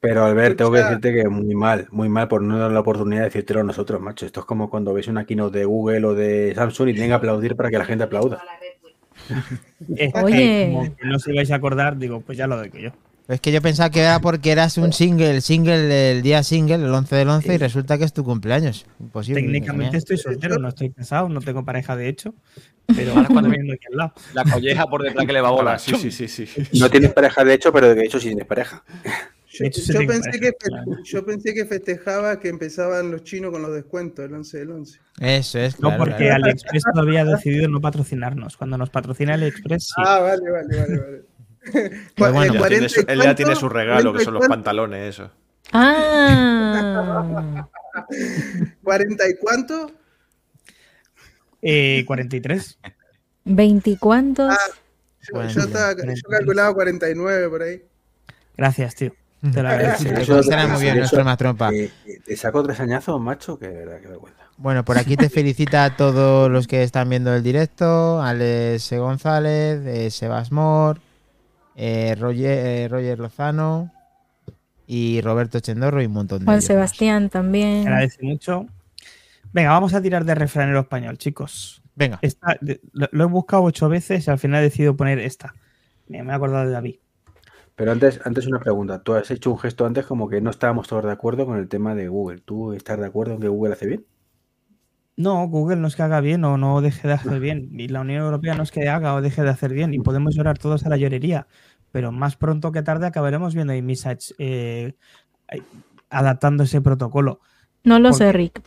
Pero 0.06 0.24
Albert, 0.24 0.58
tengo 0.58 0.72
que 0.72 0.78
decirte 0.78 1.16
que 1.16 1.28
muy 1.28 1.56
mal, 1.56 1.88
muy 1.90 2.10
mal 2.10 2.28
por 2.28 2.44
no 2.44 2.60
dar 2.60 2.70
la 2.72 2.82
oportunidad 2.82 3.22
de 3.22 3.26
decírtelo 3.26 3.62
a 3.62 3.64
nosotros, 3.64 4.00
macho. 4.00 4.28
Esto 4.28 4.42
es 4.42 4.46
como 4.46 4.70
cuando 4.70 4.94
ves 4.94 5.08
una 5.08 5.26
keynote 5.26 5.58
de 5.58 5.66
Google 5.66 6.06
o 6.06 6.14
de 6.14 6.54
Samsung 6.54 6.90
y 6.90 6.94
tienen 6.94 7.10
que 7.10 7.16
aplaudir 7.16 7.56
para 7.56 7.72
que 7.72 7.80
la 7.80 7.86
gente 7.86 8.04
aplauda. 8.04 8.40
Que 9.96 10.12
Oye. 10.24 10.70
como 10.72 10.96
que 10.96 11.06
no 11.06 11.16
os 11.16 11.28
ibais 11.28 11.50
a 11.50 11.56
acordar, 11.56 11.98
digo, 11.98 12.22
pues 12.22 12.38
ya 12.38 12.46
lo 12.46 12.56
doy 12.56 12.70
yo. 12.80 12.92
Es 13.28 13.42
que 13.42 13.52
yo 13.52 13.60
pensaba 13.62 13.90
que 13.90 14.02
era 14.02 14.20
porque 14.20 14.52
eras 14.52 14.78
un 14.78 14.94
single, 14.94 15.32
el 15.32 15.42
single, 15.42 16.12
el 16.12 16.22
día 16.22 16.44
single, 16.44 16.76
el 16.76 16.94
11 16.94 17.16
del 17.16 17.30
11, 17.30 17.56
y 17.56 17.58
resulta 17.58 17.98
que 17.98 18.04
es 18.04 18.14
tu 18.14 18.24
cumpleaños. 18.24 18.86
Imposible. 19.00 19.42
Técnicamente 19.42 19.86
Genial. 19.86 19.98
estoy 19.98 20.18
soltero, 20.18 20.60
no 20.60 20.70
estoy 20.70 20.92
casado, 20.92 21.28
no 21.30 21.42
tengo 21.42 21.66
pareja 21.66 21.96
de 21.96 22.08
hecho, 22.08 22.36
pero 22.96 23.14
Ahora 23.14 23.28
cuando- 23.28 23.50
viendo 23.50 23.74
aquí 23.74 23.88
al 23.92 23.98
lado. 23.98 24.14
La 24.36 24.44
colleja 24.44 24.86
por 24.86 25.02
detrás 25.02 25.26
que 25.26 25.34
le 25.34 25.42
va 25.42 25.48
a 25.48 25.52
volar. 25.52 25.80
sí, 25.80 25.96
sí, 25.96 26.12
sí, 26.12 26.28
sí. 26.28 26.46
No 26.80 26.88
tienes 26.90 27.14
pareja 27.14 27.44
de 27.44 27.56
hecho, 27.56 27.74
pero 27.74 27.96
de 27.96 28.06
hecho 28.06 28.20
sí 28.20 28.28
tienes 28.28 28.46
pareja. 28.46 28.84
Yo, 29.58 29.66
hecho, 29.66 29.82
pensé 30.06 30.20
pareja, 30.20 30.32
que, 30.40 30.52
claro. 30.52 30.92
yo 31.06 31.26
pensé 31.26 31.54
que 31.54 31.66
festejaba 31.66 32.40
que 32.42 32.50
empezaban 32.50 33.10
los 33.10 33.24
chinos 33.24 33.52
con 33.52 33.62
los 33.62 33.74
descuentos 33.74 34.26
el 34.26 34.34
11 34.36 34.58
del 34.60 34.72
11. 34.72 35.00
Eso 35.22 35.60
es, 35.60 35.80
No, 35.80 35.88
claro. 35.90 36.04
porque 36.04 36.26
claro. 36.26 36.44
AliExpress 36.44 36.84
todavía 36.94 37.22
ha 37.22 37.26
decidido 37.26 37.70
no 37.70 37.80
patrocinarnos. 37.80 38.58
Cuando 38.58 38.78
nos 38.78 38.90
patrocina 38.90 39.34
AliExpress, 39.36 39.86
sí. 39.86 39.94
Ah, 39.98 40.20
vale, 40.20 40.52
vale, 40.52 40.78
vale. 40.78 40.98
vale. 41.00 41.22
Pero 41.74 42.32
bueno, 42.34 42.54
Ya 42.54 42.68
tiene 42.68 42.88
40 42.88 42.90
su- 42.90 43.00
y 43.02 43.06
él 43.08 43.22
ya 43.22 43.36
tiene 43.36 43.56
su 43.56 43.70
regalo, 43.70 44.14
que 44.14 44.24
son 44.24 44.34
los 44.36 44.42
40 44.42 44.46
y 44.46 44.50
pantalones, 44.58 45.10
eso. 45.16 45.32
¡Ah! 45.72 47.68
cuánto, 48.84 49.18
¿40 49.18 49.30
y 49.30 49.38
cuánto? 49.40 49.92
Eh, 51.62 52.04
43. 52.06 52.78
¿Veinticuantos? 53.46 54.52
Ah, 54.52 54.58
Yo, 55.22 55.42
yo 55.48 55.62
estaba, 55.62 55.92
yo 55.92 55.98
43. 55.98 56.24
calculaba 56.30 56.74
49 56.74 57.50
por 57.50 57.62
ahí. 57.64 57.82
Gracias, 58.58 58.96
tío. 58.96 59.12
Te 59.54 59.62
lo 59.62 59.70
agradezco. 59.70 60.10
Eso- 60.10 60.34
muy 60.68 60.82
bien 60.82 60.94
eso- 60.94 61.00
nuestro 61.00 61.24
más 61.24 61.38
trompa. 61.38 61.72
Eh, 61.72 61.92
eh, 62.06 62.20
te 62.26 62.36
saco 62.38 62.64
tres 62.64 62.80
añazos, 62.80 63.20
macho, 63.22 63.58
que 63.60 63.68
de 63.68 63.86
verdad 63.86 64.00
que 64.02 64.08
vergüenza. 64.08 64.42
Bueno, 64.58 64.86
por 64.86 64.98
aquí 64.98 65.18
te 65.18 65.30
felicita 65.30 65.84
a 65.86 65.96
todos 65.98 66.50
los 66.50 66.68
que 66.68 66.82
están 66.84 67.10
viendo 67.10 67.34
el 67.36 67.44
directo. 67.44 68.22
Alex 68.22 68.92
González, 68.94 69.82
eh, 69.86 70.10
Sebas 70.12 70.52
Mor, 70.52 71.00
eh, 71.76 72.16
Roger, 72.20 72.66
eh, 72.66 72.88
Roger 72.88 73.20
Lozano 73.20 73.92
y 74.88 75.22
Roberto 75.22 75.60
Chendorro 75.60 76.02
y 76.02 76.06
un 76.06 76.14
montón 76.14 76.40
de 76.40 76.46
Juan 76.46 76.58
ellos 76.58 76.64
más. 76.70 76.76
Sebastián 76.76 77.30
también. 77.30 77.82
Agradece 77.88 78.24
mucho. 78.24 78.68
Venga, 79.54 79.70
vamos 79.72 79.94
a 79.94 80.02
tirar 80.02 80.26
de 80.26 80.36
refranero 80.36 80.80
español, 80.82 81.18
chicos. 81.18 81.82
Venga, 81.96 82.20
Esta- 82.22 82.58
lo, 82.92 83.08
lo 83.12 83.24
he 83.24 83.28
buscado 83.28 83.64
ocho 83.64 83.88
veces 83.90 84.28
y 84.28 84.32
al 84.32 84.38
final 84.40 84.60
he 84.62 84.64
decidido 84.66 84.96
poner 84.96 85.20
esta. 85.20 85.56
Me, 86.08 86.22
me 86.24 86.32
he 86.34 86.36
acordado 86.36 86.66
de 86.66 86.72
David. 86.72 86.96
Pero 87.76 87.92
antes, 87.92 88.20
antes 88.24 88.48
una 88.48 88.60
pregunta. 88.60 89.02
Tú 89.04 89.14
has 89.16 89.30
hecho 89.32 89.52
un 89.52 89.60
gesto 89.60 89.86
antes 89.86 90.06
como 90.06 90.30
que 90.30 90.42
no 90.42 90.50
estábamos 90.50 90.88
todos 90.88 91.04
de 91.06 91.12
acuerdo 91.12 91.46
con 91.46 91.58
el 91.58 91.68
tema 91.68 91.94
de 91.96 92.08
Google. 92.08 92.40
¿Tú 92.42 92.74
estás 92.74 93.00
de 93.00 93.06
acuerdo 93.06 93.34
en 93.36 93.42
que 93.42 93.48
Google 93.48 93.74
hace 93.74 93.86
bien? 93.88 94.06
No, 95.18 95.48
Google 95.48 95.78
no 95.78 95.88
es 95.88 95.96
que 95.96 96.04
haga 96.04 96.20
bien 96.20 96.44
o 96.44 96.58
no 96.58 96.82
deje 96.82 97.08
de 97.08 97.14
hacer 97.14 97.40
bien. 97.40 97.70
Y 97.80 97.88
la 97.88 98.02
Unión 98.02 98.24
Europea 98.24 98.56
no 98.56 98.64
es 98.64 98.72
que 98.72 98.90
haga 98.90 99.14
o 99.16 99.22
deje 99.22 99.44
de 99.44 99.50
hacer 99.50 99.74
bien. 99.74 99.94
Y 99.94 100.00
podemos 100.00 100.36
llorar 100.36 100.58
todos 100.58 100.86
a 100.86 100.90
la 100.90 100.98
llorería. 100.98 101.48
Pero 101.92 102.12
más 102.12 102.36
pronto 102.36 102.72
que 102.72 102.82
tarde 102.82 103.08
acabaremos 103.08 103.56
viendo 103.56 103.74
iMessage 103.74 104.34
eh, 104.38 104.94
eh, 105.52 105.62
adaptando 106.10 106.64
ese 106.64 106.82
protocolo. 106.82 107.40
No 107.84 108.00
lo 108.00 108.10
¿Por 108.10 108.18
sé? 108.18 108.32
Rick. 108.34 108.62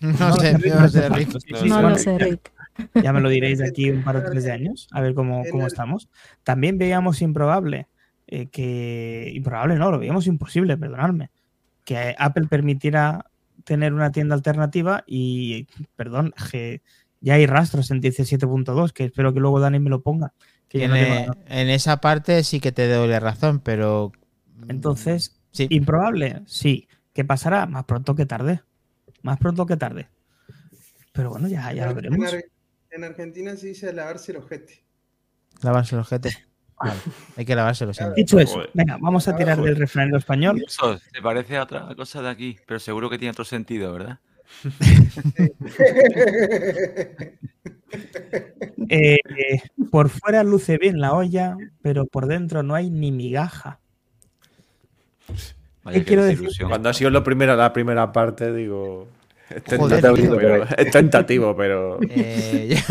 no 0.00 0.32
sé, 0.34 0.58
no 0.58 0.88
sé, 0.88 1.08
Rick. 1.08 1.30
Sí, 1.30 1.38
sí, 1.54 1.68
No 1.68 1.76
bueno, 1.76 1.90
lo 1.90 1.98
sé, 1.98 2.18
Rick. 2.18 2.52
Ya 2.94 3.12
me 3.12 3.20
lo 3.20 3.28
diréis 3.28 3.58
de 3.58 3.68
aquí 3.68 3.90
un 3.90 4.02
par 4.02 4.16
o 4.16 4.22
tres 4.22 4.44
de 4.44 4.52
años, 4.52 4.88
a 4.92 5.00
ver 5.00 5.14
cómo, 5.14 5.44
cómo 5.50 5.66
estamos. 5.66 6.10
También 6.44 6.76
veíamos 6.76 7.22
improbable, 7.22 7.88
eh, 8.26 8.48
que 8.48 9.32
improbable 9.34 9.76
no, 9.76 9.90
lo 9.90 9.98
veíamos 9.98 10.26
imposible, 10.26 10.76
perdonadme, 10.76 11.30
que 11.84 12.14
Apple 12.18 12.48
permitiera 12.48 13.26
tener 13.66 13.92
una 13.92 14.12
tienda 14.12 14.34
alternativa 14.34 15.02
y, 15.06 15.66
perdón, 15.96 16.32
que 16.50 16.80
ya 17.20 17.34
hay 17.34 17.46
rastros 17.46 17.90
en 17.90 18.00
17.2, 18.00 18.92
que 18.92 19.04
espero 19.06 19.34
que 19.34 19.40
luego 19.40 19.60
Dani 19.60 19.78
me 19.80 19.90
lo 19.90 20.00
ponga. 20.02 20.32
Que 20.68 20.88
no 20.88 20.94
tengo- 20.94 21.36
en 21.48 21.68
esa 21.68 22.00
parte 22.00 22.42
sí 22.44 22.60
que 22.60 22.72
te 22.72 22.88
doy 22.88 23.08
la 23.08 23.20
razón, 23.20 23.60
pero. 23.60 24.12
Entonces, 24.68 25.40
sí. 25.50 25.66
improbable, 25.70 26.42
sí. 26.46 26.88
¿Qué 27.12 27.24
pasará? 27.24 27.66
Más 27.66 27.84
pronto 27.84 28.14
que 28.14 28.24
tarde. 28.26 28.62
Más 29.22 29.38
pronto 29.38 29.66
que 29.66 29.76
tarde. 29.76 30.08
Pero 31.12 31.30
bueno, 31.30 31.48
ya, 31.48 31.72
ya 31.72 31.84
lo 31.86 31.90
En, 31.90 31.96
veremos. 31.96 32.32
Ar- 32.32 32.44
en 32.90 33.04
Argentina 33.04 33.56
se 33.56 33.68
dice 33.68 33.92
lavarse 33.92 34.32
el 34.32 34.38
ojete. 34.38 34.84
Lavarse 35.62 35.94
el 35.96 36.02
ojete. 36.02 36.30
Vale, 36.78 37.00
hay 37.36 37.44
que 37.44 37.54
lavárselo 37.54 37.94
siempre. 37.94 38.22
Dicho 38.22 38.38
eso, 38.38 38.54
Joder. 38.54 38.70
venga, 38.74 38.98
vamos 39.00 39.26
a 39.28 39.36
tirar 39.36 39.60
del 39.60 39.76
refranero 39.76 40.18
español. 40.18 40.62
Eso 40.66 40.98
se 40.98 41.22
parece 41.22 41.56
a 41.56 41.62
otra 41.62 41.94
cosa 41.96 42.20
de 42.20 42.28
aquí, 42.28 42.58
pero 42.66 42.78
seguro 42.78 43.08
que 43.08 43.18
tiene 43.18 43.30
otro 43.30 43.44
sentido, 43.44 43.92
¿verdad? 43.92 44.18
Eh, 48.88 49.16
eh, 49.28 49.58
por 49.90 50.08
fuera 50.10 50.42
luce 50.44 50.76
bien 50.78 51.00
la 51.00 51.14
olla, 51.14 51.56
pero 51.82 52.06
por 52.06 52.26
dentro 52.26 52.62
no 52.62 52.74
hay 52.74 52.90
ni 52.90 53.10
migaja. 53.10 53.80
Vaya 55.82 55.98
¿Qué 55.98 56.04
que 56.04 56.08
quiero 56.08 56.22
decir? 56.24 56.38
desilusión. 56.38 56.68
Cuando 56.68 56.88
ha 56.88 56.94
sido 56.94 57.10
lo 57.10 57.24
primero, 57.24 57.56
la 57.56 57.72
primera 57.72 58.12
parte, 58.12 58.52
digo. 58.52 59.08
Es 59.48 59.62
tentativo, 59.64 60.36
pero, 60.36 60.64
es 60.64 60.90
tentativo, 60.90 61.56
pero. 61.56 61.98
Eh, 62.10 62.76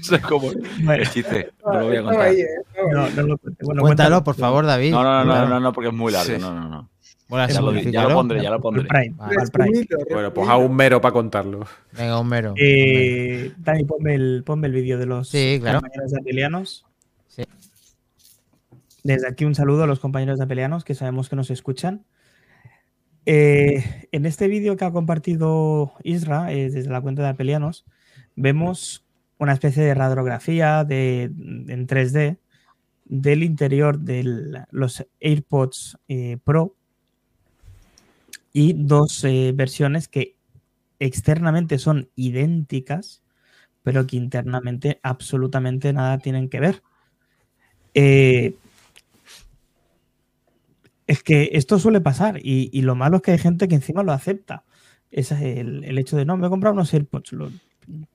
Eso 0.00 0.16
es 0.16 0.22
como 0.22 0.50
Bueno, 0.82 1.02
el 1.02 1.08
chiste. 1.08 1.50
No 1.64 1.72
lo 1.80 1.86
voy 1.86 1.96
a 1.96 2.02
contar. 2.02 2.20
ahí, 2.22 2.40
¿eh? 2.40 2.46
No, 2.92 3.08
no 3.10 3.22
lo 3.22 3.38
cuente. 3.38 3.64
Bueno, 3.64 3.82
cuéntalo, 3.82 3.82
cuéntalo. 3.82 4.24
por 4.24 4.34
favor, 4.34 4.66
David. 4.66 4.90
No, 4.90 5.02
no, 5.02 5.24
no, 5.24 5.34
no, 5.34 5.48
no, 5.48 5.60
no, 5.60 5.72
porque 5.72 5.88
es 5.88 5.94
muy 5.94 6.12
largo. 6.12 6.32
Sí. 6.34 6.40
No, 6.40 6.52
no, 6.54 6.68
no. 6.68 6.90
Bueno, 7.28 7.46
Ya 7.48 7.60
lo, 7.60 7.66
ya 7.70 7.72
simplifícalo. 7.78 8.08
lo 8.10 8.14
pondré, 8.16 8.42
ya 8.42 8.50
lo 8.50 8.60
pondré. 8.60 8.84
Prime, 8.84 9.14
Vale. 9.16 9.36
al 9.40 9.50
Prime. 9.50 9.68
Resumilo, 9.70 9.98
Bueno, 10.10 10.34
pues 10.34 10.48
a 10.48 10.56
un 10.56 10.76
mero 10.76 11.00
para 11.00 11.12
contarlo. 11.12 11.66
Venga, 11.92 12.20
un 12.20 12.28
mero. 12.28 12.54
Eh, 12.58 13.52
Dani, 13.56 13.84
ponme 13.84 14.14
el, 14.14 14.42
ponme 14.44 14.66
el 14.66 14.72
vídeo 14.74 14.98
de 14.98 15.06
los 15.06 15.28
Sí, 15.28 15.58
claro. 15.60 15.80
compañeros 15.80 16.10
de 16.10 16.20
Apelianos. 16.20 16.84
Sí. 17.28 17.44
Desde 19.02 19.28
aquí 19.28 19.44
un 19.46 19.54
saludo 19.54 19.84
a 19.84 19.86
los 19.86 19.98
compañeros 20.00 20.38
de 20.38 20.44
Apelianos 20.44 20.84
que 20.84 20.94
sabemos 20.94 21.28
que 21.30 21.36
nos 21.36 21.50
escuchan. 21.50 22.04
Eh, 23.24 24.08
en 24.10 24.26
este 24.26 24.48
vídeo 24.48 24.76
que 24.76 24.84
ha 24.84 24.92
compartido 24.92 25.92
Isra 26.02 26.52
eh, 26.52 26.70
desde 26.70 26.90
la 26.90 27.00
cuenta 27.00 27.22
de 27.22 27.28
Apelianos, 27.28 27.84
vemos 28.34 29.04
una 29.38 29.52
especie 29.52 29.82
de 29.82 29.94
radiografía 29.94 30.84
de, 30.84 31.24
en 31.24 31.86
3D 31.86 32.38
del 33.04 33.42
interior 33.42 33.98
de 33.98 34.64
los 34.70 35.06
AirPods 35.20 35.98
eh, 36.08 36.38
Pro 36.42 36.74
y 38.52 38.74
dos 38.74 39.24
versiones 39.54 40.08
que 40.08 40.36
externamente 40.98 41.78
son 41.78 42.10
idénticas, 42.16 43.22
pero 43.82 44.06
que 44.06 44.16
internamente 44.16 45.00
absolutamente 45.02 45.92
nada 45.92 46.18
tienen 46.18 46.48
que 46.48 46.60
ver. 46.60 46.82
Es 51.12 51.22
que 51.22 51.50
esto 51.52 51.78
suele 51.78 52.00
pasar 52.00 52.38
y, 52.42 52.70
y 52.72 52.80
lo 52.80 52.94
malo 52.94 53.16
es 53.16 53.22
que 53.22 53.32
hay 53.32 53.38
gente 53.38 53.68
que 53.68 53.74
encima 53.74 54.02
lo 54.02 54.12
acepta. 54.12 54.64
Ese 55.10 55.34
es 55.34 55.58
el, 55.58 55.84
el 55.84 55.98
hecho 55.98 56.16
de 56.16 56.24
no, 56.24 56.38
me 56.38 56.46
he 56.46 56.50
comprado 56.50 56.72
unos 56.72 56.92
AirPods. 56.94 57.32
Lo, 57.32 57.50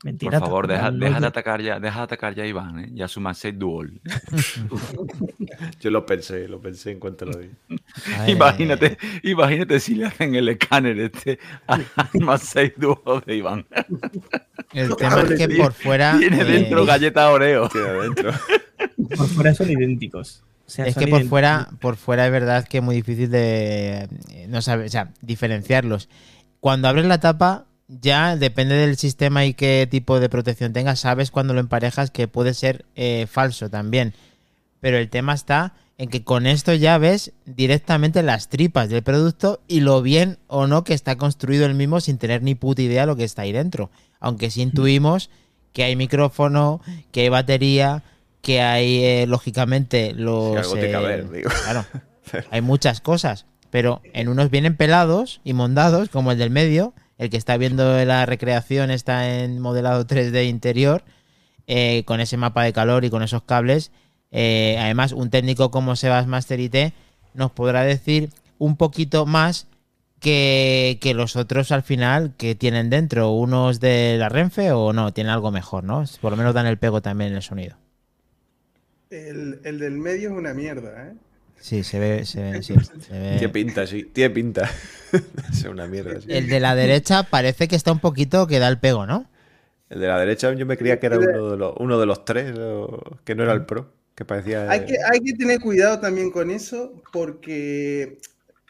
mentira. 0.03 0.39
Por 0.39 0.47
favor, 0.47 0.67
deja, 0.67 0.89
deja 0.89 1.19
de 1.19 1.27
atacar 1.27 1.61
ya, 1.61 1.79
deja 1.79 1.99
de 1.99 2.03
atacar 2.03 2.33
ya 2.33 2.41
a 2.41 2.47
Iván, 2.47 2.79
¿eh? 2.79 2.89
Ya 2.93 3.07
su 3.07 3.21
Manset 3.21 3.55
Dual. 3.55 4.01
Yo 5.79 5.91
lo 5.91 6.07
pensé, 6.07 6.47
lo 6.47 6.59
pensé 6.59 6.89
en 6.89 6.99
cuanto 6.99 7.25
lo 7.25 7.37
vi. 7.37 7.51
Ay, 8.17 8.31
imagínate, 8.31 8.97
imagínate 9.21 9.79
si 9.79 9.93
le 9.93 10.05
hacen 10.05 10.33
el 10.33 10.49
escáner 10.49 10.99
este 10.99 11.37
al 11.67 11.85
Manset 12.19 12.77
Dual 12.77 13.21
de 13.27 13.35
Iván. 13.35 13.67
El 14.73 14.95
tema 14.97 15.21
es 15.21 15.37
que 15.37 15.49
por 15.49 15.73
fuera. 15.73 16.17
Tiene 16.17 16.41
eh, 16.41 16.45
dentro 16.45 16.83
galleta 16.83 17.29
Oreo. 17.29 17.69
Tiene 17.69 17.89
adentro. 17.89 18.31
Por 19.15 19.27
fuera 19.27 19.53
son 19.53 19.69
idénticos. 19.69 20.43
Sea, 20.67 20.85
Es 20.85 20.95
que 20.95 21.07
por 21.07 21.23
fuera, 21.25 21.69
por 21.79 21.95
fuera 21.95 22.25
es 22.25 22.31
verdad 22.31 22.67
que 22.67 22.79
es 22.79 22.83
muy 22.83 22.95
difícil 22.95 23.31
de 23.31 24.09
eh, 24.31 24.47
no 24.49 24.61
saber, 24.61 24.87
o 24.87 24.89
sea, 24.89 25.13
diferenciarlos. 25.21 26.09
Cuando 26.59 26.89
abres 26.89 27.05
la 27.05 27.19
tapa, 27.19 27.67
ya 27.87 28.35
depende 28.35 28.75
del 28.75 28.97
sistema 28.97 29.45
y 29.45 29.53
qué 29.53 29.87
tipo 29.89 30.19
de 30.19 30.27
protección 30.29 30.73
tengas, 30.73 30.99
sabes 30.99 31.31
cuando 31.31 31.53
lo 31.53 31.61
emparejas 31.61 32.11
que 32.11 32.27
puede 32.27 32.53
ser 32.53 32.85
eh, 32.95 33.27
falso 33.29 33.69
también. 33.69 34.13
Pero 34.81 34.97
el 34.97 35.09
tema 35.09 35.33
está 35.33 35.73
en 35.97 36.09
que 36.09 36.23
con 36.23 36.45
esto 36.45 36.73
ya 36.73 36.97
ves 36.97 37.33
directamente 37.45 38.21
las 38.21 38.49
tripas 38.49 38.89
del 38.89 39.03
producto 39.03 39.61
y 39.67 39.79
lo 39.79 40.01
bien 40.01 40.37
o 40.47 40.67
no 40.67 40.83
que 40.83 40.93
está 40.93 41.15
construido 41.15 41.65
el 41.65 41.73
mismo 41.73 42.01
sin 42.01 42.17
tener 42.17 42.43
ni 42.43 42.55
puta 42.55 42.81
idea 42.81 43.05
lo 43.05 43.15
que 43.15 43.23
está 43.23 43.43
ahí 43.43 43.51
dentro. 43.51 43.89
Aunque 44.19 44.51
sí 44.51 44.61
intuimos 44.61 45.29
que 45.73 45.83
hay 45.83 45.95
micrófono, 45.95 46.81
que 47.11 47.21
hay 47.21 47.29
batería, 47.29 48.03
que 48.41 48.61
hay 48.61 49.03
eh, 49.03 49.25
lógicamente 49.27 50.13
los... 50.13 50.73
que 50.73 50.91
eh, 50.91 50.95
haber, 50.95 51.29
digo. 51.29 51.49
Claro, 51.63 51.85
hay 52.51 52.61
muchas 52.61 53.01
cosas, 53.01 53.45
pero 53.69 54.01
en 54.13 54.27
unos 54.29 54.49
vienen 54.49 54.75
pelados 54.75 55.41
y 55.43 55.53
mondados, 55.53 56.09
como 56.09 56.31
el 56.31 56.37
del 56.37 56.49
medio, 56.49 56.93
el 57.17 57.29
que 57.29 57.37
está 57.37 57.57
viendo 57.57 58.03
la 58.05 58.25
recreación 58.25 58.91
está 58.91 59.39
en 59.39 59.59
modelado 59.59 60.05
3D 60.05 60.47
interior, 60.47 61.03
eh, 61.65 62.03
con 62.05 62.19
ese 62.19 62.37
mapa 62.37 62.63
de 62.63 62.73
calor 62.73 63.05
y 63.05 63.09
con 63.09 63.23
esos 63.23 63.43
cables. 63.43 63.91
Eh, 64.31 64.77
además, 64.79 65.11
un 65.11 65.29
técnico 65.29 65.71
como 65.71 65.95
Sebas 65.95 66.27
Master 66.27 66.59
IT 66.59 66.93
nos 67.33 67.51
podrá 67.51 67.83
decir 67.83 68.29
un 68.57 68.77
poquito 68.77 69.25
más 69.25 69.67
que, 70.19 70.97
que 71.01 71.13
los 71.13 71.35
otros 71.35 71.71
al 71.71 71.83
final 71.83 72.33
que 72.37 72.55
tienen 72.55 72.89
dentro, 72.89 73.31
unos 73.31 73.79
de 73.79 74.17
la 74.17 74.29
Renfe 74.29 74.71
o 74.71 74.93
no, 74.93 75.13
tienen 75.13 75.33
algo 75.33 75.51
mejor, 75.51 75.83
¿no? 75.83 76.03
Por 76.21 76.31
lo 76.31 76.37
menos 76.37 76.53
dan 76.53 76.67
el 76.67 76.77
pego 76.77 77.01
también 77.01 77.31
en 77.31 77.37
el 77.37 77.43
sonido. 77.43 77.77
El, 79.09 79.59
el 79.63 79.79
del 79.79 79.97
medio 79.97 80.29
es 80.29 80.35
una 80.35 80.53
mierda, 80.53 81.07
¿eh? 81.09 81.13
Sí, 81.59 81.83
se 81.83 81.97
ve, 81.97 82.25
se 82.25 82.41
ve, 82.41 82.61
sí, 82.61 82.75
se 83.07 83.13
ve. 83.19 83.29
Tiene 83.39 83.49
pinta, 83.49 83.87
sí. 83.87 84.03
Tiene 84.13 84.29
pinta. 84.33 84.69
es 85.51 85.63
una 85.63 85.87
mierda. 85.87 86.21
sí. 86.21 86.27
El 86.29 86.47
de 86.47 86.59
la 86.59 86.75
derecha 86.75 87.23
parece 87.23 87.67
que 87.67 87.75
está 87.75 87.91
un 87.91 87.99
poquito 87.99 88.45
que 88.47 88.59
da 88.59 88.67
el 88.67 88.79
pego, 88.79 89.05
¿no? 89.07 89.29
El 89.89 90.01
de 90.01 90.07
la 90.07 90.19
derecha 90.19 90.53
yo 90.53 90.65
me 90.65 90.77
creía 90.77 90.99
que 90.99 91.07
era 91.07 91.17
uno 91.17 91.51
de 91.51 91.57
los, 91.57 91.73
uno 91.79 91.99
de 91.99 92.05
los 92.05 92.25
tres, 92.25 92.53
o- 92.59 93.17
que 93.23 93.33
no 93.35 93.43
era 93.43 93.53
el 93.53 93.65
pro. 93.65 93.91
Que 94.13 94.25
parecía. 94.25 94.69
Hay 94.69 94.85
que, 94.85 94.95
hay 95.11 95.19
que 95.19 95.33
tener 95.33 95.59
cuidado 95.59 95.99
también 95.99 96.31
con 96.31 96.49
eso, 96.51 97.01
porque 97.13 98.17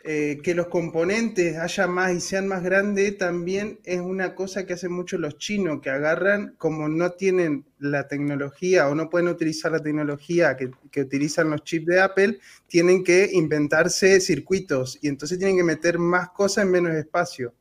eh, 0.10 0.40
que 0.42 0.56
los 0.56 0.68
componentes 0.68 1.58
haya 1.58 1.86
más 1.86 2.14
y 2.14 2.22
sean 2.22 2.48
más 2.48 2.64
grandes 2.64 3.18
también 3.18 3.78
es 3.84 4.00
una 4.00 4.36
cosa 4.36 4.66
que 4.66 4.72
hacen 4.72 4.94
mucho 4.94 5.18
los 5.18 5.38
chinos, 5.38 5.82
que 5.82 5.90
agarran, 5.90 6.56
como 6.58 6.88
no 6.88 7.12
tienen 7.12 7.66
la 7.78 8.08
tecnología 8.08 8.88
o 8.88 8.96
no 8.96 9.10
pueden 9.10 9.28
utilizar 9.28 9.74
la 9.74 9.84
tecnología 9.84 10.56
que, 10.56 10.72
que 10.92 11.02
utilizan 11.02 11.50
los 11.50 11.62
chips 11.66 11.88
de 11.88 12.00
Apple, 12.00 12.40
tienen 12.68 13.04
que 13.04 13.30
inventarse 13.34 14.22
circuitos 14.22 14.98
y 15.02 15.10
entonces 15.10 15.40
tienen 15.40 15.58
que 15.58 15.64
meter 15.66 16.00
más 16.00 16.30
cosas 16.30 16.64
en 16.64 16.72
menos 16.72 16.96
espacio. 16.96 17.54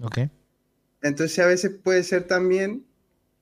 Ok. 0.00 0.20
Entonces 1.02 1.38
a 1.38 1.46
veces 1.48 1.72
puede 1.82 2.02
ser 2.02 2.26
también 2.26 2.82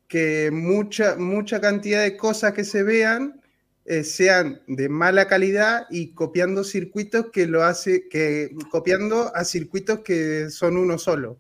que 0.09 0.51
mucha, 0.51 1.15
mucha 1.15 1.61
cantidad 1.61 2.03
de 2.03 2.17
cosas 2.17 2.55
que 2.55 2.65
se 2.65 2.83
vean 2.83 3.41
eh, 3.89 4.05
sean 4.05 4.61
de 4.67 4.89
mala 4.91 5.27
calidad 5.29 5.87
y 5.91 6.13
copiando 6.13 6.63
circuitos 6.63 7.27
que 7.33 7.47
lo 7.47 7.65
hace, 7.65 8.07
que 8.09 8.55
copiando 8.71 9.35
a 9.35 9.45
circuitos 9.45 10.01
que 10.01 10.51
son 10.51 10.77
uno 10.77 10.99
solo. 10.99 11.39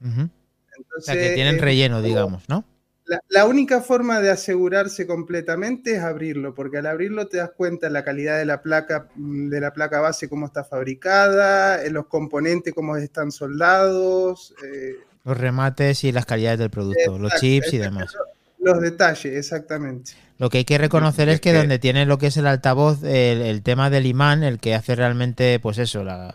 O 0.00 1.00
sea, 1.00 1.14
que 1.14 1.30
tienen 1.34 1.56
es 1.56 1.60
relleno, 1.60 1.96
como- 1.96 2.06
digamos, 2.08 2.48
¿no? 2.48 2.64
La, 3.06 3.20
la 3.28 3.44
única 3.44 3.82
forma 3.82 4.20
de 4.22 4.30
asegurarse 4.30 5.06
completamente 5.06 5.96
es 5.96 6.00
abrirlo, 6.02 6.54
porque 6.54 6.78
al 6.78 6.86
abrirlo 6.86 7.28
te 7.28 7.36
das 7.36 7.50
cuenta 7.54 7.88
de 7.88 7.92
la 7.92 8.02
calidad 8.02 8.38
de 8.38 8.46
la 8.46 8.62
placa, 8.62 9.10
mm, 9.14 9.50
de 9.50 9.60
la 9.60 9.74
placa 9.74 10.00
base, 10.00 10.26
cómo 10.30 10.46
está 10.46 10.64
fabricada, 10.64 11.84
eh, 11.84 11.90
los 11.90 12.06
componentes, 12.06 12.72
cómo 12.72 12.96
están 12.96 13.30
soldados, 13.30 14.54
eh, 14.64 14.96
Los 15.22 15.36
remates 15.36 16.02
y 16.04 16.12
las 16.12 16.24
calidades 16.24 16.58
del 16.60 16.70
producto, 16.70 17.18
los 17.18 17.34
chips 17.34 17.74
y 17.74 17.78
demás. 17.78 18.14
Los 18.64 18.80
detalles, 18.80 19.34
exactamente. 19.36 20.12
Lo 20.38 20.50
que 20.50 20.58
hay 20.58 20.64
que 20.64 20.78
reconocer 20.78 21.28
Es 21.28 21.40
que, 21.40 21.52
donde 21.52 21.78
tiene 21.78 22.06
lo 22.06 22.18
que 22.18 22.26
es 22.28 22.36
el 22.36 22.46
altavoz, 22.46 23.02
el, 23.04 23.40
el 23.42 23.62
tema 23.62 23.90
del 23.90 24.06
imán, 24.06 24.42
el 24.42 24.58
que 24.58 24.74
hace 24.74 24.96
realmente, 24.96 25.58
pues 25.60 25.78
eso, 25.78 26.02
la- 26.04 26.34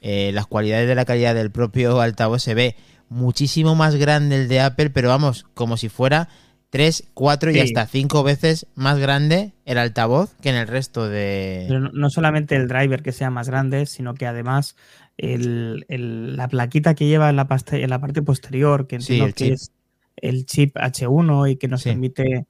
eh, 0.00 0.32
las 0.34 0.46
cualidades 0.46 0.88
de 0.88 0.94
la 0.94 1.04
calidad 1.04 1.34
del 1.34 1.50
propio 1.50 2.00
altavoz 2.00 2.42
se 2.42 2.54
ve 2.54 2.76
muchísimo 3.08 3.74
más 3.74 3.94
grande 3.96 4.36
el 4.42 4.48
de 4.48 4.60
Apple, 4.60 4.90
pero 4.90 5.08
vamos, 5.08 5.46
como 5.54 5.76
si 5.76 5.88
fuera 5.88 6.28
3, 6.70 7.04
4 7.14 7.50
y 7.52 7.54
Sí. 7.54 7.60
hasta 7.60 7.86
5 7.86 8.24
veces 8.24 8.66
más 8.74 8.98
grande 8.98 9.52
el 9.64 9.78
altavoz 9.78 10.34
que 10.42 10.48
en 10.50 10.56
el 10.56 10.66
resto 10.66 11.02
Pero 11.02 11.12
de... 11.12 11.66
no, 11.80 11.90
no 11.92 12.10
solamente 12.10 12.56
el 12.56 12.66
driver 12.66 13.02
que 13.02 13.12
sea 13.12 13.30
más 13.30 13.48
grande, 13.48 13.86
sino 13.86 14.14
que 14.14 14.26
además 14.26 14.74
el- 15.16 15.86
el- 15.88 16.36
la 16.36 16.48
plaquita 16.48 16.94
que 16.94 17.06
lleva 17.06 17.30
en 17.30 17.36
la, 17.36 17.46
paste- 17.46 17.82
en 17.84 17.90
la 17.90 18.00
parte 18.00 18.22
posterior, 18.22 18.88
que 18.88 19.00
Sí, 19.00 19.20
entiendo 19.20 19.26
el 19.26 19.34
que 19.34 19.44
chip. 19.44 19.54
es 19.54 19.70
el 20.16 20.46
chip 20.46 20.76
H1 20.76 21.46
y 21.48 21.56
que 21.56 21.68
nos 21.68 21.82
Sí. 21.82 21.90
permite 21.90 22.46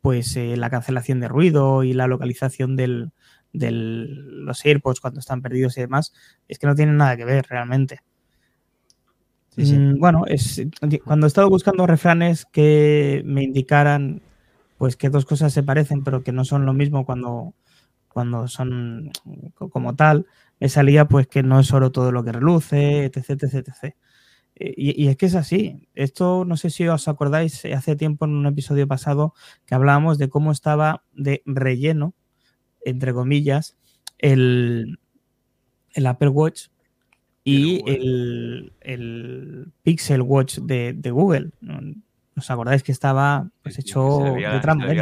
pues 0.00 0.36
eh, 0.36 0.56
la 0.56 0.70
cancelación 0.70 1.20
de 1.20 1.28
ruido 1.28 1.82
y 1.82 1.92
la 1.92 2.06
localización 2.06 2.76
de 2.76 3.10
los 3.52 4.64
AirPods 4.64 5.00
cuando 5.00 5.20
están 5.20 5.42
perdidos 5.42 5.76
y 5.78 5.80
demás, 5.80 6.12
es 6.48 6.58
que 6.58 6.66
no 6.66 6.74
tienen 6.74 6.96
nada 6.96 7.16
que 7.16 7.24
ver 7.24 7.46
realmente. 7.48 8.00
Sí, 9.50 9.64
sí. 9.66 9.74
Mm, 9.76 9.98
Bueno, 9.98 10.24
es, 10.26 10.62
cuando 11.04 11.26
he 11.26 11.28
estado 11.28 11.48
buscando 11.48 11.86
refranes 11.86 12.44
que 12.46 13.22
me 13.24 13.42
indicaran 13.42 14.20
pues 14.78 14.96
que 14.96 15.08
dos 15.08 15.24
cosas 15.24 15.52
se 15.54 15.62
parecen 15.62 16.04
pero 16.04 16.22
que 16.22 16.32
no 16.32 16.44
son 16.44 16.66
lo 16.66 16.74
mismo 16.74 17.06
cuando, 17.06 17.54
cuando 18.08 18.46
son 18.46 19.10
co- 19.54 19.70
como 19.70 19.96
tal, 19.96 20.26
me 20.60 20.68
salía 20.68 21.06
pues 21.06 21.26
que 21.26 21.42
no 21.42 21.58
es 21.60 21.72
oro 21.72 21.90
todo 21.90 22.12
lo 22.12 22.22
que 22.22 22.32
reluce, 22.32 23.06
etc, 23.06 23.30
etc, 23.30 23.54
etc. 23.68 23.96
Eh, 24.58 24.74
Y, 24.76 25.04
y 25.04 25.08
es 25.08 25.16
que 25.16 25.26
es 25.26 25.34
así. 25.34 25.88
Esto 25.94 26.44
no 26.44 26.56
sé 26.56 26.70
si 26.70 26.86
os 26.88 27.08
acordáis, 27.08 27.64
eh, 27.64 27.74
hace 27.74 27.94
tiempo 27.96 28.24
en 28.24 28.32
un 28.32 28.46
episodio 28.46 28.86
pasado 28.88 29.34
que 29.66 29.74
hablábamos 29.74 30.18
de 30.18 30.28
cómo 30.28 30.50
estaba 30.52 31.02
de 31.12 31.42
relleno, 31.46 32.14
entre 32.84 33.12
comillas, 33.12 33.76
el, 34.18 34.98
el 35.92 36.06
Apple 36.06 36.28
Watch 36.28 36.68
y 37.44 37.80
El 37.86 38.02
el, 38.02 38.72
el 38.80 39.72
Pixel 39.82 40.22
Watch 40.22 40.58
de, 40.58 40.94
de 40.94 41.10
Google. 41.10 41.50
¿Os 42.36 42.50
acordáis 42.50 42.82
que 42.82 42.92
estaba 42.92 43.48
pues, 43.62 43.78
hecho 43.78 44.20
veía- 44.34 44.50
de. 44.86 44.96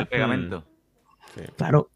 Sí. 1.34 1.40
Claro. 1.56 1.90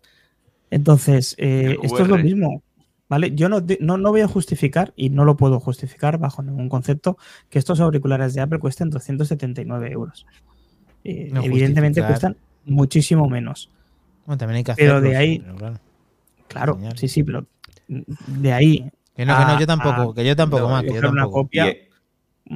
Entonces, 0.70 1.34
eh, 1.38 1.76
esto 1.82 2.02
es 2.02 2.08
lo 2.08 2.16
mismo. 2.24 2.62
¿Vale? 3.08 3.32
Yo 3.34 3.48
no, 3.48 3.64
no, 3.80 3.96
no 3.96 4.10
voy 4.10 4.20
a 4.20 4.28
justificar, 4.28 4.92
y 4.96 5.08
no 5.10 5.24
lo 5.24 5.36
puedo 5.36 5.60
justificar 5.60 6.18
bajo 6.18 6.42
ningún 6.42 6.68
concepto, 6.68 7.16
que 7.48 7.58
estos 7.58 7.80
auriculares 7.80 8.34
de 8.34 8.42
Apple 8.42 8.58
cuesten 8.58 8.90
279 8.90 9.90
euros. 9.92 10.26
Eh, 11.04 11.30
No 11.32 11.42
evidentemente 11.42 12.00
justificar. 12.02 12.32
cuestan 12.32 12.36
muchísimo 12.66 13.28
menos. 13.28 13.70
Bueno, 14.26 14.36
también 14.38 14.58
hay 14.58 14.64
que 14.64 14.74
Pero 14.74 14.96
hacerlo. 14.96 15.08
de 15.10 15.16
ahí- 15.16 15.38
pero 15.38 15.74
claro. 16.48 16.78
Sí, 16.96 17.08
sí, 17.08 17.22
pero 17.22 17.46
de 17.88 18.52
ahí 18.52 18.90
Que 19.16 19.24
no, 19.24 19.38
que 19.38 19.44
no, 19.44 19.58
yo 19.60 19.66
tampoco, 19.66 20.10
a 20.10 20.14
que 20.14 20.24
yo 20.26 20.36
tampoco, 20.36 20.82
yo 20.82 20.92
que 20.92 21.00
yo 21.00 21.10
una 21.10 21.26
copia. 21.26 21.66
Y, 21.66 21.68
es- 21.70 21.78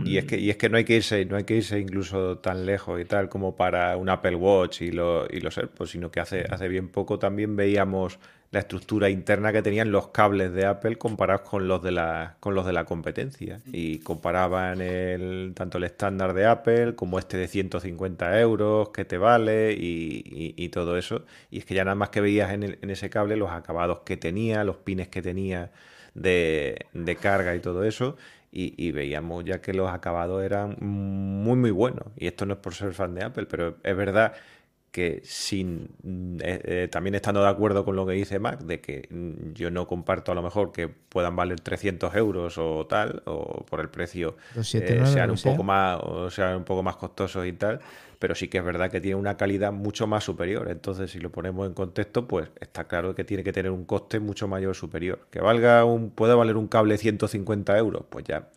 y 0.04 0.16
es 0.18 0.24
que, 0.26 0.38
y 0.38 0.50
es 0.50 0.56
que 0.56 0.68
no 0.68 0.76
hay 0.76 0.84
que 0.84 0.96
irse, 0.96 1.24
no 1.24 1.36
hay 1.36 1.44
que 1.44 1.56
irse 1.56 1.78
incluso 1.78 2.38
tan 2.38 2.64
lejos 2.66 3.00
y 3.00 3.04
tal 3.06 3.28
como 3.30 3.56
para 3.56 3.96
un 3.96 4.08
Apple 4.10 4.36
Watch 4.36 4.82
y, 4.82 4.90
lo- 4.90 5.26
y 5.30 5.40
los 5.40 5.56
AirPods, 5.56 5.90
sino 5.90 6.10
que 6.10 6.20
hace, 6.20 6.44
hace 6.50 6.68
bien 6.68 6.88
poco 6.88 7.18
también 7.18 7.56
veíamos 7.56 8.18
la 8.52 8.60
estructura 8.60 9.10
interna 9.10 9.52
que 9.52 9.62
tenían 9.62 9.90
los 9.92 10.08
cables 10.08 10.52
de 10.52 10.66
Apple 10.66 10.96
comparados 10.96 11.42
con 11.48 11.68
los 11.68 11.82
de 11.82 11.90
la, 11.92 12.36
con 12.40 12.54
los 12.54 12.66
de 12.66 12.72
la 12.74 12.84
competencia. 12.84 13.62
Y 13.72 13.98
comparaban 14.00 14.80
el, 14.82 15.52
tanto 15.56 15.78
el 15.78 15.84
estándar 15.84 16.34
de 16.34 16.46
Apple 16.46 16.94
como 16.94 17.18
este 17.18 17.38
de 17.38 17.48
150 17.48 18.38
euros 18.40 18.90
que 18.90 19.04
te 19.06 19.18
vale 19.18 19.72
y, 19.72 20.22
y- 20.26 20.54
y 20.64 20.68
todo 20.70 20.98
eso. 20.98 21.24
Y 21.50 21.58
es 21.58 21.64
que 21.64 21.74
ya 21.74 21.84
nada 21.84 21.94
más 21.96 22.10
que 22.10 22.20
veías 22.20 22.52
en, 22.52 22.62
el- 22.62 22.78
en 22.82 22.90
ese 22.90 23.10
cable 23.10 23.36
los 23.36 23.50
acabados 23.50 24.00
que 24.04 24.16
tenía, 24.18 24.64
los 24.64 24.76
pines 24.76 25.08
que 25.08 25.22
tenía 25.22 25.72
de, 26.14 26.86
de 26.92 27.16
carga 27.16 27.54
y 27.54 27.60
todo 27.60 27.84
eso. 27.84 28.16
Y, 28.54 28.74
y 28.76 28.92
veíamos 28.92 29.44
ya 29.44 29.62
que 29.62 29.72
los 29.72 29.90
acabados 29.90 30.42
eran 30.44 30.76
muy, 30.80 31.56
muy 31.56 31.70
buenos. 31.70 32.04
Y 32.16 32.26
esto 32.26 32.44
no 32.46 32.54
es 32.54 32.60
por 32.60 32.74
ser 32.74 32.92
fan 32.92 33.14
de 33.14 33.24
Apple, 33.24 33.46
pero 33.46 33.78
es 33.82 33.96
verdad 33.96 34.34
que 34.92 35.22
sin 35.24 35.88
mm, 36.02 36.36
eh, 36.42 36.60
eh, 36.64 36.88
también 36.92 37.14
estando 37.14 37.42
de 37.42 37.48
acuerdo 37.48 37.82
con 37.84 37.96
lo 37.96 38.06
que 38.06 38.12
dice 38.12 38.38
Mac, 38.38 38.60
de 38.60 38.80
que 38.80 39.08
mm, 39.10 39.54
yo 39.54 39.70
no 39.70 39.88
comparto 39.88 40.32
a 40.32 40.34
lo 40.34 40.42
mejor 40.42 40.70
que 40.70 40.86
puedan 40.86 41.34
valer 41.34 41.60
300 41.60 42.14
euros 42.14 42.58
o 42.58 42.86
tal, 42.86 43.22
o 43.24 43.64
por 43.64 43.80
el 43.80 43.88
precio 43.88 44.36
eh, 44.54 44.60
7,9 44.60 45.06
sean 45.06 45.30
un 45.30 45.38
sea. 45.38 45.52
poco 45.52 45.64
más, 45.64 45.98
o 46.02 46.30
sean 46.30 46.58
un 46.58 46.64
poco 46.64 46.82
más 46.82 46.96
costosos 46.96 47.46
y 47.46 47.54
tal, 47.54 47.80
pero 48.18 48.34
sí 48.34 48.48
que 48.48 48.58
es 48.58 48.64
verdad 48.64 48.90
que 48.90 49.00
tiene 49.00 49.16
una 49.16 49.38
calidad 49.38 49.72
mucho 49.72 50.06
más 50.06 50.24
superior. 50.24 50.70
Entonces, 50.70 51.10
si 51.10 51.18
lo 51.20 51.32
ponemos 51.32 51.66
en 51.66 51.72
contexto, 51.72 52.28
pues 52.28 52.50
está 52.60 52.84
claro 52.84 53.14
que 53.14 53.24
tiene 53.24 53.42
que 53.42 53.52
tener 53.52 53.72
un 53.72 53.86
coste 53.86 54.20
mucho 54.20 54.46
mayor 54.46 54.76
superior. 54.76 55.26
Que 55.30 55.40
valga 55.40 55.86
un, 55.86 56.10
puede 56.10 56.34
valer 56.34 56.58
un 56.58 56.68
cable 56.68 56.98
150 56.98 57.78
euros, 57.78 58.04
pues 58.10 58.26
ya 58.26 58.48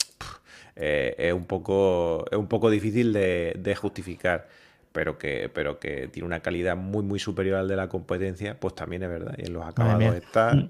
es 0.76 1.34
un 1.34 1.46
poco, 1.46 2.26
es 2.30 2.38
un 2.38 2.48
poco 2.48 2.70
difícil 2.70 3.14
de, 3.14 3.56
de 3.58 3.76
justificar. 3.76 4.50
Pero 4.96 5.18
que, 5.20 5.52
pero 5.54 5.78
que 5.78 6.08
tiene 6.08 6.26
una 6.26 6.40
calidad 6.40 6.76
muy, 6.76 7.04
muy 7.04 7.20
superior 7.20 7.58
al 7.60 7.68
de 7.68 7.76
la 7.76 7.90
competencia, 7.90 8.58
pues 8.60 8.74
también 8.74 9.04
es 9.04 9.10
verdad. 9.10 9.36
Y 9.38 9.46
en 9.46 9.54
los 9.54 9.64
acabados 9.66 10.16
está. 10.16 10.70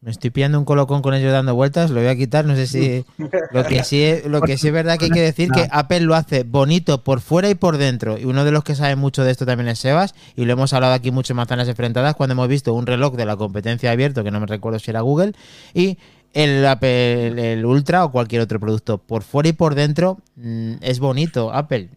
Me 0.00 0.10
estoy 0.10 0.30
pillando 0.30 0.58
un 0.58 0.64
colocón 0.64 1.00
con 1.00 1.14
ellos 1.14 1.30
dando 1.30 1.54
vueltas, 1.54 1.90
lo 1.92 2.00
voy 2.00 2.08
a 2.08 2.16
quitar, 2.16 2.44
no 2.44 2.56
sé 2.56 2.66
si... 2.66 3.04
Lo 3.52 3.62
que 3.64 3.84
sí, 3.84 4.02
es- 4.02 4.26
lo 4.26 4.40
que 4.42 4.58
sí 4.58 4.66
es 4.66 4.72
verdad 4.74 4.98
que 4.98 5.04
hay 5.04 5.10
que 5.12 5.20
decir 5.20 5.48
que 5.52 5.68
Apple 5.70 6.00
lo 6.00 6.16
hace 6.16 6.42
bonito 6.42 7.04
por 7.04 7.20
fuera 7.20 7.48
y 7.48 7.54
por 7.54 7.76
dentro. 7.78 8.18
Y 8.18 8.24
uno 8.24 8.44
de 8.44 8.50
los 8.50 8.64
que 8.64 8.74
sabe 8.74 8.96
mucho 8.96 9.22
de 9.22 9.30
esto 9.30 9.46
también 9.46 9.68
es 9.68 9.78
Sebas, 9.78 10.16
y 10.34 10.44
lo 10.44 10.54
hemos 10.54 10.72
hablado 10.72 10.92
aquí 10.94 11.12
mucho 11.12 11.34
en 11.34 11.36
manzanas 11.36 11.68
enfrentadas 11.68 12.16
cuando 12.16 12.32
hemos 12.32 12.48
visto 12.48 12.74
un 12.74 12.86
reloj 12.86 13.14
de 13.14 13.26
la 13.26 13.36
competencia 13.36 13.92
abierto, 13.92 14.24
que 14.24 14.32
no 14.32 14.40
me 14.40 14.46
recuerdo 14.46 14.80
si 14.80 14.90
era 14.90 15.02
Google, 15.02 15.34
y 15.72 15.98
el 16.32 16.66
Apple, 16.66 17.52
el 17.52 17.64
Ultra 17.64 18.04
o 18.04 18.10
cualquier 18.10 18.42
otro 18.42 18.58
producto. 18.58 18.98
Por 18.98 19.22
fuera 19.22 19.50
y 19.50 19.52
por 19.52 19.76
dentro 19.76 20.18
mm, 20.34 20.72
es 20.80 20.98
bonito 20.98 21.52
Apple. 21.52 21.90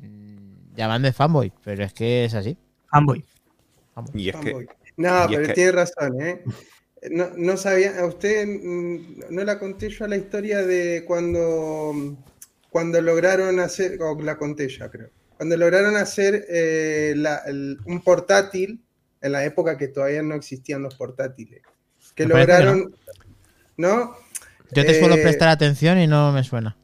Llaman 0.76 1.02
de 1.03 1.14
fanboy, 1.14 1.52
pero 1.64 1.84
es 1.84 1.93
que 1.93 2.26
es 2.26 2.34
así. 2.34 2.57
Fanboy. 2.89 3.23
Y 4.14 4.30
es 4.30 4.35
que, 4.35 4.41
Fanboy. 4.52 4.68
No, 4.97 5.30
y 5.30 5.34
es 5.34 5.38
pero 5.38 5.47
que- 5.47 5.53
tiene 5.53 5.72
razón, 5.72 6.22
¿eh? 6.22 6.43
No, 7.11 7.30
no 7.38 7.56
sabía, 7.57 7.99
a 7.99 8.06
usted 8.06 8.47
mm, 8.47 9.26
no 9.30 9.43
la 9.43 9.60
conté 9.60 9.89
yo 9.89 10.07
la 10.07 10.18
historia 10.18 10.64
de 10.64 11.03
cuando, 11.06 11.93
cuando 12.69 12.99
lograron 13.02 13.60
hacer, 13.60 14.02
o 14.02 14.19
la 14.22 14.38
conté 14.38 14.68
ya 14.69 14.89
creo, 14.89 15.10
cuando 15.38 15.56
lograron 15.57 15.95
hacer 15.97 16.45
eh, 16.49 17.14
la- 17.15 17.41
el- 17.45 17.77
un 17.85 18.02
portátil 18.02 18.81
en 19.22 19.31
la 19.31 19.45
época 19.45 19.77
que 19.77 19.88
todavía 19.89 20.23
no 20.23 20.34
existían 20.35 20.81
los 20.81 20.95
portátiles. 20.95 21.61
Que 22.15 22.26
Me 22.26 22.31
parece 22.34 22.47
que 22.52 22.57
lograron, 22.64 22.95
¿no? 23.77 24.15
Yo 24.72 24.85
te 24.85 24.97
suelo 24.99 25.15
Eh, 25.15 25.22
prestar 25.22 25.49
atención 25.49 25.99
y 25.99 26.07
no 26.07 26.31
me 26.31 26.43
suena. 26.43 26.76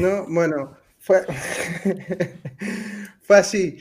No, 0.00 0.26
bueno, 0.28 0.76
fue, 0.98 1.22
fue 3.26 3.38
así. 3.38 3.78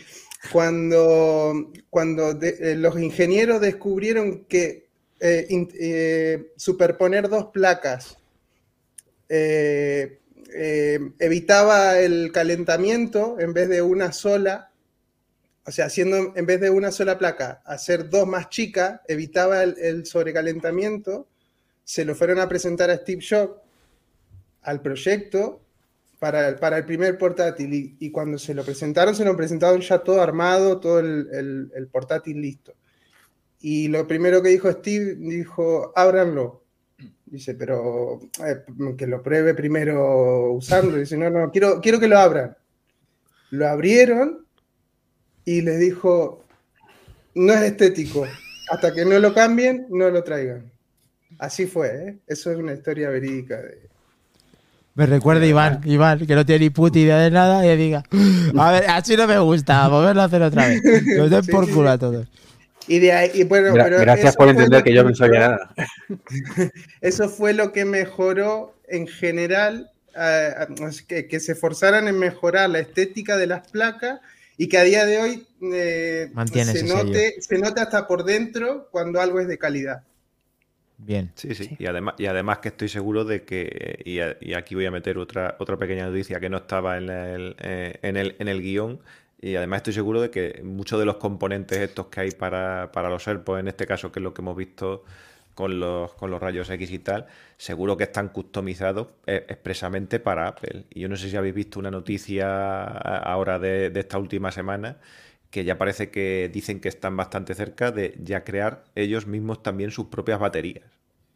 Cuando, 0.51 1.71
cuando 1.89 2.39
eh, 2.41 2.75
los 2.75 2.99
ingenieros 2.99 3.61
descubrieron 3.61 4.45
que 4.45 4.89
eh, 5.19 5.47
eh, 5.49 6.51
superponer 6.55 7.29
dos 7.29 7.45
placas 7.47 8.17
evitaba 11.17 11.99
el 11.99 12.31
calentamiento 12.31 13.37
en 13.39 13.53
vez 13.53 13.69
de 13.69 13.81
una 13.81 14.11
sola, 14.11 14.71
o 15.65 15.71
sea, 15.71 15.85
haciendo 15.85 16.33
en 16.35 16.45
vez 16.45 16.61
de 16.61 16.69
una 16.69 16.91
sola 16.91 17.17
placa, 17.17 17.63
hacer 17.65 18.09
dos 18.09 18.27
más 18.27 18.49
chicas, 18.49 19.01
evitaba 19.07 19.63
el, 19.63 19.75
el 19.79 20.05
sobrecalentamiento, 20.05 21.27
se 21.83 22.05
lo 22.05 22.13
fueron 22.13 22.39
a 22.39 22.47
presentar 22.47 22.91
a 22.91 22.97
Steve 22.97 23.25
Jobs 23.27 23.59
al 24.61 24.81
proyecto 24.81 25.64
para 26.57 26.77
el, 26.79 26.85
primer 26.85 27.19
portátil 27.19 27.95
y, 27.99 28.11
cuando 28.11 28.39
se 28.39 28.55
lo 28.55 28.63
presentaron, 28.63 29.15
se 29.15 29.23
lo 29.23 29.37
presentaron 29.37 29.79
ya 29.81 29.99
todo 29.99 30.21
armado, 30.21 30.79
todo 30.79 30.99
el, 30.99 31.89
portátil 31.91 32.41
listo. 32.41 32.73
Y 33.59 33.89
lo 33.89 34.07
primero 34.07 34.41
que 34.41 34.49
dijo 34.49 34.71
Steve, 34.71 35.15
dijo, 35.15 35.93
ábranlo. 35.95 36.63
Dice, 37.25 37.53
pero 37.53 38.19
eh, 38.43 38.63
que 38.97 39.05
lo 39.05 39.21
pruebe 39.21 39.53
primero 39.53 40.53
usando. 40.53 40.97
Dice, 40.97 41.15
no, 41.15 41.29
no, 41.29 41.51
quiero, 41.51 41.79
quiero 41.79 41.99
que 41.99 42.07
lo 42.07 42.17
abran. 42.17 42.57
Lo 43.51 43.67
abrieron 43.67 44.47
y 45.43 45.61
les 45.61 45.79
dijo, 45.79 46.43
no 47.35 47.53
es 47.53 47.61
estético, 47.61 48.25
hasta 48.71 48.93
que 48.93 49.05
no 49.05 49.19
lo 49.19 49.31
cambien, 49.33 49.85
no 49.89 50.09
lo 50.09 50.23
traigan. 50.23 50.71
Así 51.37 51.67
fue, 51.67 51.87
¿eh? 51.87 52.19
Eso 52.25 52.51
es 52.51 52.57
una 52.57 52.73
historia 52.73 53.09
verídica. 53.09 53.61
Me 54.95 55.05
recuerda 55.05 55.45
Iván, 55.45 55.81
Iván, 55.85 56.25
que 56.25 56.35
no 56.35 56.45
tiene 56.45 56.65
ni 56.65 56.69
puta 56.69 56.97
idea 56.97 57.17
de 57.17 57.29
nada, 57.29 57.65
y 57.65 57.75
diga, 57.77 58.03
a 58.57 58.71
ver, 58.71 58.85
así 58.89 59.17
no 59.17 59.27
me 59.27 59.37
gusta, 59.39 59.87
volverlo 59.89 60.21
a 60.21 60.25
hacer 60.25 60.41
otra 60.41 60.67
vez. 60.69 60.81
Nos 61.17 61.29
den 61.29 61.43
Sí, 61.43 61.51
por 61.51 61.65
sí, 61.65 61.71
culo 61.73 61.89
sí. 61.89 61.93
a 61.93 61.97
todos. 61.97 62.27
Y 62.87 62.99
de 62.99 63.11
ahí, 63.11 63.31
y 63.33 63.43
bueno, 63.43 63.73
Gra- 63.73 63.83
pero 63.83 63.99
gracias 63.99 64.29
eso 64.29 64.37
por 64.37 64.47
fue 64.47 64.51
entender 64.51 64.79
lo 64.79 64.83
que 64.83 64.93
yo 64.93 65.03
no 65.03 65.13
sabía 65.15 65.39
nada. 65.39 65.73
Eso 67.01 67.29
fue 67.29 67.53
lo 67.53 67.71
que 67.71 67.83
mejoró 67.83 68.73
en 68.87 69.07
general, 69.07 69.89
eh, 70.15 70.53
que, 71.07 71.27
que 71.27 71.39
se 71.39 71.53
esforzaran 71.53 72.07
en 72.07 72.17
mejorar 72.19 72.69
la 72.69 72.79
estética 72.79 73.37
de 73.37 73.47
las 73.47 73.67
placas 73.69 74.19
y 74.57 74.69
que 74.69 74.77
a 74.77 74.83
día 74.83 75.05
de 75.05 75.17
hoy 75.19 75.47
eh, 75.73 76.29
Mantiene 76.33 76.71
se, 76.71 76.85
ese 76.85 76.87
note, 76.87 77.35
se 77.41 77.57
note 77.57 77.81
hasta 77.81 78.07
por 78.07 78.23
dentro 78.23 78.87
cuando 78.91 79.19
algo 79.19 79.39
es 79.39 79.47
de 79.47 79.57
calidad. 79.57 80.03
Bien. 80.97 81.31
Sí, 81.35 81.53
sí. 81.55 81.75
Y, 81.77 81.87
además, 81.87 82.15
y 82.17 82.25
además 82.25 82.59
que 82.59 82.69
estoy 82.69 82.87
seguro 82.87 83.25
de 83.25 83.43
que, 83.43 84.01
y, 84.05 84.19
a- 84.19 84.37
y 84.39 84.53
aquí 84.53 84.75
voy 84.75 84.85
a 84.85 84.91
meter 84.91 85.17
otra, 85.17 85.55
otra 85.59 85.77
pequeña 85.77 86.07
noticia 86.07 86.39
que 86.39 86.49
no 86.49 86.57
estaba 86.57 86.97
en 86.97 87.09
el, 87.09 87.55
eh, 87.59 87.99
en 88.01 88.15
el, 88.17 88.35
en 88.39 88.47
el 88.47 88.61
guion, 88.61 88.99
y 89.41 89.55
además 89.55 89.77
estoy 89.79 89.93
seguro 89.93 90.21
de 90.21 90.29
que 90.31 90.61
muchos 90.63 90.97
de 90.99 91.05
los 91.05 91.17
componentes 91.17 91.79
estos 91.79 92.07
que 92.07 92.21
hay 92.21 92.31
para, 92.31 92.91
para 92.93 93.09
los 93.09 93.27
AirPods, 93.27 93.59
en 93.59 93.67
este 93.67 93.85
caso, 93.85 94.11
que 94.11 94.19
es 94.19 94.23
lo 94.23 94.33
que 94.33 94.41
hemos 94.41 94.55
visto 94.55 95.03
con 95.53 95.79
los, 95.79 96.13
con 96.13 96.31
los 96.31 96.41
rayos 96.41 96.69
X 96.69 96.91
y 96.91 96.99
tal, 96.99 97.27
seguro 97.57 97.97
que 97.97 98.05
están 98.05 98.29
customizados 98.29 99.07
eh, 99.27 99.45
expresamente 99.49 100.19
para 100.19 100.47
Apple. 100.47 100.85
Y 100.89 101.01
yo 101.01 101.09
no 101.09 101.17
sé 101.17 101.29
si 101.29 101.35
habéis 101.37 101.55
visto 101.55 101.79
una 101.79 101.91
noticia 101.91 102.85
ahora 102.87 103.59
de, 103.59 103.89
de 103.89 103.99
esta 103.99 104.17
última 104.17 104.51
semana 104.51 104.97
que 105.55 105.63
ya 105.63 105.77
parece 105.77 106.09
que 106.09 106.49
dicen 106.51 106.81
que 106.81 106.89
están 106.89 107.15
bastante 107.15 107.55
cerca 107.55 107.89
de 107.91 108.13
ya 108.21 108.43
crear 108.43 108.83
ellos 108.93 109.25
mismos 109.25 109.63
también 109.63 109.89
sus 109.89 110.07
propias 110.07 110.37
baterías. 110.37 110.83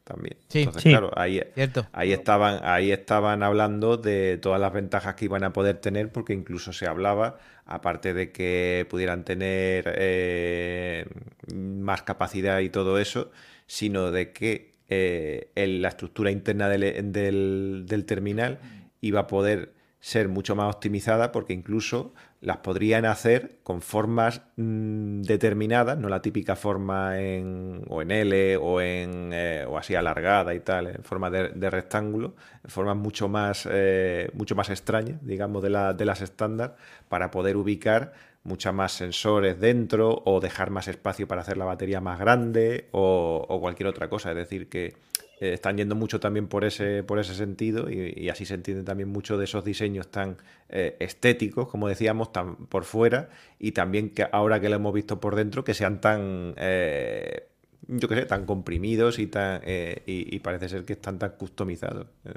También. 0.03 0.35
Sí. 0.49 0.59
Entonces, 0.59 0.83
Sí. 0.83 0.89
claro, 0.89 1.09
ahí, 1.15 1.39
Cierto. 1.55 1.87
ahí 1.93 2.11
estaban, 2.11 2.59
ahí 2.63 2.91
estaban 2.91 3.43
hablando 3.43 3.95
de 3.95 4.37
todas 4.41 4.59
las 4.59 4.73
ventajas 4.73 5.15
que 5.15 5.23
iban 5.23 5.45
a 5.45 5.53
poder 5.53 5.77
tener, 5.77 6.11
porque 6.11 6.33
incluso 6.33 6.73
se 6.73 6.85
hablaba, 6.85 7.37
aparte 7.65 8.13
de 8.13 8.33
que 8.33 8.85
pudieran 8.89 9.23
tener 9.23 9.93
eh, 9.95 11.05
más 11.53 12.01
capacidad 12.03 12.59
y 12.59 12.69
todo 12.69 12.99
eso, 12.99 13.31
sino 13.67 14.11
de 14.11 14.33
que 14.33 14.73
eh, 14.89 15.51
la 15.55 15.87
estructura 15.87 16.29
interna 16.31 16.67
del, 16.67 17.13
del- 17.13 17.83
del 17.87 18.03
terminal 18.05 18.59
iba 18.99 19.21
a 19.21 19.27
poder 19.27 19.73
ser 20.01 20.27
mucho 20.27 20.55
más 20.57 20.73
optimizada 20.75 21.31
porque 21.31 21.53
incluso 21.53 22.13
las 22.41 22.57
podrían 22.57 23.05
hacer 23.05 23.57
con 23.63 23.81
formas 23.81 24.41
mm, 24.55 25.21
determinadas, 25.23 25.97
no 25.97 26.07
la 26.09 26.21
típica 26.21 26.55
forma 26.55 27.19
en, 27.19 27.83
o 27.89 28.01
en 28.01 28.11
L 28.11 28.57
o 28.57 28.79
en 28.81 29.31
eh, 29.33 29.65
o 29.67 29.77
así 29.77 29.95
alargada 29.95 30.53
y 30.53 30.61
tal, 30.61 30.87
en 30.87 31.03
forma 31.03 31.29
de, 31.29 31.49
de 31.49 31.69
rectángulo, 31.69 32.35
formas 32.65 32.95
mucho 32.95 33.27
más 33.27 33.67
eh, 33.69 34.29
mucho 34.33 34.55
más 34.55 34.69
extrañas, 34.69 35.19
digamos, 35.25 35.61
de, 35.63 35.69
la- 35.69 35.93
de 35.93 36.05
las 36.05 36.21
estándar, 36.21 36.75
para 37.09 37.29
poder 37.31 37.57
ubicar 37.57 38.13
muchas 38.43 38.73
más 38.73 38.93
sensores 38.93 39.59
dentro 39.59 40.21
o 40.25 40.39
dejar 40.39 40.69
más 40.69 40.87
espacio 40.87 41.27
para 41.27 41.41
hacer 41.41 41.57
la 41.57 41.65
batería 41.65 41.99
más 42.01 42.19
grande 42.19 42.87
o, 42.91 43.45
o 43.47 43.59
cualquier 43.59 43.87
otra 43.87 44.09
cosa. 44.09 44.29
Es 44.31 44.37
decir, 44.37 44.69
que 44.69 44.95
eh, 45.39 45.53
están 45.53 45.77
yendo 45.77 45.95
mucho 45.95 46.19
también 46.19 46.47
por 46.47 46.65
ese, 46.65 47.03
por 47.03 47.19
ese 47.19 47.35
sentido 47.35 47.89
y, 47.89 48.13
y 48.15 48.29
así 48.29 48.45
se 48.45 48.55
entiende 48.55 48.83
también 48.83 49.09
mucho 49.09 49.37
de 49.37 49.45
esos 49.45 49.63
diseños 49.65 50.09
tan 50.09 50.37
eh, 50.69 50.95
estéticos, 50.99 51.67
como 51.67 51.87
decíamos, 51.87 52.31
tan 52.31 52.55
por 52.67 52.83
fuera 52.85 53.29
y 53.59 53.71
también 53.71 54.09
que 54.11 54.27
ahora 54.31 54.59
que 54.59 54.69
lo 54.69 54.75
hemos 54.75 54.93
visto 54.93 55.19
por 55.19 55.35
dentro, 55.35 55.63
que 55.63 55.73
sean 55.73 56.01
tan, 56.01 56.53
eh, 56.57 57.47
yo 57.87 58.07
qué 58.07 58.15
sé, 58.15 58.25
tan 58.25 58.45
comprimidos 58.45 59.19
y, 59.19 59.27
tan, 59.27 59.61
eh, 59.65 60.03
y, 60.05 60.35
y 60.35 60.39
parece 60.39 60.69
ser 60.69 60.85
que 60.85 60.93
están 60.93 61.19
tan 61.19 61.31
customizados. 61.31 62.07
Eh, 62.25 62.31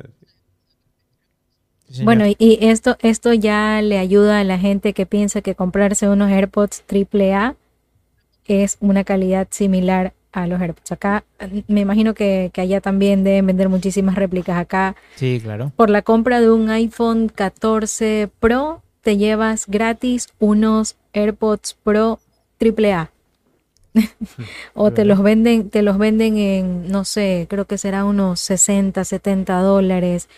Sí. 1.88 2.04
Bueno, 2.04 2.26
y, 2.26 2.36
y 2.38 2.58
esto, 2.68 2.96
esto 3.00 3.34
ya 3.34 3.80
le 3.82 3.98
ayuda 3.98 4.40
a 4.40 4.44
la 4.44 4.58
gente 4.58 4.92
que 4.94 5.06
piensa 5.06 5.42
que 5.42 5.54
comprarse 5.54 6.08
unos 6.08 6.30
AirPods 6.30 6.84
AAA 6.88 7.56
es 8.46 8.78
una 8.80 9.04
calidad 9.04 9.48
similar 9.50 10.14
a 10.32 10.46
los 10.46 10.60
AirPods. 10.60 10.92
Acá 10.92 11.24
me 11.68 11.80
imagino 11.80 12.14
que, 12.14 12.50
que 12.52 12.60
allá 12.60 12.80
también 12.80 13.22
deben 13.24 13.46
vender 13.46 13.68
muchísimas 13.68 14.14
réplicas. 14.14 14.56
Acá 14.59 14.96
Sí, 15.16 15.40
claro. 15.42 15.72
por 15.76 15.90
la 15.90 16.02
compra 16.02 16.40
de 16.40 16.50
un 16.50 16.70
iPhone 16.70 17.28
14 17.28 18.30
Pro 18.40 18.82
te 19.02 19.16
llevas 19.16 19.66
gratis 19.66 20.28
unos 20.38 20.96
AirPods 21.12 21.76
Pro 21.82 22.18
AAA. 22.60 23.10
o 24.74 24.90
te 24.90 25.04
los 25.04 25.22
venden, 25.22 25.68
te 25.68 25.82
los 25.82 25.98
venden 25.98 26.38
en, 26.38 26.88
no 26.90 27.04
sé, 27.04 27.46
creo 27.50 27.66
que 27.66 27.76
será 27.76 28.04
unos 28.04 28.40
60, 28.40 29.04
70 29.04 29.60
dólares. 29.60 30.28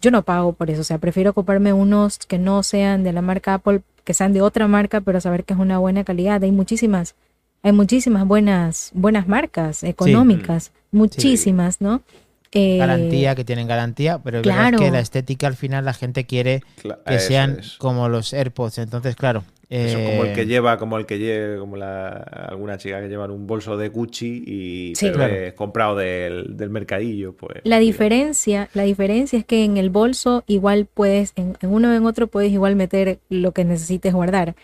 Yo 0.00 0.10
no 0.10 0.22
pago 0.22 0.52
por 0.54 0.70
eso, 0.70 0.80
o 0.80 0.84
sea, 0.84 0.98
prefiero 0.98 1.32
comprarme 1.34 1.72
unos 1.72 2.18
que 2.18 2.38
no 2.38 2.62
sean 2.62 3.04
de 3.04 3.12
la 3.12 3.20
marca 3.22 3.54
Apple, 3.54 3.82
que 4.04 4.14
sean 4.14 4.32
de 4.32 4.40
otra 4.42 4.66
marca, 4.66 5.00
pero 5.00 5.20
saber 5.20 5.44
que 5.44 5.52
es 5.52 5.60
una 5.60 5.78
buena 5.78 6.04
calidad. 6.04 6.42
Hay 6.42 6.52
muchísimas, 6.52 7.14
hay 7.62 7.72
muchísimas 7.72 8.26
buenas, 8.26 8.90
buenas 8.94 9.28
marcas 9.28 9.82
económicas, 9.84 10.72
muchísimas, 10.90 11.80
¿no? 11.80 12.02
Eh, 12.54 12.76
Garantía, 12.76 13.34
que 13.34 13.44
tienen 13.44 13.66
garantía, 13.66 14.18
pero 14.22 14.38
es 14.38 14.42
claro. 14.42 14.78
que 14.78 14.90
la 14.90 15.00
estética 15.00 15.46
al 15.46 15.56
final 15.56 15.86
la 15.86 15.94
gente 15.94 16.26
quiere 16.26 16.62
que 17.06 17.18
sean 17.18 17.60
es. 17.60 17.76
como 17.78 18.10
los 18.10 18.34
AirPods. 18.34 18.78
Entonces, 18.78 19.16
claro. 19.16 19.44
Eso, 19.70 19.96
como 20.04 20.24
el 20.24 20.34
que 20.34 20.42
eh, 20.42 20.46
lleva, 20.46 20.76
como 20.76 20.98
el 20.98 21.06
que 21.06 21.18
lleva, 21.18 21.58
como 21.58 21.78
la, 21.78 22.10
alguna 22.10 22.76
chica 22.76 23.00
que 23.00 23.08
lleva 23.08 23.24
un 23.24 23.46
bolso 23.46 23.78
de 23.78 23.88
Gucci 23.88 24.44
y 24.46 24.94
Sí. 24.96 25.10
Claro. 25.10 25.34
es 25.34 25.54
comprado 25.54 25.96
del, 25.96 26.58
del 26.58 26.68
mercadillo, 26.68 27.34
pues. 27.34 27.62
La 27.64 27.78
mira. 27.78 27.78
diferencia, 27.78 28.68
la 28.74 28.82
diferencia 28.82 29.38
es 29.38 29.46
que 29.46 29.64
en 29.64 29.78
el 29.78 29.88
bolso 29.88 30.44
igual 30.46 30.86
puedes, 30.92 31.32
en, 31.36 31.56
en 31.62 31.70
uno 31.70 31.88
o 31.88 31.94
en 31.94 32.04
otro 32.04 32.26
puedes 32.26 32.52
igual 32.52 32.76
meter 32.76 33.20
lo 33.30 33.52
que 33.52 33.64
necesites 33.64 34.12
guardar. 34.12 34.56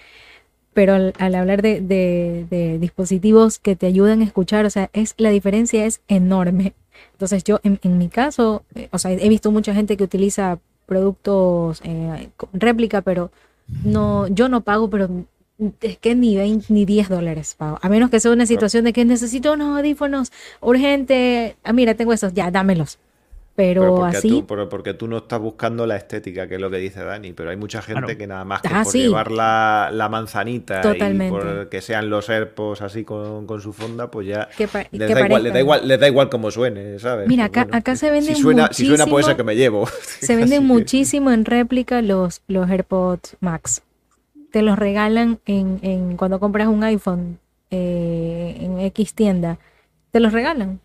Pero 0.78 0.94
al, 0.94 1.12
al 1.18 1.34
hablar 1.34 1.60
de, 1.60 1.80
de- 1.80 2.46
de 2.48 2.78
dispositivos 2.78 3.58
que 3.58 3.74
te 3.74 3.86
ayudan 3.86 4.20
a 4.20 4.24
escuchar, 4.24 4.64
o 4.64 4.70
sea, 4.70 4.90
es, 4.92 5.14
la 5.16 5.30
diferencia 5.30 5.84
es 5.84 6.00
enorme. 6.06 6.72
Entonces 7.14 7.42
yo, 7.42 7.58
en, 7.64 7.80
en 7.82 7.98
mi 7.98 8.08
caso, 8.08 8.62
eh, 8.76 8.88
o 8.92 8.98
sea, 8.98 9.10
he 9.10 9.28
visto 9.28 9.50
mucha 9.50 9.74
gente 9.74 9.96
que 9.96 10.04
utiliza 10.04 10.60
productos 10.86 11.80
eh, 11.82 12.28
réplica, 12.52 13.00
pero 13.02 13.32
no, 13.82 14.28
yo 14.28 14.48
no 14.48 14.60
pago, 14.60 14.88
pero 14.88 15.08
es 15.80 15.98
que 15.98 16.14
ni 16.14 16.36
20 16.36 16.72
ni 16.72 16.84
10 16.84 17.08
dólares 17.08 17.56
pago. 17.58 17.80
A 17.82 17.88
menos 17.88 18.08
que 18.10 18.20
sea 18.20 18.30
una 18.30 18.46
situación 18.46 18.84
de 18.84 18.92
que 18.92 19.04
necesito 19.04 19.54
unos 19.54 19.76
audífonos 19.76 20.30
urgente. 20.60 21.56
Ah, 21.64 21.72
mira, 21.72 21.94
tengo 21.94 22.12
esos, 22.12 22.32
ya, 22.34 22.52
dámelos. 22.52 22.98
Pero, 23.58 23.80
Pero 23.82 23.94
porque, 23.96 24.16
así, 24.18 24.28
tú, 24.28 24.46
pero 24.46 24.68
porque 24.68 24.94
tú 24.94 25.08
no 25.08 25.16
estás 25.16 25.40
buscando 25.40 25.84
la 25.84 25.96
estética, 25.96 26.46
que 26.46 26.54
es 26.54 26.60
lo 26.60 26.70
que 26.70 26.76
dice 26.76 27.02
Dani, 27.02 27.32
pero 27.32 27.50
hay 27.50 27.56
mucha 27.56 27.82
gente 27.82 28.02
Claro. 28.02 28.16
que 28.18 28.26
nada 28.28 28.44
más 28.44 28.62
que 28.62 28.68
Ah, 28.70 28.82
por 28.84 28.92
sí. 28.92 29.00
llevar 29.02 29.32
la, 29.32 29.90
la 29.92 30.08
manzanita 30.08 30.80
Totalmente. 30.80 31.26
y 31.26 31.28
por 31.30 31.68
que 31.68 31.80
sean 31.80 32.08
los 32.08 32.30
AirPods 32.30 32.82
así 32.82 33.02
con, 33.02 33.48
con 33.48 33.60
su 33.60 33.72
fonda, 33.72 34.12
pues 34.12 34.28
ya 34.28 34.48
que, 34.56 34.68
pa- 34.68 34.84
les 34.92 35.08
que 35.08 35.12
da, 35.14 35.26
igual, 35.26 35.42
les, 35.42 35.52
da 35.52 35.58
igual, 35.58 35.88
les 35.88 35.98
da 35.98 36.06
igual 36.06 36.28
cómo 36.28 36.52
suene, 36.52 37.00
¿sabes? 37.00 37.26
Mira, 37.26 37.48
Pues 37.48 37.64
acá- 37.66 37.76
acá 37.76 37.96
se 37.96 38.12
venden 38.12 38.36
si 38.36 38.42
suena, 38.42 38.68
si 38.72 38.86
suena 38.86 39.06
puede 39.06 39.24
ser 39.24 39.34
muchísimo- 39.34 39.36
que 39.38 39.42
me 39.42 39.56
llevo. 39.56 39.86
Se 40.20 40.36
venden 40.36 40.64
muchísimo 40.64 41.32
en 41.32 41.44
réplica 41.44 42.00
los, 42.00 42.42
los 42.46 42.70
AirPods 42.70 43.38
Max. 43.40 43.82
Te 44.52 44.62
los 44.62 44.78
regalan 44.78 45.40
en, 45.46 45.80
en 45.82 46.16
cuando 46.16 46.38
compras 46.38 46.68
un 46.68 46.84
iPhone 46.84 47.40
eh, 47.72 48.56
en 48.60 48.78
X 48.78 49.14
tienda. 49.14 49.58
Te 50.12 50.20
los 50.20 50.32
regalan. 50.32 50.78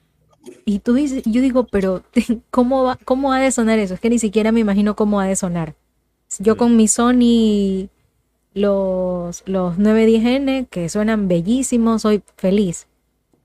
Y 0.65 0.80
tú 0.80 0.94
dices, 0.94 1.24
yo 1.26 1.41
digo, 1.41 1.65
pero 1.65 2.03
¿cómo, 2.52 2.84
va, 2.84 2.98
¿cómo 3.06 3.34
ha 3.34 3.40
de 3.40 3.52
sonar 3.52 3.80
eso? 3.80 3.94
Es 3.94 3.99
que 3.99 4.10
ni 4.10 4.20
siquiera 4.20 4.52
me 4.52 4.60
imagino 4.60 4.95
cómo 4.95 5.20
ha 5.20 5.26
de 5.26 5.36
sonar. 5.36 5.76
Yo 6.40 6.57
con 6.57 6.76
mi 6.76 6.88
Sony, 6.88 7.90
los, 8.53 9.44
los 9.45 9.78
910N, 9.78 10.68
que 10.70 10.90
suenan 10.90 11.28
bellísimos, 11.28 12.02
soy 12.02 12.24
feliz. 12.38 12.88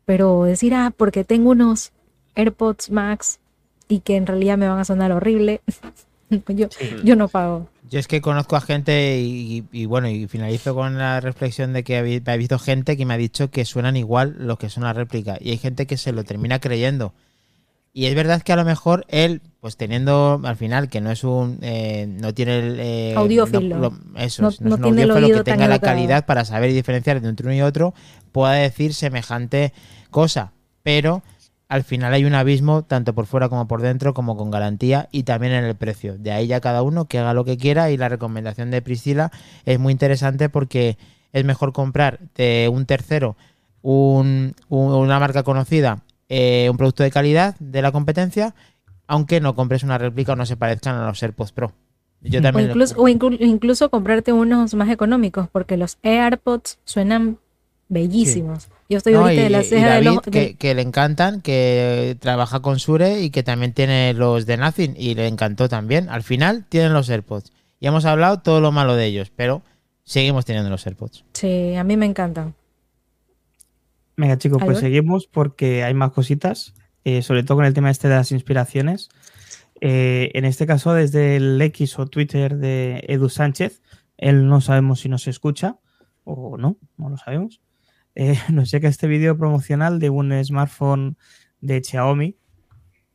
Pero 0.04 0.44
decir, 0.44 0.74
ah, 0.74 0.92
porque 0.96 1.24
tengo 1.24 1.50
unos 1.50 1.92
AirPods 2.34 2.90
Max 2.90 3.40
y 3.88 4.00
que 4.00 4.16
en 4.16 4.26
realidad 4.26 4.56
me 4.56 4.68
van 4.68 4.78
a 4.78 4.84
sonar 4.84 5.12
horrible, 5.12 5.60
yo, 6.48 6.68
yo 7.04 7.16
no 7.16 7.28
pago. 7.28 7.68
Yo 7.90 7.98
es 7.98 8.06
que 8.06 8.20
conozco 8.20 8.56
a 8.56 8.60
gente 8.60 9.18
y, 9.20 9.64
y- 9.72 9.82
y 9.82 9.86
bueno, 9.86 10.08
y 10.08 10.26
finalizo 10.26 10.74
con 10.74 10.98
la 10.98 11.20
reflexión 11.20 11.72
de 11.72 11.84
que 11.84 11.98
he 11.98 12.36
visto 12.36 12.58
gente 12.58 12.96
que 12.96 13.06
me 13.06 13.14
ha 13.14 13.16
dicho 13.18 13.50
que 13.50 13.64
suenan 13.64 13.96
igual 13.96 14.36
los 14.38 14.58
que 14.58 14.68
son 14.68 14.84
la 14.84 14.92
réplica. 14.92 15.38
Y 15.40 15.50
hay 15.50 15.56
gente 15.58 15.86
que 15.86 15.96
se 15.96 16.12
lo 16.12 16.24
termina 16.24 16.58
creyendo. 16.60 17.14
Y 17.94 18.04
es 18.06 18.14
verdad 18.14 18.42
que 18.42 18.52
a 18.52 18.56
lo 18.56 18.64
mejor 18.66 19.06
él, 19.08 19.40
pues 19.60 19.76
teniendo 19.78 20.40
al 20.44 20.56
final 20.56 20.88
que 20.90 21.00
no 21.00 21.10
es 21.10 21.24
un. 21.24 21.58
eh, 21.62 22.06
no 22.06 22.34
tiene 22.34 22.58
el. 22.58 22.76
eh, 22.78 23.14
Audiófilo. 23.16 23.76
no- 23.76 23.80
lo- 23.90 24.20
eso, 24.20 24.42
No- 24.42 24.48
es, 24.50 24.60
no 24.60 24.68
no 24.68 24.74
es 24.74 24.78
un 24.80 24.82
tiene 24.84 25.02
el 25.04 25.10
audiófilo 25.10 25.38
que 25.38 25.50
tenga 25.50 25.66
la 25.66 25.76
educado. 25.76 25.96
calidad 25.96 26.26
para 26.26 26.44
saber 26.44 26.70
diferenciar 26.72 27.16
entre 27.16 27.46
uno 27.46 27.54
y 27.56 27.62
otro, 27.62 27.94
pueda 28.30 28.52
decir 28.52 28.92
semejante 28.92 29.72
cosa. 30.10 30.52
Pero 30.82 31.22
al 31.68 31.84
final 31.84 32.14
hay 32.14 32.24
un 32.24 32.34
abismo, 32.34 32.82
tanto 32.82 33.14
por 33.14 33.26
fuera 33.26 33.48
como 33.48 33.68
por 33.68 33.82
dentro, 33.82 34.14
como 34.14 34.36
con 34.36 34.50
garantía 34.50 35.08
y 35.12 35.24
también 35.24 35.52
en 35.52 35.64
el 35.64 35.74
precio. 35.74 36.16
De 36.18 36.32
ahí 36.32 36.46
ya 36.46 36.60
cada 36.60 36.82
uno 36.82 37.04
que 37.06 37.18
haga 37.18 37.34
lo 37.34 37.44
que 37.44 37.56
quiera 37.58 37.90
y 37.90 37.96
la 37.96 38.08
recomendación 38.08 38.70
de 38.70 38.80
Priscila 38.82 39.30
es 39.66 39.78
muy 39.78 39.92
interesante 39.92 40.48
porque 40.48 40.96
es 41.32 41.44
mejor 41.44 41.72
comprar 41.74 42.20
de 42.36 42.70
un 42.72 42.86
tercero 42.86 43.36
un- 43.82 44.54
un- 44.68 44.92
una 44.92 45.20
marca 45.20 45.42
conocida, 45.42 46.02
eh, 46.28 46.68
un 46.70 46.76
producto 46.76 47.02
de 47.02 47.10
calidad 47.10 47.54
de 47.60 47.80
la 47.82 47.92
competencia, 47.92 48.54
aunque 49.06 49.40
no 49.40 49.54
compres 49.54 49.82
una 49.82 49.98
réplica 49.98 50.32
o 50.32 50.36
no 50.36 50.46
se 50.46 50.56
parezcan 50.56 50.96
a 50.96 51.06
los 51.06 51.22
AirPods 51.22 51.52
Pro. 51.52 51.72
Yo 52.22 52.40
O 52.40 52.42
también 52.42 52.70
incluso, 52.70 52.94
o 52.98 53.08
inclu- 53.08 53.36
incluso 53.40 53.90
comprarte 53.90 54.32
unos 54.32 54.74
más 54.74 54.88
económicos, 54.90 55.48
porque 55.52 55.76
los 55.76 55.98
AirPods 56.02 56.78
suenan 56.84 57.38
bellísimos. 57.88 58.68
Yo 58.88 58.96
estoy 58.98 59.12
No, 59.12 59.20
ahorita 59.20 59.40
y- 59.40 59.44
de 59.44 59.50
la 59.50 59.60
y 59.60 59.64
ceja 59.64 59.94
de 59.96 60.02
los... 60.02 60.20
que, 60.22 60.74
le 60.74 60.82
encantan, 60.82 61.42
que 61.42 62.16
trabaja 62.20 62.60
con 62.60 62.78
Sure 62.78 63.20
y 63.20 63.30
que 63.30 63.42
también 63.42 63.74
tiene 63.74 64.14
los 64.14 64.46
de 64.46 64.56
Nothing 64.56 64.94
y 64.96 65.14
le 65.14 65.26
encantó 65.26 65.68
también. 65.68 66.08
Al 66.08 66.22
final 66.22 66.64
tienen 66.68 66.94
los 66.94 67.10
AirPods. 67.10 67.52
Y 67.80 67.86
hemos 67.86 68.06
hablado 68.06 68.40
todo 68.40 68.60
lo 68.60 68.72
malo 68.72 68.96
de 68.96 69.04
ellos, 69.06 69.30
pero 69.34 69.62
seguimos 70.04 70.46
teniendo 70.46 70.70
los 70.70 70.86
AirPods. 70.86 71.24
Sí, 71.34 71.74
a 71.74 71.84
mí 71.84 71.96
me 71.96 72.06
encantan. 72.06 72.54
Venga, 74.16 74.36
chicos, 74.38 74.60
pues 74.64 74.78
seguimos 74.78 75.28
porque 75.28 75.84
hay 75.84 75.94
más 75.94 76.10
cositas, 76.10 76.74
eh, 77.04 77.22
sobre 77.22 77.44
todo 77.44 77.58
con 77.58 77.66
el 77.66 77.74
tema 77.74 77.90
este 77.90 78.08
de 78.08 78.16
las 78.16 78.32
inspiraciones. 78.32 79.10
Eh, 79.80 80.30
en 80.34 80.44
este 80.44 80.66
caso, 80.66 80.92
desde 80.92 81.36
el 81.36 81.60
X 81.62 81.98
o 82.00 82.06
Twitter 82.06 82.56
de 82.56 83.04
Edu 83.06 83.28
Sánchez, 83.28 83.80
él 84.16 84.48
no 84.48 84.60
sabemos 84.60 85.00
si 85.00 85.08
nos 85.08 85.28
escucha 85.28 85.76
o 86.24 86.56
no, 86.58 86.78
no 86.96 87.10
lo 87.10 87.16
sabemos. 87.16 87.60
Eh, 88.20 88.36
nos 88.52 88.70
llega 88.72 88.88
este 88.88 89.06
vídeo 89.06 89.38
promocional 89.38 90.00
de 90.00 90.10
un 90.10 90.32
smartphone 90.44 91.16
de 91.60 91.80
Xiaomi 91.84 92.36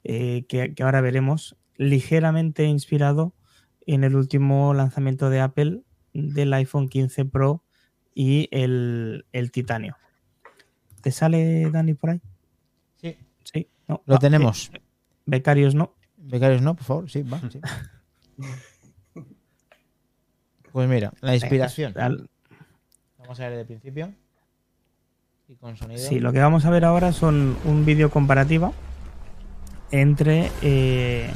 eh, 0.06 0.46
que, 0.48 0.74
que 0.74 0.84
ahora 0.84 1.02
veremos, 1.02 1.58
ligeramente 1.76 2.64
inspirado 2.64 3.34
en 3.86 4.06
el 4.06 4.16
último 4.16 4.74
lanzamiento 4.74 5.30
de 5.30 5.42
Apple 5.42 5.82
del 6.14 6.54
iPhone 6.54 6.88
15 6.88 7.26
Pro 7.26 7.64
y 8.16 8.48
el, 8.52 9.26
el 9.34 9.52
titanio. 9.52 9.98
¿Te 11.02 11.12
sale 11.12 11.70
Dani 11.70 11.96
por 11.96 12.12
ahí? 12.12 12.22
Sí. 12.96 13.18
Sí. 13.44 13.68
No. 13.90 14.02
Lo 14.06 14.16
Ah, 14.16 14.20
tenemos. 14.20 14.72
eh, 14.74 14.82
becarios 15.26 15.76
no. 15.76 15.96
Becarios 16.16 16.62
no, 16.62 16.76
por 16.76 16.86
favor, 16.86 17.10
sí, 17.10 17.24
va. 17.24 17.42
sí. 17.52 17.60
Pues 20.72 20.90
mira, 20.90 21.14
la 21.22 21.36
inspiración. 21.36 21.94
Vamos 23.20 23.40
a 23.40 23.48
ver 23.50 23.60
el 23.60 23.66
principio. 23.68 24.12
Y 25.48 25.56
con 25.56 25.76
sonido. 25.78 26.00
Sí, 26.08 26.20
lo 26.20 26.32
que 26.32 26.40
vamos 26.40 26.66
a 26.66 26.70
ver 26.70 26.86
ahora 26.86 27.12
son 27.12 27.58
un 27.66 27.86
vídeo 27.86 28.10
comparativa 28.10 28.72
entre 29.92 30.52
eh, 30.62 31.32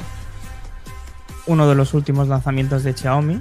uno 1.46 1.68
de 1.68 1.74
los 1.74 1.94
últimos 1.94 2.26
lanzamientos 2.28 2.82
de 2.84 2.94
Xiaomi 2.94 3.38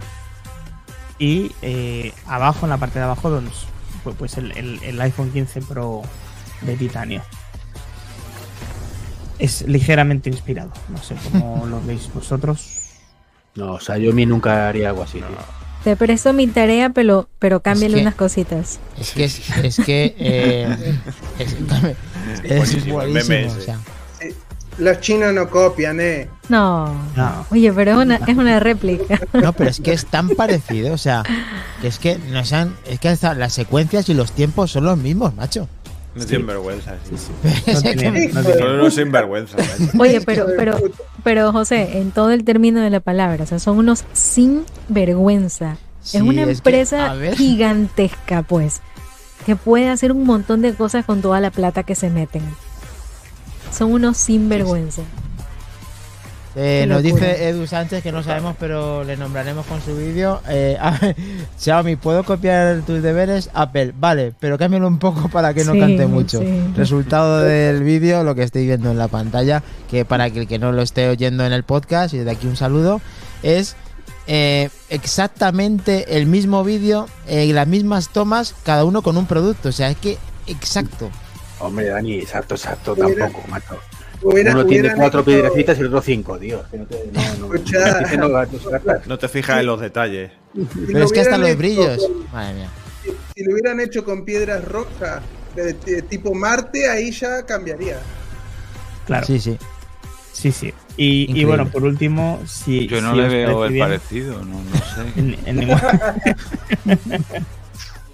y 1.20 1.52
eh, 1.62 2.14
abajo, 2.28 2.66
en 2.66 2.70
la 2.70 2.78
parte 2.78 3.00
de 3.00 3.06
abajo, 3.06 3.30
donde 3.30 3.50
es, 3.50 3.66
pues, 4.04 4.16
pues 4.18 4.38
el, 4.38 4.52
el- 4.58 4.84
el 4.84 5.02
iPhone 5.02 5.32
15 5.32 5.62
Pro 5.64 6.04
de 6.62 6.76
titanio. 6.76 7.24
Es 9.40 9.62
ligeramente 9.68 10.30
inspirado. 10.30 10.72
No 10.90 10.98
sé 10.98 11.16
cómo 11.32 11.66
lo 11.70 11.82
veis 11.84 12.12
vosotros. 12.14 12.92
No, 13.56 13.74
o 13.74 13.80
sea, 13.80 13.98
yo 13.98 14.12
a 14.12 14.14
mí 14.14 14.26
nunca 14.26 14.68
haría 14.68 14.90
algo 14.90 15.04
así. 15.04 15.20
tío. 15.20 15.28
Te 15.88 15.96
presto 15.96 16.34
mi 16.34 16.48
tarea, 16.48 16.90
pero, 16.90 17.30
pero 17.40 17.62
cámbiale 17.62 17.96
que- 17.96 18.02
unas 18.02 18.16
cositas. 18.16 18.78
Es 19.00 19.12
que 19.14 19.24
es, 19.24 19.40
es 19.64 19.78
que 19.78 20.14
eh, 20.20 20.98
es, 21.40 21.54
es 21.54 22.58
buenísimo, 22.58 23.02
el 23.04 23.12
buenísimo, 23.12 23.30
meme 23.30 23.46
o 23.46 23.52
ese. 23.56 23.62
sea, 23.62 23.80
Los 24.80 25.00
chinos 25.00 25.34
no 25.34 25.50
copian, 25.50 26.02
¿eh? 26.02 26.28
No. 26.50 26.94
No. 27.16 27.46
Oye, 27.52 27.72
pero 27.72 27.92
es 27.92 27.98
una, 28.06 28.16
es 28.18 28.36
una 28.38 28.60
réplica. 28.60 29.18
no, 29.32 29.54
pero 29.54 29.70
es 29.70 29.80
que 29.80 29.94
es 29.94 30.06
tan 30.08 30.28
parecido, 30.28 30.94
o 30.94 30.98
sea, 30.98 31.24
que 31.82 31.88
es 31.88 32.00
que 32.00 32.18
nos 32.18 32.52
han, 32.52 32.76
es 32.86 33.00
que 33.00 33.08
hasta 33.08 33.34
las 33.34 33.54
secuencias 33.54 34.10
y 34.10 34.14
los 34.14 34.34
tiempos 34.34 34.70
son 34.72 34.84
los 34.84 34.98
mismos, 34.98 35.36
macho. 35.36 35.70
No 36.18 36.26
tienen 36.26 36.48
vergüenza. 36.48 36.96
sí. 37.10 37.16
Es 37.66 37.84
No 37.84 37.92
tiene- 37.92 38.28
no 38.78 38.92
sinvergüenza. 38.92 39.58
Oye, 40.00 40.22
pero, 40.22 40.46
pero, 40.58 40.78
pero 41.24 41.52
José, 41.52 41.98
en 42.00 42.12
todo 42.12 42.32
el 42.32 42.44
término 42.44 42.82
de 42.82 42.90
la 42.90 43.00
palabra, 43.00 43.44
o 43.44 43.48
sea, 43.48 43.60
son 43.60 43.78
unos 43.78 44.04
sin 44.14 44.64
vergüenza. 44.90 45.78
Sí, 46.02 46.18
es 46.18 46.24
una 46.24 46.44
empresa 46.44 47.16
gigantesca, 47.36 48.44
pues, 48.44 48.82
que 49.46 49.56
puede 49.56 49.90
hacer 49.90 50.12
un 50.12 50.24
montón 50.24 50.62
de 50.62 50.74
cosas 50.74 51.06
con 51.06 51.22
toda 51.22 51.40
la 51.40 51.52
plata 51.52 51.84
que 51.84 51.96
se 51.96 52.10
meten. 52.10 52.42
Son 53.72 53.92
unos 53.92 54.18
sinvergüenza. 54.18 55.02
Eh, 56.60 56.86
nos 56.88 57.04
dice 57.04 57.48
Edu 57.48 57.68
Sánchez 57.68 58.02
que 58.02 58.12
no 58.12 58.24
sabemos, 58.24 58.56
pero 58.60 59.04
le 59.04 59.16
nombraremos 59.16 59.66
con 59.68 59.80
su 59.82 59.96
vídeo. 59.96 60.42
Eh, 60.50 60.78
ver, 61.02 61.16
Xiaomi, 61.60 61.96
¿puedo 61.98 62.24
copiar 62.24 62.82
tus 62.82 63.04
deberes? 63.04 63.50
Apple, 63.54 63.94
vale, 63.98 64.34
pero 64.40 64.58
cámbialo 64.58 64.88
un 64.88 64.98
poco 64.98 65.30
para 65.30 65.54
que 65.54 65.64
no 65.64 65.74
Sí, 65.74 65.80
cante 65.80 66.08
mucho. 66.08 66.40
sí. 66.40 66.64
Resultado 66.76 67.42
del 67.42 67.84
vídeo, 67.84 68.24
lo 68.24 68.34
que 68.34 68.42
estoy 68.44 68.66
viendo 68.66 68.90
en 68.90 68.98
la 68.98 69.08
pantalla, 69.08 69.62
que 69.90 70.04
para 70.04 70.32
que 70.32 70.40
el 70.40 70.48
que 70.48 70.58
no 70.58 70.72
lo 70.72 70.82
esté 70.82 71.08
oyendo 71.10 71.46
en 71.46 71.54
el 71.54 71.64
podcast, 71.64 72.14
y 72.14 72.18
desde 72.18 72.32
aquí 72.32 72.48
un 72.48 72.58
saludo, 72.58 73.02
es 73.44 73.76
eh, 74.26 74.70
exactamente 74.90 76.18
el 76.18 76.26
mismo 76.26 76.64
vídeo, 76.64 77.08
eh, 77.28 77.52
las 77.54 77.68
mismas 77.68 78.10
tomas, 78.10 78.56
cada 78.64 78.84
uno 78.84 79.02
con 79.04 79.16
un 79.16 79.28
producto. 79.28 79.70
O 79.70 79.72
sea, 79.72 79.90
es 79.92 79.98
que 79.98 80.18
exacto. 80.48 81.10
Hombre, 81.60 81.88
Dani, 81.90 82.16
exacto, 82.20 82.56
exacto, 82.56 82.96
tampoco, 82.96 83.44
macho. 83.48 83.78
Hubiera- 84.22 84.52
Uno 84.54 84.66
tiene 84.66 84.94
cuatro 84.96 85.20
hecho- 85.22 85.26
piedrecitas 85.26 85.78
y 85.78 85.82
el 85.82 85.88
otro 85.88 86.02
cinco, 86.02 86.38
tío. 86.40 86.64
Que 86.72 86.78
no 86.78 86.86
te- 86.86 87.10
no, 87.14 87.22
no, 87.48 87.54
Escucha. 87.54 88.02
no, 88.18 88.18
no, 88.18 88.28
no, 88.30 88.46
no, 88.46 89.00
No 89.06 89.18
te 89.20 89.28
fijas 89.28 89.60
en 89.60 89.66
los 89.68 89.80
detalles. 89.80 90.32
si 90.56 90.62
Pero 90.88 91.00
lo 91.00 91.06
es 91.06 91.12
que 91.12 91.20
hasta 91.22 91.38
los 91.38 91.56
brillos. 91.58 91.98
con- 92.00 92.32
Madre 92.32 92.54
mía. 92.56 92.70
si 93.36 93.44
lo 93.44 93.52
hubieran 93.54 93.80
hecho 93.80 94.04
con 94.04 94.26
piedras 94.26 94.64
rojas, 94.66 95.22
de, 95.56 95.74
de 95.74 96.02
tipo 96.04 96.34
Marte, 96.34 96.90
ahí 96.90 97.12
ya 97.12 97.46
cambiaría. 97.46 98.00
Claro. 99.06 99.26
Sí, 99.26 99.40
Sí, 99.40 99.58
sí. 100.34 100.52
sí. 100.52 100.74
Y, 100.98 101.40
y 101.40 101.44
bueno, 101.46 101.68
por 101.70 101.84
último, 101.84 102.40
si. 102.48 102.88
Yo 102.88 103.02
no 103.02 103.12
si 103.12 103.18
le 103.22 103.28
veo 103.30 103.66
el 103.66 103.74
bien, 103.74 103.86
parecido, 103.88 104.44
no, 104.44 104.62
no 104.64 104.76
sé. 104.78 105.02
en- 105.20 105.38
en 105.46 105.56
ningún- 105.58 105.80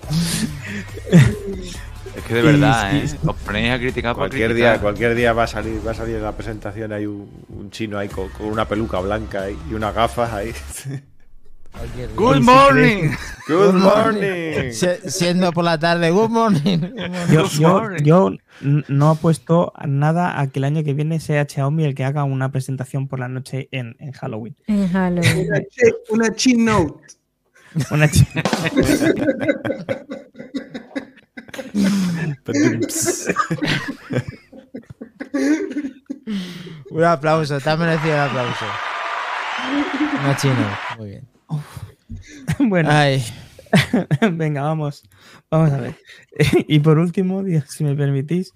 Es 2.15 2.23
que 2.23 2.33
de 2.35 2.41
verdad, 2.43 2.95
¿eh? 2.95 3.05
Os 3.25 3.35
ponéis 3.37 3.71
a 3.71 3.79
criticar 3.79 4.11
por 4.13 4.21
Cualquier 4.23 4.49
criticar. 4.51 4.73
día, 4.73 4.81
cualquier 4.81 5.15
día 5.15 5.33
va 5.33 5.43
a 5.43 5.47
salir, 5.47 5.81
va 5.85 5.91
a 5.91 5.95
salir 5.95 6.15
en 6.17 6.23
la 6.23 6.31
presentación 6.33 6.93
hay 6.93 7.05
un, 7.07 7.27
un 7.49 7.71
chino 7.71 7.97
ahí 7.97 8.07
con, 8.09 8.29
con 8.29 8.45
una 8.47 8.67
peluca 8.67 8.99
blanca 8.99 9.43
ahí, 9.43 9.57
y 9.69 9.73
unas 9.73 9.93
gafas 9.95 10.31
ahí. 10.31 10.51
Good 12.15 12.41
morning. 12.41 13.09
Good 13.47 13.73
morning. 13.73 14.71
Si- 14.73 15.09
Siendo 15.09 15.51
por 15.51 15.63
la 15.65 15.79
tarde, 15.79 16.11
good 16.11 16.29
morning. 16.29 16.77
good 17.29 17.59
morning. 17.59 18.03
Yo, 18.03 18.29
yo, 18.29 18.29
yo 18.29 18.37
no 18.89 19.09
apuesto 19.09 19.73
nada 19.83 20.39
a 20.39 20.45
que 20.51 20.59
el 20.59 20.65
año 20.65 20.83
que 20.83 20.93
viene 20.93 21.19
sea 21.19 21.47
Xiaomi 21.49 21.83
el 21.85 21.95
que 21.95 22.03
haga 22.03 22.25
una 22.25 22.51
presentación 22.51 23.07
por 23.07 23.17
la 23.17 23.27
noche 23.27 23.69
en, 23.71 23.95
en 23.97 24.11
Halloween. 24.11 24.55
En 24.67 24.87
Halloween. 24.87 25.47
Una, 25.49 25.61
una 26.27 26.35
chinote. 26.35 26.93
Una 27.89 28.07
chi- 28.07 28.27
Un 36.89 37.03
aplauso, 37.03 37.59
te 37.59 37.69
ha 37.69 37.77
merecido 37.77 38.13
el 38.13 38.19
aplauso. 38.21 38.65
Una 40.23 40.37
chino, 40.37 40.77
muy 40.97 41.09
bien. 41.09 41.27
bueno, 42.59 42.89
Ay, 42.91 43.23
venga, 44.33 44.61
vamos. 44.61 45.03
Vamos 45.49 45.71
a 45.71 45.77
ver. 45.79 45.95
y 46.67 46.79
por 46.79 46.97
último, 46.99 47.43
si 47.67 47.83
me 47.83 47.95
permitís, 47.95 48.53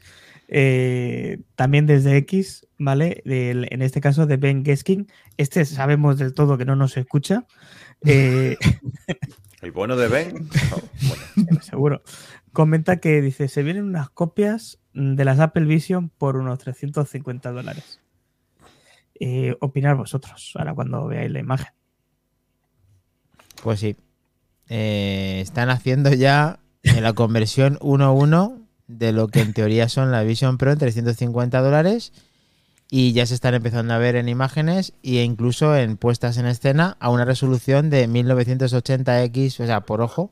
eh, 0.48 1.40
también 1.56 1.86
desde 1.86 2.16
X, 2.18 2.66
¿vale? 2.78 3.22
Del- 3.26 3.68
en 3.72 3.82
este 3.82 4.00
caso 4.02 4.26
de 4.26 4.38
Ben 4.38 4.64
Geskin. 4.64 5.08
Este 5.38 5.66
sabemos 5.66 6.18
del 6.18 6.34
todo 6.34 6.58
que 6.58 6.66
no 6.66 6.76
nos 6.76 6.96
escucha. 6.98 7.46
eh, 8.06 8.58
El 9.62 9.72
bueno 9.72 9.96
de 9.96 10.08
Ben. 10.08 10.50
Bueno, 11.36 11.62
seguro. 11.62 12.02
Comenta 12.58 12.98
que 12.98 13.22
dice, 13.22 13.50
se 13.50 13.62
vienen 13.62 13.84
unas 13.84 14.10
copias 14.10 14.80
mm, 14.94 15.14
de 15.14 15.26
las 15.26 15.40
Apple 15.40 15.66
Vision 15.66 16.10
por 16.10 16.38
unos 16.38 16.58
350 16.58 17.52
dólares. 17.52 18.00
Eh, 19.20 19.56
opinar 19.60 19.96
vosotros 19.96 20.54
ahora 20.56 20.74
cuando 20.74 21.06
veáis 21.06 21.30
la 21.30 21.38
imagen. 21.38 21.68
pues 23.62 23.80
sí. 23.80 23.96
Eh, 24.70 25.38
están 25.40 25.70
haciendo 25.70 26.12
ya 26.12 26.60
eh, 26.82 27.00
la 27.00 27.14
conversión 27.14 27.78
1-1 27.78 28.66
de 28.88 29.12
lo 29.12 29.28
que 29.28 29.42
en 29.42 29.54
teoría 29.54 29.88
son 29.88 30.12
la 30.12 30.24
Vision 30.24 30.58
Pro 30.58 30.72
en 30.72 30.80
350 30.80 31.62
dólares 31.62 32.12
y 32.90 33.14
ya 33.14 33.28
se 33.28 33.36
están 33.36 33.54
empezando 33.54 33.94
a 33.94 34.00
ver 34.00 34.16
en 34.16 34.30
imágenes 34.30 34.94
e 35.04 35.22
incluso 35.22 35.78
en 35.78 35.96
puestas 35.96 36.38
en 36.40 36.48
escena 36.48 36.98
a 37.00 37.12
una 37.12 37.24
resolución 37.24 37.92
de 37.92 38.10
1980x, 38.10 39.60
o 39.60 39.68
sea, 39.68 39.82
por 39.82 40.02
ojo, 40.02 40.32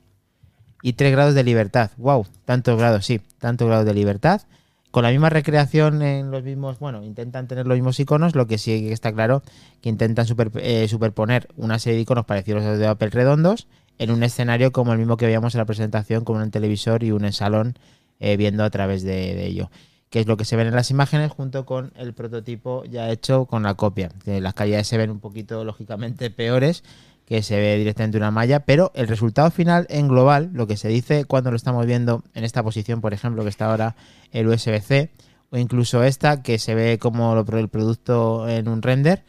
y 0.86 0.94
3 0.94 1.14
grados 1.14 1.34
de 1.34 1.44
libertad. 1.44 1.90
¡Wow! 1.98 2.28
Tantos 2.46 2.78
grados, 2.78 3.08
sí, 3.08 3.20
tantos 3.40 3.68
grados 3.68 3.88
de 3.88 3.96
libertad. 3.96 4.44
Con 4.92 5.02
la 5.02 5.10
misma 5.10 5.32
recreación 5.32 6.04
en 6.04 6.30
los 6.30 6.44
mismos, 6.44 6.78
bueno, 6.78 7.02
intentan 7.04 7.48
tener 7.48 7.66
los 7.66 7.76
mismos 7.76 8.00
iconos, 8.00 8.36
lo 8.36 8.46
que 8.46 8.60
sí 8.60 8.92
está 8.92 9.12
claro 9.12 9.42
que 9.82 9.90
intentan 9.90 10.28
eh, 10.58 10.88
superponer 10.88 11.48
una 11.58 11.80
serie 11.80 11.96
de 11.96 12.02
iconos 12.04 12.26
parecidos 12.26 12.64
a 12.64 12.70
los 12.70 12.78
de 12.78 12.86
Apple 12.86 13.10
redondos 13.10 13.68
en 13.98 14.12
un 14.12 14.22
escenario 14.22 14.72
como 14.72 14.94
el 14.94 15.00
mismo 15.00 15.18
que 15.18 15.26
veíamos 15.26 15.56
en 15.56 15.60
la 15.60 15.66
presentación, 15.66 16.24
con 16.24 16.40
un 16.40 16.52
televisor 16.52 17.04
y 17.04 17.10
un 17.10 17.34
salón 17.34 17.80
eh, 18.20 18.38
viendo 18.38 18.64
a 18.64 18.70
través 18.70 19.02
de, 19.02 19.44
ello 19.44 19.72
que 20.12 20.20
es 20.20 20.28
lo 20.28 20.38
que 20.38 20.46
se 20.46 20.56
ven 20.56 20.68
en 20.68 20.76
las 20.76 20.92
imágenes 20.92 21.32
junto 21.32 21.66
con 21.66 21.94
el 21.96 22.14
prototipo 22.14 22.86
ya 22.86 23.10
hecho 23.10 23.48
con 23.48 23.64
la 23.64 23.74
copia. 23.74 24.12
Las 24.26 24.54
calidades 24.54 24.88
se 24.88 24.98
ven 25.00 25.10
un 25.10 25.20
poquito, 25.20 25.66
lógicamente, 25.66 26.30
peores 26.30 26.84
que 27.26 27.42
se 27.42 27.60
ve 27.60 27.78
directamente 27.78 28.18
una 28.18 28.32
malla, 28.32 28.62
pero 28.62 28.92
el 28.94 29.08
resultado 29.08 29.50
final 29.50 29.88
en 29.90 30.08
global, 30.08 30.52
lo 30.54 30.68
que 30.68 30.78
se 30.78 30.88
dice 30.88 31.26
cuando 31.26 31.50
lo 31.50 31.58
estamos 31.58 31.86
viendo 31.86 32.24
en 32.34 32.44
esta 32.44 32.64
posición, 32.64 33.02
por 33.02 33.14
ejemplo, 33.14 33.44
que 33.44 33.50
está 33.50 33.66
ahora 33.72 33.96
el 34.32 34.48
USB-C, 34.48 35.10
o 35.50 35.58
incluso 35.58 36.04
esta, 36.04 36.44
que 36.44 36.60
se 36.60 36.76
ve 36.76 37.00
como 37.00 37.38
el 37.38 37.70
producto 37.70 38.48
en 38.48 38.68
un 38.68 38.82
render, 38.82 39.24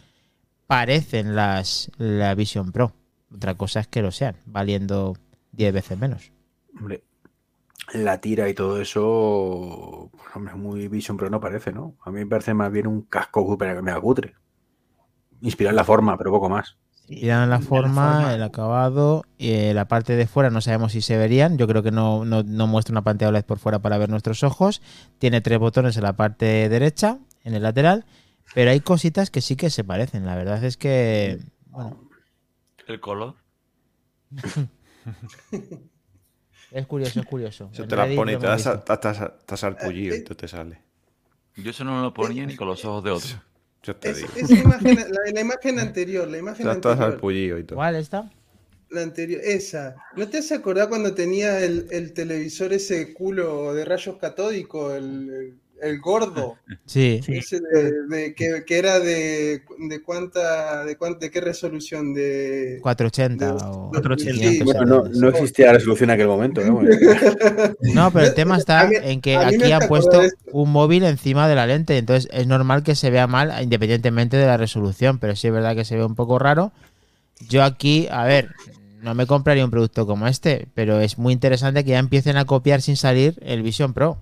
parecen 0.66 1.34
las 1.34 1.90
la 1.96 2.34
Vision 2.34 2.72
Pro. 2.72 2.92
Otra 3.34 3.54
cosa 3.54 3.80
es 3.80 3.86
que 3.86 4.02
lo 4.02 4.10
sean, 4.10 4.36
valiendo 4.44 5.16
10 5.52 5.72
veces 5.72 5.98
menos. 5.98 6.32
Hombre, 6.78 7.02
la 7.94 8.20
tira 8.20 8.48
y 8.48 8.54
todo 8.54 8.80
eso, 8.80 10.10
pues, 10.12 10.36
hombre, 10.36 10.54
muy 10.54 10.88
Vision 10.88 11.16
Pro 11.16 11.30
no 11.30 11.40
parece, 11.40 11.72
¿no? 11.72 11.96
A 12.04 12.10
mí 12.10 12.20
me 12.20 12.26
parece 12.26 12.52
más 12.52 12.70
bien 12.70 12.86
un 12.86 13.02
casco 13.02 13.46
súper 13.48 13.82
mega 13.82 14.00
cutre. 14.00 14.34
Inspirado 15.40 15.72
en 15.72 15.76
la 15.76 15.84
forma, 15.84 16.18
pero 16.18 16.30
poco 16.30 16.48
más. 16.48 16.76
Miran 17.08 17.50
la 17.50 17.60
forma, 17.60 18.34
el 18.34 18.42
acabado, 18.42 19.24
y 19.38 19.52
eh, 19.52 19.74
la 19.74 19.86
parte 19.86 20.16
de 20.16 20.26
fuera 20.26 20.50
no 20.50 20.60
sabemos 20.60 20.92
si 20.92 21.00
se 21.00 21.16
verían. 21.16 21.56
Yo 21.56 21.68
creo 21.68 21.82
que 21.82 21.92
no, 21.92 22.24
no, 22.24 22.42
no 22.42 22.66
muestra 22.66 22.92
una 22.92 23.02
pantalla 23.02 23.28
OLED 23.28 23.44
por 23.44 23.58
fuera 23.58 23.78
para 23.78 23.96
ver 23.98 24.08
nuestros 24.08 24.42
ojos. 24.42 24.82
Tiene 25.18 25.40
tres 25.40 25.58
botones 25.58 25.96
en 25.96 26.02
la 26.02 26.14
parte 26.14 26.68
derecha, 26.68 27.18
en 27.44 27.54
el 27.54 27.62
lateral, 27.62 28.04
pero 28.54 28.70
hay 28.70 28.80
cositas 28.80 29.30
que 29.30 29.40
sí 29.40 29.54
que 29.56 29.70
se 29.70 29.84
parecen. 29.84 30.26
La 30.26 30.34
verdad 30.34 30.62
es 30.64 30.76
que, 30.76 31.38
bueno, 31.66 32.08
El 32.86 33.00
color. 33.00 33.34
es 36.72 36.86
curioso, 36.86 37.20
es 37.20 37.26
curioso. 37.26 37.70
Eso 37.72 37.86
te 37.86 37.96
la 37.96 38.08
pone 38.16 38.32
y 38.32 38.36
te 38.36 38.46
das, 38.46 38.66
estás, 38.66 39.20
estás 39.20 39.60
sarpullido 39.60 40.16
y 40.16 40.24
tú 40.24 40.34
te 40.34 40.48
sale. 40.48 40.82
Yo 41.54 41.70
eso 41.70 41.84
no 41.84 42.02
lo 42.02 42.12
ponía 42.12 42.44
ni 42.44 42.56
con 42.56 42.66
los 42.66 42.84
ojos 42.84 43.04
de 43.04 43.10
otro. 43.10 43.30
Yo 43.82 43.94
te 43.96 44.10
Es- 44.10 44.16
digo. 44.18 44.28
esa 44.36 44.54
imagen, 44.54 44.96
la, 44.96 45.32
la 45.32 45.40
imagen 45.40 45.78
anterior, 45.78 46.26
la 46.28 46.38
imagen 46.38 46.66
Ya 46.66 46.72
estás 46.72 46.92
anterior. 46.92 47.12
sarpullido 47.12 47.58
y 47.58 47.64
todo. 47.64 47.76
¿Cuál 47.76 47.96
está? 47.96 48.30
La 48.90 49.02
anterior, 49.02 49.40
esa. 49.44 49.96
¿No 50.16 50.28
te 50.28 50.38
has 50.38 50.52
acordado 50.52 50.88
cuando 50.88 51.14
tenía 51.14 51.64
el, 51.64 51.86
el 51.90 52.12
televisor 52.12 52.72
ese 52.72 53.12
culo 53.14 53.74
de 53.74 53.84
rayos 53.84 54.16
catódicos, 54.18 54.94
el, 54.94 55.04
el- 55.30 55.54
el 55.82 56.00
gordo? 56.00 56.56
Sí. 56.86 57.20
Ese 57.26 57.60
de, 57.60 57.92
de- 58.08 58.34
que, 58.34 58.62
que 58.64 58.78
era 58.78 59.00
de, 59.00 59.62
de 59.88 60.02
cuánta, 60.02 60.84
de 60.84 60.96
cuánta, 60.96 61.18
de 61.26 61.30
qué 61.32 61.40
resolución, 61.40 62.14
de 62.14 62.78
480 62.80 63.44
de- 63.46 63.52
o 63.52 63.90
480. 63.90 64.40
570. 64.40 64.64
Bueno, 64.64 64.84
no, 64.86 65.20
no 65.20 65.28
existía 65.28 65.66
la 65.66 65.72
resolución 65.74 66.10
en 66.10 66.14
aquel 66.14 66.28
momento. 66.28 66.60
¿eh? 66.60 66.70
Bueno, 66.70 66.90
No, 67.94 68.10
pero 68.12 68.26
el 68.26 68.34
tema 68.36 68.56
está 68.56 68.86
mí- 68.86 68.96
en 69.02 69.20
que 69.20 69.36
aquí 69.36 69.72
han 69.72 69.88
puesto 69.88 70.22
un 70.52 70.70
móvil 70.70 71.02
encima 71.04 71.48
de 71.48 71.54
la 71.56 71.66
lente, 71.66 71.98
entonces 71.98 72.28
es 72.32 72.46
normal 72.46 72.82
que 72.84 72.94
se 72.94 73.10
vea 73.10 73.26
mal 73.26 73.52
independientemente 73.62 74.36
de 74.36 74.46
la 74.46 74.56
resolución, 74.56 75.18
pero 75.18 75.34
sí 75.36 75.48
es 75.48 75.52
verdad 75.52 75.74
que 75.74 75.84
se 75.84 75.96
ve 75.96 76.04
un 76.04 76.14
poco 76.14 76.38
raro. 76.38 76.72
Yo 77.48 77.64
aquí, 77.64 78.06
a 78.10 78.24
ver, 78.24 78.50
no 79.02 79.14
me 79.14 79.26
compraría 79.26 79.64
un 79.64 79.70
producto 79.70 80.06
como 80.06 80.26
este, 80.28 80.68
pero 80.74 81.00
es 81.00 81.18
muy 81.18 81.32
interesante 81.32 81.84
que 81.84 81.90
ya 81.90 81.98
empiecen 81.98 82.36
a 82.36 82.44
copiar 82.44 82.80
sin 82.80 82.96
salir 82.96 83.34
el 83.42 83.62
Vision 83.62 83.92
Pro. 83.92 84.18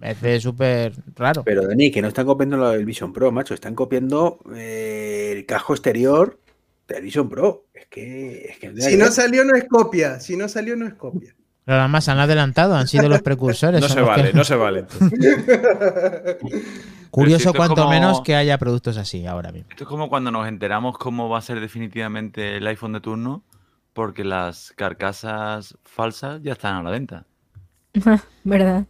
Me 0.00 0.14
parece 0.14 0.40
súper 0.40 0.92
raro. 1.16 1.42
Pero 1.44 1.66
Dani, 1.66 1.90
que 1.90 2.00
no 2.02 2.08
están 2.08 2.26
copiando 2.26 2.56
lo 2.56 2.70
del 2.70 2.84
Vision 2.84 3.12
Pro, 3.12 3.32
macho, 3.32 3.54
están 3.54 3.74
copiando 3.74 4.38
eh, 4.54 5.32
el 5.36 5.46
casco 5.46 5.74
exterior 5.74 6.38
del 6.86 7.02
Vision 7.02 7.28
Pro. 7.28 7.66
Es 7.74 7.86
que. 7.86 8.44
Es 8.50 8.58
que 8.58 8.80
Si 8.80 8.96
no 8.96 9.10
salió 9.10 9.44
no 9.44 9.56
es 9.56 9.64
copia, 9.64 10.20
si 10.20 10.36
no 10.36 10.48
salió 10.48 10.76
no 10.76 10.86
es 10.86 10.94
copia. 10.94 11.34
Pero 11.64 11.80
además 11.80 12.08
han 12.08 12.18
adelantado, 12.18 12.74
han 12.76 12.88
sido 12.88 13.08
los 13.08 13.22
precursores. 13.22 13.80
No 13.82 13.88
se 13.88 14.00
los 14.00 14.08
que- 14.08 14.16
vale, 14.22 14.32
no 14.38 14.44
se 14.44 14.54
vale. 14.54 14.86
Curioso 17.10 17.50
es 17.50 17.56
cuanto 17.56 17.74
como- 17.76 17.90
menos 17.90 18.20
que 18.20 18.34
haya 18.36 18.58
productos 18.58 18.96
así 18.98 19.26
ahora 19.26 19.50
mismo. 19.52 19.68
Esto 19.70 19.84
es 19.84 19.88
como 19.88 20.08
cuando 20.08 20.30
nos 20.30 20.46
enteramos 20.46 20.98
cómo 20.98 21.28
va 21.28 21.38
a 21.38 21.42
ser 21.42 21.60
definitivamente 21.60 22.56
el 22.56 22.66
iPhone 22.66 22.92
de 22.92 23.00
turno, 23.00 23.42
porque 23.94 24.24
las 24.24 24.72
carcasas 24.76 25.76
falsas 25.84 26.42
ya 26.42 26.52
están 26.52 26.76
a 26.76 26.82
la 26.82 26.90
venta. 26.90 27.24
¿Verdad? 28.44 28.86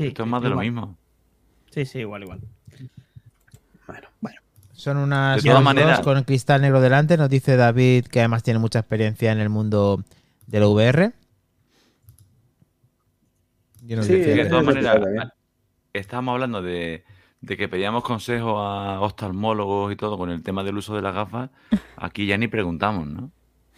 Sí, 0.00 0.06
Esto 0.08 0.22
es 0.22 0.28
más 0.30 0.42
de 0.42 0.48
lo 0.48 0.56
mismo. 0.56 0.96
Sí, 1.70 1.84
sí, 1.84 1.98
igual, 2.00 2.22
igual. 2.22 2.40
Son 4.72 4.96
unas 4.96 5.36
De 5.36 5.42
todas 5.42 5.56
Oculus 5.60 5.64
maneras- 5.74 6.00
con 6.00 6.24
cristal 6.24 6.62
negro 6.62 6.80
delante, 6.80 7.18
nos 7.18 7.28
dice 7.28 7.56
David, 7.56 8.06
que 8.06 8.20
además 8.20 8.42
tiene 8.42 8.58
mucha 8.60 8.78
experiencia 8.78 9.30
en 9.30 9.38
el 9.38 9.50
mundo 9.50 10.02
de 10.46 10.58
la 10.60 10.68
VR. 10.68 11.12
Sí, 13.86 14.12
decía 14.12 14.44
de 14.44 14.46
todas 14.48 14.64
maneras, 14.64 15.32
estábamos 15.92 16.32
hablando 16.32 16.62
de, 16.62 17.04
de 17.42 17.56
que 17.58 17.68
pedíamos 17.68 18.04
consejos 18.04 18.54
a 18.56 19.00
oftalmólogos 19.00 19.92
y 19.92 19.96
todo 19.96 20.16
con 20.16 20.30
el 20.30 20.42
tema 20.42 20.62
del 20.64 20.78
uso 20.78 20.94
de 20.96 21.02
las 21.02 21.14
gafas. 21.14 21.50
Aquí 21.96 22.24
ya 22.26 22.38
ni 22.38 22.48
preguntamos, 22.48 23.06
¿no? 23.06 23.30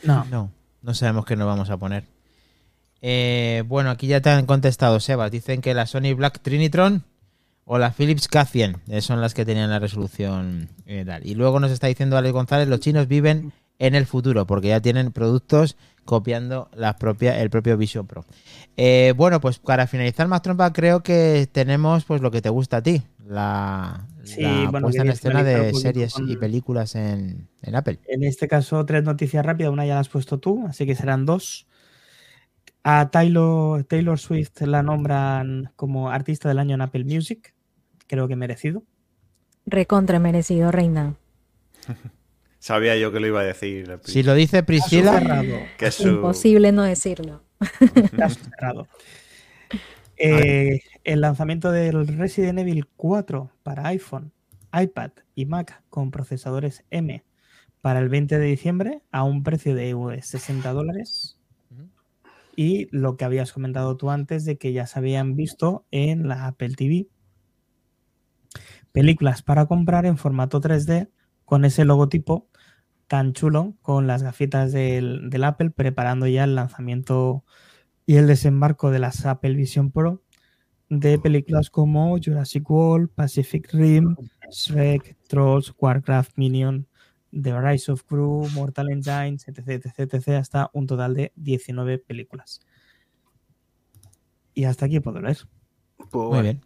No, 0.04 0.24
No, 0.26 0.52
no 0.82 0.94
sabemos 0.94 1.24
qué 1.24 1.34
nos 1.34 1.48
vamos 1.48 1.68
a 1.70 1.76
poner. 1.78 2.04
Eh, 3.02 3.64
bueno, 3.66 3.90
aquí 3.90 4.06
ya 4.06 4.20
te 4.20 4.30
han 4.30 4.46
contestado, 4.46 5.00
Sebas. 5.00 5.30
Dicen 5.30 5.60
que 5.60 5.74
la 5.74 5.86
Sony 5.86 6.14
Black 6.14 6.40
Trinitron 6.40 7.04
o 7.64 7.78
la 7.78 7.92
Philips 7.92 8.30
K100 8.30 8.80
eh, 8.88 9.00
son 9.00 9.20
las 9.20 9.34
que 9.34 9.44
tenían 9.44 9.70
la 9.70 9.78
resolución 9.78 10.68
eh, 10.86 11.04
tal. 11.06 11.26
Y 11.26 11.34
luego 11.34 11.60
nos 11.60 11.70
está 11.70 11.88
diciendo 11.88 12.16
Alex 12.16 12.32
González, 12.32 12.68
los 12.68 12.80
chinos 12.80 13.08
viven 13.08 13.52
en 13.78 13.94
el 13.94 14.06
futuro 14.06 14.46
porque 14.46 14.68
ya 14.68 14.80
tienen 14.80 15.12
productos 15.12 15.76
copiando 16.04 16.68
las 16.74 16.94
propias, 16.94 17.38
el 17.38 17.50
propio 17.50 17.76
Vision 17.76 18.06
Pro. 18.06 18.24
Eh, 18.76 19.14
bueno, 19.16 19.40
pues 19.40 19.58
para 19.58 19.86
finalizar 19.86 20.28
más 20.28 20.42
trompa, 20.42 20.72
creo 20.72 21.02
que 21.02 21.48
tenemos 21.50 22.04
pues 22.04 22.20
lo 22.20 22.30
que 22.30 22.42
te 22.42 22.48
gusta 22.48 22.78
a 22.78 22.82
ti, 22.82 23.02
la, 23.26 24.06
Sí, 24.24 24.42
la 24.42 24.70
bueno, 24.70 24.86
puesta 24.86 25.02
en 25.02 25.10
escena 25.10 25.42
de 25.42 25.74
series 25.74 26.14
y 26.26 26.36
películas 26.36 26.94
en, 26.94 27.48
en 27.62 27.74
Apple. 27.74 27.98
En 28.06 28.22
este 28.24 28.48
caso, 28.48 28.84
tres 28.86 29.02
noticias 29.02 29.44
rápidas. 29.44 29.72
Una 29.72 29.86
ya 29.86 29.94
la 29.94 30.00
has 30.00 30.08
puesto 30.08 30.38
tú, 30.38 30.64
así 30.66 30.86
que 30.86 30.94
serán 30.94 31.26
dos. 31.26 31.66
A 32.84 33.10
Taylor, 33.10 33.84
Taylor 33.84 34.18
Swift 34.18 34.60
la 34.62 34.82
nombran 34.82 35.72
como 35.76 36.10
artista 36.10 36.48
del 36.48 36.58
año 36.58 36.74
en 36.74 36.80
Apple 36.80 37.04
Music. 37.04 37.54
Creo 38.08 38.26
que 38.28 38.36
merecido. 38.36 38.82
Recontra 39.66 40.18
merecido, 40.18 40.72
reina. 40.72 41.16
Sabía 42.58 42.96
yo 42.96 43.12
que 43.12 43.20
lo 43.20 43.26
iba 43.26 43.40
a 43.40 43.44
decir. 43.44 43.98
Si 44.04 44.22
lo 44.22 44.34
dice 44.34 44.62
Priscila, 44.62 45.42
que 45.78 45.86
es 45.86 45.94
su- 45.94 46.08
Imposible 46.08 46.70
no 46.72 46.82
decirlo. 46.82 47.42
Cerrado. 48.60 48.86
Eh, 50.16 50.80
el 51.04 51.20
lanzamiento 51.20 51.72
del 51.72 52.06
Resident 52.06 52.58
Evil 52.60 52.86
4 52.96 53.50
para 53.62 53.88
iPhone, 53.88 54.32
iPad 54.72 55.10
y 55.34 55.46
Mac 55.46 55.82
con 55.88 56.10
procesadores 56.10 56.84
M 56.90 57.24
para 57.80 57.98
el 57.98 58.08
20 58.08 58.38
de 58.38 58.46
diciembre 58.46 59.02
a 59.10 59.24
un 59.24 59.42
precio 59.42 59.74
de 59.74 59.90
eh, 59.90 60.22
60 60.22 60.72
dólares. 60.72 61.36
Y 62.56 62.88
lo 62.90 63.16
que 63.16 63.24
habías 63.24 63.52
comentado 63.52 63.96
tú 63.96 64.10
antes 64.10 64.44
de 64.44 64.58
que 64.58 64.72
ya 64.72 64.86
se 64.86 64.98
habían 64.98 65.36
visto 65.36 65.86
en 65.90 66.28
la 66.28 66.46
Apple 66.46 66.74
TV. 66.74 67.08
Películas 68.92 69.42
para 69.42 69.66
comprar 69.66 70.04
en 70.04 70.18
formato 70.18 70.60
3D 70.60 71.10
con 71.44 71.64
ese 71.64 71.84
logotipo 71.84 72.48
tan 73.06 73.34
chulo 73.34 73.74
con 73.82 74.06
las 74.06 74.22
gafitas 74.22 74.72
del, 74.72 75.30
Apple 75.44 75.70
preparando 75.70 76.26
ya 76.26 76.44
el 76.44 76.54
lanzamiento 76.54 77.44
y 78.06 78.16
el 78.16 78.26
desembarco 78.26 78.90
de 78.90 78.98
las 78.98 79.26
Apple 79.26 79.54
Vision 79.54 79.90
Pro 79.90 80.22
de 80.88 81.18
películas 81.18 81.70
como 81.70 82.16
Jurassic 82.22 82.68
World, 82.70 83.10
Pacific 83.14 83.68
Rim, 83.72 84.16
Shrek, 84.50 85.16
Trolls, 85.26 85.74
Warcraft, 85.78 86.36
Minion, 86.36 86.86
The 87.32 87.58
Rise 87.60 87.90
of 87.90 88.02
Gru, 88.08 88.46
Mortal 88.54 88.90
Engines, 88.90 89.48
etc, 89.48 89.68
etc, 89.70 89.98
etc, 90.14 90.28
hasta 90.38 90.70
un 90.72 90.86
total 90.86 91.14
de 91.14 91.32
19 91.36 91.98
películas. 91.98 92.60
Y 94.54 94.64
hasta 94.64 94.86
aquí 94.86 95.00
puedo 95.00 95.20
leer. 95.20 95.38
Pues, 96.10 96.28
Muy 96.30 96.42
bien. 96.42 96.60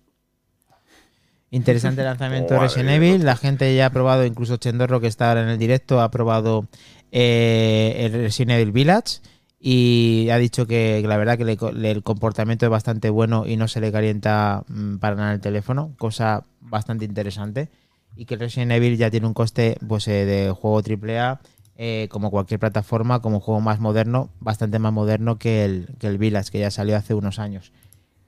Interesante 1.50 2.02
lanzamiento 2.04 2.54
de 2.54 2.60
Madre 2.60 2.68
Resident 2.68 2.90
Evil. 2.90 3.24
La 3.24 3.36
gente 3.36 3.74
ya 3.76 3.86
ha 3.86 3.90
probado, 3.90 4.24
incluso 4.24 4.56
Chendorro, 4.56 5.00
que 5.00 5.06
está 5.06 5.28
ahora 5.28 5.42
en 5.42 5.48
el 5.48 5.58
directo, 5.58 6.00
ha 6.00 6.10
probado 6.10 6.66
eh, 7.12 7.94
el 8.00 8.12
Resident 8.12 8.52
Evil 8.52 8.72
Village 8.72 9.20
y 9.60 10.28
ha 10.30 10.36
dicho 10.38 10.66
que, 10.66 10.98
que 11.00 11.08
la 11.08 11.16
verdad 11.16 11.38
que 11.38 11.44
le 11.44 11.56
co- 11.56 11.72
le- 11.72 11.90
el 11.90 12.02
comportamiento 12.02 12.66
es 12.66 12.70
bastante 12.70 13.08
bueno 13.10 13.46
y 13.46 13.56
no 13.56 13.68
se 13.68 13.80
le 13.80 13.90
calienta 13.92 14.64
mm, 14.68 14.96
para 14.96 15.16
nada 15.16 15.32
el 15.32 15.40
teléfono, 15.40 15.94
cosa 15.98 16.44
bastante 16.60 17.04
interesante. 17.04 17.68
Y 18.16 18.24
que 18.24 18.34
el 18.34 18.40
Resident 18.40 18.72
Evil 18.72 18.96
ya 18.96 19.10
tiene 19.10 19.26
un 19.26 19.34
coste 19.34 19.76
pues, 19.86 20.08
eh, 20.08 20.24
de 20.24 20.50
juego 20.50 20.80
AAA, 20.82 21.40
eh, 21.76 22.08
como 22.10 22.30
cualquier 22.30 22.58
plataforma, 22.60 23.20
como 23.20 23.40
juego 23.40 23.60
más 23.60 23.78
moderno, 23.80 24.30
bastante 24.40 24.78
más 24.78 24.92
moderno 24.92 25.38
que 25.38 25.64
el, 25.64 25.88
que 25.98 26.06
el 26.06 26.16
Village, 26.18 26.50
que 26.50 26.60
ya 26.60 26.70
salió 26.70 26.96
hace 26.96 27.12
unos 27.14 27.38
años. 27.38 27.72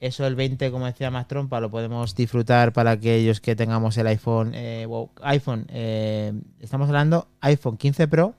Eso 0.01 0.27
el 0.27 0.36
20, 0.36 0.70
como 0.70 0.86
decía 0.86 1.10
más 1.10 1.27
trompa, 1.27 1.59
lo 1.59 1.70
podemos 1.70 2.15
disfrutar 2.15 2.73
para 2.73 2.93
aquellos 2.93 3.40
que 3.40 3.56
tengamos 3.56 3.97
el 3.98 4.06
iPhone. 4.06 4.52
eh, 4.55 4.85
wow, 4.86 5.10
iPhone, 5.23 5.66
eh, 5.70 6.32
estamos 6.60 6.86
hablando 6.89 7.27
iPhone 7.40 7.77
15 7.78 8.06
Pro, 8.06 8.35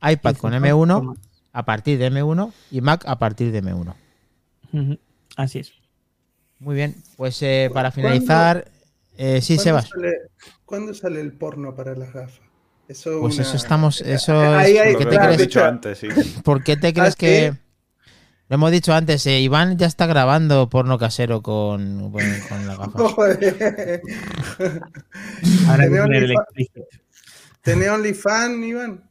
iPad 0.00 0.34
15 0.34 0.40
con 0.40 0.50
Pro 0.50 0.60
M1 0.60 1.02
Max. 1.02 1.20
a 1.52 1.64
partir 1.64 1.98
de 1.98 2.10
M1 2.12 2.52
y 2.70 2.80
Mac 2.82 3.02
a 3.06 3.18
partir 3.18 3.50
de 3.50 3.62
M1. 3.62 3.94
Ujú, 4.72 4.98
Así 5.36 5.58
es. 5.60 5.72
Muy 6.60 6.74
bien, 6.76 6.94
pues 7.16 7.42
eh, 7.42 7.68
para 7.74 7.90
finalizar, 7.90 8.68
eh, 9.18 9.40
sí, 9.40 9.56
¿Cuándo 9.56 9.62
Sebas. 9.64 9.88
sale- 9.88 10.20
¿Cuándo 10.66 10.92
sale 10.94 11.20
el 11.20 11.32
porno 11.32 11.74
para 11.74 11.94
las 11.94 12.12
gafas? 12.12 12.40
Eso 12.88 13.20
Pues 13.20 13.34
una- 13.34 13.42
eso 13.42 13.56
estamos, 13.56 14.00
eso 14.00 14.32
Ahí, 14.54 14.76
es, 14.76 14.80
ahí, 14.80 14.92
¿por 14.92 14.98
qué 14.98 15.04
Lo 15.04 15.10
te 15.10 15.16
que 15.16 15.16
claro, 15.16 15.36
dicho 15.36 15.64
antes, 15.64 15.98
sí. 15.98 16.08
¿Por 16.44 16.62
qué 16.62 16.76
te 16.76 16.92
crees 16.92 17.14
¿Ah, 17.14 17.18
que 17.18 17.52
sí? 17.52 17.58
lo 18.48 18.54
hemos 18.54 18.70
dicho 18.70 18.92
antes? 18.94 19.26
eh, 19.26 19.40
Iván 19.40 19.76
ya 19.78 19.86
está 19.86 20.06
grabando 20.06 20.68
porno 20.68 20.98
casero 20.98 21.42
con, 21.42 22.12
con, 22.12 22.22
con 22.48 22.66
las 22.66 22.78
gafas. 22.78 23.12
Joder. 23.12 24.02
Ahora 25.68 25.82
hay 25.84 25.90
que 25.90 25.96
¿Tenés 25.96 26.02
OnlyFans? 26.02 26.46
explícito. 26.46 26.80
¿Tenés 27.62 27.88
OnlyFans, 27.90 28.64
Iván? 28.66 29.02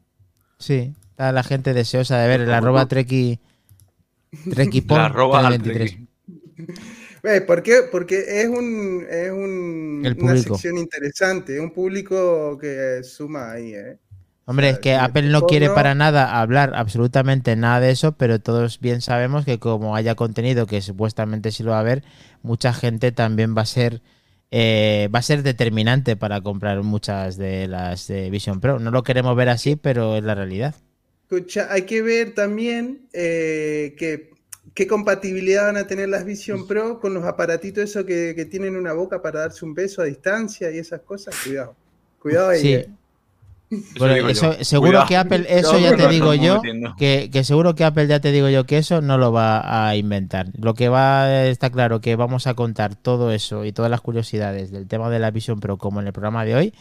Sí, 0.58 0.94
está 1.10 1.32
la 1.34 1.44
gente 1.44 1.74
deseosa 1.74 2.18
de 2.20 2.28
ver 2.30 2.42
el 2.42 2.54
arroba 2.54 2.86
treki 2.88 3.40
trekipon 4.50 4.98
La 5.00 5.06
arroba 5.06 5.40
al 5.40 5.50
23. 5.50 5.92
Treki. 5.92 6.08
¿Por 7.48 7.64
qué? 7.64 7.82
Porque 7.92 8.42
es 8.42 8.48
un 8.48 9.06
es 9.10 9.32
un, 9.32 10.04
El 10.06 10.18
una 10.22 10.38
sección 10.38 10.78
interesante, 10.78 11.60
un 11.60 11.72
público 11.72 12.58
que 12.58 13.04
suma 13.04 13.52
ahí, 13.52 13.74
¿eh? 13.74 13.98
Hombre, 14.48 14.70
O 14.70 14.72
es 14.74 14.80
que 14.80 14.90
si 14.90 14.96
Apple 14.96 15.30
no 15.30 15.48
quiere 15.48 15.70
para 15.72 15.96
nada 15.96 16.40
hablar 16.40 16.74
absolutamente 16.76 17.56
nada 17.56 17.80
de 17.80 17.90
eso, 17.90 18.12
pero 18.12 18.40
todos 18.40 18.80
bien 18.80 19.02
sabemos 19.02 19.44
que 19.44 19.58
como 19.58 19.96
haya 19.96 20.14
contenido 20.14 20.68
que 20.68 20.82
supuestamente 20.82 21.52
sí 21.52 21.64
lo 21.64 21.72
va 21.72 21.78
a 21.78 21.80
haber, 21.80 22.04
mucha 22.44 22.72
gente 22.72 23.12
también 23.12 23.58
va 23.58 23.64
a 23.64 23.66
ser 23.66 24.02
eh, 24.52 25.10
va 25.14 25.20
a 25.20 25.24
ser 25.24 25.42
determinante 25.42 26.16
para 26.16 26.42
comprar 26.42 26.84
muchas 26.84 27.38
de 27.38 27.68
las 27.68 28.08
de 28.08 28.30
Vision 28.30 28.62
Pro. 28.62 28.80
No 28.80 28.92
lo 28.92 29.04
queremos 29.04 29.36
ver 29.36 29.50
así, 29.50 29.76
pero 29.76 30.16
es 30.16 30.24
la 30.24 30.36
realidad. 30.36 30.76
Escucha, 31.24 31.68
hay 31.72 31.84
que 31.84 32.04
ver 32.04 32.36
también 32.36 33.08
eh, 33.12 33.96
que, 33.98 34.35
qué 34.76 34.86
compatibilidad 34.86 35.66
van 35.66 35.78
a 35.78 35.88
tener 35.88 36.10
las 36.10 36.24
Vision 36.26 36.68
Pro 36.68 37.00
con 37.00 37.14
los 37.16 37.24
aparatitos 37.24 37.84
esos 37.86 38.04
que, 38.04 38.34
que 38.36 38.46
tienen 38.46 38.76
una 38.76 38.94
boca 38.94 39.22
para 39.24 39.40
darse 39.40 39.66
un 39.66 39.74
beso 39.74 40.04
a 40.04 40.06
distancia 40.06 40.70
y 40.70 40.78
esas 40.78 41.02
cosas. 41.02 41.34
Cuidado. 41.44 41.76
Cuidado 42.22 42.50
ahí. 42.50 42.62
Sí. 42.62 42.74
eh. 42.74 42.90
Bueno, 43.98 44.30
eso- 44.30 44.54
seguro 44.64 44.92
Cuidado. 44.92 45.08
que 45.08 45.18
Apple, 45.18 45.46
eso 45.50 45.80
ya 45.80 45.96
te 45.98 46.08
digo 46.08 46.34
yo, 46.36 46.62
que, 47.00 47.30
que 47.34 47.44
seguro 47.44 47.74
que 47.74 47.84
Apple 47.84 48.06
ya 48.08 48.20
te 48.20 48.32
digo 48.32 48.48
yo 48.48 48.66
que 48.66 48.78
eso 48.78 49.02
no 49.02 49.18
lo 49.18 49.32
va 49.32 49.88
a 49.88 49.96
inventar. 49.96 50.48
Lo 50.60 50.76
que 50.76 50.88
va, 50.88 51.46
está 51.46 51.72
claro 51.72 52.00
que 52.00 52.16
vamos 52.16 52.46
a 52.46 52.54
contar 52.54 52.96
todo 52.96 53.32
eso 53.32 53.66
y 53.66 53.72
todas 53.72 53.90
las 53.90 54.02
curiosidades 54.02 54.72
del 54.72 54.88
tema 54.88 55.10
de 55.10 55.18
la 55.20 55.32
Vision 55.32 55.60
Pro 55.60 55.78
como 55.78 56.00
en 56.00 56.08
el 56.08 56.14
programa 56.14 56.46
de 56.46 56.56
hoy. 56.56 56.74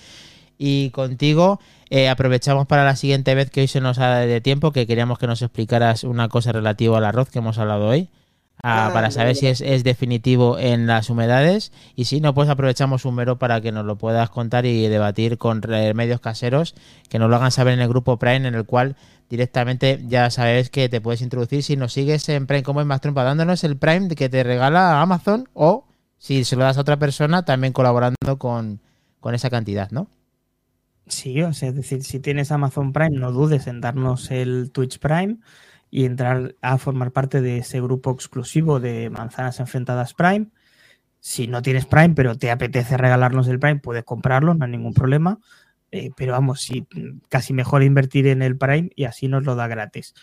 Y 0.58 0.90
contigo 0.90 1.58
eh, 1.90 2.08
aprovechamos 2.08 2.66
para 2.66 2.84
la 2.84 2.96
siguiente 2.96 3.34
vez 3.34 3.50
que 3.50 3.62
hoy 3.62 3.68
se 3.68 3.80
nos 3.80 3.98
ha 3.98 4.16
de 4.16 4.40
tiempo, 4.40 4.72
que 4.72 4.86
queríamos 4.86 5.18
que 5.18 5.26
nos 5.26 5.42
explicaras 5.42 6.04
una 6.04 6.28
cosa 6.28 6.52
relativa 6.52 6.98
al 6.98 7.04
arroz 7.04 7.30
que 7.30 7.38
hemos 7.38 7.58
hablado 7.58 7.88
hoy. 7.88 8.08
ah, 8.62 8.86
Ah, 8.86 8.90
para 8.92 9.10
saber 9.10 9.36
si 9.36 9.46
es, 9.48 9.60
es 9.60 9.84
definitivo 9.84 10.58
en 10.58 10.86
las 10.86 11.10
humedades 11.10 11.72
y 11.96 12.04
si 12.04 12.20
no, 12.20 12.34
pues 12.34 12.48
aprovechamos 12.48 13.04
un 13.04 13.16
mero 13.16 13.38
para 13.38 13.60
que 13.60 13.72
nos 13.72 13.84
lo 13.84 13.96
puedas 13.96 14.30
contar 14.30 14.64
y 14.66 14.86
debatir 14.88 15.38
con 15.38 15.60
remedios 15.62 16.20
caseros 16.20 16.74
que 17.08 17.18
nos 17.18 17.28
lo 17.28 17.36
hagan 17.36 17.50
saber 17.50 17.74
en 17.74 17.80
el 17.80 17.88
grupo 17.88 18.18
Prime, 18.18 18.46
en 18.48 18.54
el 18.54 18.64
cual 18.64 18.96
directamente 19.28 20.02
ya 20.06 20.30
sabes 20.30 20.70
que 20.70 20.88
te 20.88 21.00
puedes 21.00 21.22
introducir 21.22 21.62
si 21.62 21.76
nos 21.76 21.92
sigues 21.92 22.28
en 22.28 22.46
Prime 22.46 22.62
como 22.62 22.80
es 22.80 22.86
más 22.86 23.00
trompa, 23.00 23.24
dándonos 23.24 23.64
el 23.64 23.76
Prime 23.76 24.08
que 24.08 24.28
te 24.28 24.42
regala 24.42 25.00
Amazon 25.00 25.48
o 25.54 25.86
si 26.18 26.44
se 26.44 26.56
lo 26.56 26.64
das 26.64 26.78
a 26.78 26.82
otra 26.82 26.98
persona, 26.98 27.44
también 27.44 27.72
colaborando 27.72 28.38
con, 28.38 28.80
con 29.20 29.34
esa 29.34 29.50
cantidad, 29.50 29.90
¿no? 29.90 30.08
Sí, 31.06 31.42
o 31.42 31.52
sea, 31.52 31.68
es 31.68 31.74
decir, 31.74 32.02
si 32.02 32.18
tienes 32.20 32.50
Amazon 32.50 32.92
Prime, 32.92 33.18
no 33.18 33.30
dudes 33.30 33.66
en 33.66 33.80
darnos 33.80 34.30
el 34.30 34.70
Twitch 34.72 34.98
Prime 34.98 35.38
y 35.90 36.06
entrar 36.06 36.56
a 36.62 36.78
formar 36.78 37.12
parte 37.12 37.40
de 37.42 37.58
ese 37.58 37.80
grupo 37.80 38.10
exclusivo 38.10 38.80
de 38.80 39.10
Manzanas 39.10 39.60
Enfrentadas 39.60 40.14
Prime. 40.14 40.48
Si 41.20 41.46
no 41.46 41.62
tienes 41.62 41.86
Prime, 41.86 42.14
pero 42.14 42.36
te 42.36 42.50
apetece 42.50 42.96
regalarnos 42.96 43.48
el 43.48 43.58
Prime, 43.58 43.80
puedes 43.80 44.04
comprarlo, 44.04 44.54
no 44.54 44.64
hay 44.64 44.70
ningún 44.70 44.94
problema. 44.94 45.40
Eh, 45.90 46.10
pero 46.16 46.32
vamos, 46.32 46.60
sí, 46.62 46.86
casi 47.28 47.52
mejor 47.52 47.82
invertir 47.82 48.26
en 48.26 48.42
el 48.42 48.56
Prime 48.56 48.90
y 48.96 49.04
así 49.04 49.28
nos 49.28 49.44
lo 49.44 49.54
da 49.54 49.68
gratis. 49.68 50.14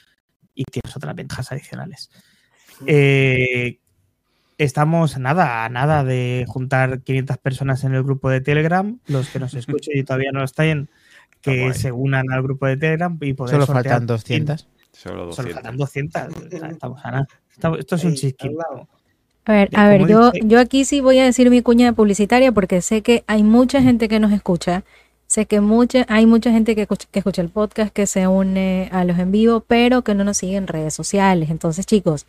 Y 0.53 0.65
tienes 0.65 0.95
otras 0.97 1.15
ventajas 1.15 1.51
adicionales. 1.51 2.09
Eh, 2.87 3.79
estamos 4.63 5.17
nada, 5.17 5.65
a 5.65 5.69
nada 5.69 6.03
de 6.03 6.45
juntar 6.47 7.01
500 7.01 7.37
personas 7.37 7.83
en 7.83 7.93
el 7.95 8.03
grupo 8.03 8.29
de 8.29 8.41
Telegram. 8.41 8.99
Los 9.07 9.29
que 9.29 9.39
nos 9.39 9.53
escuchen 9.55 9.97
y 9.97 10.03
todavía 10.03 10.31
no 10.31 10.43
están, 10.43 10.89
que 11.41 11.73
se 11.73 11.91
unan 11.91 12.31
al 12.31 12.43
grupo 12.43 12.65
de 12.67 12.77
Telegram 12.77 13.17
y 13.21 13.33
poder 13.33 13.53
Solo 13.55 13.65
sortear 13.65 13.85
faltan 13.85 14.07
200. 14.07 14.67
Solo 14.91 15.31
Solo 15.33 15.53
200. 15.53 15.53
faltan 15.53 15.77
200. 15.77 16.21
o 16.21 16.49
sea, 16.49 16.69
Estamos 16.69 16.99
a 17.05 17.11
nada. 17.11 17.27
Estamos- 17.51 17.79
Esto 17.79 17.95
es 17.95 18.03
un 18.03 18.13
chisquín. 18.15 18.55
A 19.45 19.53
ver, 19.53 19.69
a 19.73 19.87
ver, 19.87 20.07
yo, 20.07 20.31
yo 20.43 20.59
aquí 20.59 20.85
sí 20.85 21.01
voy 21.01 21.17
a 21.17 21.23
decir 21.25 21.49
mi 21.49 21.63
cuña 21.63 21.93
publicitaria 21.93 22.51
porque 22.51 22.81
sé 22.81 23.01
que 23.01 23.23
hay 23.25 23.41
mucha 23.41 23.81
gente 23.81 24.07
que 24.07 24.19
nos 24.19 24.31
escucha. 24.31 24.83
Sé 25.25 25.45
que 25.45 25.61
mucha, 25.61 26.05
hay 26.09 26.25
mucha 26.25 26.51
gente 26.51 26.75
que 26.75 26.81
escucha, 26.81 27.07
que 27.09 27.19
escucha 27.19 27.41
el 27.41 27.49
podcast, 27.49 27.91
que 27.93 28.05
se 28.05 28.27
une 28.27 28.89
a 28.91 29.03
los 29.05 29.17
en 29.17 29.31
vivo, 29.31 29.61
pero 29.61 30.03
que 30.03 30.13
no 30.13 30.23
nos 30.25 30.37
sigue 30.37 30.57
en 30.57 30.67
redes 30.67 30.93
sociales. 30.93 31.49
Entonces, 31.49 31.85
chicos, 31.85 32.27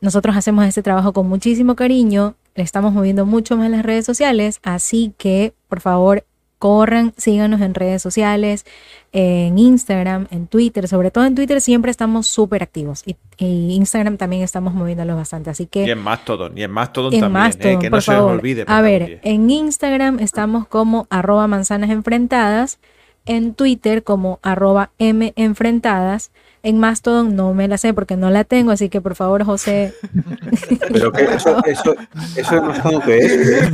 nosotros 0.00 0.36
hacemos 0.36 0.64
este 0.66 0.82
trabajo 0.82 1.12
con 1.12 1.28
muchísimo 1.28 1.76
cariño, 1.76 2.34
le 2.54 2.62
estamos 2.62 2.92
moviendo 2.92 3.26
mucho 3.26 3.56
más 3.56 3.70
las 3.70 3.82
redes 3.82 4.04
sociales, 4.04 4.60
así 4.62 5.12
que, 5.18 5.54
por 5.68 5.80
favor, 5.80 6.24
corran, 6.58 7.12
síganos 7.16 7.60
en 7.60 7.74
redes 7.74 8.00
sociales, 8.00 8.64
en 9.12 9.58
Instagram, 9.58 10.28
en 10.30 10.46
Twitter, 10.46 10.88
sobre 10.88 11.10
todo 11.10 11.24
en 11.24 11.34
Twitter 11.34 11.60
siempre 11.60 11.90
estamos 11.90 12.26
súper 12.26 12.62
activos 12.62 13.02
y, 13.04 13.16
y 13.36 13.74
Instagram 13.74 14.16
también 14.16 14.42
estamos 14.42 14.72
moviéndolo 14.72 15.14
bastante, 15.14 15.50
así 15.50 15.66
que 15.66 15.84
Y 15.84 15.90
en 15.90 15.98
Mastodon, 15.98 16.56
y 16.56 16.62
en 16.62 16.70
Mastodon 16.70 17.12
en 17.12 17.20
también, 17.20 17.42
Mastodon, 17.42 17.74
eh, 17.74 17.78
que 17.80 17.90
no 17.90 17.96
por 17.96 18.02
se 18.02 18.12
favor. 18.12 18.32
olvide. 18.32 18.64
A 18.66 18.80
ver, 18.80 19.20
en 19.24 19.50
Instagram 19.50 20.20
estamos 20.20 20.66
como 20.66 21.06
arroba 21.10 21.46
manzanas 21.48 21.90
enfrentadas, 21.90 22.78
en 23.26 23.54
Twitter 23.54 24.02
como 24.02 24.38
arroba 24.42 24.90
m 24.98 25.32
enfrentadas, 25.36 26.30
en 26.64 26.78
Mastodon 26.80 27.36
no 27.36 27.54
me 27.54 27.68
la 27.68 27.78
sé 27.78 27.94
porque 27.94 28.16
no 28.16 28.30
la 28.30 28.42
tengo, 28.44 28.72
así 28.72 28.88
que 28.88 29.00
por 29.00 29.14
favor, 29.14 29.44
José, 29.44 29.94
Pero 30.92 31.12
que 31.12 31.22
eso, 31.24 31.62
eso, 31.66 31.94
eso 32.36 32.60
no 32.62 32.72
es 32.72 32.80
como 32.80 33.00
que 33.00 33.18
es. 33.18 33.70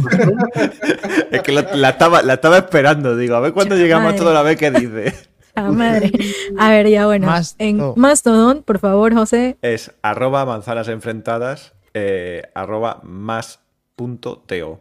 Es 1.31 1.43
que 1.43 1.53
la, 1.53 1.63
la 1.75 1.91
estaba, 1.91 2.23
la 2.23 2.35
estaba 2.35 2.59
esperando, 2.59 3.17
digo, 3.17 3.37
a 3.37 3.41
ver 3.41 3.53
cuándo 3.53 3.77
llegamos 3.77 4.07
Madre. 4.07 4.17
a 4.17 4.21
toda 4.21 4.35
la 4.35 4.43
vez 4.43 4.57
que 4.59 4.71
dice. 4.71 5.15
ah, 5.55 5.71
madre. 5.71 6.11
A 6.59 6.71
ver, 6.71 6.89
ya 6.89 7.07
bueno, 7.07 7.27
en 7.59 7.77
Masto. 7.79 7.95
Mastodon, 7.97 8.63
por 8.65 8.79
favor, 8.79 9.15
José, 9.15 9.57
Es 9.63 9.93
arroba 10.03 10.45
manzanas 10.45 10.89
enfrentadas, 10.89 11.75
eh, 11.95 12.43
arroba 12.55 13.01
más 13.03 13.61
punto 13.97 14.43
teo. 14.47 14.81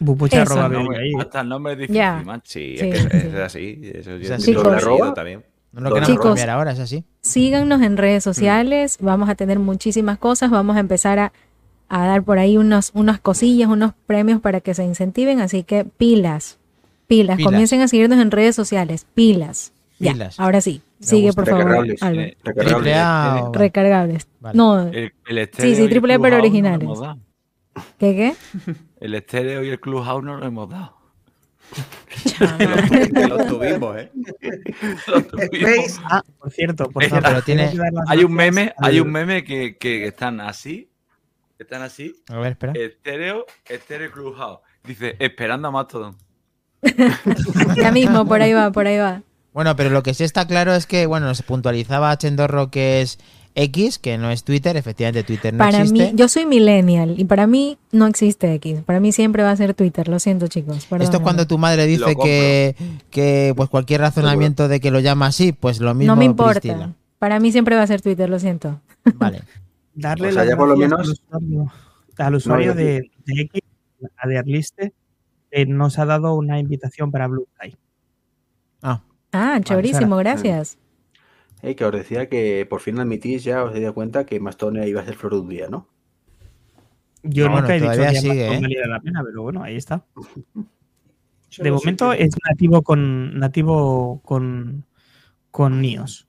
Bupucha 0.00 0.42
Eso. 0.42 0.54
arroba 0.54 0.64
Hasta 0.64 0.66
el 0.66 0.72
baby 0.74 0.84
nombre- 0.84 0.98
ahí. 1.04 1.12
hasta 1.20 1.40
el 1.40 1.48
nombre 1.48 1.72
es 1.74 1.78
difícil, 1.78 2.02
macho. 2.24 2.42
Sí, 2.44 2.76
Sí, 2.78 2.88
es 2.90 3.02
que 3.04 3.10
sí. 3.20 3.26
es 3.28 3.34
así. 3.36 3.80
Eso 3.94 4.16
yo 4.16 4.34
apellido 4.64 5.14
también. 5.14 5.44
No 5.74 5.90
lo 5.90 5.96
Chicos. 5.96 6.06
queremos 6.06 6.24
cambiar 6.26 6.50
ahora, 6.50 6.72
es 6.72 6.78
así. 6.78 7.04
síganos 7.22 7.82
en 7.82 7.96
redes 7.96 8.22
sociales, 8.24 8.98
vamos 9.00 9.28
a 9.28 9.34
tener 9.34 9.58
muchísimas 9.58 10.18
cosas, 10.18 10.50
vamos 10.50 10.76
a 10.76 10.80
empezar 10.80 11.18
a, 11.18 11.32
a 11.88 12.06
dar 12.06 12.22
por 12.22 12.38
ahí 12.38 12.56
unos, 12.56 12.90
unas 12.94 13.20
cosillas, 13.20 13.68
unos 13.68 13.92
premios 14.06 14.40
para 14.40 14.60
que 14.60 14.74
se 14.74 14.84
incentiven, 14.84 15.40
así 15.40 15.62
que 15.64 15.84
pilas, 15.84 16.58
pilas, 17.06 17.36
Pilas. 17.36 17.50
comiencen 17.52 17.80
a 17.80 17.88
seguirnos 17.88 18.18
en 18.20 18.30
redes 18.30 18.54
sociales, 18.56 19.06
pilas. 19.14 19.72
Ya, 20.00 20.12
Pilas. 20.12 20.40
ahora 20.40 20.60
sí, 20.60 20.82
Me 21.00 21.06
sigue 21.06 21.26
gusta. 21.26 21.42
por 21.44 21.50
favor, 21.50 21.64
Recargables. 21.86 22.02
Eh, 22.02 22.36
Recargables. 22.44 22.96
A 22.96 23.40
o- 23.44 23.52
Recargables. 23.52 24.26
Vale. 24.40 24.56
No, 24.56 24.80
El, 24.88 25.12
el 25.28 25.38
estéreo 25.38 25.76
sí, 25.76 25.82
el 25.82 25.88
triple 25.88 26.14
A, 26.14 26.18
pero 26.18 26.36
no 26.36 26.42
originales. 26.42 26.88
¿qué 27.98 28.14
qué? 28.16 28.34
El 29.00 29.14
estéreo 29.14 29.62
y 29.64 29.68
el 29.68 29.78
Clubhouse 29.80 30.24
no 30.24 30.36
lo 30.36 30.46
hemos 30.46 30.68
dado. 30.68 30.96
Que 32.24 33.44
tuvimos, 33.48 33.96
¿eh? 33.98 34.10
Lo 35.08 35.22
tuvimos. 35.22 35.52
Space, 35.52 36.00
Ah, 36.04 36.22
por 36.38 36.50
cierto, 36.52 36.90
por 36.90 37.04
cierto, 37.04 37.28
pero 37.28 37.42
tiene- 37.42 37.72
Hay 38.08 38.24
un 38.24 38.32
meme, 38.32 38.74
hay 38.78 39.00
un 39.00 39.10
meme 39.10 39.44
que, 39.44 39.76
que 39.76 40.06
están 40.06 40.40
así, 40.40 40.90
están 41.58 41.82
así, 41.82 42.14
A 42.28 42.36
ver, 42.38 42.52
espera. 42.52 42.72
estéreo, 42.76 43.46
estéreo 43.68 44.10
Clubhouse. 44.12 44.60
Dice, 44.84 45.16
esperando 45.18 45.68
a 45.68 45.70
Mastodon. 45.70 46.16
Ya 47.76 47.90
mismo, 47.90 48.26
por 48.26 48.42
ahí 48.42 48.52
va, 48.52 48.70
por 48.70 48.86
ahí 48.86 48.98
va. 48.98 49.22
Bueno, 49.52 49.74
pero 49.76 49.88
lo 49.90 50.02
que 50.02 50.14
sí 50.14 50.24
está 50.24 50.46
claro 50.46 50.74
es 50.74 50.86
que, 50.86 51.06
bueno, 51.06 51.26
nos 51.26 51.42
puntualizaba 51.42 52.16
Chendorro 52.18 52.70
que 52.70 53.00
es 53.02 53.18
X, 53.56 53.98
que 54.00 54.18
no 54.18 54.30
es 54.30 54.42
Twitter, 54.42 54.76
efectivamente 54.76 55.22
Twitter 55.22 55.52
no 55.54 55.58
Para 55.58 55.82
existe. 55.82 56.10
mí, 56.10 56.12
yo 56.16 56.28
soy 56.28 56.44
millennial 56.44 57.14
y 57.18 57.24
para 57.24 57.46
mí 57.46 57.78
no 57.92 58.06
existe 58.06 58.52
X. 58.54 58.80
Para 58.82 58.98
mí 58.98 59.12
siempre 59.12 59.42
va 59.44 59.52
a 59.52 59.56
ser 59.56 59.74
Twitter, 59.74 60.08
lo 60.08 60.18
siento 60.18 60.48
chicos. 60.48 60.88
Esto 61.00 61.16
es 61.18 61.22
cuando 61.22 61.46
tu 61.46 61.56
madre 61.58 61.86
dice 61.86 62.16
que, 62.20 62.74
que 63.10 63.52
pues 63.56 63.68
cualquier 63.68 64.00
razonamiento 64.00 64.66
de 64.66 64.80
que 64.80 64.90
lo 64.90 64.98
llama 65.00 65.26
así, 65.26 65.52
pues 65.52 65.78
lo 65.80 65.94
mismo 65.94 66.14
No 66.14 66.18
me 66.18 66.24
importa. 66.24 66.94
Para 67.20 67.38
mí 67.38 67.52
siempre 67.52 67.76
va 67.76 67.82
a 67.82 67.86
ser 67.86 68.00
Twitter, 68.02 68.28
lo 68.28 68.38
siento. 68.40 68.80
Vale. 69.14 69.42
darle 69.94 70.28
O 70.28 70.32
sea, 70.32 70.42
las 70.42 70.50
ya 70.50 70.56
por 70.56 70.68
lo 70.68 70.76
menos- 70.76 71.00
al 71.00 71.10
usuario, 71.10 71.72
al 72.18 72.34
usuario 72.34 72.68
No, 72.70 72.74
de, 72.74 73.10
de 73.26 73.40
X, 73.42 73.62
a 74.16 74.26
de 74.28 74.38
Arliste, 74.38 74.92
que 75.52 75.66
nos 75.66 75.98
ha 76.00 76.04
dado 76.06 76.34
una 76.34 76.58
invitación 76.58 77.12
para 77.12 77.28
Blue 77.28 77.46
Sky. 77.56 77.76
Ah, 78.82 79.00
Ah, 79.32 79.60
chéverísimo, 79.62 80.16
Sara. 80.16 80.30
gracias. 80.32 80.76
Eh, 81.64 81.74
que 81.76 81.84
os 81.86 81.92
decía 81.92 82.28
que 82.28 82.66
por 82.68 82.82
fin 82.82 83.00
admitís 83.00 83.42
ya, 83.42 83.64
os 83.64 83.72
dais 83.72 83.90
cuenta 83.92 84.26
que 84.26 84.38
Mastone 84.38 84.86
iba 84.86 85.00
a 85.00 85.04
ser 85.08 85.16
flor 85.16 85.32
de 85.32 85.40
un 85.40 85.48
día, 85.48 85.68
¿no? 85.70 85.88
Yo 87.22 87.48
nunca 87.48 87.74
he 87.74 87.80
dicho 87.80 87.90
que 87.90 88.20
sigue, 88.20 88.46
Amazon 88.46 88.56
¿eh? 88.56 88.60
valiera 88.60 88.86
la 88.86 89.00
pena, 89.00 89.22
pero 89.24 89.42
bueno, 89.42 89.62
ahí 89.62 89.76
está. 89.76 90.04
De 91.56 91.70
no 91.70 91.76
momento 91.76 92.12
es 92.12 92.34
nativo 92.46 92.82
con 92.82 93.38
nativo 93.38 94.20
con, 94.24 94.84
con 95.50 95.84
iOS. 95.84 96.28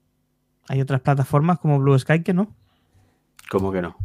Hay 0.69 0.79
otras 0.79 1.01
plataformas 1.01 1.59
como 1.59 1.79
Blue 1.79 1.97
Sky 1.97 2.21
que 2.21 2.33
no. 2.33 2.55
¿Cómo 3.49 3.71
que 3.71 3.81
no? 3.81 3.97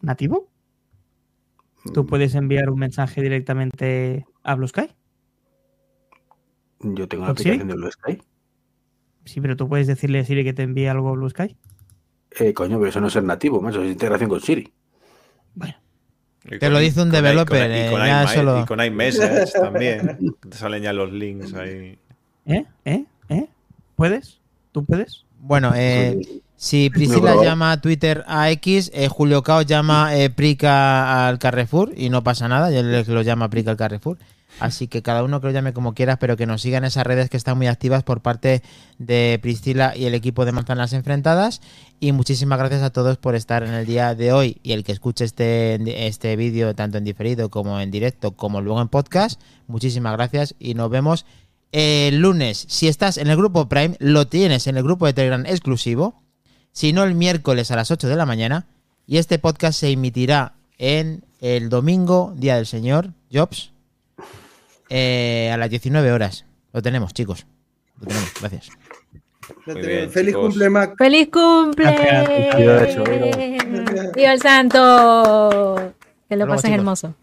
¿Nativo? 0.00 0.48
¿Tú 1.92 2.06
puedes 2.06 2.34
enviar 2.34 2.70
un 2.70 2.78
mensaje 2.80 3.22
directamente 3.22 4.26
a 4.42 4.54
Blue 4.54 4.66
Sky? 4.66 4.88
Yo 6.80 7.06
tengo 7.06 7.24
una 7.24 7.34
¿Con 7.34 7.36
Siri? 7.36 7.50
aplicación 7.50 7.68
de 7.68 7.74
Blue 7.74 7.92
Sky. 7.92 8.18
Sí, 9.26 9.40
pero 9.42 9.56
tú 9.56 9.68
puedes 9.68 9.86
decirle 9.86 10.20
a 10.20 10.24
Siri 10.24 10.42
que 10.44 10.54
te 10.54 10.62
envíe 10.62 10.86
algo 10.86 11.10
a 11.10 11.12
Blue 11.12 11.28
Sky. 11.28 11.54
Eh, 12.38 12.54
coño, 12.54 12.78
pero 12.78 12.88
eso 12.88 13.00
no 13.00 13.08
es 13.08 13.12
ser 13.12 13.24
nativo, 13.24 13.60
macho, 13.60 13.82
es 13.82 13.90
integración 13.92 14.30
con 14.30 14.40
Siri. 14.40 14.72
Bueno, 15.54 15.74
Y 16.44 16.50
Te 16.50 16.58
con- 16.60 16.72
lo 16.74 16.78
dice 16.78 17.02
un 17.02 17.10
developer, 17.10 17.62
con 17.62 17.70
i- 17.72 17.74
eh, 17.74 17.86
Y 17.88 17.90
con, 17.90 18.00
ya 18.06 18.22
iMa- 18.24 18.34
solo- 18.34 18.60
y 18.62 18.64
con 18.66 18.80
iMessage 18.80 19.52
también. 19.52 20.34
Te 20.48 20.56
salen 20.56 20.82
ya 20.82 20.92
los 20.92 21.12
links 21.12 21.52
ahí. 21.54 21.98
¿eh? 22.46 22.64
¿eh? 22.84 23.04
¿eh? 23.28 23.46
¿Puedes? 23.96 24.38
¿Tú 24.70 24.84
puedes? 24.84 25.24
Bueno, 25.40 25.72
eh, 25.74 26.18
Sí. 26.22 26.42
si 26.54 26.90
Priscila 26.90 27.42
llama 27.42 27.72
a 27.72 27.80
Twitter 27.80 28.22
a 28.28 28.50
X, 28.52 28.92
eh, 28.94 29.08
Julio 29.08 29.42
Cao 29.42 29.62
llama 29.62 30.16
eh, 30.16 30.30
Prica 30.30 31.26
al 31.26 31.38
Carrefour 31.40 31.92
y 31.96 32.10
no 32.10 32.22
pasa 32.22 32.46
nada, 32.46 32.70
y 32.70 32.76
él 32.76 33.04
lo 33.08 33.22
llama 33.22 33.50
Prica 33.50 33.72
al 33.72 33.76
Carrefour. 33.76 34.18
Así 34.58 34.88
que 34.88 35.02
cada 35.02 35.22
uno 35.22 35.40
que 35.40 35.48
lo 35.48 35.52
llame 35.52 35.72
como 35.72 35.94
quieras, 35.94 36.16
pero 36.18 36.36
que 36.36 36.46
nos 36.46 36.62
sigan 36.62 36.84
esas 36.84 37.06
redes 37.06 37.28
que 37.28 37.36
están 37.36 37.58
muy 37.58 37.66
activas 37.66 38.02
por 38.02 38.22
parte 38.22 38.62
de 38.98 39.38
Priscila 39.42 39.94
y 39.96 40.06
el 40.06 40.14
equipo 40.14 40.44
de 40.44 40.52
Manzanas 40.52 40.92
Enfrentadas. 40.94 41.60
Y 42.00 42.12
muchísimas 42.12 42.58
gracias 42.58 42.82
a 42.82 42.90
todos 42.90 43.18
por 43.18 43.34
estar 43.34 43.62
en 43.62 43.74
el 43.74 43.84
día 43.84 44.14
de 44.14 44.32
hoy 44.32 44.58
y 44.62 44.72
el 44.72 44.84
que 44.84 44.92
escuche 44.92 45.24
este, 45.24 46.06
este 46.06 46.36
vídeo 46.36 46.74
tanto 46.74 46.98
en 46.98 47.04
diferido 47.04 47.50
como 47.50 47.80
en 47.80 47.90
directo 47.90 48.32
como 48.32 48.60
luego 48.62 48.80
en 48.80 48.88
podcast. 48.88 49.40
Muchísimas 49.66 50.14
gracias 50.14 50.54
y 50.58 50.74
nos 50.74 50.90
vemos 50.90 51.26
el 51.72 52.18
lunes. 52.20 52.64
Si 52.68 52.88
estás 52.88 53.18
en 53.18 53.28
el 53.28 53.36
grupo 53.36 53.68
Prime, 53.68 53.96
lo 53.98 54.26
tienes 54.26 54.66
en 54.66 54.76
el 54.78 54.82
grupo 54.82 55.06
de 55.06 55.12
Telegram 55.12 55.44
exclusivo. 55.44 56.22
Si 56.72 56.92
no, 56.92 57.04
el 57.04 57.14
miércoles 57.14 57.70
a 57.70 57.76
las 57.76 57.90
8 57.90 58.08
de 58.08 58.16
la 58.16 58.26
mañana. 58.26 58.66
Y 59.06 59.18
este 59.18 59.38
podcast 59.38 59.78
se 59.78 59.90
emitirá 59.90 60.54
en 60.78 61.24
el 61.40 61.68
domingo, 61.68 62.34
Día 62.36 62.56
del 62.56 62.66
Señor, 62.66 63.12
Jobs, 63.32 63.72
eh, 64.88 65.50
a 65.52 65.56
las 65.56 65.70
19 65.70 66.12
horas. 66.12 66.44
Lo 66.72 66.82
tenemos, 66.82 67.12
chicos. 67.14 67.46
Lo 68.00 68.06
tenemos, 68.06 68.32
gracias. 68.40 68.68
Muy 69.66 69.80
bien, 69.80 70.10
Feliz 70.10 70.34
chicos. 70.34 70.48
cumple, 70.50 70.70
Mac. 70.70 70.94
¡Feliz 70.98 71.28
cumple! 71.32 71.90
¡Viva 74.14 74.32
el 74.32 74.40
santo! 74.40 75.94
Que 76.28 76.36
lo 76.36 76.46
pases 76.48 76.70
hermoso. 76.72 77.14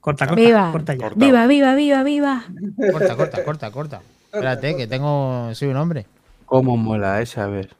Corta, 0.00 0.26
corta, 0.26 0.40
¡Viva! 0.42 0.72
corta 0.72 0.94
ya. 0.94 1.00
Corta. 1.00 1.24
¡Viva, 1.24 1.46
viva, 1.46 1.74
viva, 1.74 2.02
viva! 2.02 2.44
Corta, 2.92 3.16
corta, 3.16 3.44
corta, 3.44 3.70
corta. 3.70 4.02
Espérate, 4.32 4.76
que 4.76 4.86
tengo. 4.86 5.50
Soy 5.54 5.68
un 5.68 5.76
hombre. 5.76 6.06
¿Cómo 6.46 6.76
mola 6.76 7.20
esa? 7.20 7.44
A 7.44 7.48
ver. 7.48 7.70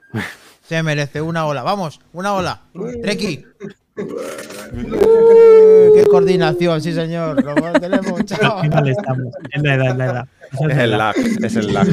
Se 0.62 0.82
merece 0.82 1.22
una 1.22 1.46
ola. 1.46 1.62
Vamos, 1.62 2.00
una 2.12 2.34
ola. 2.34 2.62
Treki. 3.02 3.44
¡Qué 5.94 6.04
coordinación, 6.10 6.80
sí, 6.80 6.92
señor! 6.92 7.42
Lo 7.42 7.72
tenemos, 7.72 8.24
chao. 8.26 8.58
Al 8.58 8.62
final 8.64 8.88
estamos. 8.88 9.34
Es 9.52 9.62
la 9.62 9.74
edad, 9.74 9.90
es 9.90 9.96
la 9.96 10.04
edad. 10.04 10.28
Eso 10.52 10.68
es 10.68 10.70
Es 10.70 10.76
la 10.76 10.84
el 10.84 10.98
lag, 10.98 11.16
es 11.16 11.56
el 11.56 11.72
lag. 11.72 11.86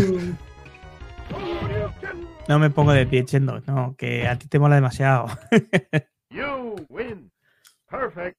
No 2.47 2.59
me 2.59 2.69
pongo 2.69 2.93
de 2.93 3.05
pie, 3.05 3.25
Chendo. 3.25 3.61
No, 3.67 3.95
que 3.97 4.27
a 4.27 4.38
ti 4.38 4.47
te 4.47 4.59
mola 4.59 4.75
demasiado. 4.75 5.27
You 6.29 6.75
win. 6.89 7.31
Perfect. 7.89 8.38